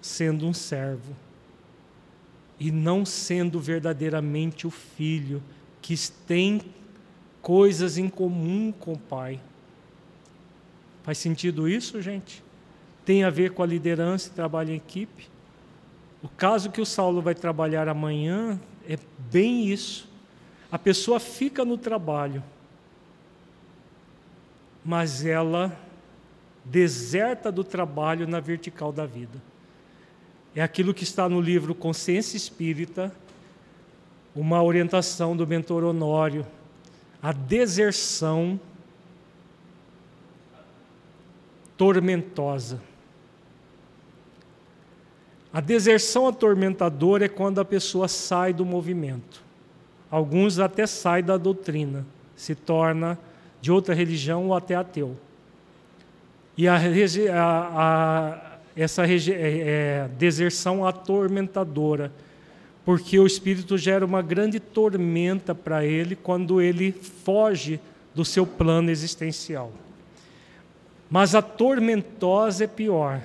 sendo 0.00 0.46
um 0.46 0.52
servo, 0.52 1.14
e 2.58 2.70
não 2.70 3.04
sendo 3.04 3.58
verdadeiramente 3.58 4.66
o 4.66 4.70
filho 4.70 5.42
que 5.80 5.94
tem 6.26 6.60
coisas 7.42 7.98
em 7.98 8.08
comum 8.08 8.72
com 8.72 8.94
o 8.94 8.98
pai. 8.98 9.40
Faz 11.02 11.18
sentido 11.18 11.68
isso, 11.68 12.00
gente? 12.00 12.42
Tem 13.04 13.22
a 13.22 13.30
ver 13.30 13.50
com 13.52 13.62
a 13.62 13.66
liderança 13.66 14.28
e 14.28 14.32
trabalho 14.32 14.70
em 14.70 14.76
equipe? 14.76 15.28
O 16.22 16.28
caso 16.28 16.70
que 16.70 16.80
o 16.80 16.86
Saulo 16.86 17.20
vai 17.20 17.34
trabalhar 17.34 17.86
amanhã 17.86 18.58
é 18.88 18.98
bem 19.30 19.68
isso. 19.68 20.08
A 20.72 20.78
pessoa 20.78 21.20
fica 21.20 21.64
no 21.66 21.76
trabalho, 21.76 22.42
mas 24.84 25.24
ela 25.24 25.76
deserta 26.64 27.50
do 27.50 27.64
trabalho 27.64 28.26
na 28.26 28.40
vertical 28.40 28.92
da 28.92 29.06
vida. 29.06 29.42
É 30.54 30.62
aquilo 30.62 30.94
que 30.94 31.04
está 31.04 31.28
no 31.28 31.40
livro 31.40 31.74
Consciência 31.74 32.36
Espírita, 32.36 33.12
uma 34.34 34.62
orientação 34.62 35.36
do 35.36 35.46
mentor 35.46 35.84
Honório, 35.84 36.46
a 37.22 37.32
deserção 37.32 38.60
tormentosa. 41.76 42.80
A 45.52 45.60
deserção 45.60 46.26
atormentadora 46.26 47.26
é 47.26 47.28
quando 47.28 47.60
a 47.60 47.64
pessoa 47.64 48.08
sai 48.08 48.52
do 48.52 48.64
movimento. 48.64 49.42
Alguns 50.10 50.58
até 50.58 50.86
saem 50.86 51.24
da 51.24 51.36
doutrina, 51.36 52.04
se 52.36 52.54
torna 52.54 53.18
de 53.64 53.72
outra 53.72 53.94
religião 53.94 54.48
ou 54.48 54.54
até 54.54 54.74
ateu. 54.74 55.16
E 56.54 56.68
a, 56.68 56.76
a, 56.76 57.70
a, 57.82 58.58
essa 58.76 59.06
é, 59.06 59.16
é, 59.32 60.08
deserção 60.18 60.86
atormentadora, 60.86 62.12
porque 62.84 63.18
o 63.18 63.26
espírito 63.26 63.78
gera 63.78 64.04
uma 64.04 64.20
grande 64.20 64.60
tormenta 64.60 65.54
para 65.54 65.82
ele 65.82 66.14
quando 66.14 66.60
ele 66.60 66.92
foge 66.92 67.80
do 68.14 68.22
seu 68.22 68.46
plano 68.46 68.90
existencial. 68.90 69.72
Mas 71.08 71.34
a 71.34 71.40
tormentosa 71.40 72.64
é 72.64 72.66
pior. 72.66 73.22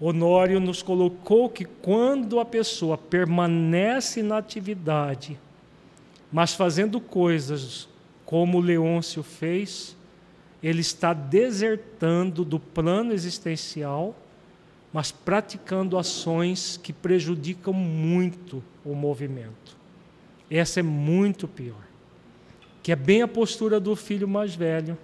Honório 0.00 0.58
nos 0.58 0.82
colocou 0.82 1.50
que 1.50 1.66
quando 1.66 2.40
a 2.40 2.46
pessoa 2.46 2.96
permanece 2.96 4.22
na 4.22 4.38
atividade, 4.38 5.38
mas 6.32 6.54
fazendo 6.54 6.98
coisas 6.98 7.89
como 8.30 8.60
Leôncio 8.60 9.24
fez, 9.24 9.96
ele 10.62 10.82
está 10.82 11.12
desertando 11.12 12.44
do 12.44 12.60
plano 12.60 13.12
existencial, 13.12 14.14
mas 14.92 15.10
praticando 15.10 15.98
ações 15.98 16.76
que 16.80 16.92
prejudicam 16.92 17.72
muito 17.74 18.62
o 18.84 18.94
movimento. 18.94 19.76
Essa 20.48 20.78
é 20.78 20.82
muito 20.82 21.48
pior. 21.48 21.82
Que 22.84 22.92
é 22.92 22.96
bem 22.96 23.20
a 23.20 23.26
postura 23.26 23.80
do 23.80 23.96
filho 23.96 24.28
mais 24.28 24.54
velho. 24.54 24.96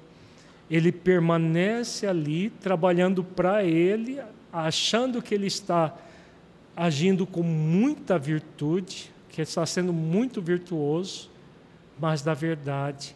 Ele 0.70 0.92
permanece 0.92 2.06
ali 2.06 2.48
trabalhando 2.48 3.24
para 3.24 3.64
ele, 3.64 4.20
achando 4.52 5.20
que 5.20 5.34
ele 5.34 5.48
está 5.48 5.92
agindo 6.76 7.26
com 7.26 7.42
muita 7.42 8.20
virtude, 8.20 9.10
que 9.28 9.42
está 9.42 9.66
sendo 9.66 9.92
muito 9.92 10.40
virtuoso, 10.40 11.28
mas 11.98 12.22
na 12.22 12.32
verdade 12.32 13.15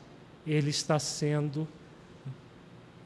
ele 0.50 0.70
está 0.70 0.98
sendo 0.98 1.66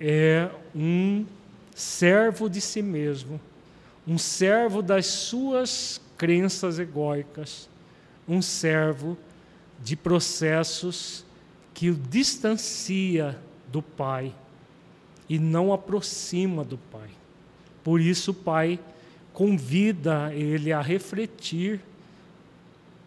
é 0.01 0.51
um 0.75 1.27
servo 1.75 2.49
de 2.49 2.61
si 2.61 2.81
mesmo, 2.81 3.41
um 4.07 4.17
servo 4.17 4.81
das 4.81 5.07
suas 5.07 6.01
crenças 6.17 6.79
egóicas, 6.79 7.69
um 8.27 8.41
servo 8.41 9.17
de 9.83 9.95
processos 9.95 11.25
que 11.75 11.91
o 11.91 11.95
distancia 11.95 13.39
do 13.69 13.83
Pai 13.83 14.35
e 15.29 15.39
não 15.39 15.73
aproxima 15.73 16.65
do 16.65 16.79
Pai. 16.79 17.11
Por 17.83 18.01
isso 18.01 18.31
o 18.31 18.35
Pai 18.35 18.81
convida 19.35 20.33
ele 20.33 20.73
a 20.73 20.81
refletir: 20.81 21.81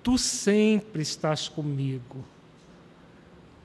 Tu 0.04 0.18
sempre 0.18 1.02
estás 1.02 1.48
comigo 1.48 2.24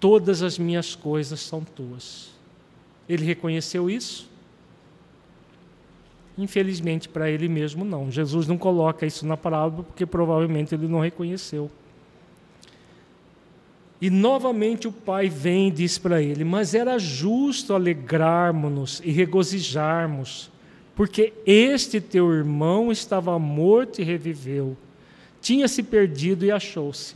todas 0.02 0.42
as 0.42 0.58
minhas 0.58 0.96
coisas 0.96 1.38
são 1.38 1.62
tuas. 1.62 2.32
Ele 3.08 3.24
reconheceu 3.24 3.88
isso? 3.88 4.28
Infelizmente, 6.36 7.08
para 7.08 7.30
ele 7.30 7.46
mesmo, 7.46 7.84
não. 7.84 8.10
Jesus 8.10 8.48
não 8.48 8.58
coloca 8.58 9.06
isso 9.06 9.24
na 9.24 9.36
parábola 9.36 9.84
porque 9.84 10.04
provavelmente 10.04 10.74
ele 10.74 10.88
não 10.88 10.98
reconheceu. 10.98 11.70
E 14.00 14.10
novamente 14.10 14.88
o 14.88 14.92
pai 14.92 15.28
vem 15.28 15.68
e 15.68 15.70
diz 15.70 15.98
para 15.98 16.20
ele: 16.20 16.42
Mas 16.42 16.74
era 16.74 16.98
justo 16.98 17.72
alegrarmos-nos 17.72 19.00
e 19.04 19.12
regozijarmos, 19.12 20.50
porque 20.96 21.32
este 21.46 22.00
teu 22.00 22.32
irmão 22.32 22.90
estava 22.90 23.38
morto 23.38 24.00
e 24.00 24.04
reviveu, 24.04 24.76
tinha 25.40 25.68
se 25.68 25.80
perdido 25.80 26.44
e 26.44 26.50
achou-se. 26.50 27.14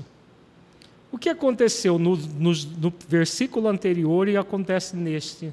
O 1.17 1.19
que 1.19 1.31
aconteceu 1.31 1.99
no, 1.99 2.15
no, 2.15 2.53
no 2.53 2.93
versículo 3.09 3.69
anterior 3.69 4.29
e 4.29 4.37
acontece 4.37 4.95
neste? 4.95 5.51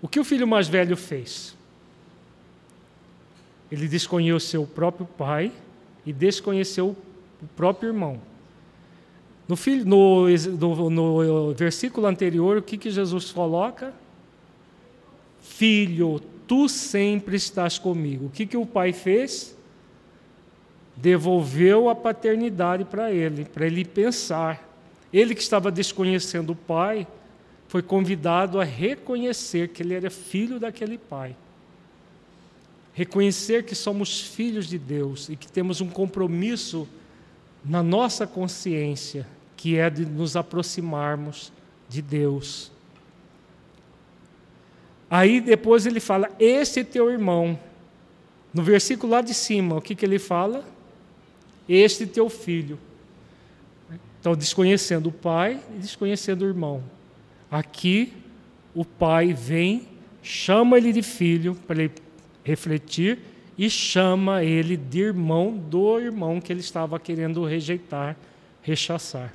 O 0.00 0.06
que 0.06 0.20
o 0.20 0.24
filho 0.24 0.46
mais 0.46 0.68
velho 0.68 0.96
fez? 0.96 1.56
Ele 3.72 3.88
desconheceu 3.88 4.62
o 4.62 4.66
próprio 4.68 5.04
pai 5.04 5.50
e 6.06 6.12
desconheceu 6.12 6.96
o 7.42 7.46
próprio 7.56 7.88
irmão. 7.88 8.20
No, 9.48 9.56
filho, 9.56 9.84
no, 9.84 10.28
no, 10.28 10.90
no, 10.90 11.54
versículo 11.54 12.06
anterior, 12.06 12.58
o 12.58 12.62
que, 12.62 12.78
que 12.78 12.88
Jesus 12.88 13.32
coloca? 13.32 13.92
Filho, 15.42 16.20
tu 16.46 16.68
sempre 16.68 17.34
estás 17.34 17.80
comigo. 17.80 18.26
O 18.26 18.30
que, 18.30 18.46
que 18.46 18.56
o 18.56 18.64
pai 18.64 18.92
fez? 18.92 19.56
Devolveu 20.96 21.88
a 21.88 21.94
paternidade 21.94 22.84
para 22.84 23.10
ele, 23.10 23.44
para 23.44 23.66
ele 23.66 23.84
pensar. 23.84 24.68
Ele 25.12 25.34
que 25.34 25.42
estava 25.42 25.70
desconhecendo 25.70 26.50
o 26.50 26.56
pai, 26.56 27.06
foi 27.68 27.82
convidado 27.82 28.60
a 28.60 28.64
reconhecer 28.64 29.68
que 29.68 29.82
ele 29.82 29.94
era 29.94 30.10
filho 30.10 30.60
daquele 30.60 30.96
pai. 30.96 31.36
Reconhecer 32.92 33.64
que 33.64 33.74
somos 33.74 34.20
filhos 34.20 34.68
de 34.68 34.78
Deus 34.78 35.28
e 35.28 35.34
que 35.34 35.50
temos 35.50 35.80
um 35.80 35.88
compromisso 35.88 36.88
na 37.64 37.82
nossa 37.82 38.26
consciência, 38.26 39.26
que 39.56 39.76
é 39.76 39.90
de 39.90 40.06
nos 40.06 40.36
aproximarmos 40.36 41.52
de 41.88 42.00
Deus. 42.00 42.70
Aí 45.10 45.40
depois 45.40 45.86
ele 45.86 46.00
fala: 46.00 46.30
Esse 46.38 46.84
teu 46.84 47.10
irmão. 47.10 47.58
No 48.52 48.62
versículo 48.62 49.12
lá 49.12 49.20
de 49.20 49.34
cima, 49.34 49.76
o 49.76 49.80
que, 49.82 49.96
que 49.96 50.04
ele 50.04 50.20
fala? 50.20 50.64
Este 51.68 52.06
teu 52.06 52.28
filho. 52.28 52.78
Então, 54.20 54.34
desconhecendo 54.34 55.08
o 55.08 55.12
pai 55.12 55.60
e 55.74 55.78
desconhecendo 55.78 56.42
o 56.42 56.46
irmão. 56.46 56.82
Aqui, 57.50 58.12
o 58.74 58.84
pai 58.84 59.32
vem, 59.32 59.86
chama 60.22 60.78
ele 60.78 60.92
de 60.92 61.02
filho 61.02 61.54
para 61.66 61.82
ele 61.82 61.92
refletir 62.42 63.18
e 63.56 63.70
chama 63.70 64.42
ele 64.42 64.76
de 64.76 65.00
irmão 65.00 65.56
do 65.56 66.00
irmão 66.00 66.40
que 66.40 66.52
ele 66.52 66.60
estava 66.60 66.98
querendo 66.98 67.44
rejeitar, 67.44 68.16
rechaçar. 68.62 69.32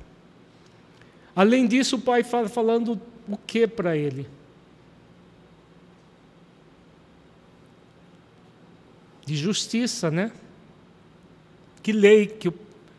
Além 1.34 1.66
disso, 1.66 1.96
o 1.96 2.00
pai 2.00 2.22
fala 2.22 2.48
falando 2.48 3.00
o 3.28 3.36
que 3.36 3.66
para 3.66 3.96
ele? 3.96 4.26
De 9.24 9.36
justiça, 9.36 10.10
né? 10.10 10.32
Que 11.82 11.92
lei 11.92 12.26
que 12.26 12.52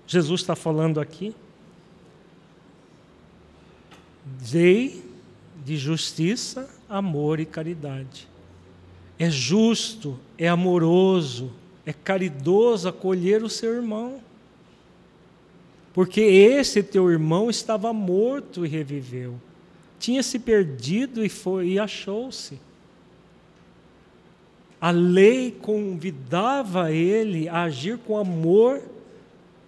Jesus 0.07 0.41
está 0.41 0.55
falando 0.55 0.99
aqui? 0.99 1.35
Lei 4.51 5.03
de 5.63 5.77
justiça, 5.77 6.69
amor 6.89 7.39
e 7.39 7.45
caridade. 7.45 8.27
É 9.17 9.29
justo, 9.29 10.17
é 10.37 10.47
amoroso, 10.47 11.51
é 11.85 11.93
caridoso 11.93 12.89
acolher 12.89 13.43
o 13.43 13.49
seu 13.49 13.73
irmão. 13.75 14.21
Porque 15.93 16.21
esse 16.21 16.81
teu 16.81 17.11
irmão 17.11 17.49
estava 17.49 17.93
morto 17.93 18.65
e 18.65 18.69
reviveu. 18.69 19.39
Tinha 19.99 20.23
se 20.23 20.39
perdido 20.39 21.23
e 21.23 21.29
foi 21.29 21.69
e 21.69 21.79
achou-se. 21.79 22.59
A 24.81 24.89
lei 24.89 25.51
convidava 25.51 26.91
ele 26.91 27.47
a 27.47 27.61
agir 27.61 27.99
com 27.99 28.17
amor, 28.17 28.81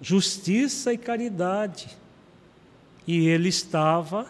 justiça 0.01 0.91
e 0.91 0.97
caridade. 0.97 1.95
E 3.05 3.27
ele 3.27 3.49
estava 3.49 4.25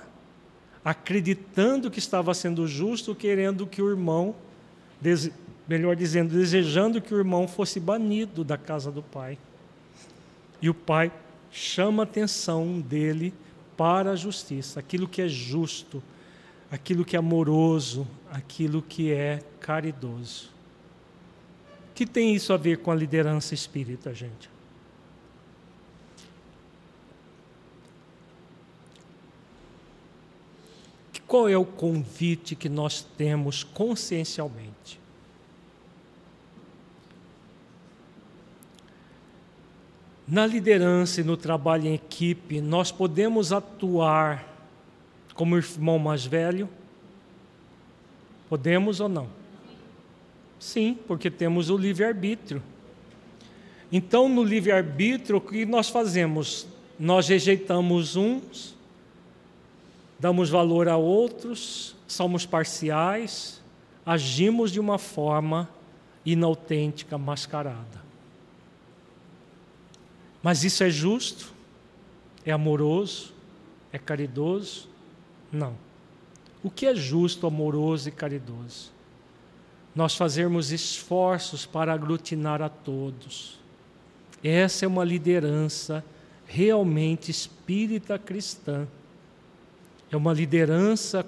acreditando 0.83 1.89
que 1.89 1.99
estava 1.99 2.33
sendo 2.33 2.67
justo, 2.67 3.15
querendo 3.15 3.65
que 3.65 3.81
o 3.81 3.89
irmão, 3.89 4.35
melhor 5.65 5.95
dizendo, 5.95 6.33
desejando 6.33 6.99
que 6.99 7.13
o 7.13 7.17
irmão 7.17 7.47
fosse 7.47 7.79
banido 7.79 8.43
da 8.43 8.57
casa 8.57 8.91
do 8.91 9.01
pai. 9.01 9.37
E 10.61 10.69
o 10.69 10.73
pai 10.73 11.11
chama 11.49 12.03
a 12.03 12.05
atenção 12.05 12.81
dele 12.81 13.33
para 13.77 14.11
a 14.11 14.15
justiça, 14.17 14.81
aquilo 14.81 15.07
que 15.07 15.21
é 15.21 15.29
justo, 15.29 16.03
aquilo 16.69 17.05
que 17.05 17.15
é 17.15 17.19
amoroso, 17.19 18.05
aquilo 18.29 18.81
que 18.81 19.13
é 19.13 19.39
caridoso. 19.61 20.52
Que 21.93 22.05
tem 22.05 22.33
isso 22.33 22.51
a 22.53 22.57
ver 22.57 22.77
com 22.79 22.91
a 22.91 22.95
liderança 22.95 23.53
espírita, 23.53 24.13
gente? 24.13 24.53
Qual 31.33 31.49
é 31.49 31.57
o 31.57 31.65
convite 31.65 32.55
que 32.55 32.69
nós 32.69 33.01
temos 33.17 33.63
consciencialmente? 33.63 34.99
Na 40.27 40.45
liderança 40.45 41.21
e 41.21 41.23
no 41.23 41.35
trabalho 41.35 41.87
em 41.87 41.95
equipe, 41.95 42.61
nós 42.61 42.91
podemos 42.91 43.51
atuar 43.51 44.47
como 45.33 45.57
irmão 45.57 45.97
mais 45.97 46.23
velho? 46.23 46.69
Podemos 48.47 48.99
ou 48.99 49.09
não? 49.09 49.42
Sim, 50.63 50.97
porque 51.05 51.29
temos 51.29 51.69
o 51.69 51.75
livre-arbítrio. 51.75 52.63
Então, 53.91 54.29
no 54.29 54.41
livre-arbítrio, 54.41 55.35
o 55.35 55.41
que 55.41 55.65
nós 55.65 55.89
fazemos? 55.89 56.65
Nós 56.97 57.27
rejeitamos 57.27 58.15
uns, 58.15 58.73
damos 60.17 60.49
valor 60.49 60.87
a 60.87 60.95
outros, 60.95 61.97
somos 62.07 62.45
parciais, 62.45 63.61
agimos 64.05 64.71
de 64.71 64.79
uma 64.79 64.97
forma 64.97 65.69
inautêntica, 66.25 67.17
mascarada. 67.17 68.01
Mas 70.41 70.63
isso 70.63 70.81
é 70.81 70.89
justo? 70.89 71.53
É 72.45 72.53
amoroso? 72.53 73.33
É 73.91 73.99
caridoso? 73.99 74.87
Não. 75.51 75.75
O 76.63 76.71
que 76.71 76.85
é 76.85 76.95
justo, 76.95 77.45
amoroso 77.45 78.07
e 78.07 78.13
caridoso? 78.13 78.92
Nós 79.95 80.15
fazermos 80.15 80.71
esforços 80.71 81.65
para 81.65 81.93
aglutinar 81.93 82.61
a 82.61 82.69
todos. 82.69 83.59
Essa 84.43 84.85
é 84.85 84.87
uma 84.87 85.03
liderança 85.03 86.03
realmente 86.45 87.31
espírita 87.31 88.17
cristã. 88.17 88.87
É 90.11 90.17
uma 90.17 90.33
liderança 90.33 91.25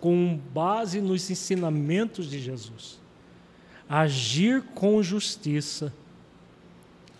com 0.00 0.38
base 0.52 1.00
nos 1.00 1.30
ensinamentos 1.30 2.30
de 2.30 2.40
Jesus. 2.40 2.98
Agir 3.88 4.62
com 4.74 5.02
justiça 5.02 5.92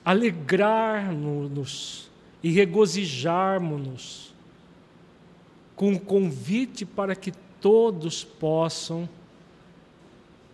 alegrar-nos 0.09 2.09
e 2.43 2.51
regozijarmos-nos 2.51 4.33
com 5.77 5.93
o 5.93 6.01
convite 6.01 6.87
para 6.87 7.15
que 7.15 7.31
todos 7.61 8.25
possam 8.25 9.07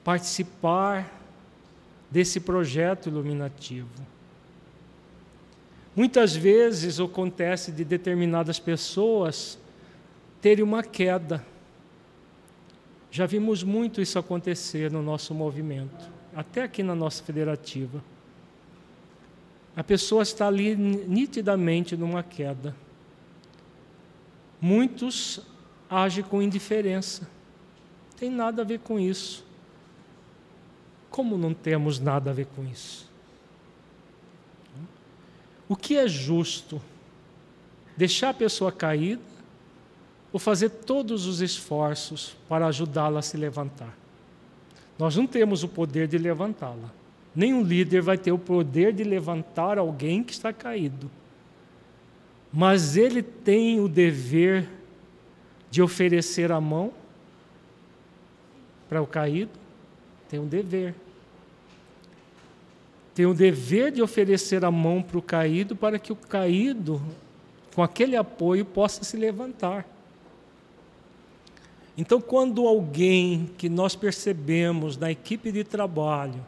participar 0.05 1.11
desse 2.11 2.39
projeto 2.39 3.09
iluminativo. 3.09 3.89
Muitas 5.97 6.37
vezes 6.37 7.01
acontece 7.01 7.73
de 7.73 7.85
determinadas 7.85 8.61
pessoas 8.61 9.59
terem 10.41 10.63
uma 10.63 10.83
queda. 10.83 11.45
Já 13.11 13.27
vimos 13.27 13.63
muito 13.63 14.03
isso 14.03 14.19
acontecer 14.19 14.91
no 14.91 15.03
nosso 15.03 15.33
movimento, 15.33 16.11
até 16.35 16.65
aqui 16.65 16.83
na 16.83 16.95
nossa 16.95 17.23
federativa. 17.23 18.03
A 19.77 19.83
pessoa 19.83 20.23
está 20.23 20.47
ali 20.49 20.77
nitidamente 20.77 21.97
numa 21.97 22.23
queda. 22.23 22.75
Muitos 24.61 25.41
agem 25.89 26.25
com 26.25 26.43
indiferença. 26.43 27.29
Tem 28.17 28.31
nada 28.31 28.63
a 28.63 28.65
ver 28.65 28.81
com 28.81 28.99
isso. 28.99 29.44
Como 31.15 31.39
não 31.39 31.55
temos 31.55 32.01
nada 32.01 32.31
a 32.31 32.33
ver 32.35 32.47
com 32.57 32.65
isso? 32.65 33.09
O 35.69 35.77
que 35.77 35.97
é 35.97 36.09
justo? 36.09 36.83
Deixar 37.97 38.31
a 38.31 38.35
pessoa 38.35 38.73
caída 38.73 39.23
ou 40.33 40.41
fazer 40.41 40.71
todos 40.71 41.27
os 41.27 41.41
esforços 41.41 42.37
para 42.49 42.67
ajudá-la 42.67 43.21
a 43.21 43.23
se 43.23 43.37
levantar? 43.37 43.97
Nós 44.99 45.15
não 45.15 45.25
temos 45.25 45.63
o 45.63 45.69
poder 45.69 46.09
de 46.09 46.19
levantá-la. 46.19 46.91
Nenhum 47.33 47.63
líder 47.63 48.03
vai 48.03 48.19
ter 48.19 48.33
o 48.33 48.39
poder 48.39 48.93
de 48.93 49.05
levantar 49.05 49.79
alguém 49.79 50.21
que 50.21 50.33
está 50.33 50.53
caído. 50.53 51.09
Mas 52.53 52.97
ele 52.97 53.23
tem 53.23 53.79
o 53.79 53.87
dever 53.87 54.69
de 55.71 55.81
oferecer 55.81 56.51
a 56.51 56.61
mão 56.61 56.93
para 58.89 59.01
o 59.01 59.07
caído, 59.07 59.53
tem 60.29 60.41
um 60.41 60.49
dever. 60.49 61.04
Tem 63.15 63.27
o 63.27 63.35
dever 63.35 63.93
de 63.93 64.03
oferecer 64.03 64.65
a 64.65 64.71
mão 64.71 65.01
para 65.01 65.19
o 65.19 65.23
caído 65.23 65.77
para 65.77 65.99
que 65.99 66.13
o 66.13 66.17
caído, 66.17 67.01
com 67.75 67.83
aquele 67.83 68.17
apoio, 68.17 68.65
possa 68.65 69.05
se 69.05 69.17
levantar. 69.17 69.87
Então, 71.97 72.21
quando 72.21 72.67
alguém 72.67 73.51
que 73.57 73.69
nós 73.69 73.95
percebemos 73.95 74.97
na 74.97 75.13
equipe 75.13 75.53
de 75.53 75.63
trabalho 75.63 76.45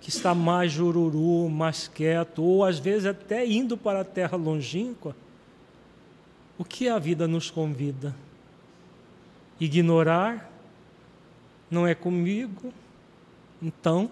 que 0.00 0.08
está 0.08 0.34
mais 0.34 0.72
jururu, 0.72 1.50
mais 1.50 1.86
quieto, 1.86 2.42
ou 2.42 2.64
às 2.64 2.78
vezes 2.78 3.04
até 3.04 3.46
indo 3.46 3.76
para 3.76 4.00
a 4.00 4.04
terra 4.04 4.38
longínqua, 4.38 5.14
o 6.56 6.64
que 6.64 6.88
a 6.88 6.98
vida 6.98 7.28
nos 7.28 7.50
convida? 7.50 8.16
Ignorar? 9.60 10.50
Não 11.70 11.86
é 11.86 11.94
comigo? 11.94 12.72
Então, 13.60 14.10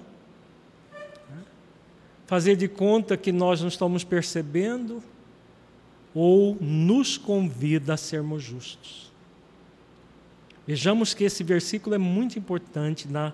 fazer 2.28 2.56
de 2.56 2.68
conta 2.68 3.16
que 3.16 3.32
nós 3.32 3.62
não 3.62 3.68
estamos 3.68 4.04
percebendo? 4.04 5.02
Ou 6.14 6.56
nos 6.60 7.16
convida 7.16 7.94
a 7.94 7.96
sermos 7.96 8.42
justos? 8.42 9.10
Vejamos 10.66 11.14
que 11.14 11.24
esse 11.24 11.42
versículo 11.42 11.94
é 11.94 11.98
muito 11.98 12.38
importante 12.38 13.08
na 13.08 13.32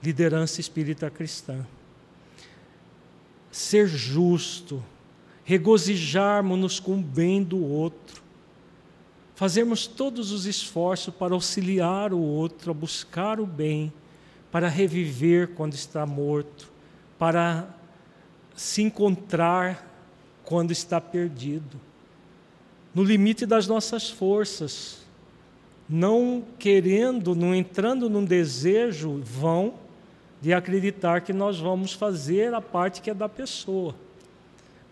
liderança 0.00 0.60
espírita 0.60 1.10
cristã. 1.10 1.66
Ser 3.50 3.88
justo, 3.88 4.82
regozijarmos-nos 5.44 6.78
com 6.78 6.94
o 6.94 7.02
bem 7.02 7.42
do 7.42 7.64
outro, 7.64 8.22
fazermos 9.34 9.88
todos 9.88 10.30
os 10.30 10.46
esforços 10.46 11.12
para 11.12 11.34
auxiliar 11.34 12.12
o 12.12 12.20
outro 12.20 12.70
a 12.70 12.74
buscar 12.74 13.40
o 13.40 13.46
bem, 13.46 13.92
para 14.52 14.68
reviver 14.68 15.48
quando 15.48 15.74
está 15.74 16.06
morto, 16.06 16.70
para 17.18 17.68
se 18.54 18.82
encontrar 18.82 19.90
quando 20.44 20.70
está 20.70 21.00
perdido, 21.00 21.80
no 22.94 23.02
limite 23.02 23.44
das 23.44 23.66
nossas 23.66 24.08
forças, 24.08 25.04
não 25.88 26.44
querendo, 26.58 27.34
não 27.34 27.54
entrando 27.54 28.08
num 28.08 28.24
desejo 28.24 29.20
vão 29.22 29.74
de 30.40 30.52
acreditar 30.52 31.22
que 31.22 31.32
nós 31.32 31.58
vamos 31.58 31.92
fazer 31.92 32.54
a 32.54 32.60
parte 32.60 33.00
que 33.00 33.10
é 33.10 33.14
da 33.14 33.28
pessoa, 33.28 33.94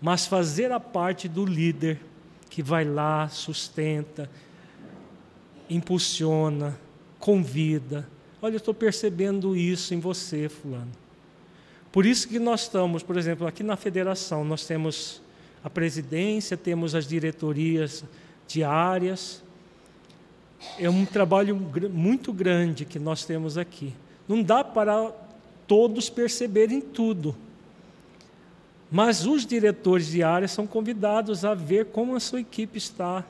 mas 0.01 0.27
fazer 0.27 0.73
a 0.73 0.81
parte 0.81 1.29
do 1.29 1.45
líder 1.45 2.01
que 2.51 2.63
vai 2.63 2.85
lá, 2.85 3.29
sustenta, 3.29 4.29
impulsiona, 5.71 6.79
convida. 7.19 8.09
Olha, 8.41 8.55
eu 8.55 8.59
estou 8.59 8.75
percebendo 8.75 9.57
isso 9.57 9.95
em 9.95 10.01
você, 10.01 10.49
fulano. 10.49 11.02
Por 11.93 12.07
isso 12.07 12.27
que 12.27 12.39
nós 12.39 12.63
estamos, 12.63 13.03
por 13.03 13.19
exemplo, 13.19 13.47
aqui 13.47 13.63
na 13.63 13.77
federação, 13.77 14.45
nós 14.45 14.65
temos 14.65 15.21
a 15.63 15.69
presidência, 15.69 16.57
temos 16.57 16.95
as 16.95 17.07
diretorias 17.07 18.03
diárias. 18.49 19.43
É 20.79 20.89
um 20.89 21.05
trabalho 21.05 21.55
muito 21.55 22.33
grande 22.33 22.87
que 22.87 22.99
nós 22.99 23.27
temos 23.27 23.59
aqui. 23.59 23.93
Não 24.27 24.43
dá 24.43 24.65
para 24.65 25.13
todos 25.67 26.09
perceberem 26.09 26.81
tudo. 26.81 27.37
Mas 28.91 29.27
os 29.27 29.45
diretores 29.45 30.07
de 30.07 30.21
são 30.49 30.67
convidados 30.67 31.45
a 31.45 31.55
ver 31.55 31.87
como 31.87 32.17
a 32.17 32.21
sua 32.21 32.41
equipe 32.41 32.79
está. 32.79 33.25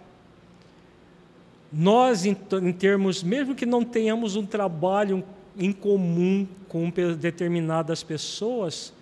Nós, 1.72 2.24
em 2.24 2.34
termos, 2.72 3.22
mesmo 3.22 3.54
que 3.54 3.64
não 3.66 3.84
tenhamos 3.84 4.36
um 4.36 4.44
trabalho 4.44 5.24
em 5.56 5.72
comum 5.72 6.46
com 6.72 6.90
determinadas 7.18 8.02
pessoas, 8.02 8.94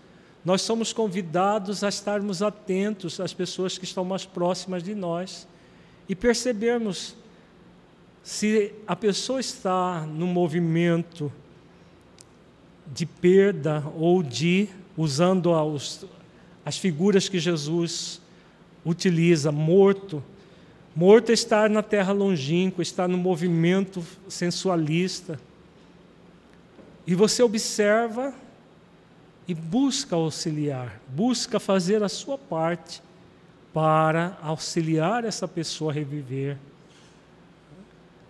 nós 0.44 0.60
somos 0.60 0.92
convidados 0.92 1.84
a 1.84 1.88
estarmos 1.88 2.42
atentos 2.42 3.20
às 3.20 3.32
pessoas 3.32 3.78
que 3.78 3.84
estão 3.84 4.04
mais 4.04 4.26
próximas 4.26 4.82
de 4.82 4.92
nós 4.92 5.46
e 6.08 6.16
percebermos 6.16 7.14
se 8.24 8.72
a 8.88 8.96
pessoa 8.96 9.38
está 9.38 10.04
no 10.04 10.26
movimento 10.26 11.32
de 12.92 13.06
perda 13.06 13.84
ou 13.96 14.20
de 14.20 14.68
usando 14.96 15.54
as 16.64 16.76
figuras 16.76 17.28
que 17.28 17.38
Jesus 17.38 18.20
utiliza, 18.84 19.52
morto. 19.52 20.20
Morto 20.96 21.30
é 21.30 21.34
estar 21.34 21.70
na 21.70 21.84
terra 21.84 22.12
longínqua, 22.12 22.82
estar 22.82 23.06
no 23.06 23.16
movimento 23.16 24.04
sensualista. 24.28 25.38
E 27.06 27.14
você 27.14 27.42
observa 27.42 28.32
e 29.48 29.54
busca 29.54 30.14
auxiliar, 30.14 31.00
busca 31.08 31.58
fazer 31.58 32.02
a 32.02 32.08
sua 32.08 32.38
parte 32.38 33.02
para 33.72 34.38
auxiliar 34.42 35.24
essa 35.24 35.48
pessoa 35.48 35.90
a 35.90 35.94
reviver. 35.94 36.56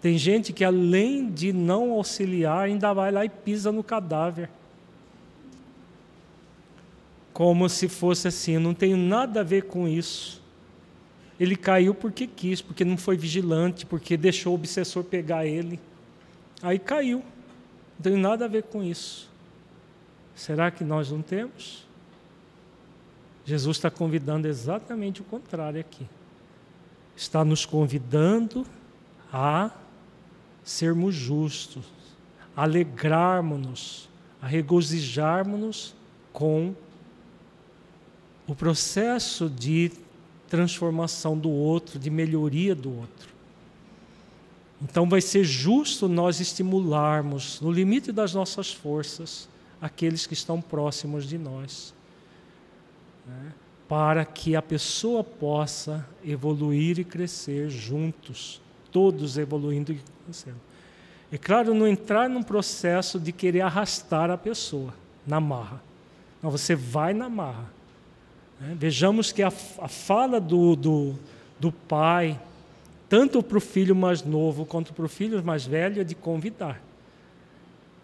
Tem 0.00 0.16
gente 0.16 0.52
que, 0.52 0.64
além 0.64 1.30
de 1.30 1.52
não 1.52 1.92
auxiliar, 1.92 2.64
ainda 2.64 2.92
vai 2.94 3.12
lá 3.12 3.24
e 3.24 3.28
pisa 3.28 3.70
no 3.70 3.84
cadáver. 3.84 4.48
Como 7.34 7.68
se 7.68 7.88
fosse 7.88 8.28
assim, 8.28 8.58
não 8.58 8.72
tenho 8.72 8.96
nada 8.96 9.40
a 9.40 9.44
ver 9.44 9.64
com 9.64 9.86
isso. 9.86 10.42
Ele 11.38 11.56
caiu 11.56 11.94
porque 11.94 12.26
quis, 12.26 12.60
porque 12.62 12.84
não 12.84 12.96
foi 12.96 13.16
vigilante, 13.16 13.84
porque 13.84 14.16
deixou 14.16 14.52
o 14.52 14.56
obsessor 14.56 15.04
pegar 15.04 15.46
ele. 15.46 15.78
Aí 16.62 16.78
caiu. 16.78 17.22
Não 18.00 18.04
tem 18.04 18.16
nada 18.16 18.46
a 18.46 18.48
ver 18.48 18.62
com 18.62 18.82
isso. 18.82 19.28
Será 20.34 20.70
que 20.70 20.82
nós 20.82 21.10
não 21.10 21.20
temos? 21.20 21.86
Jesus 23.44 23.76
está 23.76 23.90
convidando 23.90 24.48
exatamente 24.48 25.20
o 25.20 25.24
contrário 25.24 25.78
aqui. 25.78 26.06
Está 27.14 27.44
nos 27.44 27.66
convidando 27.66 28.66
a 29.30 29.70
sermos 30.64 31.14
justos, 31.14 31.84
alegrarmos-nos, 32.56 34.08
a 34.40 34.46
regozijarmos-nos 34.46 35.94
com 36.32 36.74
o 38.46 38.54
processo 38.54 39.50
de 39.50 39.92
transformação 40.48 41.36
do 41.36 41.50
outro, 41.50 41.98
de 41.98 42.08
melhoria 42.08 42.74
do 42.74 42.96
outro. 42.96 43.39
Então 44.82 45.08
vai 45.08 45.20
ser 45.20 45.44
justo 45.44 46.08
nós 46.08 46.40
estimularmos, 46.40 47.60
no 47.60 47.70
limite 47.70 48.12
das 48.12 48.32
nossas 48.32 48.72
forças, 48.72 49.48
aqueles 49.80 50.26
que 50.26 50.34
estão 50.34 50.60
próximos 50.60 51.28
de 51.28 51.36
nós, 51.36 51.94
né? 53.26 53.52
para 53.88 54.24
que 54.24 54.54
a 54.54 54.62
pessoa 54.62 55.22
possa 55.24 56.06
evoluir 56.24 56.98
e 56.98 57.04
crescer 57.04 57.68
juntos, 57.68 58.60
todos 58.92 59.36
evoluindo 59.36 59.92
e 59.92 60.00
crescendo. 60.24 60.60
É 61.32 61.38
claro, 61.38 61.74
não 61.74 61.86
entrar 61.86 62.28
num 62.28 62.42
processo 62.42 63.18
de 63.18 63.32
querer 63.32 63.60
arrastar 63.60 64.30
a 64.30 64.38
pessoa 64.38 64.94
na 65.26 65.40
marra. 65.40 65.80
Não, 66.42 66.50
você 66.50 66.74
vai 66.74 67.12
na 67.12 67.28
marra. 67.28 67.70
Né? 68.60 68.76
Vejamos 68.78 69.30
que 69.30 69.42
a, 69.42 69.48
a 69.48 69.88
fala 69.88 70.40
do, 70.40 70.74
do, 70.74 71.14
do 71.58 71.70
pai, 71.70 72.40
tanto 73.10 73.42
para 73.42 73.58
o 73.58 73.60
filho 73.60 73.94
mais 73.94 74.22
novo 74.22 74.64
quanto 74.64 74.94
para 74.94 75.04
o 75.04 75.08
filho 75.08 75.44
mais 75.44 75.66
velho, 75.66 76.00
é 76.00 76.04
de 76.04 76.14
convidar. 76.14 76.80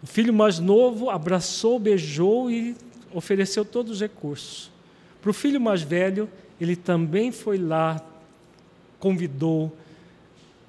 O 0.03 0.05
filho 0.05 0.33
mais 0.33 0.59
novo 0.59 1.09
abraçou, 1.09 1.79
beijou 1.79 2.51
e 2.51 2.75
ofereceu 3.13 3.63
todos 3.63 3.93
os 3.93 4.01
recursos. 4.01 4.69
Para 5.21 5.31
o 5.31 5.33
filho 5.33 5.61
mais 5.61 5.81
velho, 5.81 6.29
ele 6.59 6.75
também 6.75 7.31
foi 7.31 7.57
lá, 7.57 8.05
convidou, 8.99 9.73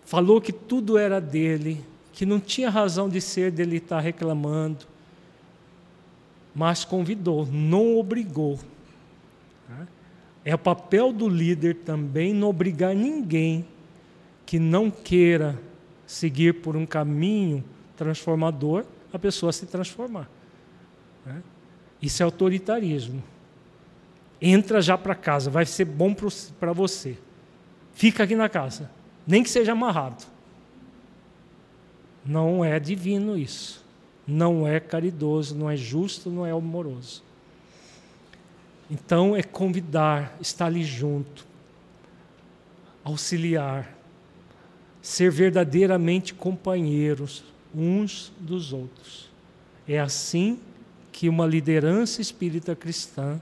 falou 0.05 0.41
que 0.41 0.53
tudo 0.53 0.97
era 0.97 1.21
dele, 1.21 1.85
que 2.13 2.25
não 2.25 2.39
tinha 2.39 2.71
razão 2.71 3.09
de 3.09 3.21
ser 3.21 3.51
dele 3.51 3.79
estar 3.79 3.99
reclamando, 3.99 4.87
mas 6.55 6.85
convidou, 6.85 7.45
não 7.45 7.99
obrigou. 7.99 8.57
É 10.45 10.55
o 10.55 10.59
papel 10.59 11.13
do 11.13 11.29
líder 11.29 11.75
também 11.79 12.33
não 12.33 12.49
obrigar 12.49 12.95
ninguém 12.95 13.67
que 14.49 14.59
não 14.59 14.91
queira 14.91 15.61
seguir 16.07 16.63
por 16.63 16.75
um 16.75 16.87
caminho 16.87 17.63
transformador 17.99 18.87
a 19.13 19.19
pessoa 19.19 19.53
se 19.53 19.67
transformar. 19.67 20.27
Né? 21.27 21.43
Isso 22.01 22.23
é 22.23 22.25
autoritarismo. 22.25 23.23
Entra 24.41 24.81
já 24.81 24.97
para 24.97 25.15
casa, 25.15 25.51
vai 25.51 25.67
ser 25.67 25.85
bom 25.85 26.17
para 26.59 26.73
você. 26.73 27.19
Fica 27.93 28.25
aqui 28.25 28.35
na 28.35 28.49
casa, 28.49 28.91
nem 29.27 29.43
que 29.43 29.51
seja 29.51 29.73
amarrado. 29.73 30.25
Não 32.25 32.65
é 32.65 32.81
divino 32.81 33.37
isso. 33.37 33.85
Não 34.27 34.67
é 34.67 34.81
caridoso, 34.81 35.55
não 35.55 35.69
é 35.69 35.77
justo, 35.77 36.31
não 36.31 36.47
é 36.47 36.53
amoroso. 36.53 37.23
Então 38.91 39.37
é 39.37 39.43
convidar, 39.43 40.35
estar 40.41 40.65
ali 40.65 40.85
junto, 40.85 41.47
auxiliar, 43.05 43.98
ser 45.09 45.31
verdadeiramente 45.31 46.35
companheiros, 46.35 47.43
uns 47.75 48.31
dos 48.39 48.75
outros. 48.75 49.31
É 49.89 49.99
assim 49.99 50.61
que 51.11 51.31
uma 51.31 51.47
liderança 51.47 52.21
espírita 52.21 52.77
cristã 52.77 53.41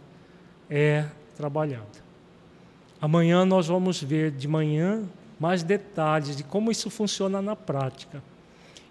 é 0.70 1.06
trabalhada. 1.36 2.06
Amanhã 3.00 3.44
nós 3.44 3.66
vamos 3.66 4.00
ver 4.00 4.30
de 4.30 4.46
manhã 4.46 5.02
mais 5.40 5.64
detalhes 5.64 6.36
de 6.36 6.44
como 6.44 6.70
isso 6.70 6.88
funciona 6.88 7.42
na 7.42 7.56
prática. 7.56 8.22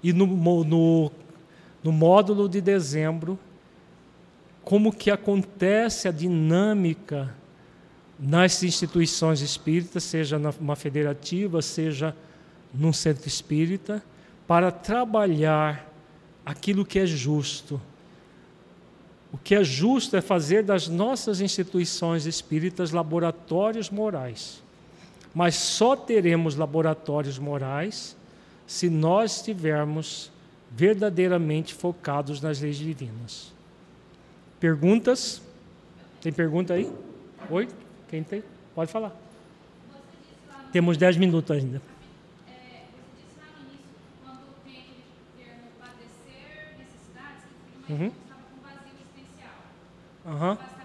E 0.03 0.11
no, 0.11 0.27
no, 0.65 1.11
no 1.81 1.91
módulo 1.93 2.49
de 2.49 2.59
dezembro, 2.59 3.39
como 4.65 4.91
que 4.91 5.09
acontece 5.09 6.09
a 6.09 6.11
dinâmica 6.11 7.33
nas 8.19 8.61
instituições 8.63 9.39
espíritas, 9.39 10.03
seja 10.03 10.37
numa 10.37 10.75
federativa, 10.75 11.61
seja 11.61 12.13
num 12.73 12.93
centro 12.93 13.27
espírita, 13.27 14.03
para 14.47 14.71
trabalhar 14.71 15.91
aquilo 16.45 16.85
que 16.85 16.99
é 16.99 17.05
justo. 17.05 17.81
O 19.31 19.37
que 19.37 19.55
é 19.55 19.63
justo 19.63 20.15
é 20.15 20.21
fazer 20.21 20.63
das 20.63 20.87
nossas 20.87 21.41
instituições 21.41 22.25
espíritas 22.25 22.91
laboratórios 22.91 23.89
morais. 23.89 24.63
Mas 25.33 25.55
só 25.55 25.95
teremos 25.95 26.55
laboratórios 26.55 27.37
morais 27.37 28.15
se 28.65 28.89
nós 28.89 29.37
estivermos 29.37 30.31
verdadeiramente 30.71 31.73
focados 31.73 32.41
nas 32.41 32.61
leis 32.61 32.77
divinas. 32.77 33.53
Perguntas? 34.59 35.41
Tem 36.21 36.31
pergunta 36.31 36.73
aí? 36.73 36.89
Oi? 37.49 37.67
Quem 38.09 38.23
tem? 38.23 38.43
Pode 38.73 38.91
falar. 38.91 39.13
Temos 40.71 40.97
dez 40.97 41.17
minutos 41.17 41.51
ainda. 41.51 41.81
Com 47.87 48.11
uma... 50.25 50.75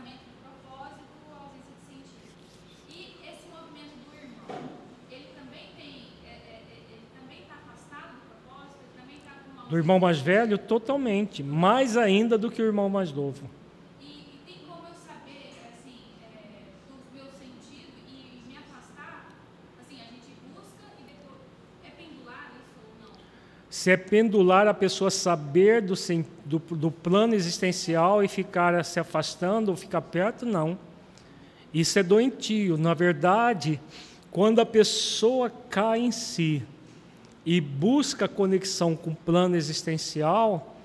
Do 9.68 9.76
irmão 9.76 10.00
mais 10.00 10.18
velho, 10.18 10.58
totalmente. 10.58 11.44
Mais 11.44 11.96
ainda 11.96 12.36
do 12.36 12.50
que 12.50 12.60
o 12.60 12.66
irmão 12.66 12.88
mais 12.88 13.12
novo. 13.12 13.48
Se 23.80 23.90
é 23.90 23.96
pendular 23.96 24.68
a 24.68 24.74
pessoa 24.74 25.10
saber 25.10 25.80
do, 25.80 25.94
do, 26.44 26.58
do 26.58 26.90
plano 26.90 27.34
existencial 27.34 28.22
e 28.22 28.28
ficar 28.28 28.84
se 28.84 29.00
afastando 29.00 29.70
ou 29.70 29.76
ficar 29.76 30.02
perto, 30.02 30.44
não. 30.44 30.78
Isso 31.72 31.98
é 31.98 32.02
doentio. 32.02 32.76
Na 32.76 32.92
verdade, 32.92 33.80
quando 34.30 34.60
a 34.60 34.66
pessoa 34.66 35.50
cai 35.70 36.00
em 36.00 36.12
si 36.12 36.62
e 37.46 37.58
busca 37.58 38.28
conexão 38.28 38.94
com 38.94 39.12
o 39.12 39.16
plano 39.16 39.56
existencial, 39.56 40.76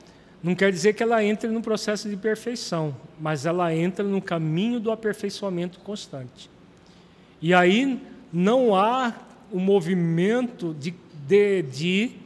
não 0.42 0.56
quer 0.56 0.72
dizer 0.72 0.94
que 0.94 1.04
ela 1.04 1.22
entre 1.22 1.50
no 1.50 1.62
processo 1.62 2.08
de 2.08 2.16
perfeição, 2.16 2.96
mas 3.20 3.46
ela 3.46 3.76
entra 3.76 4.06
no 4.06 4.22
caminho 4.22 4.80
do 4.80 4.90
aperfeiçoamento 4.90 5.80
constante. 5.80 6.50
E 7.42 7.54
aí 7.54 8.02
não 8.32 8.74
há 8.74 9.14
o 9.52 9.60
movimento 9.60 10.74
de, 10.80 10.96
de, 11.28 11.62
de 11.64 12.25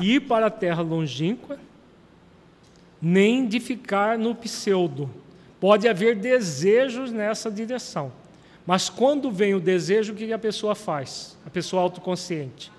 ir 0.00 0.20
para 0.20 0.46
a 0.46 0.50
terra 0.50 0.82
longínqua, 0.82 1.58
nem 3.00 3.46
de 3.46 3.58
ficar 3.60 4.18
no 4.18 4.34
pseudo. 4.34 5.10
Pode 5.60 5.88
haver 5.88 6.16
desejos 6.16 7.12
nessa 7.12 7.50
direção. 7.50 8.12
Mas 8.66 8.88
quando 8.88 9.30
vem 9.30 9.54
o 9.54 9.60
desejo, 9.60 10.12
o 10.12 10.16
que 10.16 10.32
a 10.32 10.38
pessoa 10.38 10.74
faz? 10.74 11.36
A 11.44 11.50
pessoa 11.50 11.82
autoconsciente. 11.82 12.70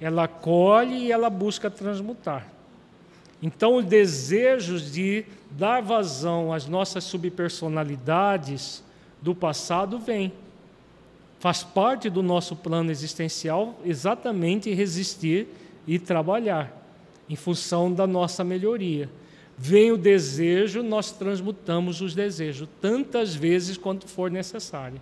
Ela 0.00 0.28
colhe 0.28 1.06
e 1.06 1.12
ela 1.12 1.28
busca 1.28 1.70
transmutar. 1.70 2.46
Então, 3.42 3.76
os 3.76 3.84
desejos 3.84 4.92
de 4.92 5.24
dar 5.50 5.82
vazão 5.82 6.52
às 6.52 6.66
nossas 6.66 7.04
subpersonalidades 7.04 8.82
do 9.20 9.34
passado 9.34 9.98
vêm. 9.98 10.32
Faz 11.38 11.62
parte 11.62 12.08
do 12.08 12.22
nosso 12.22 12.56
plano 12.56 12.90
existencial 12.90 13.78
exatamente 13.84 14.72
resistir 14.72 15.48
e 15.86 15.98
trabalhar 15.98 16.84
em 17.28 17.36
função 17.36 17.92
da 17.92 18.06
nossa 18.06 18.42
melhoria. 18.44 19.08
Vem 19.58 19.90
o 19.90 19.96
desejo, 19.96 20.82
nós 20.82 21.12
transmutamos 21.12 22.00
os 22.00 22.14
desejos 22.14 22.68
tantas 22.80 23.34
vezes 23.34 23.76
quanto 23.76 24.06
for 24.06 24.30
necessário. 24.30 25.00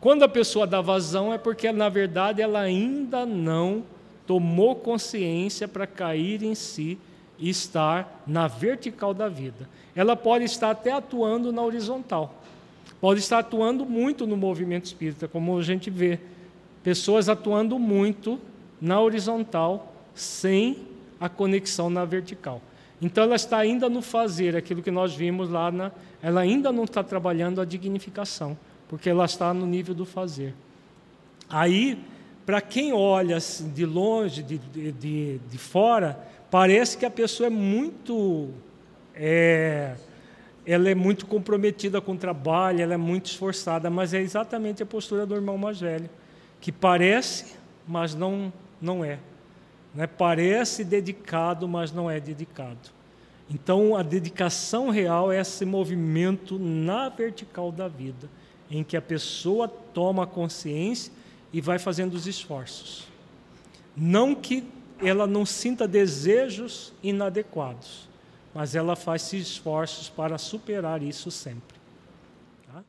Quando 0.00 0.22
a 0.22 0.28
pessoa 0.28 0.66
dá 0.66 0.80
vazão 0.80 1.32
é 1.32 1.38
porque, 1.38 1.70
na 1.72 1.88
verdade, 1.88 2.40
ela 2.40 2.60
ainda 2.60 3.26
não 3.26 3.82
tomou 4.26 4.76
consciência 4.76 5.66
para 5.66 5.86
cair 5.86 6.42
em 6.42 6.54
si 6.54 6.98
e 7.38 7.50
estar 7.50 8.22
na 8.26 8.46
vertical 8.46 9.12
da 9.12 9.28
vida. 9.28 9.68
Ela 9.94 10.14
pode 10.16 10.44
estar 10.44 10.70
até 10.70 10.92
atuando 10.92 11.52
na 11.52 11.62
horizontal. 11.62 12.42
Pode 13.00 13.20
estar 13.20 13.38
atuando 13.38 13.84
muito 13.84 14.26
no 14.26 14.36
movimento 14.36 14.86
espírita, 14.86 15.28
como 15.28 15.56
a 15.56 15.62
gente 15.62 15.90
vê. 15.90 16.18
Pessoas 16.82 17.28
atuando 17.28 17.78
muito 17.78 18.40
na 18.80 19.00
horizontal, 19.00 19.94
sem 20.14 20.78
a 21.20 21.28
conexão 21.28 21.90
na 21.90 22.04
vertical. 22.04 22.60
Então 23.00 23.24
ela 23.24 23.36
está 23.36 23.58
ainda 23.58 23.88
no 23.88 24.02
fazer, 24.02 24.56
aquilo 24.56 24.82
que 24.82 24.90
nós 24.90 25.14
vimos 25.14 25.48
lá, 25.48 25.70
na, 25.70 25.92
ela 26.22 26.40
ainda 26.40 26.72
não 26.72 26.84
está 26.84 27.02
trabalhando 27.02 27.60
a 27.60 27.64
dignificação 27.64 28.56
porque 28.88 29.10
ela 29.10 29.26
está 29.26 29.52
no 29.52 29.66
nível 29.66 29.94
do 29.94 30.06
fazer. 30.06 30.54
Aí, 31.48 32.02
para 32.44 32.60
quem 32.60 32.92
olha 32.92 33.36
assim, 33.36 33.70
de 33.70 33.84
longe, 33.84 34.42
de, 34.42 34.58
de, 34.58 35.38
de, 35.38 35.58
fora, 35.58 36.18
parece 36.50 36.96
que 36.96 37.04
a 37.04 37.10
pessoa 37.10 37.46
é 37.46 37.50
muito. 37.50 38.48
É, 39.14 39.94
ela 40.66 40.88
é 40.88 40.94
muito 40.94 41.26
comprometida 41.26 42.00
com 42.00 42.12
o 42.12 42.16
trabalho, 42.16 42.80
ela 42.80 42.94
é 42.94 42.96
muito 42.96 43.26
esforçada, 43.26 43.88
mas 43.88 44.12
é 44.12 44.20
exatamente 44.20 44.82
a 44.82 44.86
postura 44.86 45.24
do 45.24 45.34
irmão 45.34 45.56
mais 45.56 45.80
velho, 45.80 46.10
que 46.60 46.70
parece, 46.70 47.56
mas 47.86 48.14
não, 48.14 48.52
não 48.80 49.04
é. 49.04 49.18
Né? 49.94 50.06
Parece 50.06 50.84
dedicado, 50.84 51.66
mas 51.66 51.92
não 51.92 52.10
é 52.10 52.20
dedicado. 52.20 52.90
Então, 53.50 53.96
a 53.96 54.02
dedicação 54.02 54.90
real 54.90 55.32
é 55.32 55.40
esse 55.40 55.64
movimento 55.64 56.58
na 56.58 57.08
vertical 57.08 57.72
da 57.72 57.88
vida 57.88 58.28
em 58.70 58.84
que 58.84 58.96
a 58.96 59.02
pessoa 59.02 59.66
toma 59.66 60.26
consciência 60.26 61.12
e 61.52 61.60
vai 61.60 61.78
fazendo 61.78 62.14
os 62.14 62.26
esforços. 62.26 63.06
Não 63.96 64.34
que 64.34 64.64
ela 65.00 65.26
não 65.26 65.46
sinta 65.46 65.88
desejos 65.88 66.92
inadequados, 67.02 68.08
mas 68.54 68.74
ela 68.74 68.94
faz 68.96 69.32
esforços 69.32 70.08
para 70.08 70.36
superar 70.36 71.02
isso 71.02 71.30
sempre. 71.30 71.78
Tá? 72.66 72.84